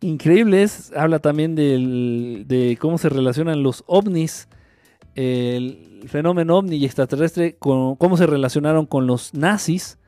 increíbles. 0.00 0.92
Habla 0.94 1.20
también 1.20 1.54
de 1.54 2.78
cómo 2.80 2.98
se 2.98 3.08
relacionan 3.08 3.62
los 3.62 3.84
ovnis, 3.86 4.48
el 5.14 6.04
fenómeno 6.08 6.56
ovni 6.56 6.76
y 6.76 6.84
extraterrestre, 6.84 7.56
con, 7.56 7.96
cómo 7.96 8.16
se 8.16 8.26
relacionaron 8.26 8.86
con 8.86 9.06
los 9.06 9.34
nazis, 9.34 9.98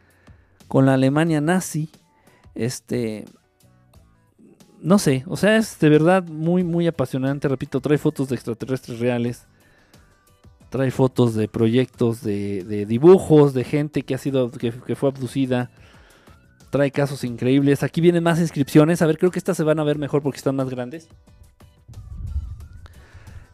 con 0.69 0.87
la 0.87 0.95
Alemania 0.95 1.41
nazi. 1.41 1.91
Este, 2.55 3.25
no 4.81 4.99
sé, 4.99 5.25
o 5.27 5.37
sea, 5.37 5.57
es 5.57 5.79
de 5.79 5.89
verdad 5.89 6.25
muy, 6.27 6.65
muy 6.65 6.87
apasionante. 6.87 7.49
Repito, 7.49 7.81
trae 7.81 7.99
fotos 7.99 8.29
de 8.29 8.35
extraterrestres 8.35 8.99
reales 8.99 9.47
trae 10.73 10.91
fotos 10.91 11.35
de 11.35 11.49
proyectos, 11.49 12.23
de, 12.23 12.87
dibujos, 12.89 13.53
de 13.53 13.63
gente 13.63 14.03
que 14.03 14.15
ha 14.15 14.19
sido, 14.19 14.51
que, 14.51 14.73
fue 14.73 15.11
abducida. 15.11 15.71
Trae 16.71 16.91
casos 16.91 17.25
increíbles. 17.25 17.83
Aquí 17.83 18.01
vienen 18.01 18.25
más 18.25 18.41
inscripciones. 18.41 19.03
A 19.03 19.07
ver, 19.07 19.19
creo 19.19 19.31
que 19.31 19.39
estas 19.39 19.59
se 19.59 19.65
van 19.65 19.79
a 19.79 19.85
ver 19.85 19.99
mejor 19.99 20.23
porque 20.23 20.39
están 20.39 20.57
más 20.57 20.71
grandes. 20.71 21.09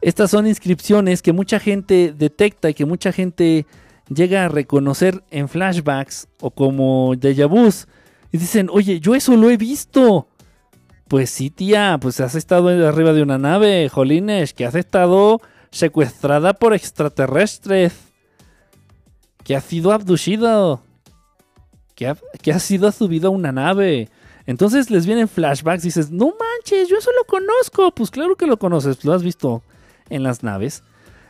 Estas 0.09 0.30
son 0.30 0.47
inscripciones 0.47 1.20
que 1.20 1.35
mucha 1.35 1.60
gente 1.60 2.14
detecta 2.16 2.70
y 2.70 2.72
que 2.72 2.86
mucha 2.86 3.12
gente 3.12 3.66
llega 4.09 4.47
a 4.47 4.48
reconocer 4.48 5.22
en 5.30 5.51
flashbacks 5.51 6.28
o 6.40 6.51
como 6.51 7.14
déjà 7.14 7.47
vus. 7.47 7.86
Y 8.32 8.39
dicen, 8.39 8.70
oye, 8.72 9.01
yo 9.01 9.14
eso 9.14 9.36
lo 9.36 9.51
he 9.51 9.59
visto. 9.59 10.26
Pues 11.09 11.28
sí, 11.28 11.51
tía, 11.51 11.98
pues 12.01 12.20
has 12.20 12.35
estado 12.36 12.70
arriba 12.89 13.12
de 13.12 13.20
una 13.20 13.36
nave, 13.36 13.90
Jolines, 13.90 14.55
que 14.55 14.64
has 14.64 14.76
estado 14.76 15.43
secuestrada 15.70 16.55
por 16.55 16.72
extraterrestres, 16.72 17.93
que 19.44 19.56
has 19.56 19.64
sido 19.64 19.93
abducido, 19.93 20.80
que, 21.94 22.06
ha, 22.06 22.16
que 22.40 22.52
has 22.52 22.62
sido 22.62 22.90
subido 22.93 23.28
a 23.28 23.32
una 23.32 23.52
nave. 23.52 24.09
Entonces 24.47 24.90
les 24.90 25.05
vienen 25.05 25.28
flashbacks 25.28 25.85
y 25.85 25.89
dices, 25.89 26.10
no 26.10 26.28
manches, 26.28 26.89
yo 26.89 26.97
eso 26.97 27.10
lo 27.14 27.24
conozco. 27.26 27.90
Pues 27.90 28.10
claro 28.10 28.36
que 28.36 28.47
lo 28.47 28.59
conoces, 28.59 29.05
lo 29.05 29.12
has 29.12 29.22
visto 29.22 29.62
en 30.10 30.22
las 30.22 30.43
naves. 30.43 30.82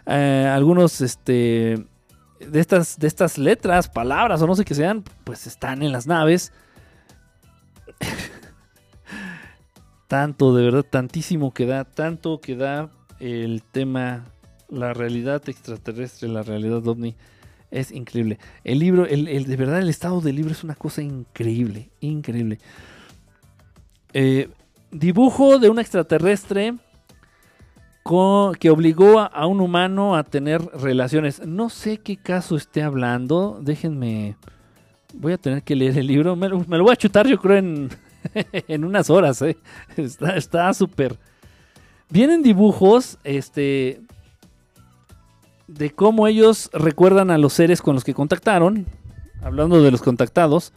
Eh, 0.07 0.49
algunos, 0.51 1.01
este, 1.01 1.87
de 2.41 2.61
estas, 2.61 2.99
de 2.99 3.07
estas 3.07 3.39
letras, 3.39 3.89
palabras 3.89 4.41
o 4.43 4.47
no 4.47 4.55
sé 4.55 4.65
qué 4.65 4.75
sean, 4.75 5.05
pues 5.25 5.47
están 5.47 5.83
en 5.83 5.93
las 5.93 6.07
naves. 6.07 6.53
tanto, 10.09 10.55
de 10.55 10.65
verdad, 10.65 10.85
tantísimo 10.89 11.53
que 11.53 11.67
da, 11.67 11.85
tanto 11.85 12.41
que 12.41 12.57
da 12.57 12.91
el 13.21 13.63
tema, 13.63 14.25
la 14.69 14.95
realidad 14.95 15.47
extraterrestre, 15.49 16.29
la 16.29 16.43
realidad 16.43 16.87
ovni. 16.87 17.15
Es 17.71 17.93
increíble. 17.93 18.39
El 18.65 18.79
libro, 18.79 19.05
el, 19.07 19.45
de 19.45 19.57
verdad, 19.57 19.81
el 19.81 19.91
estado 19.91 20.23
del 20.23 20.37
libro 20.37 20.53
es 20.53 20.65
una 20.65 20.75
cosa 20.75 21.03
increíble, 21.03 21.91
increíble. 22.01 22.59
Eh, 24.15 24.49
dibujo 24.91 25.59
de 25.59 25.69
un 25.69 25.79
extraterrestre 25.79 26.77
que 28.59 28.71
obligó 28.71 29.21
a, 29.21 29.47
un 29.47 29.61
humano 29.61 30.17
a 30.17 30.25
tener 30.25 30.63
relaciones. 30.81 31.47
No 31.47 31.69
sé 31.69 31.99
qué 31.99 32.17
caso 32.17 32.57
esté 32.57 32.83
hablando. 32.83 33.59
Déjenme. 33.61 34.37
Voy 35.15 35.33
a 35.33 35.39
tener 35.39 35.63
que 35.63 35.77
leer 35.77 35.99
el 35.99 36.07
libro. 36.07 36.35
Me, 36.35 36.49
lo 36.49 36.65
voy 36.65 36.93
a 36.93 36.97
chutar, 36.97 37.27
yo 37.27 37.39
creo, 37.39 37.59
en, 37.59 37.91
en 38.53 38.85
unas 38.85 39.11
horas. 39.11 39.43
¿eh? 39.43 39.59
Está 39.97 40.73
súper. 40.73 41.19
Vienen 42.09 42.43
dibujos 42.43 43.19
este, 43.25 44.01
de 45.67 45.91
cómo 45.91 46.27
ellos 46.27 46.71
recuerdan 46.73 47.31
a 47.31 47.37
los 47.37 47.53
seres 47.53 47.83
con 47.83 47.95
los 47.95 48.05
que 48.05 48.15
contactaron. 48.15 48.87
Hablando 49.43 49.83
de 49.83 49.91
los 49.91 50.01
contactados. 50.01 50.73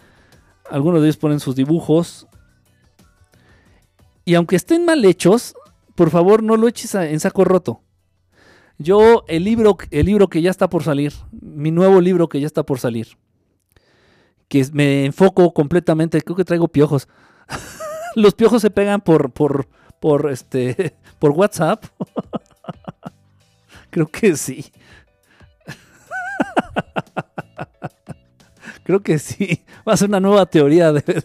Algunos 0.69 1.02
de 1.02 1.07
ellos 1.07 1.18
ponen 1.18 1.39
sus 1.39 1.56
dibujos. 1.56 2.27
Y 4.26 4.35
aunque 4.35 4.57
estén 4.57 4.85
mal 4.85 5.03
hechos, 5.06 5.56
por 6.02 6.10
favor 6.10 6.41
no 6.41 6.57
lo 6.57 6.68
eches 6.68 6.95
en 6.95 7.19
saco 7.19 7.45
roto. 7.45 7.84
Yo, 8.80 9.23
el 9.28 9.44
libro, 9.44 9.78
el 9.91 10.07
libro 10.07 10.30
que 10.30 10.41
ya 10.41 10.49
está 10.49 10.68
por 10.68 10.84
salir, 10.84 11.14
mi 11.32 11.69
nuevo 11.69 12.02
libro 12.02 12.28
que 12.28 12.40
ya 12.40 12.48
está 12.48 12.64
por 12.64 12.80
salir, 12.80 13.19
que 14.48 14.65
me 14.73 15.06
enfoco 15.06 15.53
completamente, 15.53 16.19
creo 16.23 16.36
que 16.36 16.44
traigo 16.44 16.69
piojos. 16.69 17.07
Los 18.15 18.34
piojos 18.34 18.64
se 18.64 18.72
pegan 18.72 19.02
por, 19.02 19.32
por, 19.32 19.68
por, 19.99 20.32
este, 20.32 20.95
por 21.19 21.34
WhatsApp. 21.34 21.86
creo 23.91 24.07
que 24.07 24.36
sí. 24.36 24.72
creo 28.82 29.03
que 29.03 29.19
sí. 29.19 29.64
Va 29.88 29.94
a 29.94 29.98
ser 29.98 30.10
una 30.10 30.19
nueva 30.19 30.48
teoría 30.48 30.91
de, 30.94 31.23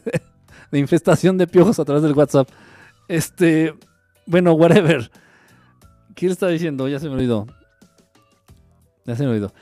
de 0.71 0.79
infestación 0.79 1.39
de 1.39 1.47
piojos 1.47 1.79
a 1.79 1.87
través 1.87 2.03
del 2.03 2.13
WhatsApp. 2.13 2.51
Este, 3.09 3.75
bueno, 4.27 4.53
whatever. 4.53 5.11
¿Qué 6.15 6.27
le 6.27 6.33
estaba 6.33 6.53
diciendo? 6.53 6.89
Ya 6.89 6.99
se 6.99 7.09
me 7.09 7.15
olvidó. 7.15 7.47
Ya 9.05 9.17
se 9.17 9.23
me 9.23 9.31
olvidó. 9.31 9.53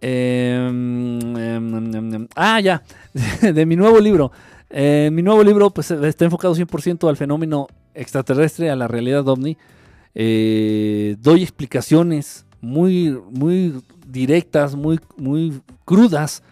Em, 0.00 1.36
em, 1.36 2.14
em, 2.14 2.28
ah, 2.34 2.60
ya. 2.60 2.82
De, 3.54 3.66
mi 3.66 3.76
nuevo 3.76 3.98
libro. 4.00 4.32
Eh, 4.68 5.10
mi 5.12 5.22
nuevo 5.22 5.42
libro 5.42 5.70
pues, 5.70 5.90
está 5.90 6.24
enfocado 6.24 6.54
100% 6.54 7.08
al 7.08 7.16
fenómeno 7.16 7.66
extraterrestre, 7.94 8.70
a 8.70 8.76
la 8.76 8.88
realidad 8.88 9.26
ovni. 9.28 9.56
Eh, 10.14 11.16
doy 11.20 11.42
explicaciones 11.42 12.46
muy, 12.60 13.18
muy 13.30 13.82
directas, 14.06 14.74
muy, 14.74 15.00
muy 15.16 15.60
crudas 15.84 16.42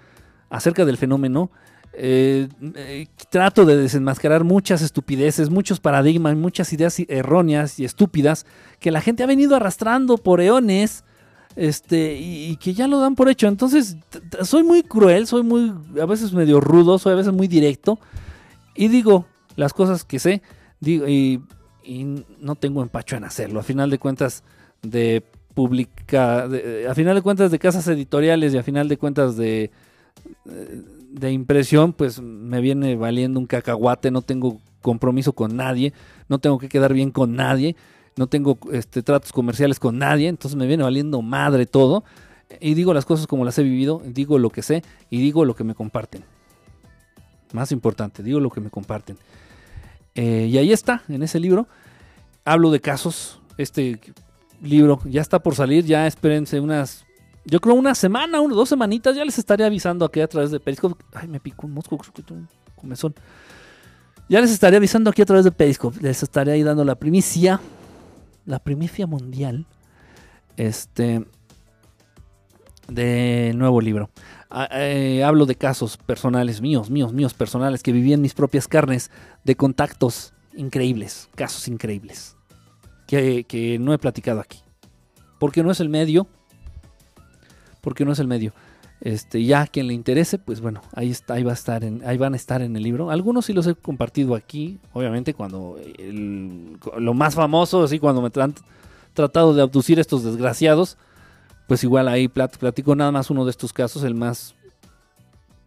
acerca 0.51 0.85
del 0.85 0.97
fenómeno. 0.97 1.51
Eh, 2.01 2.49
eh, 2.77 3.07
trato 3.29 3.65
de 3.65 3.77
desenmascarar 3.77 4.45
muchas 4.45 4.83
estupideces, 4.83 5.51
muchos 5.51 5.81
paradigmas, 5.81 6.37
muchas 6.37 6.73
ideas 6.73 6.97
erróneas 7.09 7.81
y 7.81 7.85
estúpidas 7.85 8.47
que 8.79 8.93
la 8.93 9.01
gente 9.01 9.25
ha 9.25 9.27
venido 9.27 9.57
arrastrando 9.57 10.17
por 10.17 10.41
eones 10.41 11.03
este, 11.57 12.15
y, 12.15 12.57
que 12.59 12.73
ya 12.73 12.87
lo 12.87 13.01
dan 13.01 13.17
por 13.17 13.29
hecho. 13.29 13.49
Entonces, 13.49 13.97
soy 14.43 14.63
muy 14.63 14.85
cruel, 14.85 15.27
soy 15.27 15.43
muy, 15.43 15.75
a 16.01 16.07
veces 16.07 16.33
medio 16.33 16.61
rudo, 16.61 17.01
soy 17.01 17.15
a 17.15 17.17
veces 17.17 17.33
muy 17.33 17.49
directo 17.49 17.99
y 18.77 18.87
digo 18.87 19.27
las 19.57 19.73
cosas 19.73 20.05
que 20.05 20.21
sé 20.21 20.41
digo, 20.79 21.09
y, 21.09 21.43
no 22.39 22.55
tengo 22.55 22.83
empacho 22.83 23.17
en 23.17 23.25
hacerlo. 23.25 23.59
A 23.59 23.63
final 23.65 23.91
de 23.91 23.99
cuentas, 23.99 24.45
de 24.83 25.25
publica, 25.55 26.45
a 26.89 26.95
final 26.95 27.17
de 27.17 27.23
cuentas 27.23 27.51
de 27.51 27.59
casas 27.59 27.89
editoriales 27.89 28.55
y 28.55 28.59
a 28.59 28.63
final 28.63 28.89
de 28.89 28.99
cuentas 28.99 29.37
de 29.37 29.73
de 30.45 30.98
impresión, 31.31 31.93
pues 31.93 32.21
me 32.21 32.61
viene 32.61 32.97
valiendo 32.97 33.41
un 33.41 33.47
cacahuate, 33.47 34.11
no 34.11 34.23
tengo 34.23 34.61
compromiso 34.83 35.33
con 35.33 35.57
nadie, 35.57 35.93
no 36.29 36.39
tengo 36.39 36.59
que 36.59 36.69
quedar 36.69 36.93
bien 36.93 37.11
con 37.11 37.35
nadie, 37.35 37.77
no 38.17 38.27
tengo 38.27 38.59
este, 38.73 39.03
tratos 39.03 39.33
comerciales 39.33 39.79
con 39.79 39.99
nadie, 39.99 40.29
entonces 40.29 40.57
me 40.57 40.67
viene 40.67 40.83
valiendo 40.83 41.23
madre 41.23 41.67
todo. 41.67 42.05
Y 42.61 42.75
digo 42.75 42.95
las 42.95 43.05
cosas 43.05 43.27
como 43.27 43.45
las 43.45 43.59
he 43.59 43.63
vivido, 43.63 44.03
digo 44.05 44.39
lo 44.39 44.51
que 44.51 44.63
sé 44.63 44.83
y 45.11 45.21
digo 45.21 45.45
lo 45.45 45.55
que 45.55 45.65
me 45.65 45.75
comparten. 45.75 46.25
Más 47.53 47.73
importante, 47.73 48.23
digo 48.23 48.41
lo 48.41 48.51
que 48.51 48.61
me 48.61 48.71
comparten. 48.71 49.17
Eh, 50.15 50.49
y 50.51 50.59
ahí 50.59 50.73
está, 50.73 51.03
en 51.09 51.23
ese 51.23 51.41
libro. 51.41 51.69
Hablo 52.45 52.71
de 52.71 52.81
casos. 52.81 53.41
Este 53.59 54.01
libro 54.63 55.01
ya 55.05 55.21
está 55.21 55.41
por 55.41 55.55
salir, 55.55 55.85
ya 55.85 56.07
espérense 56.07 56.61
unas 56.61 57.05
yo 57.45 57.61
creo 57.61 57.75
una 57.75 57.95
semana, 57.95 58.41
uno, 58.41 58.55
dos 58.55 58.69
semanitas, 58.69 59.17
ya 59.17 59.25
les 59.25 59.39
estaré 59.39 59.65
avisando 59.65 60.05
aquí 60.05 60.21
a 60.21 60.29
través 60.29 60.51
de 60.51 60.61
Periscope. 60.61 61.03
Ay, 61.15 61.29
me 61.29 61.41
picó 61.41 61.67
un 61.67 61.75
mosco, 61.75 61.99
un 62.31 62.49
comezón. 62.77 63.15
Ya 64.29 64.41
les 64.41 64.51
estaré 64.51 64.77
avisando 64.77 65.09
aquí 65.09 65.23
a 65.23 65.27
través 65.27 65.45
de 65.45 65.53
Periscope. 65.53 65.99
Les 66.03 66.23
estaré 66.23 66.53
ahí 66.53 66.63
dando 66.63 66.85
la 66.85 66.97
primicia. 66.97 67.61
La 68.45 68.59
primicia 68.59 69.07
mundial. 69.07 69.67
Este. 70.57 71.25
De 72.89 73.53
nuevo 73.55 73.81
libro. 73.81 74.11
Ah, 74.51 74.69
eh, 74.73 75.23
hablo 75.25 75.47
de 75.47 75.55
casos 75.55 75.97
personales 75.97 76.61
míos, 76.61 76.91
míos, 76.91 77.13
míos, 77.13 77.35
personales, 77.35 77.83
que 77.83 77.93
viví 77.93 78.13
en 78.13 78.23
mis 78.23 78.35
propias 78.35 78.67
carnes, 78.67 79.11
de 79.45 79.57
contactos 79.57 80.33
increíbles, 80.55 81.29
casos 81.35 81.69
increíbles, 81.69 82.35
que 83.07 83.77
no 83.79 83.93
he 83.93 83.99
platicado 83.99 84.41
aquí. 84.41 84.61
Porque 85.39 85.63
no 85.63 85.71
es 85.71 85.81
el 85.81 85.91
medio, 85.91 86.29
porque 87.89 88.05
no 88.05 88.13
es 88.13 88.19
el 88.19 88.27
medio. 88.27 88.53
Este, 89.01 89.43
ya 89.43 89.67
quien 89.67 89.87
le 89.87 89.95
interese, 89.95 90.37
pues 90.37 90.61
bueno, 90.61 90.83
ahí 90.93 91.11
está, 91.11 91.33
ahí 91.33 91.43
va 91.43 91.53
a 91.53 91.55
estar 91.55 91.83
ahí 92.05 92.19
van 92.19 92.35
a 92.35 92.37
estar 92.37 92.61
en 92.61 92.77
el 92.77 92.83
libro. 92.83 93.11
Algunos 93.11 93.47
sí 93.47 93.55
los 93.55 93.67
he 93.67 93.75
compartido 93.75 94.35
aquí, 94.35 94.79
obviamente 94.93 95.33
cuando 95.33 95.81
lo 96.99 97.15
más 97.15 97.35
famoso, 97.35 97.83
así 97.83 97.99
cuando 97.99 98.21
me 98.21 98.31
han 98.43 98.55
tratado 99.15 99.55
de 99.55 99.63
abducir 99.63 99.99
estos 99.99 100.23
desgraciados, 100.23 100.99
pues 101.67 101.83
igual 101.83 102.09
ahí 102.09 102.29
platico 102.29 102.95
nada 102.95 103.11
más 103.11 103.31
uno 103.31 103.47
de 103.47 103.53
estos 103.53 103.73
casos, 103.73 104.03
el 104.03 104.15
más, 104.15 104.55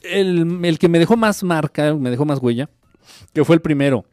el, 0.03 0.63
el 0.63 0.77
que 0.77 0.89
me 0.89 0.99
dejó 0.99 1.17
más 1.17 1.41
marca, 1.41 1.95
me 1.95 2.11
dejó 2.11 2.23
más 2.23 2.37
huella, 2.37 2.69
que 3.33 3.43
fue 3.43 3.55
el 3.55 3.63
primero. 3.63 4.05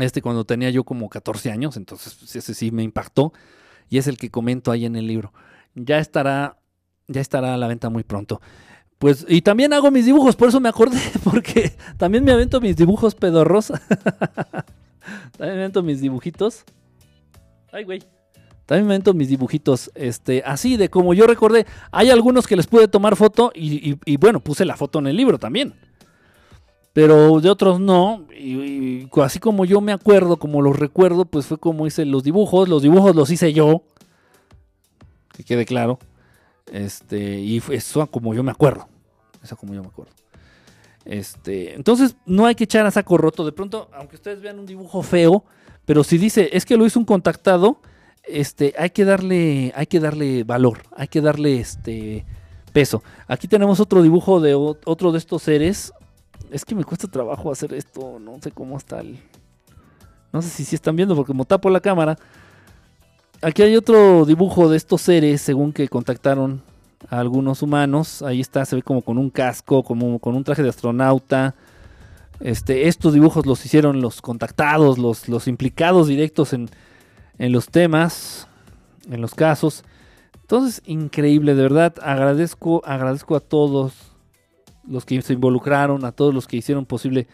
Este 0.00 0.20
cuando 0.20 0.44
tenía 0.44 0.70
yo 0.70 0.82
como 0.82 1.08
14 1.08 1.52
años, 1.52 1.76
entonces 1.76 2.34
ese 2.34 2.54
sí 2.54 2.72
me 2.72 2.82
impactó 2.82 3.32
y 3.88 3.98
es 3.98 4.08
el 4.08 4.18
que 4.18 4.30
comento 4.30 4.70
ahí 4.70 4.84
en 4.84 4.96
el 4.96 5.06
libro. 5.06 5.32
Ya 5.74 5.98
estará 5.98 6.57
ya 7.08 7.20
estará 7.20 7.54
a 7.54 7.56
la 7.56 7.66
venta 7.66 7.88
muy 7.88 8.04
pronto. 8.04 8.40
Pues, 8.98 9.24
y 9.28 9.42
también 9.42 9.72
hago 9.72 9.90
mis 9.90 10.06
dibujos, 10.06 10.36
por 10.36 10.48
eso 10.48 10.60
me 10.60 10.68
acordé, 10.68 11.00
porque 11.24 11.72
también 11.96 12.24
me 12.24 12.32
avento 12.32 12.60
mis 12.60 12.76
dibujos 12.76 13.14
pedorros. 13.14 13.68
también 15.36 15.56
me 15.56 15.62
avento 15.62 15.82
mis 15.82 16.00
dibujitos. 16.00 16.64
Ay, 17.72 17.84
güey. 17.84 18.02
También 18.66 18.86
me 18.86 18.94
avento 18.94 19.14
mis 19.14 19.28
dibujitos, 19.28 19.90
este, 19.94 20.42
así 20.44 20.76
de 20.76 20.90
como 20.90 21.14
yo 21.14 21.26
recordé. 21.26 21.64
Hay 21.90 22.10
algunos 22.10 22.46
que 22.46 22.54
les 22.54 22.66
pude 22.66 22.86
tomar 22.86 23.16
foto 23.16 23.50
y, 23.54 24.16
bueno, 24.18 24.40
puse 24.40 24.66
la 24.66 24.76
foto 24.76 24.98
en 24.98 25.06
el 25.06 25.16
libro 25.16 25.38
también. 25.38 25.72
Pero 26.92 27.40
de 27.40 27.48
otros 27.48 27.80
no. 27.80 28.26
Y, 28.38 29.08
así 29.22 29.38
como 29.38 29.64
yo 29.64 29.80
me 29.80 29.92
acuerdo, 29.92 30.36
como 30.36 30.60
los 30.60 30.78
recuerdo, 30.78 31.24
pues 31.24 31.46
fue 31.46 31.56
como 31.56 31.86
hice 31.86 32.04
los 32.04 32.24
dibujos. 32.24 32.68
Los 32.68 32.82
dibujos 32.82 33.16
los 33.16 33.30
hice 33.30 33.54
yo. 33.54 33.84
Que 35.32 35.44
quede 35.44 35.64
claro. 35.64 35.98
Este, 36.72 37.18
y 37.40 37.62
eso 37.70 38.06
como 38.08 38.34
yo 38.34 38.42
me 38.42 38.50
acuerdo. 38.50 38.88
Eso 39.42 39.56
como 39.56 39.74
yo 39.74 39.82
me 39.82 39.88
acuerdo. 39.88 40.12
Este, 41.04 41.74
entonces 41.74 42.16
no 42.26 42.44
hay 42.46 42.54
que 42.54 42.64
echar 42.64 42.84
a 42.86 42.90
saco 42.90 43.16
roto. 43.16 43.44
De 43.44 43.52
pronto, 43.52 43.88
aunque 43.94 44.16
ustedes 44.16 44.40
vean 44.40 44.58
un 44.58 44.66
dibujo 44.66 45.02
feo, 45.02 45.44
pero 45.84 46.04
si 46.04 46.18
dice 46.18 46.50
es 46.52 46.66
que 46.66 46.76
lo 46.76 46.84
hizo 46.84 46.98
un 46.98 47.06
contactado, 47.06 47.80
este, 48.24 48.74
hay 48.78 48.90
que 48.90 49.04
darle, 49.04 49.72
hay 49.74 49.86
que 49.86 50.00
darle 50.00 50.44
valor, 50.44 50.82
hay 50.94 51.08
que 51.08 51.20
darle 51.20 51.60
este 51.60 52.26
peso. 52.72 53.02
Aquí 53.26 53.48
tenemos 53.48 53.80
otro 53.80 54.02
dibujo 54.02 54.40
de 54.40 54.54
otro 54.54 55.12
de 55.12 55.18
estos 55.18 55.42
seres. 55.42 55.92
Es 56.50 56.64
que 56.64 56.74
me 56.74 56.84
cuesta 56.84 57.08
trabajo 57.08 57.50
hacer 57.50 57.72
esto, 57.74 58.18
no 58.20 58.38
sé 58.40 58.50
cómo 58.50 58.76
está 58.76 59.00
el. 59.00 59.18
No 60.30 60.42
sé 60.42 60.50
si 60.50 60.64
sí 60.64 60.74
están 60.74 60.94
viendo 60.94 61.16
porque 61.16 61.28
como 61.28 61.46
tapo 61.46 61.70
la 61.70 61.80
cámara. 61.80 62.18
Aquí 63.40 63.62
hay 63.62 63.76
otro 63.76 64.24
dibujo 64.24 64.68
de 64.68 64.76
estos 64.76 65.00
seres, 65.00 65.40
según 65.40 65.72
que 65.72 65.88
contactaron 65.88 66.60
a 67.08 67.20
algunos 67.20 67.62
humanos. 67.62 68.20
Ahí 68.22 68.40
está, 68.40 68.64
se 68.64 68.74
ve 68.74 68.82
como 68.82 69.00
con 69.00 69.16
un 69.16 69.30
casco, 69.30 69.84
como 69.84 70.18
con 70.18 70.34
un 70.34 70.42
traje 70.42 70.64
de 70.64 70.70
astronauta. 70.70 71.54
Este, 72.40 72.88
estos 72.88 73.14
dibujos 73.14 73.46
los 73.46 73.64
hicieron 73.64 74.00
los 74.00 74.22
contactados, 74.22 74.98
los, 74.98 75.46
implicados 75.46 76.08
directos 76.08 76.52
en, 76.52 76.68
en 77.38 77.52
los 77.52 77.66
temas, 77.66 78.48
en 79.08 79.20
los 79.20 79.36
casos. 79.36 79.84
Entonces, 80.40 80.82
increíble, 80.84 81.54
de 81.54 81.62
verdad, 81.62 81.94
agradezco, 82.02 82.82
agradezco 82.84 83.36
a 83.36 83.40
todos 83.40 83.92
los 84.84 85.04
que 85.04 85.22
se 85.22 85.34
involucraron, 85.34 86.04
a 86.04 86.10
todos 86.10 86.34
los 86.34 86.48
que 86.48 86.56
hicieron 86.56 86.86
posible 86.86 87.28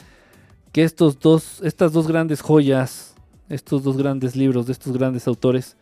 que 0.70 0.85
estos 0.85 1.18
dos, 1.18 1.62
estas 1.62 1.94
dos 1.94 2.09
grandes 2.09 2.43
joyas, 2.43 3.14
estos 3.48 3.82
dos 3.82 3.97
grandes 3.97 4.36
libros 4.36 4.66
de 4.66 4.72
estos 4.72 4.93
grandes 4.93 5.26
autores 5.26 5.78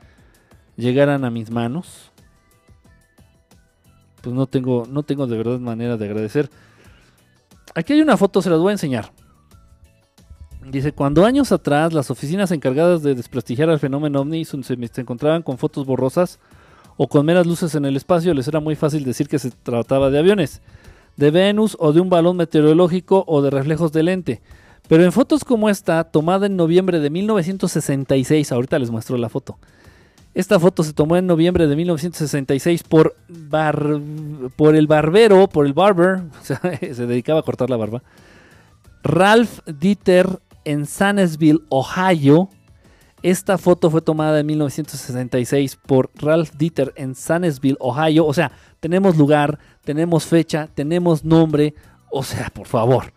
llegaran 0.76 1.24
a 1.24 1.30
mis 1.30 1.50
manos. 1.50 2.10
Pues 4.22 4.34
no 4.34 4.46
tengo, 4.46 4.86
no 4.88 5.02
tengo 5.02 5.26
de 5.26 5.36
verdad 5.36 5.58
manera 5.58 5.96
de 5.96 6.04
agradecer. 6.04 6.50
Aquí 7.74 7.94
hay 7.94 8.02
una 8.02 8.16
foto, 8.16 8.42
se 8.42 8.50
las 8.50 8.58
voy 8.58 8.70
a 8.70 8.72
enseñar. 8.72 9.12
Dice, 10.70 10.92
cuando 10.92 11.24
años 11.24 11.50
atrás 11.50 11.92
las 11.92 12.10
oficinas 12.10 12.52
encargadas 12.52 13.02
de 13.02 13.14
desprestigiar 13.14 13.68
al 13.68 13.80
fenómeno 13.80 14.20
ovni 14.20 14.44
se, 14.44 14.62
se 14.62 15.00
encontraban 15.00 15.42
con 15.42 15.58
fotos 15.58 15.86
borrosas 15.86 16.38
o 16.96 17.08
con 17.08 17.26
meras 17.26 17.46
luces 17.46 17.74
en 17.74 17.84
el 17.84 17.96
espacio, 17.96 18.32
les 18.32 18.46
era 18.46 18.60
muy 18.60 18.76
fácil 18.76 19.04
decir 19.04 19.26
que 19.26 19.40
se 19.40 19.50
trataba 19.50 20.10
de 20.10 20.20
aviones, 20.20 20.62
de 21.16 21.30
Venus 21.32 21.76
o 21.80 21.92
de 21.92 22.00
un 22.00 22.10
balón 22.10 22.36
meteorológico 22.36 23.24
o 23.26 23.42
de 23.42 23.50
reflejos 23.50 23.92
de 23.92 24.02
lente. 24.04 24.42
Pero 24.88 25.04
en 25.04 25.12
fotos 25.12 25.44
como 25.44 25.68
esta, 25.68 26.04
tomada 26.04 26.46
en 26.46 26.56
noviembre 26.56 27.00
de 27.00 27.10
1966, 27.10 28.52
ahorita 28.52 28.78
les 28.78 28.90
muestro 28.90 29.16
la 29.16 29.28
foto. 29.28 29.58
Esta 30.34 30.58
foto 30.58 30.82
se 30.82 30.94
tomó 30.94 31.16
en 31.16 31.26
noviembre 31.26 31.66
de 31.66 31.76
1966 31.76 32.84
por, 32.84 33.14
por 34.56 34.76
el 34.76 34.86
barbero, 34.86 35.46
por 35.48 35.66
el 35.66 35.74
barber, 35.74 36.22
se 36.42 37.06
dedicaba 37.06 37.40
a 37.40 37.42
cortar 37.42 37.68
la 37.68 37.76
barba, 37.76 38.02
Ralph 39.02 39.58
Dieter 39.66 40.40
en 40.64 40.86
Sanesville, 40.86 41.60
Ohio. 41.68 42.48
Esta 43.22 43.58
foto 43.58 43.90
fue 43.90 44.00
tomada 44.00 44.40
en 44.40 44.46
1966 44.46 45.78
por 45.86 46.10
Ralph 46.14 46.52
Dieter 46.56 46.92
en 46.96 47.14
Sanesville, 47.14 47.76
Ohio. 47.78 48.26
O 48.26 48.32
sea, 48.32 48.52
tenemos 48.80 49.16
lugar, 49.16 49.58
tenemos 49.84 50.24
fecha, 50.24 50.68
tenemos 50.74 51.24
nombre. 51.24 51.74
O 52.10 52.22
sea, 52.22 52.50
por 52.50 52.66
favor. 52.66 53.12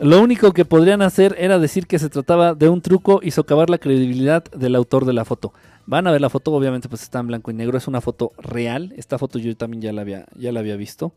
Lo 0.00 0.20
único 0.20 0.52
que 0.52 0.64
podrían 0.64 1.02
hacer 1.02 1.36
era 1.38 1.58
decir 1.58 1.86
que 1.86 1.98
se 1.98 2.08
trataba 2.08 2.54
de 2.54 2.68
un 2.68 2.80
truco 2.80 3.20
y 3.22 3.30
socavar 3.30 3.70
la 3.70 3.78
credibilidad 3.78 4.42
del 4.44 4.74
autor 4.74 5.04
de 5.04 5.12
la 5.12 5.24
foto. 5.24 5.52
Van 5.86 6.06
a 6.06 6.12
ver 6.12 6.20
la 6.20 6.30
foto, 6.30 6.52
obviamente 6.52 6.88
pues 6.88 7.02
está 7.02 7.18
en 7.18 7.26
blanco 7.26 7.50
y 7.50 7.54
negro, 7.54 7.76
es 7.76 7.88
una 7.88 8.00
foto 8.00 8.32
real. 8.38 8.92
Esta 8.96 9.18
foto 9.18 9.38
yo 9.38 9.56
también 9.56 9.82
ya 9.82 9.92
la 9.92 10.02
había, 10.02 10.26
ya 10.36 10.52
la 10.52 10.60
había 10.60 10.76
visto. 10.76 11.12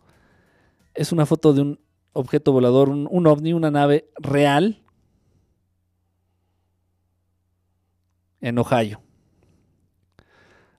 Es 0.93 1.11
una 1.11 1.25
foto 1.25 1.53
de 1.53 1.61
un 1.61 1.79
objeto 2.13 2.51
volador, 2.51 2.89
un, 2.89 3.07
un 3.09 3.27
ovni, 3.27 3.53
una 3.53 3.71
nave 3.71 4.09
real 4.17 4.83
en 8.41 8.57
Ohio. 8.57 9.01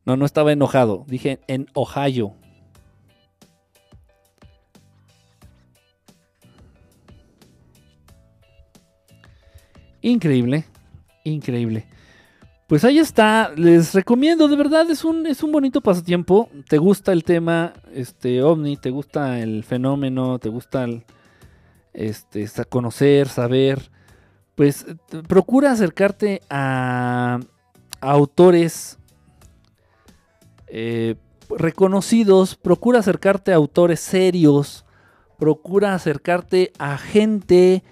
No, 0.04 0.16
no 0.16 0.24
estaba 0.24 0.52
enojado, 0.52 1.04
dije 1.08 1.40
en 1.48 1.66
Ohio. 1.74 2.34
Increíble, 10.00 10.64
increíble. 11.24 11.86
Pues 12.66 12.84
ahí 12.84 12.98
está, 12.98 13.52
les 13.54 13.94
recomiendo, 13.94 14.48
de 14.48 14.56
verdad 14.56 14.90
es 14.90 15.04
un, 15.04 15.24
es 15.28 15.44
un 15.44 15.52
bonito 15.52 15.80
pasatiempo. 15.80 16.50
Te 16.68 16.78
gusta 16.78 17.12
el 17.12 17.22
tema 17.22 17.74
este, 17.92 18.42
ovni, 18.42 18.76
te 18.76 18.90
gusta 18.90 19.38
el 19.38 19.62
fenómeno, 19.62 20.40
te 20.40 20.48
gusta 20.48 20.82
el, 20.82 21.04
este, 21.92 22.48
conocer, 22.64 23.28
saber. 23.28 23.90
Pues 24.56 24.84
procura 25.28 25.70
acercarte 25.70 26.42
a, 26.50 27.38
autores 28.00 28.98
eh, 30.66 31.14
reconocidos, 31.48 32.56
procura 32.56 32.98
acercarte 32.98 33.52
a 33.52 33.56
autores 33.56 34.00
serios, 34.00 34.84
procura 35.38 35.94
acercarte 35.94 36.72
a 36.80 36.98
gente 36.98 37.84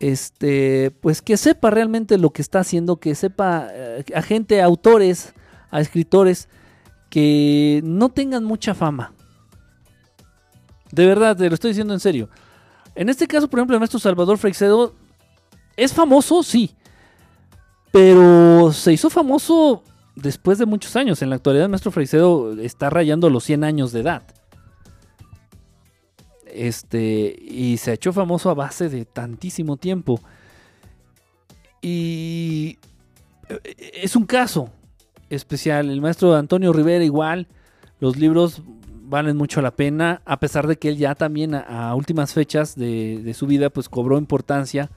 este, 0.00 0.90
pues 0.90 1.20
que 1.22 1.36
sepa 1.36 1.70
realmente 1.70 2.18
lo 2.18 2.30
que 2.30 2.42
está 2.42 2.60
haciendo, 2.60 2.96
que 2.96 3.14
sepa 3.14 3.68
eh, 3.70 4.04
a 4.14 4.22
gente, 4.22 4.60
a 4.60 4.64
autores, 4.64 5.34
a 5.70 5.80
escritores 5.80 6.48
que 7.10 7.82
no 7.84 8.08
tengan 8.08 8.44
mucha 8.44 8.74
fama. 8.74 9.12
De 10.90 11.06
verdad, 11.06 11.36
te 11.36 11.48
lo 11.48 11.54
estoy 11.54 11.70
diciendo 11.70 11.94
en 11.94 12.00
serio. 12.00 12.30
En 12.94 13.08
este 13.08 13.28
caso, 13.28 13.48
por 13.48 13.60
ejemplo, 13.60 13.76
el 13.76 13.80
maestro 13.80 14.00
Salvador 14.00 14.38
Freixedo 14.38 14.94
es 15.76 15.92
famoso, 15.92 16.42
sí, 16.42 16.74
pero 17.92 18.72
se 18.72 18.92
hizo 18.92 19.10
famoso 19.10 19.84
después 20.16 20.58
de 20.58 20.66
muchos 20.66 20.96
años. 20.96 21.20
En 21.22 21.30
la 21.30 21.36
actualidad, 21.36 21.66
el 21.66 21.70
maestro 21.70 21.92
Freixedo 21.92 22.58
está 22.60 22.90
rayando 22.90 23.28
los 23.28 23.44
100 23.44 23.64
años 23.64 23.92
de 23.92 24.00
edad. 24.00 24.22
Este, 26.52 27.36
y 27.40 27.76
se 27.76 27.90
ha 27.90 27.94
hecho 27.94 28.12
famoso 28.12 28.50
a 28.50 28.54
base 28.54 28.88
de 28.88 29.04
tantísimo 29.04 29.76
tiempo. 29.76 30.20
Y 31.82 32.78
eh, 33.48 33.92
es 34.02 34.16
un 34.16 34.26
caso 34.26 34.70
especial. 35.28 35.90
El 35.90 36.00
maestro 36.00 36.34
Antonio 36.34 36.72
Rivera 36.72 37.04
igual. 37.04 37.46
Los 38.00 38.16
libros 38.16 38.62
valen 39.02 39.36
mucho 39.36 39.60
la 39.60 39.72
pena, 39.72 40.22
a 40.24 40.38
pesar 40.38 40.66
de 40.66 40.76
que 40.76 40.88
él 40.88 40.96
ya 40.96 41.14
también 41.14 41.54
a, 41.54 41.94
últimas 41.94 42.32
fechas 42.32 42.76
de, 42.76 43.20
de, 43.22 43.34
su 43.34 43.46
vida 43.46 43.68
pues 43.68 43.88
cobró 43.88 44.16
importancia 44.18 44.88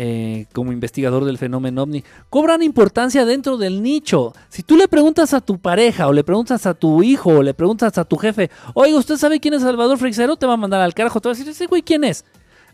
eh, 0.00 0.46
como 0.52 0.70
investigador 0.70 1.24
del 1.24 1.38
fenómeno 1.38 1.82
ovni, 1.82 2.04
cobran 2.30 2.62
importancia 2.62 3.24
dentro 3.24 3.56
del 3.56 3.82
nicho. 3.82 4.32
Si 4.48 4.62
tú 4.62 4.76
le 4.76 4.86
preguntas 4.86 5.34
a 5.34 5.40
tu 5.40 5.58
pareja, 5.58 6.06
o 6.06 6.12
le 6.12 6.22
preguntas 6.22 6.66
a 6.66 6.74
tu 6.74 7.02
hijo, 7.02 7.30
o 7.30 7.42
le 7.42 7.52
preguntas 7.52 7.98
a 7.98 8.04
tu 8.04 8.16
jefe, 8.16 8.48
oiga, 8.74 8.96
¿usted 8.96 9.16
sabe 9.16 9.40
quién 9.40 9.54
es 9.54 9.62
Salvador 9.62 9.98
Freixero? 9.98 10.36
Te 10.36 10.46
va 10.46 10.52
a 10.52 10.56
mandar 10.56 10.80
al 10.82 10.94
carajo, 10.94 11.20
te 11.20 11.28
va 11.28 11.32
a 11.32 11.36
decir, 11.36 11.50
ese 11.50 11.66
güey, 11.66 11.82
¿quién 11.82 12.04
es? 12.04 12.24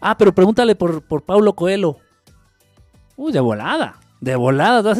Ah, 0.02 0.18
pero 0.18 0.34
pregúntale 0.34 0.74
por, 0.74 1.00
por 1.00 1.22
Paulo 1.22 1.54
Coelho. 1.54 1.96
Uy, 3.16 3.32
de 3.32 3.40
volada, 3.40 3.98
de 4.20 4.36
volada. 4.36 4.94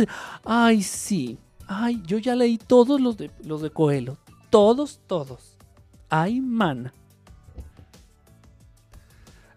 Ay, 0.44 0.82
sí, 0.82 1.36
ay, 1.66 2.00
yo 2.06 2.16
ya 2.16 2.34
leí 2.34 2.56
todos 2.56 3.02
los 3.02 3.18
de, 3.18 3.30
los 3.44 3.60
de 3.60 3.68
Coelho. 3.68 4.16
Todos, 4.48 4.98
todos. 5.06 5.58
Ay, 6.08 6.40
man. 6.40 6.90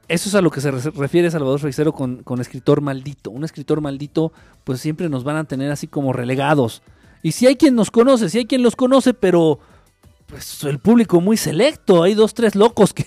Eso 0.07 0.29
es 0.29 0.35
a 0.35 0.41
lo 0.41 0.51
que 0.51 0.61
se 0.61 0.71
refiere 0.71 1.29
Salvador 1.29 1.59
Freixero 1.59 1.91
con, 1.91 2.23
escritor 2.39 2.79
maldito. 2.79 3.29
Un 3.29 3.43
escritor 3.43 3.81
maldito, 3.81 4.31
pues 4.63 4.79
siempre 4.79 5.09
nos 5.09 5.25
van 5.25 5.35
a 5.35 5.43
tener 5.43 5.69
así 5.69 5.87
como 5.87 6.13
relegados. 6.13 6.81
Y 7.23 7.33
si 7.33 7.45
hay 7.45 7.57
quien 7.57 7.75
nos 7.75 7.91
conoce, 7.91 8.29
si 8.29 8.37
hay 8.37 8.45
quien 8.45 8.63
los 8.63 8.77
conoce, 8.77 9.13
pero 9.13 9.59
pues 10.27 10.63
el 10.63 10.79
público 10.79 11.19
muy 11.19 11.35
selecto. 11.35 12.03
Hay 12.03 12.13
dos, 12.13 12.33
tres 12.33 12.55
locos 12.55 12.93
que. 12.93 13.05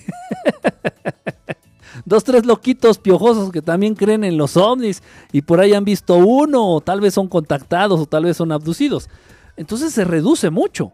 dos, 2.05 2.23
tres 2.23 2.45
loquitos 2.45 2.99
piojosos 2.99 3.51
que 3.51 3.63
también 3.63 3.95
creen 3.95 4.23
en 4.23 4.37
los 4.37 4.59
ovnis 4.59 5.03
y 5.33 5.41
por 5.41 5.61
ahí 5.61 5.73
han 5.73 5.85
visto 5.85 6.17
uno, 6.17 6.67
o 6.67 6.81
tal 6.83 7.01
vez 7.01 7.15
son 7.15 7.29
contactados, 7.29 7.99
o 7.99 8.07
tal 8.07 8.25
vez 8.25 8.37
son 8.37 8.53
abducidos. 8.53 9.09
Entonces 9.57 9.95
se 9.95 10.05
reduce 10.05 10.51
mucho. 10.51 10.93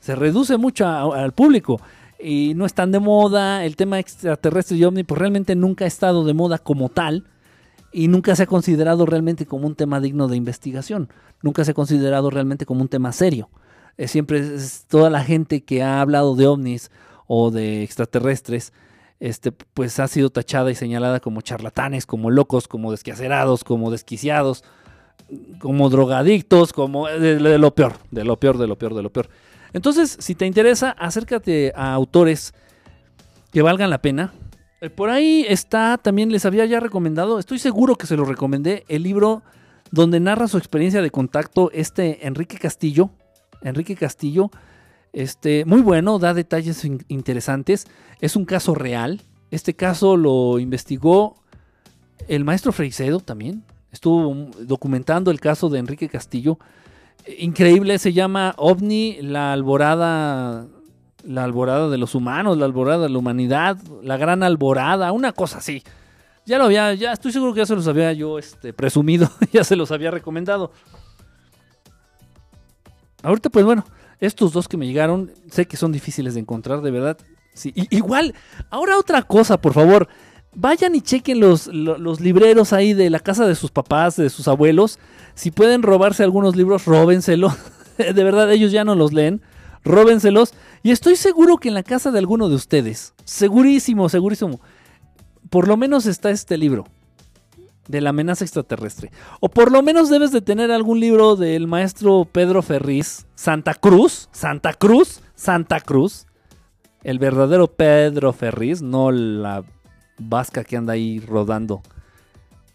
Se 0.00 0.16
reduce 0.16 0.56
mucho 0.56 0.88
al 0.88 1.30
público 1.30 1.80
y 2.22 2.54
no 2.54 2.64
están 2.66 2.92
de 2.92 3.00
moda. 3.00 3.64
El 3.64 3.76
tema 3.76 3.98
extraterrestre 3.98 4.76
y 4.76 4.84
ovni, 4.84 5.04
pues 5.04 5.18
realmente 5.18 5.54
nunca 5.54 5.84
ha 5.84 5.88
estado 5.88 6.24
de 6.24 6.34
moda 6.34 6.58
como 6.58 6.88
tal 6.88 7.26
y 7.92 8.08
nunca 8.08 8.34
se 8.34 8.44
ha 8.44 8.46
considerado 8.46 9.04
realmente 9.04 9.46
como 9.46 9.66
un 9.66 9.74
tema 9.74 10.00
digno 10.00 10.28
de 10.28 10.36
investigación. 10.36 11.08
Nunca 11.42 11.64
se 11.64 11.72
ha 11.72 11.74
considerado 11.74 12.30
realmente 12.30 12.64
como 12.64 12.80
un 12.82 12.88
tema 12.88 13.12
serio. 13.12 13.50
siempre 14.06 14.38
es 14.38 14.86
toda 14.88 15.10
la 15.10 15.22
gente 15.22 15.64
que 15.64 15.82
ha 15.82 16.00
hablado 16.00 16.34
de 16.34 16.46
ovnis 16.46 16.90
o 17.26 17.50
de 17.50 17.82
extraterrestres, 17.82 18.72
este, 19.20 19.52
pues 19.52 20.00
ha 20.00 20.08
sido 20.08 20.30
tachada 20.30 20.70
y 20.70 20.74
señalada 20.74 21.20
como 21.20 21.42
charlatanes, 21.42 22.06
como 22.06 22.30
locos, 22.30 22.66
como 22.66 22.90
desquacerados, 22.90 23.62
como 23.62 23.90
desquiciados, 23.90 24.64
como 25.60 25.88
drogadictos, 25.90 26.72
como 26.72 27.06
de 27.06 27.58
lo 27.58 27.74
peor, 27.74 27.94
de 28.10 28.24
lo 28.24 28.38
peor, 28.38 28.58
de 28.58 28.66
lo 28.66 28.76
peor, 28.76 28.94
de 28.94 29.02
lo 29.02 29.12
peor. 29.12 29.28
Entonces, 29.72 30.16
si 30.20 30.34
te 30.34 30.46
interesa, 30.46 30.90
acércate 30.90 31.72
a 31.74 31.92
autores 31.92 32.54
que 33.52 33.62
valgan 33.62 33.90
la 33.90 34.02
pena. 34.02 34.32
Eh, 34.80 34.90
por 34.90 35.10
ahí 35.10 35.46
está, 35.48 35.98
también 35.98 36.32
les 36.32 36.44
había 36.44 36.66
ya 36.66 36.80
recomendado, 36.80 37.38
estoy 37.38 37.58
seguro 37.58 37.96
que 37.96 38.06
se 38.06 38.16
lo 38.16 38.24
recomendé, 38.24 38.84
el 38.88 39.02
libro 39.04 39.42
donde 39.92 40.20
narra 40.20 40.48
su 40.48 40.58
experiencia 40.58 41.02
de 41.02 41.10
contacto 41.10 41.70
este 41.72 42.26
Enrique 42.26 42.58
Castillo. 42.58 43.10
Enrique 43.62 43.94
Castillo, 43.94 44.50
este, 45.12 45.64
muy 45.66 45.82
bueno, 45.82 46.18
da 46.18 46.34
detalles 46.34 46.84
interesantes. 47.08 47.86
Es 48.20 48.34
un 48.34 48.44
caso 48.44 48.74
real. 48.74 49.20
Este 49.50 49.74
caso 49.74 50.16
lo 50.16 50.58
investigó 50.58 51.36
el 52.28 52.44
maestro 52.44 52.72
Freixedo 52.72 53.20
también. 53.20 53.64
estuvo 53.90 54.50
documentando 54.60 55.30
el 55.30 55.40
caso 55.40 55.68
de 55.68 55.78
Enrique 55.78 56.08
Castillo. 56.08 56.58
Increíble, 57.38 57.98
se 57.98 58.12
llama 58.12 58.54
OVNI, 58.56 59.22
la 59.22 59.52
alborada, 59.52 60.66
la 61.24 61.44
alborada 61.44 61.88
de 61.88 61.98
los 61.98 62.14
humanos, 62.14 62.58
la 62.58 62.64
alborada 62.64 63.04
de 63.04 63.08
la 63.10 63.18
humanidad, 63.18 63.78
la 64.02 64.16
gran 64.16 64.42
alborada, 64.42 65.12
una 65.12 65.32
cosa 65.32 65.58
así. 65.58 65.82
Ya 66.44 66.58
lo 66.58 66.64
había, 66.64 66.94
ya 66.94 67.12
estoy 67.12 67.32
seguro 67.32 67.54
que 67.54 67.60
ya 67.60 67.66
se 67.66 67.76
los 67.76 67.86
había 67.86 68.12
yo 68.12 68.38
este, 68.38 68.72
presumido, 68.72 69.30
ya 69.52 69.62
se 69.62 69.76
los 69.76 69.92
había 69.92 70.10
recomendado. 70.10 70.72
Ahorita, 73.22 73.50
pues 73.50 73.64
bueno, 73.64 73.84
estos 74.18 74.52
dos 74.52 74.66
que 74.66 74.76
me 74.76 74.86
llegaron, 74.86 75.30
sé 75.50 75.66
que 75.66 75.76
son 75.76 75.92
difíciles 75.92 76.34
de 76.34 76.40
encontrar, 76.40 76.80
de 76.80 76.90
verdad. 76.90 77.18
Sí, 77.54 77.72
igual, 77.90 78.34
ahora 78.70 78.98
otra 78.98 79.22
cosa, 79.22 79.60
por 79.60 79.74
favor. 79.74 80.08
Vayan 80.54 80.94
y 80.94 81.00
chequen 81.00 81.40
los, 81.40 81.66
los, 81.68 82.20
libreros 82.20 82.72
ahí 82.72 82.92
de 82.92 83.08
la 83.08 83.20
casa 83.20 83.46
de 83.46 83.54
sus 83.54 83.70
papás, 83.70 84.16
de 84.16 84.28
sus 84.28 84.48
abuelos. 84.48 84.98
Si 85.34 85.50
pueden 85.50 85.82
robarse 85.82 86.22
algunos 86.22 86.56
libros, 86.56 86.84
róbenselos. 86.84 87.54
de 87.98 88.24
verdad, 88.24 88.50
ellos 88.52 88.72
ya 88.72 88.84
no 88.84 88.94
los 88.94 89.12
leen. 89.12 89.42
Róbenselos. 89.84 90.54
Y 90.82 90.90
estoy 90.90 91.16
seguro 91.16 91.58
que 91.58 91.68
en 91.68 91.74
la 91.74 91.82
casa 91.82 92.10
de 92.10 92.18
alguno 92.18 92.48
de 92.48 92.54
ustedes, 92.54 93.14
segurísimo, 93.24 94.08
segurísimo, 94.08 94.60
por 95.50 95.68
lo 95.68 95.76
menos 95.76 96.06
está 96.06 96.30
este 96.30 96.56
libro 96.56 96.84
de 97.88 98.00
la 98.00 98.10
amenaza 98.10 98.44
extraterrestre. 98.44 99.10
O 99.40 99.48
por 99.48 99.72
lo 99.72 99.82
menos 99.82 100.08
debes 100.08 100.32
de 100.32 100.40
tener 100.40 100.70
algún 100.70 101.00
libro 101.00 101.36
del 101.36 101.66
maestro 101.66 102.28
Pedro 102.30 102.62
Ferriz, 102.62 103.26
Santa 103.34 103.74
Cruz, 103.74 104.28
Santa 104.32 104.72
Cruz, 104.74 105.20
Santa 105.34 105.80
Cruz. 105.80 106.26
El 107.02 107.18
verdadero 107.18 107.66
Pedro 107.66 108.32
Ferriz, 108.32 108.80
no 108.80 109.10
la 109.10 109.64
vasca 110.18 110.62
que 110.64 110.76
anda 110.76 110.92
ahí 110.92 111.18
rodando. 111.20 111.82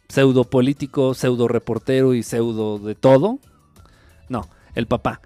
Pseudo 0.10 0.44
político, 0.46 1.14
pseudo 1.14 1.48
reportero 1.48 2.14
y 2.14 2.24
pseudo 2.24 2.80
de 2.80 2.96
todo. 2.96 3.40
No, 4.30 4.48
el 4.76 4.88
papá. 4.88 5.22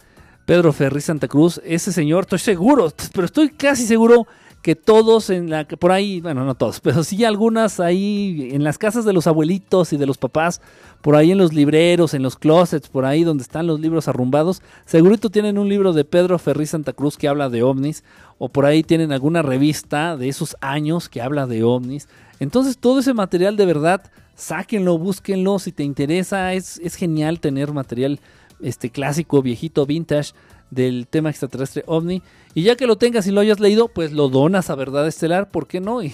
Pedro 0.46 0.74
Ferriz 0.74 1.06
Santa 1.06 1.28
Cruz, 1.28 1.62
ese 1.64 1.92
señor, 1.92 2.24
estoy 2.24 2.40
seguro, 2.40 2.92
pero 3.14 3.26
estoy 3.26 3.50
casi 3.50 3.86
seguro 3.86 4.28
que 4.62 4.76
todos 4.76 5.30
en 5.32 5.50
la 5.50 5.66
por 5.68 5.92
ahí, 5.92 6.22
bueno, 6.22 6.46
no 6.46 6.56
todos, 6.56 6.80
pero 6.82 7.04
sí 7.04 7.24
algunas 7.26 7.80
ahí 7.80 8.50
en 8.52 8.64
las 8.64 8.78
casas 8.78 9.06
de 9.06 9.14
los 9.14 9.28
abuelitos 9.28 9.94
y 9.94 9.98
de 9.98 10.06
los 10.06 10.18
papás, 10.18 10.62
por 11.02 11.16
ahí 11.16 11.32
en 11.32 11.38
los 11.38 11.54
libreros, 11.54 12.14
en 12.14 12.22
los 12.22 12.36
closets, 12.36 12.90
por 12.90 13.06
ahí 13.06 13.24
donde 13.24 13.44
están 13.44 13.68
los 13.68 13.80
libros 13.80 14.08
arrumbados, 14.08 14.62
segurito 14.86 15.30
tienen 15.30 15.58
un 15.58 15.68
libro 15.68 15.94
de 15.94 16.06
Pedro 16.06 16.38
Ferri 16.38 16.66
Santa 16.66 16.94
Cruz 16.94 17.18
que 17.18 17.28
habla 17.28 17.50
de 17.50 17.64
ovnis 17.64 18.04
o 18.38 18.50
por 18.50 18.66
ahí 18.66 18.84
tienen 18.84 19.12
alguna 19.12 19.42
revista 19.42 20.16
de 20.18 20.30
esos 20.30 20.56
años 20.62 21.10
que 21.10 21.22
habla 21.22 21.48
de 21.48 21.64
ovnis. 21.64 22.08
Entonces, 22.40 22.78
todo 22.78 23.00
ese 23.00 23.14
material 23.14 23.56
de 23.56 23.68
verdad, 23.68 24.02
sáquenlo, 24.42 24.98
búsquenlo 24.98 25.60
si 25.60 25.72
te 25.72 25.84
interesa, 25.84 26.54
es, 26.54 26.80
es 26.80 26.96
genial 26.96 27.40
tener 27.40 27.72
material 27.72 28.20
este 28.60 28.90
clásico, 28.90 29.42
viejito, 29.42 29.86
vintage 29.86 30.34
del 30.72 31.08
tema 31.08 31.30
extraterrestre 31.30 31.84
ovni. 31.86 32.24
Y 32.56 32.64
ya 32.64 32.76
que 32.76 32.88
lo 32.88 32.98
tengas 32.98 33.28
y 33.28 33.32
lo 33.32 33.42
hayas 33.42 33.60
leído, 33.60 33.88
pues 33.88 34.12
lo 34.12 34.30
donas 34.30 34.70
a 34.70 34.76
Verdad 34.76 35.08
Estelar, 35.08 35.52
¿por 35.52 35.68
qué 35.68 35.80
no? 35.80 36.02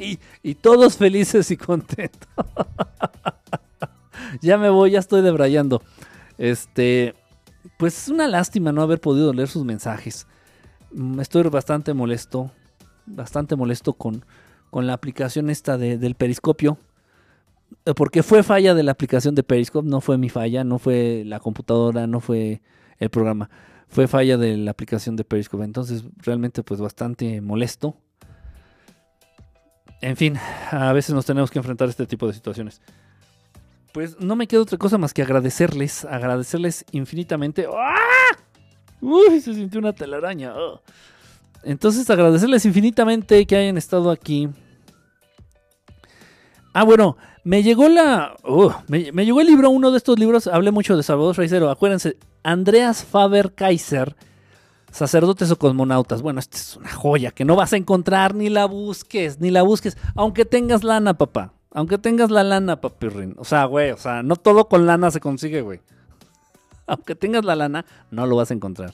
Y, 0.00 0.20
y, 0.44 0.54
todos 0.54 0.96
felices 0.96 1.50
y 1.50 1.56
contentos. 1.56 2.28
ya 4.40 4.56
me 4.56 4.70
voy, 4.70 4.92
ya 4.92 5.00
estoy 5.00 5.22
debrayando. 5.22 5.82
Este, 6.38 7.16
pues 7.78 8.02
es 8.02 8.08
una 8.08 8.28
lástima 8.28 8.70
no 8.70 8.82
haber 8.82 9.00
podido 9.00 9.32
leer 9.32 9.48
sus 9.48 9.64
mensajes. 9.64 10.28
Mm, 10.92 11.18
estoy 11.18 11.42
bastante 11.42 11.94
molesto, 11.94 12.52
bastante 13.06 13.56
molesto 13.56 13.92
con, 13.92 14.24
con 14.70 14.86
la 14.86 14.92
aplicación 14.92 15.50
esta 15.50 15.76
del 15.76 16.14
periscopio. 16.14 16.78
Eh, 17.88 17.94
porque 17.94 18.22
fue 18.22 18.42
falla 18.42 18.74
de 18.74 18.82
la 18.82 18.92
aplicación 18.92 19.34
de 19.34 19.42
Periscope, 19.42 19.88
no 19.88 20.02
fue 20.02 20.18
mi 20.18 20.28
falla, 20.28 20.62
no 20.62 20.78
fue 20.78 21.22
la 21.24 21.40
computadora, 21.40 22.06
no 22.06 22.20
fue 22.20 22.60
el 22.98 23.08
programa. 23.08 23.48
Fue 23.88 24.06
falla 24.06 24.36
de 24.36 24.58
la 24.58 24.72
aplicación 24.72 25.16
de 25.16 25.24
Periscope. 25.24 25.64
Entonces, 25.64 26.04
realmente, 26.18 26.62
pues 26.62 26.80
bastante 26.80 27.40
molesto. 27.40 27.96
En 30.02 30.16
fin, 30.16 30.36
a 30.70 30.92
veces 30.92 31.14
nos 31.14 31.24
tenemos 31.24 31.50
que 31.50 31.58
enfrentar 31.58 31.88
a 31.88 31.90
este 31.90 32.06
tipo 32.06 32.26
de 32.26 32.34
situaciones. 32.34 32.82
Pues 33.94 34.20
no 34.20 34.36
me 34.36 34.46
queda 34.46 34.60
otra 34.60 34.76
cosa 34.76 34.98
más 34.98 35.14
que 35.14 35.22
agradecerles, 35.22 36.04
agradecerles 36.04 36.84
infinitamente. 36.92 37.66
¡Ah! 37.74 38.36
Uy, 39.00 39.40
se 39.40 39.54
sintió 39.54 39.80
una 39.80 39.94
telaraña. 39.94 40.52
¡Oh! 40.54 40.82
Entonces, 41.62 42.08
agradecerles 42.10 42.66
infinitamente 42.66 43.46
que 43.46 43.56
hayan 43.56 43.78
estado 43.78 44.10
aquí. 44.10 44.50
Ah, 46.74 46.84
bueno, 46.84 47.16
me 47.48 47.62
llegó 47.62 47.88
la. 47.88 48.36
Uh, 48.44 48.70
me, 48.88 49.24
llegó 49.24 49.40
el 49.40 49.46
libro, 49.46 49.70
uno 49.70 49.90
de 49.90 49.96
estos 49.96 50.18
libros. 50.18 50.48
Hablé 50.48 50.70
mucho 50.70 50.98
de 50.98 51.02
Salvador 51.02 51.34
Reisero. 51.34 51.70
Acuérdense, 51.70 52.18
Andreas 52.42 53.02
Faber 53.02 53.54
Kaiser, 53.54 54.16
Sacerdotes 54.90 55.50
o 55.50 55.58
Cosmonautas. 55.58 56.20
Bueno, 56.20 56.40
esta 56.40 56.58
es 56.58 56.76
una 56.76 56.90
joya 56.90 57.30
que 57.30 57.46
no 57.46 57.56
vas 57.56 57.72
a 57.72 57.78
encontrar, 57.78 58.34
ni 58.34 58.50
la 58.50 58.66
busques, 58.66 59.40
ni 59.40 59.50
la 59.50 59.62
busques. 59.62 59.96
Aunque 60.14 60.44
tengas 60.44 60.84
lana, 60.84 61.16
papá. 61.16 61.54
Aunque 61.70 61.96
tengas 61.96 62.30
la 62.30 62.44
lana, 62.44 62.82
papirrin. 62.82 63.34
O 63.38 63.46
sea, 63.46 63.64
güey, 63.64 63.92
o 63.92 63.96
sea, 63.96 64.22
no 64.22 64.36
todo 64.36 64.68
con 64.68 64.84
lana 64.84 65.10
se 65.10 65.20
consigue, 65.20 65.62
güey. 65.62 65.80
Aunque 66.86 67.14
tengas 67.14 67.46
la 67.46 67.56
lana, 67.56 67.86
no 68.10 68.26
lo 68.26 68.36
vas 68.36 68.50
a 68.50 68.54
encontrar. 68.54 68.92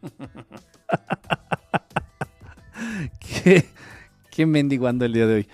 qué, 3.20 3.68
qué 4.30 4.46
mendigando 4.46 5.04
el 5.04 5.12
día 5.12 5.26
de 5.26 5.34
hoy. 5.34 5.46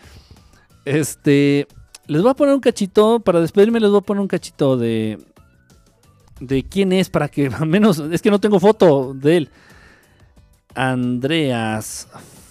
Este. 0.85 1.67
Les 2.11 2.21
voy 2.23 2.33
a 2.33 2.35
poner 2.35 2.53
un 2.57 2.61
cachito, 2.61 3.21
para 3.21 3.41
despedirme 3.41 3.79
les 3.79 3.89
voy 3.89 4.01
a 4.01 4.03
poner 4.03 4.21
un 4.21 4.27
cachito 4.27 4.77
de, 4.77 5.17
de 6.41 6.65
quién 6.65 6.93
es, 6.93 7.09
para 7.09 7.29
que 7.29 7.47
al 7.57 7.69
menos, 7.69 8.01
es 8.01 8.21
que 8.21 8.33
no 8.33 8.41
tengo 8.41 8.59
foto 8.59 9.15
de 9.15 9.37
él. 9.37 9.51
Andreas 10.75 12.09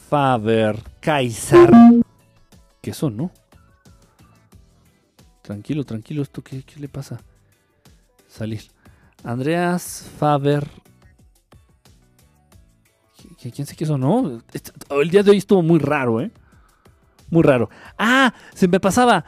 Faber 0.10 0.82
Kaiser. 1.02 1.72
¿Qué 2.82 2.94
son, 2.94 3.18
no? 3.18 3.32
Tranquilo, 5.42 5.84
tranquilo, 5.84 6.22
¿esto 6.22 6.42
qué, 6.42 6.64
le 6.78 6.88
pasa? 6.88 7.20
Salir. 8.30 8.62
Andreas 9.26 10.10
Faber. 10.18 10.70
¿Quién 13.42 13.68
sé 13.68 13.76
qué 13.76 13.86
no? 13.86 14.42
Este, 14.54 14.72
el 14.90 15.10
día 15.10 15.22
de 15.22 15.32
hoy 15.32 15.38
estuvo 15.38 15.62
muy 15.62 15.80
raro, 15.80 16.22
¿eh? 16.22 16.32
Muy 17.30 17.44
raro. 17.44 17.70
Ah, 17.98 18.34
se 18.54 18.70
me 18.70 18.80
pasaba. 18.80 19.26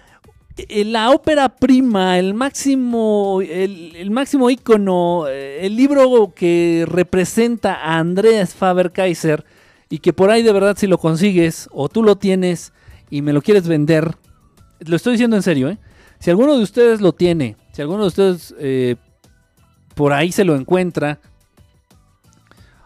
Eh, 0.70 0.86
la 0.86 1.12
ópera 1.12 1.50
prima, 1.50 2.20
el 2.20 2.34
máximo, 2.34 3.42
el, 3.42 4.12
máximo 4.12 4.50
ícono, 4.50 5.28
eh, 5.28 5.66
el 5.66 5.76
libro 5.76 6.34
que 6.36 6.86
representa 6.88 7.76
a 7.76 7.98
Andreas 8.00 8.56
Faber-Kaiser 8.56 9.46
y 9.90 10.00
que 10.00 10.14
por 10.14 10.30
ahí 10.30 10.44
de 10.44 10.52
verdad 10.52 10.78
si 10.78 10.88
lo 10.88 10.98
consigues 10.98 11.70
o 11.72 11.90
tú 11.90 12.04
lo 12.04 12.18
tienes 12.18 12.74
y 13.10 13.22
me 13.22 13.34
lo 13.34 13.42
quieres 13.42 13.68
vender, 13.68 14.16
lo 14.80 14.96
estoy 14.96 15.14
diciendo 15.14 15.36
en 15.36 15.44
serio, 15.44 15.70
¿eh? 15.70 15.78
si 16.20 16.30
alguno 16.30 16.58
de 16.58 16.64
ustedes 16.64 17.02
lo 17.02 17.14
tiene, 17.14 17.58
si 17.74 17.82
alguno 17.82 18.04
de 18.04 18.08
ustedes 18.08 18.54
por 19.96 20.14
ahí 20.14 20.32
se 20.32 20.46
lo 20.46 20.56
encuentra, 20.56 21.20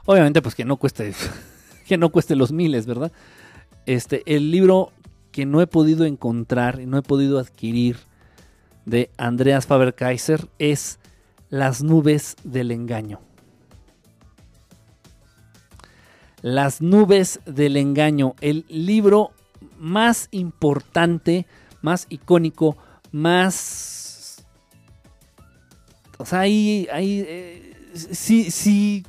obviamente 0.06 0.41
pues 0.41 0.56
que 0.56 0.65
no 0.65 0.77
cueste, 0.77 1.14
que 1.88 1.97
no 1.97 2.10
cueste 2.10 2.35
los 2.35 2.52
miles, 2.52 2.85
¿verdad? 2.85 3.11
Este, 3.85 4.23
el 4.26 4.52
libro 4.52 4.91
que 5.36 5.45
no 5.45 5.60
he 5.60 5.68
podido 5.68 6.06
encontrar 6.06 6.80
y 6.80 6.86
no 6.86 6.98
he 6.98 7.02
podido 7.02 7.40
adquirir 7.40 7.98
de 8.86 9.12
Andreas 9.18 9.68
Faber-Kaiser 9.68 10.48
es 10.60 10.98
Las 11.49 11.84
nubes 11.84 12.38
del 12.45 12.72
engaño. 12.72 13.20
Las 16.41 16.82
nubes 16.82 17.41
del 17.45 17.76
engaño, 17.76 18.36
el 18.40 18.64
libro 18.70 19.32
más 19.78 20.30
importante, 20.32 21.48
más 21.82 22.07
icónico, 22.07 22.78
más... 23.12 24.45
O 26.18 26.26
sea, 26.26 26.40
ahí... 26.40 26.88
ahí 26.94 27.26
eh, 27.28 27.74
si, 27.94 29.03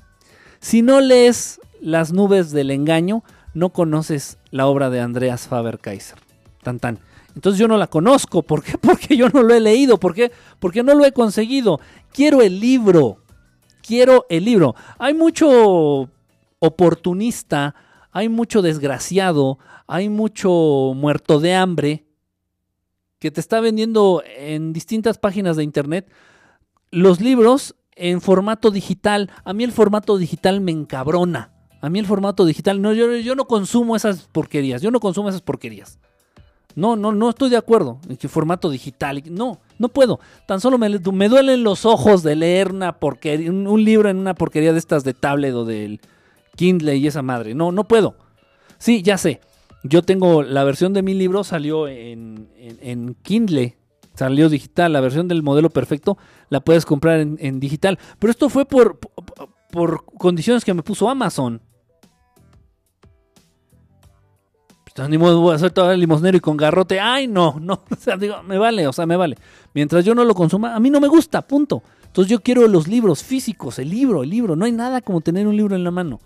si 0.59 0.82
no 0.82 1.01
lees 1.01 1.61
Las 1.81 2.12
nubes 2.12 2.51
del 2.51 2.73
engaño, 2.73 3.23
no 3.55 3.70
conoces 3.70 4.39
la 4.56 4.66
obra 4.66 4.90
de 4.90 5.00
Andreas 5.00 5.48
Faber-Kaiser. 5.48 6.18
Tan 6.62 6.78
tan. 6.78 6.98
Entonces 7.34 7.58
yo 7.58 7.68
no 7.68 7.76
la 7.76 7.86
conozco. 7.86 8.42
¿Por 8.42 8.62
qué? 8.62 8.78
Porque 8.80 9.16
yo 9.16 9.28
no 9.28 9.42
lo 9.42 9.54
he 9.54 9.60
leído. 9.60 9.98
¿Por 9.98 10.14
qué? 10.14 10.32
Porque 10.58 10.82
no 10.82 10.94
lo 10.94 11.04
he 11.04 11.12
conseguido. 11.12 11.80
Quiero 12.12 12.42
el 12.42 12.58
libro. 12.58 13.18
Quiero 13.82 14.26
el 14.28 14.44
libro. 14.44 14.74
Hay 14.98 15.14
mucho 15.14 16.10
oportunista, 16.58 17.74
hay 18.10 18.28
mucho 18.28 18.62
desgraciado, 18.62 19.58
hay 19.86 20.08
mucho 20.08 20.92
muerto 20.96 21.38
de 21.38 21.54
hambre 21.54 22.06
que 23.18 23.30
te 23.30 23.40
está 23.40 23.60
vendiendo 23.60 24.22
en 24.36 24.72
distintas 24.72 25.18
páginas 25.18 25.56
de 25.56 25.64
internet 25.64 26.10
los 26.90 27.20
libros 27.20 27.76
en 27.94 28.20
formato 28.20 28.70
digital. 28.70 29.30
A 29.44 29.52
mí 29.52 29.64
el 29.64 29.72
formato 29.72 30.18
digital 30.18 30.60
me 30.60 30.72
encabrona. 30.72 31.55
A 31.86 31.88
mí 31.88 32.00
el 32.00 32.06
formato 32.06 32.44
digital, 32.44 32.82
no, 32.82 32.92
yo, 32.92 33.14
yo 33.14 33.36
no 33.36 33.44
consumo 33.44 33.94
esas 33.94 34.22
porquerías, 34.32 34.82
yo 34.82 34.90
no 34.90 34.98
consumo 34.98 35.28
esas 35.28 35.40
porquerías. 35.40 36.00
No, 36.74 36.96
no, 36.96 37.12
no 37.12 37.30
estoy 37.30 37.48
de 37.48 37.56
acuerdo 37.56 38.00
en 38.08 38.16
que 38.16 38.26
formato 38.26 38.68
digital, 38.70 39.22
no, 39.30 39.60
No 39.78 39.88
puedo. 39.88 40.18
Tan 40.48 40.60
solo 40.60 40.78
me, 40.78 40.88
me 40.90 41.28
duelen 41.28 41.62
los 41.62 41.84
ojos 41.84 42.24
de 42.24 42.34
leer 42.34 42.72
una 42.72 42.96
un, 43.48 43.84
libro 43.84 44.08
en 44.08 44.16
una 44.16 44.34
porquería 44.34 44.72
de 44.72 44.80
estas 44.80 45.04
de 45.04 45.14
tablet 45.14 45.54
o 45.54 45.64
del 45.64 46.00
Kindle 46.56 46.96
y 46.96 47.06
esa 47.06 47.22
madre. 47.22 47.54
No, 47.54 47.70
no 47.70 47.84
puedo. 47.84 48.16
Sí, 48.78 49.02
ya 49.02 49.16
sé. 49.16 49.40
Yo 49.84 50.02
tengo 50.02 50.42
la 50.42 50.64
versión 50.64 50.92
de 50.92 51.02
mi 51.02 51.14
libro, 51.14 51.44
salió 51.44 51.86
en, 51.86 52.48
en- 52.58 53.14
Kindle, 53.22 53.76
salió 54.16 54.48
digital. 54.48 54.92
La 54.92 55.00
versión 55.00 55.28
del 55.28 55.44
modelo 55.44 55.70
perfecto 55.70 56.18
la 56.48 56.58
puedes 56.58 56.84
comprar 56.84 57.20
en, 57.20 57.60
digital. 57.60 58.00
Pero 58.18 58.32
esto 58.32 58.48
fue 58.48 58.66
por, 58.66 58.98
por 59.70 60.04
condiciones 60.04 60.64
que 60.64 60.74
me 60.74 60.82
puso 60.82 61.08
Amazon. 61.08 61.62
Pues, 64.97 65.09
ni 65.10 65.18
modo, 65.18 65.40
voy 65.40 65.55
a 65.62 65.70
todo 65.70 65.93
el 65.93 66.01
limosnero 66.01 66.36
y 66.36 66.40
con 66.40 66.56
garrote. 66.56 66.98
Ay, 67.01 67.27
no, 67.28 67.56
no. 67.60 67.82
O 67.90 67.97
sea, 67.97 68.16
digo, 68.16 68.43
me 68.43 68.56
vale, 68.59 68.86
o 68.86 68.93
sea, 68.93 69.06
me 69.06 69.16
vale. 69.16 69.36
Mientras 69.74 70.05
yo 70.05 70.14
no 70.14 70.24
lo 70.24 70.35
consuma, 70.35 70.74
a 70.74 70.81
mí 70.81 70.89
no 70.90 71.01
me 71.01 71.09
gusta, 71.09 71.43
punto. 71.43 71.82
Entonces 72.06 72.31
yo 72.31 72.40
quiero 72.40 72.66
los 72.66 72.89
libros 72.89 73.23
físicos, 73.23 73.78
el 73.78 73.90
libro, 73.90 74.23
el 74.23 74.31
libro. 74.31 74.56
No 74.56 74.64
hay 74.64 74.73
nada 74.73 75.02
como 75.02 75.20
tener 75.20 75.47
un 75.47 75.56
libro 75.56 75.77
en 75.77 75.85
la 75.85 75.90
mano. 75.90 76.18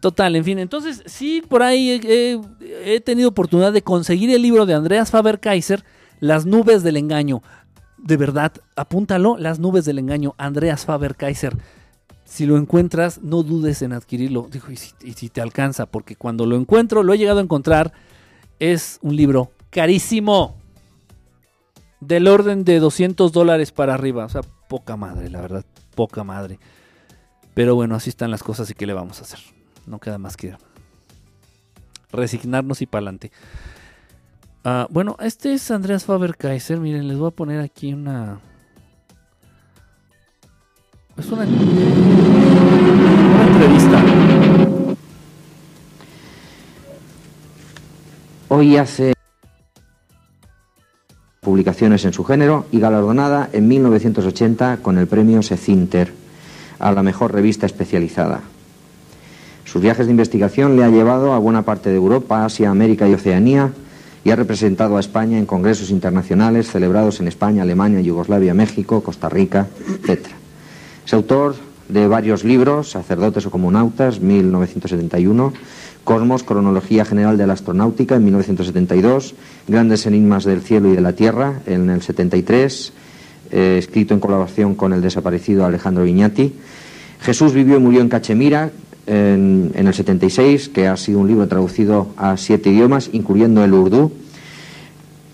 Total, 0.00 0.34
en 0.34 0.44
fin. 0.44 0.58
Entonces, 0.58 1.02
sí, 1.06 1.42
por 1.46 1.62
ahí 1.62 1.90
he, 1.90 2.32
he- 2.32 2.94
he 2.96 3.00
tenido 3.00 3.28
oportunidad 3.28 3.72
de 3.72 3.82
conseguir 3.82 4.30
el 4.30 4.42
libro 4.42 4.66
de 4.66 4.74
Andreas 4.74 5.10
Faber-Kaiser, 5.10 5.84
Las 6.20 6.46
nubes 6.46 6.82
del 6.82 6.96
engaño. 6.96 7.42
De 7.98 8.16
verdad, 8.16 8.52
apúntalo, 8.76 9.36
Las 9.38 9.58
nubes 9.58 9.84
del 9.84 9.98
engaño, 9.98 10.34
Andreas 10.38 10.86
Faber-Kaiser. 10.86 11.56
Si 12.26 12.44
lo 12.44 12.58
encuentras, 12.58 13.22
no 13.22 13.44
dudes 13.44 13.82
en 13.82 13.92
adquirirlo. 13.92 14.48
Dijo, 14.50 14.72
y 14.72 14.76
si, 14.76 15.28
te 15.28 15.40
alcanza, 15.40 15.86
porque 15.86 16.16
cuando 16.16 16.44
lo 16.44 16.56
encuentro, 16.56 17.04
lo 17.04 17.14
he 17.14 17.18
llegado 17.18 17.38
a 17.38 17.42
encontrar, 17.42 17.92
es 18.58 18.98
un 19.00 19.14
libro 19.14 19.52
carísimo. 19.70 20.56
Del 22.00 22.28
orden 22.28 22.64
de 22.64 22.80
200 22.80 23.32
dólares 23.32 23.70
para 23.70 23.94
arriba. 23.94 24.24
O 24.24 24.28
sea, 24.28 24.42
poca 24.68 24.96
madre, 24.96 25.30
la 25.30 25.40
verdad, 25.40 25.64
poca 25.94 26.24
madre. 26.24 26.58
Pero 27.54 27.76
bueno, 27.76 27.94
así 27.94 28.10
están 28.10 28.32
las 28.32 28.42
cosas 28.42 28.68
y 28.70 28.74
qué 28.74 28.86
le 28.86 28.92
vamos 28.92 29.20
a 29.20 29.22
hacer. 29.22 29.38
No 29.86 30.00
queda 30.00 30.18
más 30.18 30.36
que 30.36 30.56
resignarnos 32.10 32.82
y 32.82 32.86
para 32.86 33.02
adelante. 33.04 33.30
bueno, 34.90 35.16
este 35.20 35.54
es 35.54 35.70
Andreas 35.70 36.04
Faber-Kaiser. 36.04 36.80
Miren, 36.80 37.06
les 37.06 37.16
voy 37.16 37.28
a 37.28 37.30
poner 37.30 37.60
aquí 37.60 37.94
una... 37.94 38.40
Es 41.18 41.32
una, 41.32 41.44
una 41.44 41.52
entrevista. 43.46 44.04
Hoy 48.48 48.76
hace 48.76 49.14
publicaciones 51.40 52.04
en 52.04 52.12
su 52.12 52.22
género 52.22 52.66
y 52.70 52.80
galardonada 52.80 53.48
en 53.54 53.66
1980 53.66 54.78
con 54.82 54.98
el 54.98 55.06
premio 55.06 55.42
Secinter 55.42 56.12
a 56.78 56.92
la 56.92 57.02
mejor 57.02 57.32
revista 57.32 57.64
especializada. 57.64 58.42
Sus 59.64 59.80
viajes 59.80 60.06
de 60.06 60.12
investigación 60.12 60.76
le 60.76 60.84
ha 60.84 60.90
llevado 60.90 61.32
a 61.32 61.38
buena 61.38 61.62
parte 61.62 61.88
de 61.88 61.96
Europa, 61.96 62.44
Asia, 62.44 62.68
América 62.68 63.08
y 63.08 63.14
Oceanía 63.14 63.72
y 64.22 64.32
ha 64.32 64.36
representado 64.36 64.98
a 64.98 65.00
España 65.00 65.38
en 65.38 65.46
congresos 65.46 65.88
internacionales 65.88 66.70
celebrados 66.70 67.20
en 67.20 67.28
España, 67.28 67.62
Alemania, 67.62 68.02
Yugoslavia, 68.02 68.52
México, 68.52 69.02
Costa 69.02 69.30
Rica, 69.30 69.66
etc. 70.06 70.45
Es 71.06 71.14
autor 71.14 71.54
de 71.88 72.08
varios 72.08 72.42
libros, 72.42 72.90
Sacerdotes 72.90 73.46
o 73.46 73.50
Comunautas, 73.52 74.18
1971, 74.18 75.52
Cosmos, 76.02 76.42
Cronología 76.42 77.04
General 77.04 77.38
de 77.38 77.46
la 77.46 77.52
Astronáutica, 77.52 78.16
en 78.16 78.24
1972, 78.24 79.36
Grandes 79.68 80.04
Enigmas 80.06 80.42
del 80.42 80.62
Cielo 80.62 80.90
y 80.90 80.96
de 80.96 81.00
la 81.00 81.12
Tierra, 81.12 81.60
en 81.66 81.90
el 81.90 82.02
73, 82.02 82.92
eh, 83.52 83.76
escrito 83.78 84.14
en 84.14 84.20
colaboración 84.20 84.74
con 84.74 84.92
el 84.92 85.00
desaparecido 85.00 85.64
Alejandro 85.64 86.02
Viñati. 86.02 86.52
Jesús 87.20 87.52
vivió 87.54 87.76
y 87.76 87.80
murió 87.80 88.00
en 88.00 88.08
Cachemira, 88.08 88.72
en, 89.06 89.70
en 89.76 89.86
el 89.86 89.94
76, 89.94 90.70
que 90.70 90.88
ha 90.88 90.96
sido 90.96 91.20
un 91.20 91.28
libro 91.28 91.46
traducido 91.46 92.08
a 92.16 92.36
siete 92.36 92.70
idiomas, 92.70 93.10
incluyendo 93.12 93.62
el 93.62 93.74
urdú. 93.74 94.10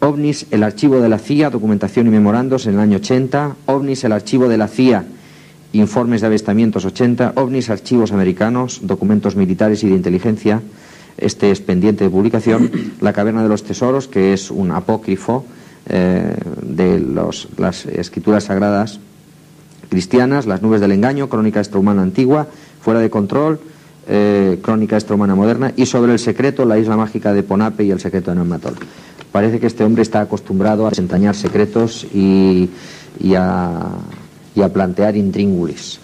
OVNIS, 0.01 0.49
el 0.51 0.65
archivo 0.65 1.01
de 1.01 1.09
la 1.09 1.19
CIA, 1.19 1.49
documentación 1.49 2.09
y 2.09 2.11
memorandos 2.11 2.67
en 2.67 2.75
el 2.75 2.81
año 2.81 2.99
80. 2.99 3.57
OVNIS, 3.65 4.05
el 4.05 4.13
archivo 4.13 4.49
de 4.49 4.59
la 4.59 4.69
CIA, 4.69 5.07
informes 5.73 6.21
de 6.21 6.27
avistamientos 6.27 6.85
80. 6.85 7.33
OVNIS, 7.37 7.71
archivos 7.71 8.13
americanos, 8.13 8.81
documentos 8.83 9.37
militares 9.37 9.83
y 9.85 9.89
de 9.89 9.97
inteligencia. 9.97 10.61
Este 11.17 11.51
es 11.51 11.61
pendiente 11.61 12.05
de 12.05 12.11
publicación. 12.11 12.71
La 13.01 13.13
caverna 13.13 13.43
de 13.43 13.49
los 13.49 13.63
tesoros, 13.63 14.09
que 14.09 14.33
es 14.33 14.51
un 14.51 14.71
apócrifo 14.71 15.45
eh, 15.89 16.37
de 16.63 17.01
las 17.01 17.87
escrituras 17.87 18.45
sagradas 18.45 19.01
cristianas. 19.89 20.47
Las 20.47 20.63
nubes 20.63 20.81
del 20.81 20.93
engaño, 20.93 21.29
crónica 21.29 21.61
extrahumana 21.61 22.03
antigua. 22.03 22.49
Fuera 22.81 23.01
de 23.01 23.11
control, 23.11 23.61
eh, 24.09 24.59
crónica 24.63 24.97
extrahumana 24.97 25.35
moderna. 25.35 25.73
Y 25.77 25.87
sobre 25.87 26.13
el 26.13 26.19
secreto, 26.19 26.65
la 26.65 26.79
isla 26.79 26.97
mágica 26.97 27.33
de 27.33 27.43
Ponape 27.43 27.85
y 27.85 27.91
el 27.91 28.01
secreto 28.01 28.31
de 28.31 28.37
Neumatol. 28.37 28.75
Parece 29.31 29.61
que 29.61 29.67
este 29.67 29.85
hombre 29.85 30.03
está 30.03 30.21
acostumbrado 30.21 30.87
a 30.87 30.91
desentrañar 30.91 31.35
secretos 31.35 32.05
y, 32.13 32.69
a, 33.35 33.89
y 34.55 34.63
a 34.63 34.73
plantear 34.73 35.17
intríngulis. 35.17 35.99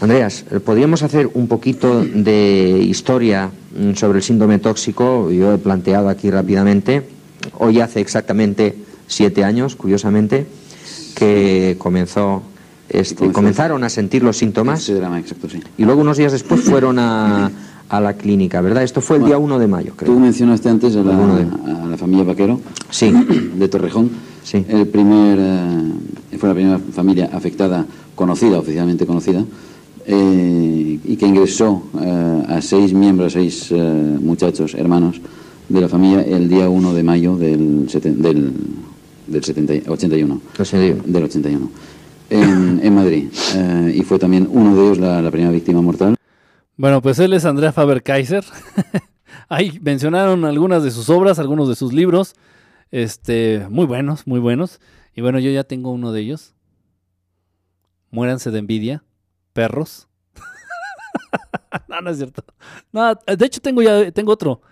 Andreas, 0.00 0.44
¿podríamos 0.64 1.02
hacer 1.02 1.28
un 1.34 1.48
poquito 1.48 2.04
de 2.04 2.78
historia 2.88 3.50
mm, 3.76 3.94
sobre 3.94 4.18
el 4.18 4.22
síndrome 4.22 4.58
tóxico? 4.60 5.30
Yo 5.30 5.52
he 5.54 5.58
planteado 5.58 6.08
aquí 6.08 6.30
rápidamente. 6.30 7.02
Hoy 7.58 7.80
hace 7.80 8.00
exactamente 8.00 8.76
siete 9.08 9.42
años, 9.42 9.74
curiosamente, 9.74 10.46
que 11.16 11.74
comenzó, 11.78 12.42
este, 12.88 13.16
Comenzó. 13.16 13.34
comenzaron 13.34 13.82
a 13.84 13.88
sentir 13.88 14.22
los 14.22 14.36
síntomas 14.36 14.82
Ese 14.82 14.94
drama, 14.94 15.18
exacto, 15.18 15.48
sí. 15.48 15.60
y 15.76 15.84
luego 15.84 16.00
unos 16.02 16.16
días 16.16 16.30
después 16.30 16.60
fueron 16.60 16.98
a, 17.00 17.50
a 17.88 18.00
la 18.00 18.12
clínica, 18.14 18.60
¿verdad? 18.60 18.84
Esto 18.84 19.00
fue 19.00 19.16
el 19.16 19.22
Bueno, 19.22 19.36
día 19.36 19.44
1 19.44 19.58
de 19.58 19.66
mayo, 19.66 19.92
creo. 19.96 20.12
Tú 20.12 20.20
mencionaste 20.20 20.68
antes 20.68 20.94
a 20.94 21.02
la, 21.02 21.12
a 21.14 21.86
la 21.86 21.96
familia 21.96 22.24
Vaquero 22.24 22.60
Sí, 22.90 23.12
de 23.56 23.68
Torrejón. 23.68 24.10
Sí. 24.42 24.64
El 24.68 24.86
primer, 24.88 25.38
eh, 25.40 26.36
fue 26.38 26.48
la 26.48 26.54
primera 26.54 26.78
familia 26.78 27.30
afectada, 27.32 27.84
conocida, 28.14 28.58
oficialmente 28.58 29.04
conocida, 29.06 29.44
eh, 30.06 30.98
y 31.04 31.16
que 31.16 31.26
ingresó 31.26 31.82
eh, 32.00 32.44
a 32.48 32.60
seis 32.62 32.92
miembros, 32.92 33.34
a 33.34 33.38
seis 33.38 33.68
eh, 33.70 34.16
muchachos, 34.20 34.74
hermanos 34.74 35.20
de 35.68 35.80
la 35.80 35.88
familia, 35.88 36.22
el 36.22 36.48
día 36.48 36.68
1 36.68 36.94
de 36.94 37.02
mayo 37.02 37.36
del, 37.36 37.88
seten- 37.88 38.16
del, 38.16 38.52
del 39.26 39.44
70 39.44 39.90
81. 39.90 40.40
lo 40.56 40.64
sé, 40.64 40.80
digo. 40.80 40.96
Del 41.04 41.24
81. 41.24 41.70
En, 42.30 42.80
en 42.82 42.94
Madrid. 42.94 43.26
Eh, 43.54 43.94
y 43.98 44.02
fue 44.02 44.18
también 44.18 44.48
uno 44.50 44.74
de 44.74 44.82
ellos 44.82 44.98
la, 44.98 45.20
la 45.20 45.30
primera 45.30 45.50
víctima 45.52 45.82
mortal. 45.82 46.14
Bueno, 46.78 47.02
pues 47.02 47.18
él 47.18 47.32
es 47.34 47.44
Andrea 47.44 47.72
Faber-Kaiser. 47.72 48.44
Ahí 49.50 49.78
mencionaron 49.82 50.44
algunas 50.44 50.82
de 50.82 50.90
sus 50.90 51.10
obras, 51.10 51.38
algunos 51.38 51.68
de 51.68 51.74
sus 51.74 51.92
libros. 51.92 52.34
Este, 52.90 53.66
muy 53.70 53.86
buenos, 53.86 54.26
muy 54.26 54.40
buenos. 54.40 54.80
Y 55.14 55.20
bueno, 55.20 55.38
yo 55.38 55.50
ya 55.50 55.64
tengo 55.64 55.90
uno 55.90 56.12
de 56.12 56.20
ellos. 56.20 56.54
Muéranse 58.10 58.50
de 58.50 58.58
envidia, 58.58 59.04
perros. 59.52 60.08
no, 61.88 62.00
no 62.00 62.10
es 62.10 62.16
cierto. 62.16 62.44
De 62.92 63.46
hecho 63.46 63.60
tengo 63.60 63.82
ya 63.82 64.10
tengo 64.12 64.32
otro. 64.32 64.62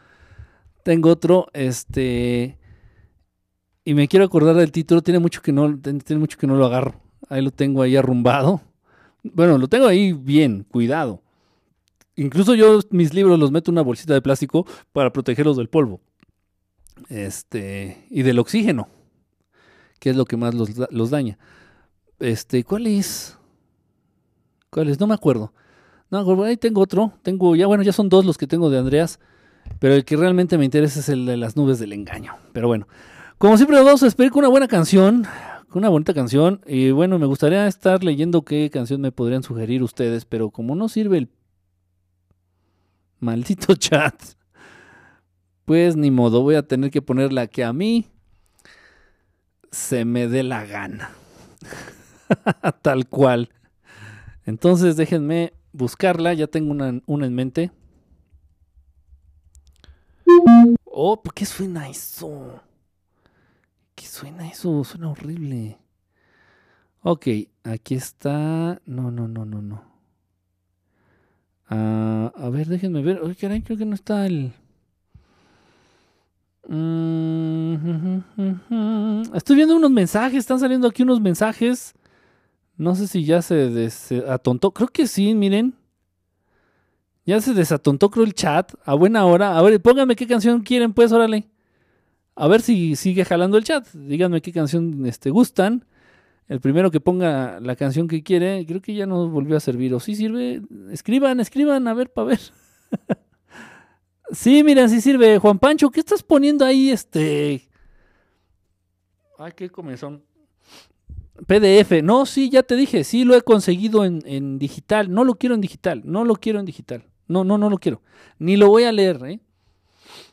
Tengo 0.82 1.10
otro, 1.10 1.48
este 1.52 2.58
y 3.86 3.94
me 3.94 4.08
quiero 4.08 4.24
acordar 4.24 4.56
del 4.56 4.72
título, 4.72 5.00
tiene 5.00 5.20
mucho 5.20 5.40
que 5.40 5.52
no 5.52 5.78
tiene 5.78 6.18
mucho 6.18 6.36
que 6.36 6.48
no 6.48 6.56
lo 6.56 6.66
agarro. 6.66 7.00
Ahí 7.28 7.40
lo 7.40 7.52
tengo 7.52 7.82
ahí 7.82 7.94
arrumbado. 7.94 8.60
Bueno, 9.22 9.58
lo 9.58 9.68
tengo 9.68 9.86
ahí 9.86 10.12
bien, 10.12 10.64
cuidado. 10.64 11.22
Incluso 12.16 12.56
yo 12.56 12.80
mis 12.90 13.14
libros 13.14 13.38
los 13.38 13.52
meto 13.52 13.70
en 13.70 13.74
una 13.74 13.82
bolsita 13.82 14.12
de 14.12 14.20
plástico 14.20 14.66
para 14.92 15.12
protegerlos 15.12 15.56
del 15.56 15.68
polvo. 15.68 16.00
Este, 17.08 18.06
y 18.10 18.22
del 18.22 18.38
oxígeno, 18.38 18.88
que 19.98 20.10
es 20.10 20.16
lo 20.16 20.24
que 20.24 20.36
más 20.36 20.54
los, 20.54 20.70
los 20.90 21.10
daña. 21.10 21.38
Este, 22.18 22.64
¿cuál 22.64 22.86
es? 22.86 23.36
¿Cuál 24.70 24.88
es? 24.88 24.98
No 24.98 25.06
me 25.06 25.14
acuerdo. 25.14 25.52
No, 26.10 26.44
ahí 26.44 26.56
tengo 26.56 26.80
otro. 26.80 27.12
Tengo, 27.22 27.56
ya 27.56 27.66
bueno, 27.66 27.82
ya 27.82 27.92
son 27.92 28.08
dos 28.08 28.24
los 28.24 28.38
que 28.38 28.46
tengo 28.46 28.70
de 28.70 28.78
Andreas. 28.78 29.18
Pero 29.80 29.94
el 29.94 30.04
que 30.04 30.16
realmente 30.16 30.58
me 30.58 30.64
interesa 30.64 31.00
es 31.00 31.08
el 31.08 31.26
de 31.26 31.36
las 31.36 31.56
nubes 31.56 31.78
del 31.78 31.92
engaño. 31.92 32.34
Pero 32.52 32.68
bueno, 32.68 32.86
como 33.38 33.56
siempre, 33.56 33.82
vamos 33.82 34.02
a 34.02 34.06
despedir 34.06 34.30
con 34.30 34.40
una 34.40 34.48
buena 34.48 34.68
canción. 34.68 35.26
Con 35.68 35.80
una 35.80 35.88
bonita 35.88 36.14
canción. 36.14 36.60
Y 36.66 36.90
bueno, 36.90 37.18
me 37.18 37.26
gustaría 37.26 37.66
estar 37.66 38.04
leyendo 38.04 38.42
qué 38.42 38.70
canción 38.70 39.00
me 39.00 39.12
podrían 39.12 39.42
sugerir 39.42 39.82
ustedes. 39.82 40.24
Pero 40.24 40.50
como 40.50 40.74
no 40.76 40.88
sirve 40.88 41.18
el 41.18 41.28
maldito 43.18 43.74
chat, 43.76 44.14
pues 45.66 45.96
ni 45.96 46.10
modo, 46.10 46.40
voy 46.42 46.54
a 46.54 46.66
tener 46.66 46.90
que 46.90 47.02
poner 47.02 47.32
la 47.32 47.48
que 47.48 47.64
a 47.64 47.72
mí 47.72 48.06
se 49.70 50.04
me 50.06 50.28
dé 50.28 50.42
la 50.42 50.64
gana. 50.64 51.10
Tal 52.82 53.08
cual. 53.08 53.50
Entonces 54.46 54.96
déjenme 54.96 55.52
buscarla, 55.72 56.32
ya 56.34 56.46
tengo 56.46 56.70
una, 56.70 57.02
una 57.06 57.26
en 57.26 57.34
mente. 57.34 57.72
Oh, 60.84 61.20
¿por 61.20 61.34
qué 61.34 61.44
suena 61.44 61.88
eso? 61.88 62.62
¿Qué 63.96 64.06
suena 64.06 64.48
eso? 64.48 64.84
Suena 64.84 65.10
horrible. 65.10 65.78
Ok, 67.02 67.26
aquí 67.64 67.96
está. 67.96 68.80
No, 68.86 69.10
no, 69.10 69.26
no, 69.26 69.44
no, 69.44 69.62
no. 69.62 69.82
Ah, 71.68 72.32
a 72.36 72.48
ver, 72.50 72.68
déjenme 72.68 73.02
ver. 73.02 73.20
Oye, 73.20 73.34
caray, 73.34 73.62
creo 73.62 73.76
que 73.76 73.84
no 73.84 73.94
está 73.94 74.26
el. 74.26 74.52
Mm, 76.68 78.22
Estoy 79.34 79.56
viendo 79.56 79.76
unos 79.76 79.90
mensajes. 79.90 80.38
Están 80.38 80.60
saliendo 80.60 80.88
aquí 80.88 81.02
unos 81.02 81.20
mensajes. 81.20 81.94
No 82.76 82.94
sé 82.94 83.06
si 83.06 83.24
ya 83.24 83.42
se 83.42 83.70
desatontó. 83.70 84.72
Creo 84.72 84.88
que 84.88 85.06
sí, 85.06 85.34
miren. 85.34 85.74
Ya 87.24 87.40
se 87.40 87.54
desatontó, 87.54 88.10
creo, 88.10 88.24
el 88.24 88.34
chat. 88.34 88.72
A 88.84 88.94
buena 88.94 89.24
hora. 89.26 89.58
A 89.58 89.62
ver, 89.62 89.80
pónganme 89.80 90.14
qué 90.16 90.26
canción 90.26 90.62
quieren, 90.62 90.92
pues, 90.92 91.12
órale. 91.12 91.48
A 92.36 92.48
ver 92.48 92.60
si 92.60 92.96
sigue 92.96 93.24
jalando 93.24 93.56
el 93.58 93.64
chat. 93.64 93.86
Díganme 93.92 94.42
qué 94.42 94.52
canción 94.52 95.06
este, 95.06 95.30
gustan. 95.30 95.84
El 96.48 96.60
primero 96.60 96.90
que 96.90 97.00
ponga 97.00 97.58
la 97.60 97.74
canción 97.74 98.06
que 98.06 98.22
quiere, 98.22 98.64
creo 98.66 98.80
que 98.80 98.94
ya 98.94 99.06
no 99.06 99.28
volvió 99.28 99.56
a 99.56 99.60
servir. 99.60 99.92
¿O 99.94 100.00
sí 100.00 100.14
sirve? 100.14 100.62
Escriban, 100.92 101.40
escriban, 101.40 101.88
a 101.88 101.94
ver, 101.94 102.12
para 102.12 102.28
ver. 102.28 102.40
sí, 104.30 104.62
miren, 104.64 104.88
sí 104.88 105.00
sirve. 105.00 105.38
Juan 105.38 105.58
Pancho, 105.58 105.90
¿qué 105.90 106.00
estás 106.00 106.22
poniendo 106.22 106.64
ahí? 106.64 106.90
Este. 106.90 107.68
Ay, 109.38 109.52
qué 109.54 109.70
comezón. 109.70 110.22
PDF. 111.46 112.02
No, 112.02 112.26
sí, 112.26 112.50
ya 112.50 112.62
te 112.62 112.76
dije. 112.76 113.04
Sí, 113.04 113.24
lo 113.24 113.34
he 113.34 113.42
conseguido 113.42 114.04
en, 114.04 114.22
en, 114.24 114.58
digital. 114.58 115.12
No 115.12 115.24
lo 115.24 115.34
quiero 115.34 115.54
en 115.54 115.60
digital. 115.60 116.02
No 116.04 116.24
lo 116.24 116.36
quiero 116.36 116.58
en 116.58 116.66
digital. 116.66 117.04
No, 117.28 117.44
no, 117.44 117.58
no 117.58 117.68
lo 117.68 117.78
quiero. 117.78 118.02
Ni 118.38 118.56
lo 118.56 118.68
voy 118.68 118.84
a 118.84 118.92
leer, 118.92 119.24
¿eh? 119.26 119.40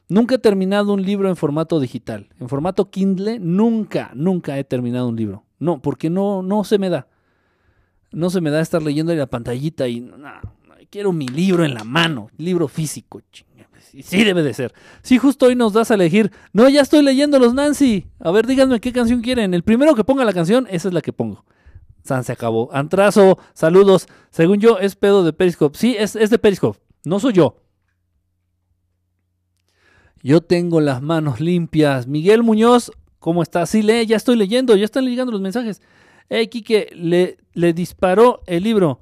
Nunca 0.10 0.36
he 0.36 0.40
terminado 0.40 0.94
un 0.94 1.02
libro 1.02 1.30
en 1.30 1.36
formato 1.36 1.80
digital. 1.80 2.30
En 2.40 2.50
formato 2.50 2.90
Kindle, 2.90 3.40
nunca, 3.40 4.12
nunca 4.14 4.58
he 4.60 4.64
terminado 4.64 5.08
un 5.08 5.16
libro. 5.16 5.46
No, 5.60 5.82
porque 5.82 6.10
no, 6.10 6.44
no 6.44 6.64
se 6.64 6.78
me 6.78 6.90
da. 6.90 7.08
No 8.12 8.30
se 8.30 8.42
me 8.42 8.52
da 8.52 8.62
estar 8.62 8.84
leyendo 8.84 9.12
en 9.12 9.18
la 9.18 9.26
pantallita 9.26 9.88
y 9.88 10.02
no, 10.02 10.18
quiero 10.92 11.12
mi 11.12 11.28
libro 11.28 11.66
en 11.66 11.74
la 11.74 11.84
mano, 11.84 12.30
libro 12.38 12.68
físico. 12.68 13.22
Sí 14.02 14.24
debe 14.24 14.42
de 14.42 14.54
ser. 14.54 14.74
Sí, 15.04 15.18
justo 15.18 15.46
hoy 15.46 15.56
nos 15.56 15.74
das 15.74 15.92
a 15.92 15.94
elegir. 15.94 16.32
No, 16.52 16.68
ya 16.68 16.82
estoy 16.82 17.04
leyendo 17.04 17.38
los 17.38 17.54
Nancy. 17.54 18.08
A 18.20 18.32
ver, 18.32 18.48
díganme 18.48 18.80
qué 18.80 18.92
canción 18.92 19.22
quieren. 19.22 19.54
El 19.54 19.64
primero 19.64 19.94
que 19.94 20.04
ponga 20.04 20.26
la 20.26 20.34
canción, 20.34 20.68
esa 20.70 20.88
es 20.88 20.94
la 20.94 21.02
que 21.02 21.14
pongo. 21.14 21.46
San 22.04 22.24
se 22.24 22.32
acabó. 22.32 22.74
Antrazo, 22.74 23.38
saludos. 23.54 24.08
Según 24.32 24.60
yo, 24.60 24.80
es 24.80 24.96
pedo 24.96 25.24
de 25.24 25.34
Periscope. 25.34 25.78
Sí, 25.78 25.96
es, 25.98 26.16
es 26.16 26.30
de 26.30 26.40
Periscope. 26.40 26.80
No 27.06 27.20
soy 27.20 27.34
yo. 27.34 27.62
Yo 30.22 30.42
tengo 30.42 30.82
las 30.82 31.02
manos 31.02 31.40
limpias. 31.40 32.08
Miguel 32.08 32.44
Muñoz, 32.44 32.92
¿Cómo 33.24 33.42
está? 33.42 33.66
Sí, 33.66 33.82
lee, 33.82 34.06
ya 34.06 34.18
estoy 34.18 34.36
leyendo, 34.36 34.76
ya 34.76 34.84
están 34.84 35.06
llegando 35.06 35.32
los 35.32 35.40
mensajes. 35.40 35.82
Ey, 36.28 36.50
Kike, 36.50 36.90
le, 36.94 37.38
le 37.54 37.72
disparó 37.72 38.42
el 38.48 38.64
libro. 38.64 39.00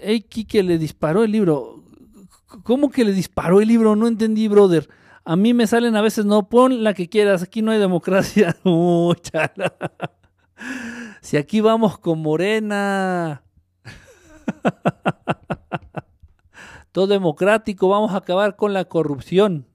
Ey, 0.00 0.22
Kike, 0.22 0.64
le 0.64 0.78
disparó 0.78 1.22
el 1.22 1.30
libro. 1.30 1.83
¿Cómo 2.62 2.90
que 2.90 3.04
le 3.04 3.12
disparó 3.12 3.60
el 3.60 3.68
libro? 3.68 3.96
No 3.96 4.06
entendí, 4.06 4.48
brother. 4.48 4.88
A 5.24 5.36
mí 5.36 5.54
me 5.54 5.66
salen 5.66 5.96
a 5.96 6.02
veces, 6.02 6.26
no, 6.26 6.48
pon 6.48 6.84
la 6.84 6.92
que 6.92 7.08
quieras, 7.08 7.42
aquí 7.42 7.62
no 7.62 7.70
hay 7.70 7.78
democracia. 7.78 8.56
Uh, 8.64 9.14
si 11.20 11.36
aquí 11.36 11.60
vamos 11.60 11.98
con 11.98 12.20
Morena. 12.20 13.42
Todo 16.92 17.06
democrático, 17.06 17.88
vamos 17.88 18.12
a 18.12 18.18
acabar 18.18 18.56
con 18.56 18.72
la 18.72 18.84
corrupción. 18.84 19.66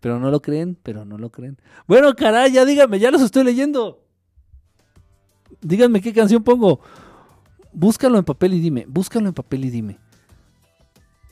Pero 0.00 0.18
no 0.18 0.30
lo 0.30 0.40
creen, 0.40 0.76
pero 0.82 1.04
no 1.04 1.18
lo 1.18 1.30
creen. 1.30 1.58
Bueno, 1.86 2.14
caray, 2.16 2.52
ya 2.52 2.64
díganme, 2.64 2.98
ya 2.98 3.10
los 3.10 3.22
estoy 3.22 3.44
leyendo. 3.44 4.02
Díganme 5.60 6.00
qué 6.00 6.12
canción 6.12 6.42
pongo. 6.42 6.80
Búscalo 7.72 8.18
en 8.18 8.24
papel 8.24 8.54
y 8.54 8.60
dime, 8.60 8.86
búscalo 8.88 9.28
en 9.28 9.34
papel 9.34 9.66
y 9.66 9.70
dime. 9.70 9.98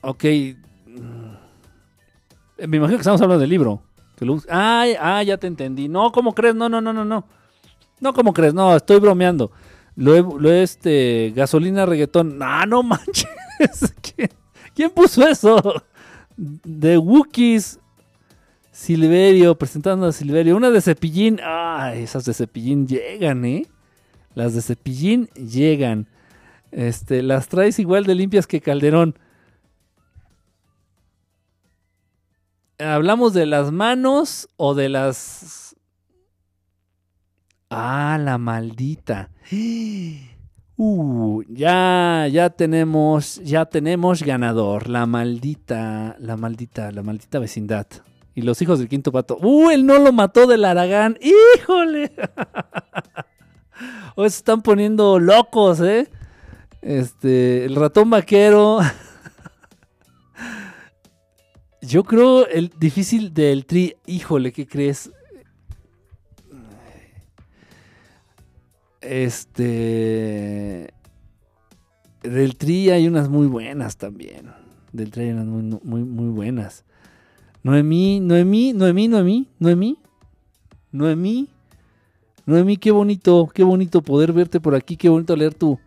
Ok. 0.04 0.24
Mm, 0.86 1.34
me 2.68 2.76
imagino 2.76 2.96
que 2.98 3.02
estamos 3.02 3.20
hablando 3.20 3.40
del 3.40 3.50
libro. 3.50 3.82
Ay, 4.48 4.94
ah, 4.98 5.22
ya 5.22 5.36
te 5.38 5.46
entendí. 5.46 5.88
No, 5.88 6.12
¿cómo 6.12 6.34
crees? 6.34 6.54
No, 6.54 6.68
no, 6.68 6.80
no, 6.80 6.92
no, 6.92 7.04
no. 7.04 7.24
No, 8.00 8.12
¿cómo 8.12 8.32
crees? 8.32 8.54
No, 8.54 8.76
estoy 8.76 9.00
bromeando. 9.00 9.50
Lo 9.96 10.38
lo 10.38 10.52
este, 10.52 11.32
gasolina, 11.34 11.86
reggaetón. 11.86 12.38
Ah, 12.42 12.64
no 12.66 12.82
manches. 12.82 13.26
¿Quién, 14.02 14.30
¿Quién 14.74 14.90
puso 14.90 15.26
eso? 15.26 15.82
De 16.36 16.98
Wookiees. 16.98 17.80
Silverio, 18.72 19.56
presentando 19.56 20.06
a 20.06 20.12
Silverio. 20.12 20.56
Una 20.56 20.70
de 20.70 20.80
Cepillín. 20.80 21.40
Ah, 21.42 21.92
esas 21.94 22.24
de 22.24 22.34
Cepillín 22.34 22.88
llegan, 22.88 23.44
¿eh? 23.44 23.66
Las 24.34 24.54
de 24.54 24.62
Cepillín 24.62 25.28
llegan. 25.34 26.08
Este, 26.72 27.22
las 27.22 27.46
traes 27.48 27.78
igual 27.78 28.04
de 28.04 28.16
limpias 28.16 28.48
que 28.48 28.60
Calderón. 28.60 29.16
¿Hablamos 32.84 33.32
de 33.32 33.46
las 33.46 33.72
manos 33.72 34.48
o 34.56 34.74
de 34.74 34.88
las... 34.88 35.74
Ah, 37.70 38.18
la 38.20 38.38
maldita. 38.38 39.30
Uh, 40.76 41.44
ya, 41.48 42.26
ya 42.28 42.50
tenemos, 42.50 43.40
ya 43.44 43.64
tenemos 43.66 44.24
ganador. 44.24 44.88
La 44.88 45.06
maldita, 45.06 46.16
la 46.18 46.36
maldita, 46.36 46.90
la 46.90 47.04
maldita 47.04 47.38
vecindad. 47.38 47.86
Y 48.34 48.42
los 48.42 48.60
hijos 48.60 48.80
del 48.80 48.88
quinto 48.88 49.12
pato. 49.12 49.38
¡Uh! 49.40 49.70
Él 49.70 49.86
no 49.86 50.00
lo 50.00 50.12
mató 50.12 50.48
del 50.48 50.64
Aragán. 50.64 51.16
¡Híjole! 51.20 52.10
Hoy 54.16 54.30
se 54.30 54.38
están 54.38 54.62
poniendo 54.62 55.20
locos, 55.20 55.80
¿eh? 55.80 56.10
Este. 56.82 57.66
El 57.66 57.76
ratón 57.76 58.10
vaquero. 58.10 58.80
Yo 61.86 62.04
creo 62.04 62.46
el 62.46 62.70
difícil 62.78 63.34
del 63.34 63.66
tri. 63.66 63.96
Híjole, 64.06 64.52
¿qué 64.52 64.66
crees? 64.66 65.10
Este. 69.00 70.94
Del 72.22 72.56
tri 72.56 72.88
hay 72.88 73.06
unas 73.06 73.28
muy 73.28 73.46
buenas 73.46 73.98
también. 73.98 74.50
Del 74.92 75.10
tri 75.10 75.24
hay 75.24 75.30
unas 75.30 75.46
muy, 75.46 75.78
muy, 75.82 76.04
muy 76.04 76.28
buenas. 76.28 76.84
Noemí, 77.62 78.20
Noemí, 78.20 78.72
Noemí, 78.72 79.08
Noemí, 79.08 79.48
Noemí, 79.58 79.98
Noemí, 80.92 81.48
Noemí, 82.46 82.76
qué 82.76 82.90
bonito, 82.92 83.50
qué 83.52 83.62
bonito 83.62 84.02
poder 84.02 84.32
verte 84.32 84.60
por 84.60 84.74
aquí, 84.74 84.96
qué 84.96 85.08
bonito 85.08 85.34
leer 85.34 85.54
tu, 85.54 85.78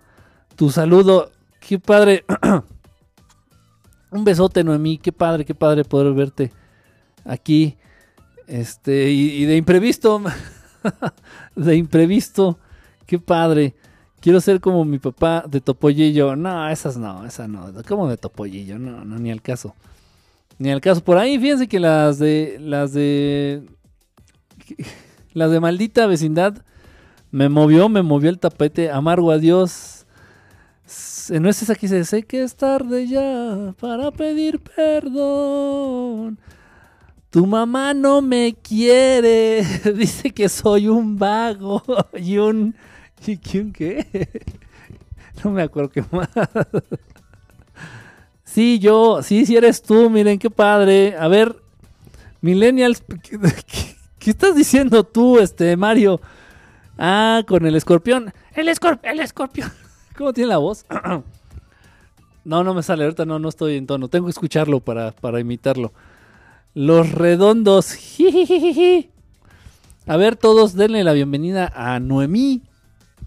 tu 0.56 0.70
saludo, 0.70 1.32
qué 1.60 1.80
padre. 1.80 2.24
Un 4.12 4.24
besote, 4.24 4.64
Noemí, 4.64 4.98
qué 4.98 5.12
padre, 5.12 5.44
qué 5.44 5.54
padre 5.54 5.84
poder 5.84 6.14
verte 6.14 6.52
aquí. 7.26 7.78
Este, 8.48 9.12
y, 9.12 9.44
de 9.44 9.58
imprevisto, 9.58 10.22
de 11.56 11.76
imprevisto, 11.76 12.58
qué 13.06 13.20
padre. 13.20 13.76
Quiero 14.22 14.40
ser 14.42 14.62
como 14.62 14.86
mi 14.86 15.00
papá 15.00 15.44
de 15.48 15.62
Topollillo. 15.62 16.36
No, 16.36 16.70
esas 16.70 16.98
no, 16.98 17.26
esas 17.26 17.50
no. 17.50 17.72
Como 17.88 18.08
de 18.08 18.18
Topollillo, 18.18 18.80
no, 18.80 19.04
no, 19.04 19.20
ni 19.20 19.32
al 19.32 19.42
caso. 19.42 19.76
Ni 20.58 20.72
al 20.72 20.82
caso. 20.82 21.04
Por 21.04 21.18
ahí, 21.18 21.38
fíjense 21.38 21.68
que 21.68 21.80
las 21.80 22.18
de. 22.20 22.58
Las 22.60 22.94
de. 22.94 23.64
Las 25.34 25.52
de 25.52 25.60
maldita 25.60 26.08
vecindad. 26.08 26.64
Me 27.30 27.48
movió, 27.48 27.90
me 27.90 28.02
movió 28.02 28.32
el 28.32 28.40
tapete. 28.40 28.90
Amargo 28.90 29.32
adiós. 29.32 29.97
No 31.32 31.50
es 31.50 31.62
esa 31.62 31.76
que 31.76 31.88
dice, 31.88 32.06
sé 32.06 32.24
que 32.24 32.44
es 32.44 32.56
tarde 32.56 33.08
ya 33.08 33.74
para 33.80 34.12
pedir 34.12 34.60
perdón. 34.60 36.40
Tu 37.30 37.46
mamá 37.46 37.94
no 37.94 38.22
me 38.22 38.56
quiere. 38.56 39.64
Dice 39.96 40.32
que 40.32 40.48
soy 40.48 40.88
un 40.88 41.18
vago 41.18 41.84
y 42.18 42.38
un... 42.38 42.74
¿Y 43.26 43.38
quién 43.38 43.74
qué? 43.74 44.30
No 45.44 45.52
me 45.52 45.62
acuerdo 45.62 45.92
qué 45.92 46.04
más. 46.12 46.30
Sí, 48.44 48.80
yo, 48.80 49.22
sí, 49.22 49.46
sí 49.46 49.56
eres 49.56 49.84
tú, 49.84 50.10
miren 50.10 50.40
qué 50.40 50.50
padre. 50.50 51.16
A 51.16 51.28
ver, 51.28 51.56
Millennials, 52.42 53.04
¿qué, 54.18 54.30
estás 54.32 54.56
diciendo 54.56 55.04
tú, 55.04 55.38
este 55.38 55.78
Mario? 55.78 56.20
Ah, 56.98 57.44
con 57.48 57.68
el 57.68 57.76
escorpión. 57.76 58.34
El, 58.56 58.68
escorpión, 58.70 59.14
el 59.14 59.20
escorpión. 59.20 59.72
¿Cómo 60.18 60.34
tiene 60.34 60.50
la 60.50 60.58
voz? 60.58 60.84
no, 62.44 62.64
no 62.64 62.74
me 62.74 62.82
sale, 62.82 63.04
ahorita 63.04 63.26
no, 63.26 63.38
no 63.38 63.50
estoy 63.50 63.78
en 63.78 63.86
tono. 63.86 64.08
Tengo 64.08 64.26
que 64.26 64.32
escucharlo 64.32 64.80
para, 64.80 65.12
para 65.12 65.40
imitarlo. 65.40 65.94
Los 66.74 67.12
redondos. 67.12 67.96
A 70.08 70.18
ver, 70.18 70.36
todos 70.36 70.74
denle 70.74 71.04
la 71.04 71.14
bienvenida 71.14 71.72
a 71.76 72.00
Noemí. 72.00 72.64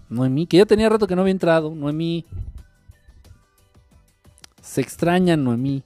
Noemí, 0.09 0.47
que 0.47 0.57
ya 0.57 0.65
tenía 0.65 0.89
rato 0.89 1.07
que 1.07 1.15
no 1.15 1.21
había 1.21 1.31
entrado. 1.31 1.73
Noemí, 1.73 2.25
se 4.61 4.81
extraña 4.81 5.37
Noemí. 5.37 5.83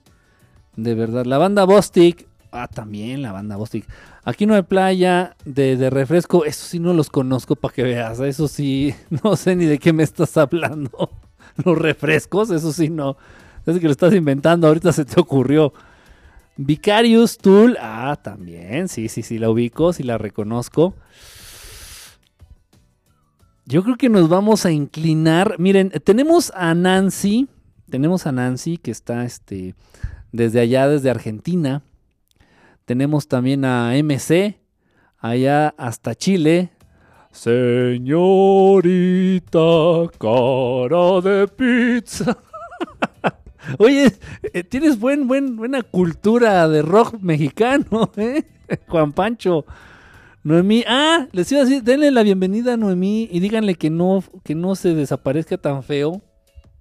De 0.74 0.94
verdad. 0.94 1.24
La 1.24 1.38
banda 1.38 1.64
Bostic. 1.64 2.25
Ah, 2.56 2.68
también 2.68 3.22
la 3.22 3.32
banda 3.32 3.56
Bostic. 3.56 3.86
Aquí 4.24 4.46
no 4.46 4.54
hay 4.54 4.62
playa 4.62 5.36
de, 5.44 5.90
refresco. 5.90 6.44
Eso 6.44 6.66
sí 6.66 6.78
no 6.78 6.94
los 6.94 7.10
conozco 7.10 7.54
para 7.54 7.74
que 7.74 7.82
veas. 7.82 8.18
Eso 8.20 8.48
sí, 8.48 8.94
no 9.22 9.36
sé 9.36 9.56
ni 9.56 9.66
de 9.66 9.78
qué 9.78 9.92
me 9.92 10.02
estás 10.02 10.36
hablando. 10.36 11.10
Los 11.64 11.78
refrescos, 11.78 12.50
eso 12.50 12.72
sí 12.72 12.90
no. 12.90 13.16
Es 13.64 13.78
que 13.78 13.86
lo 13.86 13.90
estás 13.90 14.14
inventando, 14.14 14.68
ahorita 14.68 14.92
se 14.92 15.04
te 15.04 15.18
ocurrió. 15.18 15.72
Vicarious 16.56 17.38
Tool. 17.38 17.76
Ah, 17.80 18.18
también. 18.22 18.88
Sí, 18.88 19.08
sí, 19.08 19.22
sí, 19.22 19.38
la 19.38 19.50
ubico, 19.50 19.92
sí 19.92 20.02
la 20.02 20.18
reconozco. 20.18 20.94
Yo 23.64 23.82
creo 23.82 23.96
que 23.96 24.08
nos 24.08 24.28
vamos 24.28 24.64
a 24.64 24.70
inclinar. 24.70 25.56
Miren, 25.58 25.90
tenemos 26.04 26.52
a 26.54 26.74
Nancy. 26.74 27.48
Tenemos 27.90 28.26
a 28.26 28.32
Nancy 28.32 28.76
que 28.78 28.90
está 28.90 29.24
este, 29.24 29.74
desde 30.30 30.60
allá, 30.60 30.88
desde 30.88 31.10
Argentina. 31.10 31.82
Tenemos 32.86 33.26
también 33.26 33.64
a 33.64 33.94
MC, 34.00 34.60
allá 35.18 35.74
hasta 35.76 36.14
Chile. 36.14 36.70
Señorita, 37.32 37.98
cara 40.20 41.20
de 41.20 41.48
pizza. 41.48 42.38
Oye, 43.78 44.12
eh, 44.52 44.62
tienes 44.62 45.00
buen, 45.00 45.26
buen, 45.26 45.56
buena 45.56 45.82
cultura 45.82 46.68
de 46.68 46.82
rock 46.82 47.20
mexicano, 47.20 48.12
¿eh? 48.16 48.44
Juan 48.86 49.12
Pancho. 49.12 49.66
Noemí, 50.44 50.84
ah, 50.86 51.26
les 51.32 51.50
iba 51.50 51.62
a 51.62 51.64
decir, 51.64 51.82
denle 51.82 52.12
la 52.12 52.22
bienvenida 52.22 52.74
a 52.74 52.76
Noemí 52.76 53.28
y 53.32 53.40
díganle 53.40 53.74
que 53.74 53.90
no, 53.90 54.22
que 54.44 54.54
no 54.54 54.76
se 54.76 54.94
desaparezca 54.94 55.58
tan 55.58 55.82
feo, 55.82 56.22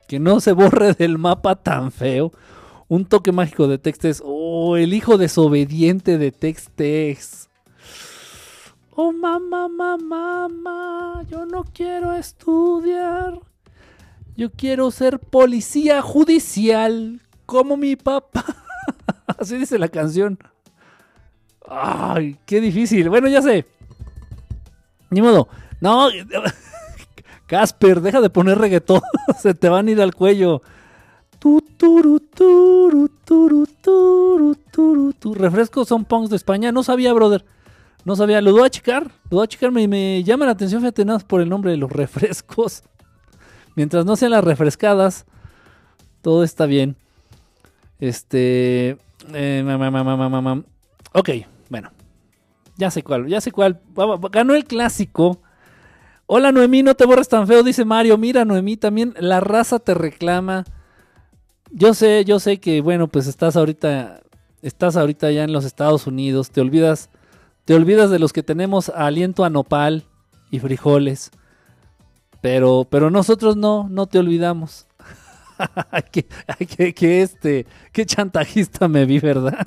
que 0.07 0.19
no 0.19 0.40
se 0.40 0.52
borre 0.52 0.94
del 0.94 1.18
mapa 1.18 1.56
tan 1.56 1.91
feo. 1.91 2.32
Un 2.88 3.06
toque 3.06 3.32
mágico 3.32 3.68
de 3.68 3.78
Textex. 3.78 4.22
Oh, 4.24 4.78
el 4.78 4.94
hijo 4.94 5.18
desobediente 5.18 6.18
de 6.18 6.32
Textex. 6.32 7.49
Oh, 8.95 9.12
mamá, 9.12 9.68
mamá, 9.68 9.98
mamá, 9.98 11.24
yo 11.30 11.45
no 11.45 11.66
quiero 11.66 12.14
estudiar. 12.14 13.40
Yo 14.38 14.52
quiero 14.52 14.91
ser 14.91 15.20
policía 15.20 16.02
judicial 16.02 17.22
como 17.45 17.76
mi 17.76 17.95
papá. 17.95 18.45
Así 19.40 19.57
dice 19.57 19.80
la 19.80 19.90
canción. 19.90 20.38
Ay, 21.68 22.38
qué 22.45 22.62
difícil. 22.62 23.10
Bueno, 23.10 23.28
ya 23.28 23.41
sé. 23.41 23.66
Ni 25.10 25.22
modo. 25.22 25.48
No. 25.82 26.10
Casper, 27.48 28.02
deja 28.02 28.22
de 28.22 28.30
poner 28.30 28.57
reggaetón. 28.57 29.02
Se 29.41 29.53
te 29.53 29.70
van 29.70 29.88
a 29.88 29.91
ir 29.91 30.02
al 30.02 30.16
cuello. 30.16 30.62
Refrescos 35.35 35.88
son 35.88 36.05
punks 36.05 36.30
de 36.30 36.35
España. 36.35 36.72
No 36.72 36.84
sabía, 36.84 37.13
brother. 37.13 37.45
No 38.03 38.15
sabía. 38.15 38.41
Lo 38.41 38.51
voy 38.51 38.65
a 38.65 38.69
checar. 38.69 39.11
Lo 39.30 39.38
voy 39.38 39.43
a 39.43 39.47
checar. 39.47 39.72
Me, 39.72 39.88
me 39.88 40.23
llama 40.23 40.45
la 40.45 40.51
atención, 40.51 40.81
fíjate, 40.81 41.05
nada 41.05 41.19
por 41.19 41.41
el 41.41 41.49
nombre 41.49 41.72
de 41.72 41.77
los 41.77 41.91
refrescos. 41.93 42.84
Mientras 43.76 44.05
no 44.05 44.15
sean 44.15 44.31
las 44.31 44.43
refrescadas, 44.43 45.26
todo 46.22 46.43
está 46.43 46.65
bien. 46.65 46.95
Este. 47.99 48.97
eh, 49.34 49.63
ma, 49.65 49.77
ma, 49.77 49.91
ma, 49.91 50.03
ma, 50.03 50.17
ma, 50.17 50.30
ma, 50.30 50.41
ma. 50.41 50.63
Ok, 51.13 51.30
bueno. 51.69 51.91
Ya 52.77 52.91
sé 52.91 53.03
cuál, 53.03 53.27
ya 53.27 53.39
sé 53.39 53.51
cuál. 53.51 53.81
Ganó 54.31 54.55
el 54.55 54.65
clásico. 54.65 55.39
Hola 56.26 56.51
Noemí, 56.51 56.84
no 56.84 56.95
te 56.95 57.05
borres 57.05 57.30
tan 57.30 57.47
feo, 57.47 57.63
dice 57.63 57.85
Mario. 57.85 58.17
Mira 58.17 58.45
Noemí, 58.45 58.77
también 58.77 59.13
la 59.19 59.39
raza 59.39 59.80
te 59.80 59.93
reclama. 59.93 60.65
Yo 61.77 61.93
sé, 61.93 62.23
yo 62.23 62.39
sé 62.39 62.60
que, 62.61 62.80
bueno, 62.80 63.07
pues 63.10 63.27
estás 63.27 63.57
ahorita, 63.57 64.22
estás 64.61 64.95
ahorita 64.95 65.30
ya 65.31 65.43
en 65.43 65.52
los 65.52 65.65
Estados 65.65 66.07
Unidos. 66.07 66.49
Te 66.49 66.61
olvidas, 66.61 67.10
te 67.65 67.76
olvidas 67.76 68.10
de 68.10 68.18
los 68.18 68.31
que 68.31 68.43
tenemos 68.43 68.88
aliento 68.88 69.43
a 69.43 69.49
nopal 69.49 70.06
y 70.52 70.60
frijoles. 70.60 71.31
Pero, 72.39 72.88
pero 72.89 73.11
nosotros 73.11 73.57
no, 73.57 73.89
no 73.89 74.07
te 74.07 74.19
olvidamos. 74.19 74.88
Que, 76.11 76.93
que, 76.93 77.22
este, 77.22 77.65
qué 77.93 78.06
chantajista 78.06 78.89
me 78.89 79.06
vi, 79.06 79.19
¿verdad? 79.19 79.65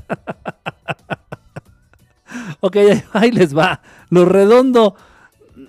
ok, 2.60 2.76
ahí- 3.14 3.30
les 3.30 3.56
va. 3.56 3.80
Lo 4.10 4.26
redondo. 4.26 4.94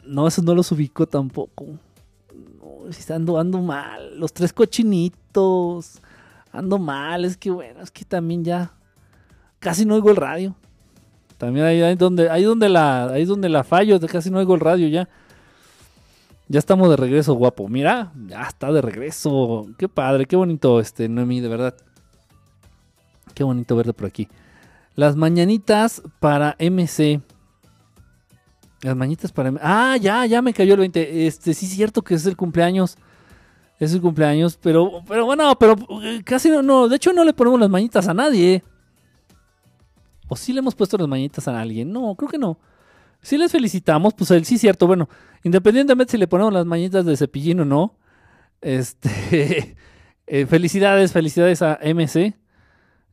No, 0.05 0.27
eso 0.27 0.41
no 0.41 0.55
los 0.55 0.73
ubico 0.73 1.07
tampoco. 1.07 1.65
No, 2.61 3.15
ando, 3.15 3.39
ando 3.39 3.61
mal. 3.61 4.19
Los 4.19 4.33
tres 4.33 4.51
cochinitos. 4.51 6.01
Ando 6.59 6.77
mal. 6.77 7.25
Es 7.25 7.37
que 7.37 7.49
bueno, 7.51 7.81
es 7.81 7.91
que 7.91 8.05
también 8.05 8.43
ya 8.43 8.71
casi 9.59 9.85
no 9.85 9.95
oigo 9.95 10.11
el 10.11 10.17
radio. 10.17 10.55
También 11.37 11.65
ahí, 11.65 11.95
donde, 11.95 12.29
ahí 12.29 12.43
donde 12.43 12.67
la, 12.67 13.05
ahí 13.05 13.23
donde 13.23 13.47
la 13.47 13.63
fallo, 13.63 13.97
casi 14.01 14.29
no 14.29 14.39
oigo 14.39 14.55
el 14.55 14.59
radio 14.59 14.87
ya. 14.89 15.07
Ya 16.49 16.59
estamos 16.59 16.89
de 16.89 16.97
regreso, 16.97 17.33
guapo. 17.35 17.69
Mira, 17.69 18.11
ya 18.27 18.43
está 18.43 18.71
de 18.71 18.81
regreso. 18.81 19.67
Qué 19.77 19.87
padre, 19.87 20.25
qué 20.25 20.35
bonito, 20.35 20.79
este, 20.79 21.07
Noemi, 21.07 21.39
de 21.39 21.47
verdad. 21.47 21.75
Qué 23.35 23.43
bonito 23.43 23.75
verte 23.75 23.93
por 23.93 24.07
aquí. 24.07 24.27
Las 24.95 25.15
mañanitas 25.15 26.01
para 26.19 26.57
MC. 26.59 27.21
Las 28.81 28.95
mañanitas 28.95 29.31
para 29.31 29.51
MC. 29.51 29.61
Ah, 29.63 29.95
ya, 29.95 30.25
ya 30.25 30.41
me 30.41 30.53
cayó 30.53 30.73
el 30.73 30.79
20. 30.81 31.27
Este, 31.27 31.53
sí 31.53 31.67
es 31.67 31.71
cierto 31.71 32.01
que 32.01 32.15
es 32.15 32.25
el 32.25 32.35
cumpleaños. 32.35 32.97
Es 33.79 33.93
el 33.93 34.01
cumpleaños, 34.01 34.57
pero, 34.61 35.01
pero 35.07 35.25
bueno, 35.25 35.57
pero 35.57 35.75
eh, 36.03 36.21
casi 36.25 36.49
no, 36.49 36.61
no. 36.61 36.89
De 36.89 36.97
hecho, 36.97 37.13
no 37.13 37.23
le 37.23 37.33
ponemos 37.33 37.59
las 37.59 37.69
mañanitas 37.69 38.07
a 38.09 38.13
nadie. 38.13 38.61
¿O 40.27 40.35
sí 40.35 40.51
le 40.51 40.59
hemos 40.59 40.75
puesto 40.75 40.97
las 40.97 41.07
mañanitas 41.07 41.47
a 41.47 41.59
alguien? 41.59 41.91
No, 41.91 42.13
creo 42.15 42.29
que 42.29 42.37
no. 42.37 42.59
Si 43.21 43.37
les 43.37 43.51
felicitamos, 43.51 44.13
pues 44.13 44.31
él 44.31 44.45
sí 44.45 44.57
cierto. 44.57 44.85
Bueno, 44.85 45.07
independientemente 45.43 46.11
si 46.11 46.17
le 46.17 46.27
ponemos 46.27 46.53
las 46.53 46.65
mañanitas 46.65 47.05
de 47.05 47.15
cepillín 47.15 47.61
o 47.61 47.65
no. 47.65 47.95
Este. 48.61 49.77
eh, 50.27 50.45
felicidades, 50.45 51.13
felicidades 51.13 51.61
a 51.61 51.79
MC. 51.81 52.35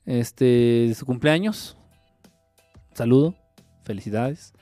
Este, 0.04 0.92
su 0.96 1.06
cumpleaños. 1.06 1.76
Saludo. 2.92 3.36
Felicidades. 3.84 4.52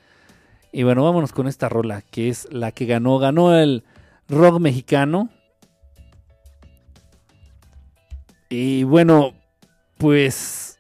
Y 0.70 0.82
bueno, 0.82 1.02
vámonos 1.02 1.32
con 1.32 1.48
esta 1.48 1.70
rola, 1.70 2.02
que 2.02 2.28
es 2.28 2.46
la 2.52 2.72
que 2.72 2.84
ganó. 2.84 3.18
Ganó 3.18 3.56
el 3.56 3.84
rock 4.28 4.60
mexicano. 4.60 5.30
Y 8.56 8.84
bueno, 8.84 9.34
pues. 9.98 10.78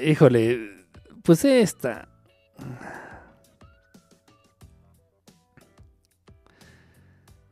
Híjole, 0.00 0.86
pues 1.24 1.44
esta. 1.44 2.08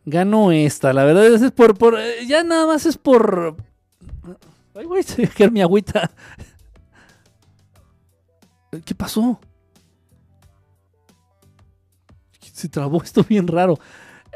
Ganó 0.05 0.53
esta, 0.53 0.93
la 0.93 1.03
verdad 1.03 1.27
es 1.27 1.51
por, 1.51 1.77
por 1.77 1.99
ya 2.25 2.45
nada 2.45 2.67
más 2.67 2.87
es 2.87 2.99
por 2.99 3.57
Ay, 4.77 4.85
güey, 4.85 5.03
se 5.03 5.51
mi 5.51 5.61
agüita. 5.61 6.13
¿Qué 8.85 8.95
pasó? 8.95 9.41
Se 12.53 12.69
trabó 12.69 13.03
esto 13.03 13.25
bien 13.25 13.49
raro. 13.49 13.77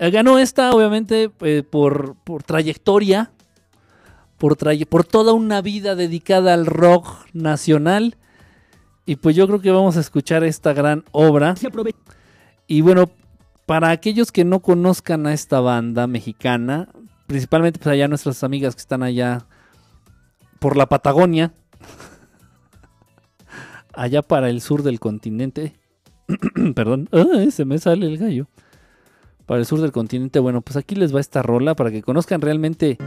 Eh, 0.00 0.10
Ganó 0.10 0.38
esta, 0.38 0.70
obviamente, 0.70 1.30
eh, 1.40 1.62
por, 1.68 2.16
por 2.24 2.42
trayectoria, 2.42 3.32
por, 4.38 4.56
por 4.86 5.04
toda 5.04 5.32
una 5.32 5.60
vida 5.60 5.94
dedicada 5.94 6.54
al 6.54 6.66
rock 6.66 7.08
nacional. 7.32 8.16
Y 9.06 9.16
pues 9.16 9.34
yo 9.34 9.46
creo 9.46 9.60
que 9.60 9.70
vamos 9.70 9.96
a 9.96 10.00
escuchar 10.00 10.44
esta 10.44 10.72
gran 10.72 11.04
obra. 11.12 11.54
Y 12.66 12.82
bueno, 12.82 13.10
para 13.66 13.90
aquellos 13.90 14.32
que 14.32 14.44
no 14.44 14.60
conozcan 14.60 15.26
a 15.26 15.32
esta 15.32 15.60
banda 15.60 16.06
mexicana, 16.06 16.88
principalmente 17.26 17.78
pues 17.78 17.92
allá 17.92 18.08
nuestras 18.08 18.44
amigas 18.44 18.74
que 18.74 18.80
están 18.80 19.02
allá 19.02 19.46
por 20.58 20.76
la 20.76 20.86
Patagonia, 20.86 21.52
allá 23.94 24.22
para 24.22 24.50
el 24.50 24.60
sur 24.60 24.82
del 24.82 25.00
continente, 25.00 25.74
perdón, 26.74 27.08
se 27.50 27.64
me 27.64 27.78
sale 27.78 28.06
el 28.06 28.18
gallo, 28.18 28.46
para 29.48 29.60
el 29.60 29.66
sur 29.66 29.80
del 29.80 29.92
continente, 29.92 30.40
bueno, 30.40 30.60
pues 30.60 30.76
aquí 30.76 30.94
les 30.94 31.12
va 31.12 31.20
esta 31.20 31.40
rola 31.40 31.74
para 31.74 31.90
que 31.90 32.02
conozcan 32.02 32.42
realmente 32.42 32.98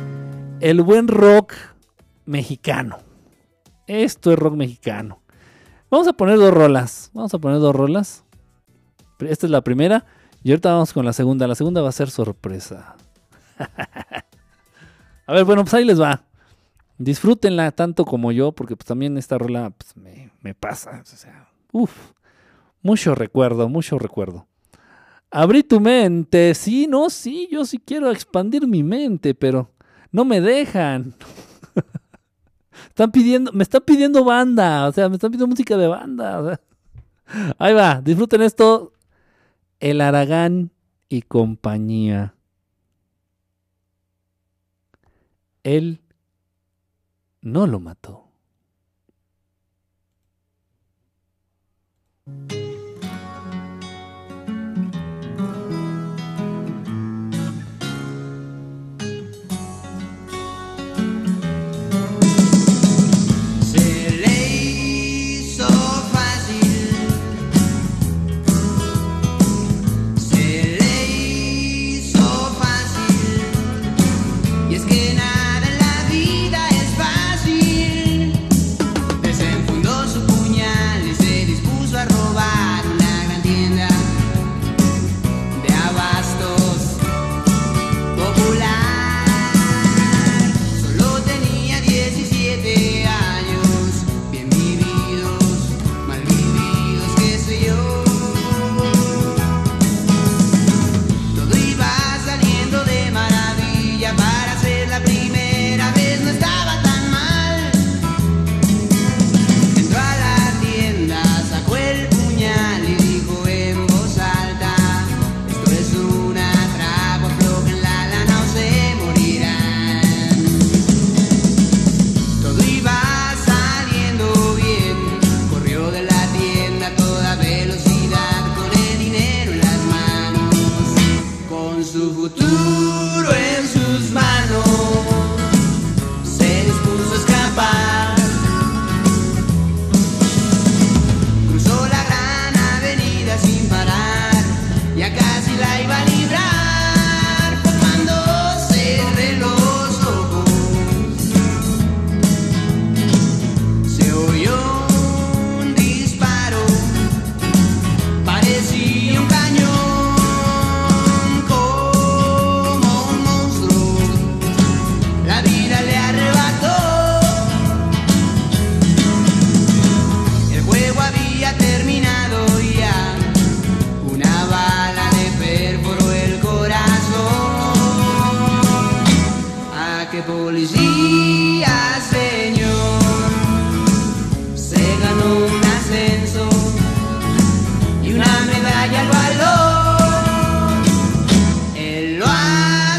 el 0.60 0.82
buen 0.82 1.08
rock 1.08 1.54
mexicano. 2.26 2.98
Esto 3.86 4.32
es 4.32 4.40
rock 4.40 4.56
mexicano. 4.56 5.22
Vamos 5.92 6.08
a 6.08 6.14
poner 6.14 6.38
dos 6.38 6.52
rolas, 6.52 7.12
vamos 7.14 7.32
a 7.36 7.38
poner 7.38 7.60
dos 7.60 7.76
rolas. 7.76 8.24
Esta 9.20 9.46
es 9.46 9.52
la 9.52 9.62
primera 9.62 10.08
y 10.42 10.50
ahorita 10.50 10.74
vamos 10.74 10.94
con 10.94 11.06
la 11.06 11.14
segunda. 11.14 11.46
La 11.48 11.54
segunda 11.54 11.84
va 11.84 11.90
a 11.90 11.92
ser 11.92 12.10
sorpresa. 12.10 12.96
a 15.28 15.34
ver, 15.34 15.46
bueno, 15.46 15.62
pues 15.62 15.76
ahí 15.76 15.86
les 15.86 16.02
va. 16.02 16.24
Disfrútenla 16.98 17.72
tanto 17.72 18.04
como 18.04 18.32
yo, 18.32 18.52
porque 18.52 18.76
pues 18.76 18.88
también 18.88 19.16
esta 19.20 19.38
rola 19.38 19.70
pues, 19.70 19.96
me, 19.96 20.32
me 20.42 20.56
pasa. 20.56 21.04
O 21.04 21.06
sea, 21.06 21.50
uff, 21.72 22.14
mucho 22.82 23.14
recuerdo, 23.14 23.70
mucho 23.70 24.00
recuerdo 24.00 24.48
abrí 25.32 25.64
tu 25.64 25.80
mente. 25.80 26.54
Sí, 26.54 26.86
no, 26.88 27.10
sí, 27.10 27.48
yo 27.52 27.66
sí 27.66 27.80
quiero 27.80 28.12
expandir 28.12 28.68
mi 28.68 28.84
mente, 28.84 29.34
pero 29.34 29.72
no 30.12 30.26
me 30.26 30.42
dejan. 30.42 31.16
están 32.90 33.12
pidiendo, 33.12 33.52
me 33.54 33.64
están 33.64 33.82
pidiendo 33.82 34.24
banda, 34.24 34.88
o 34.88 34.92
sea, 34.92 35.10
me 35.10 35.16
están 35.16 35.32
pidiendo 35.32 35.48
música 35.48 35.78
de 35.78 35.88
banda. 35.88 36.62
Ahí 37.58 37.74
va, 37.74 38.02
disfruten 38.02 38.42
esto. 38.42 38.94
El 39.80 40.02
Aragán 40.02 40.72
y 41.10 41.24
compañía. 41.24 42.36
Él 45.64 46.02
no 47.42 47.66
lo 47.68 47.80
mató. 47.80 48.28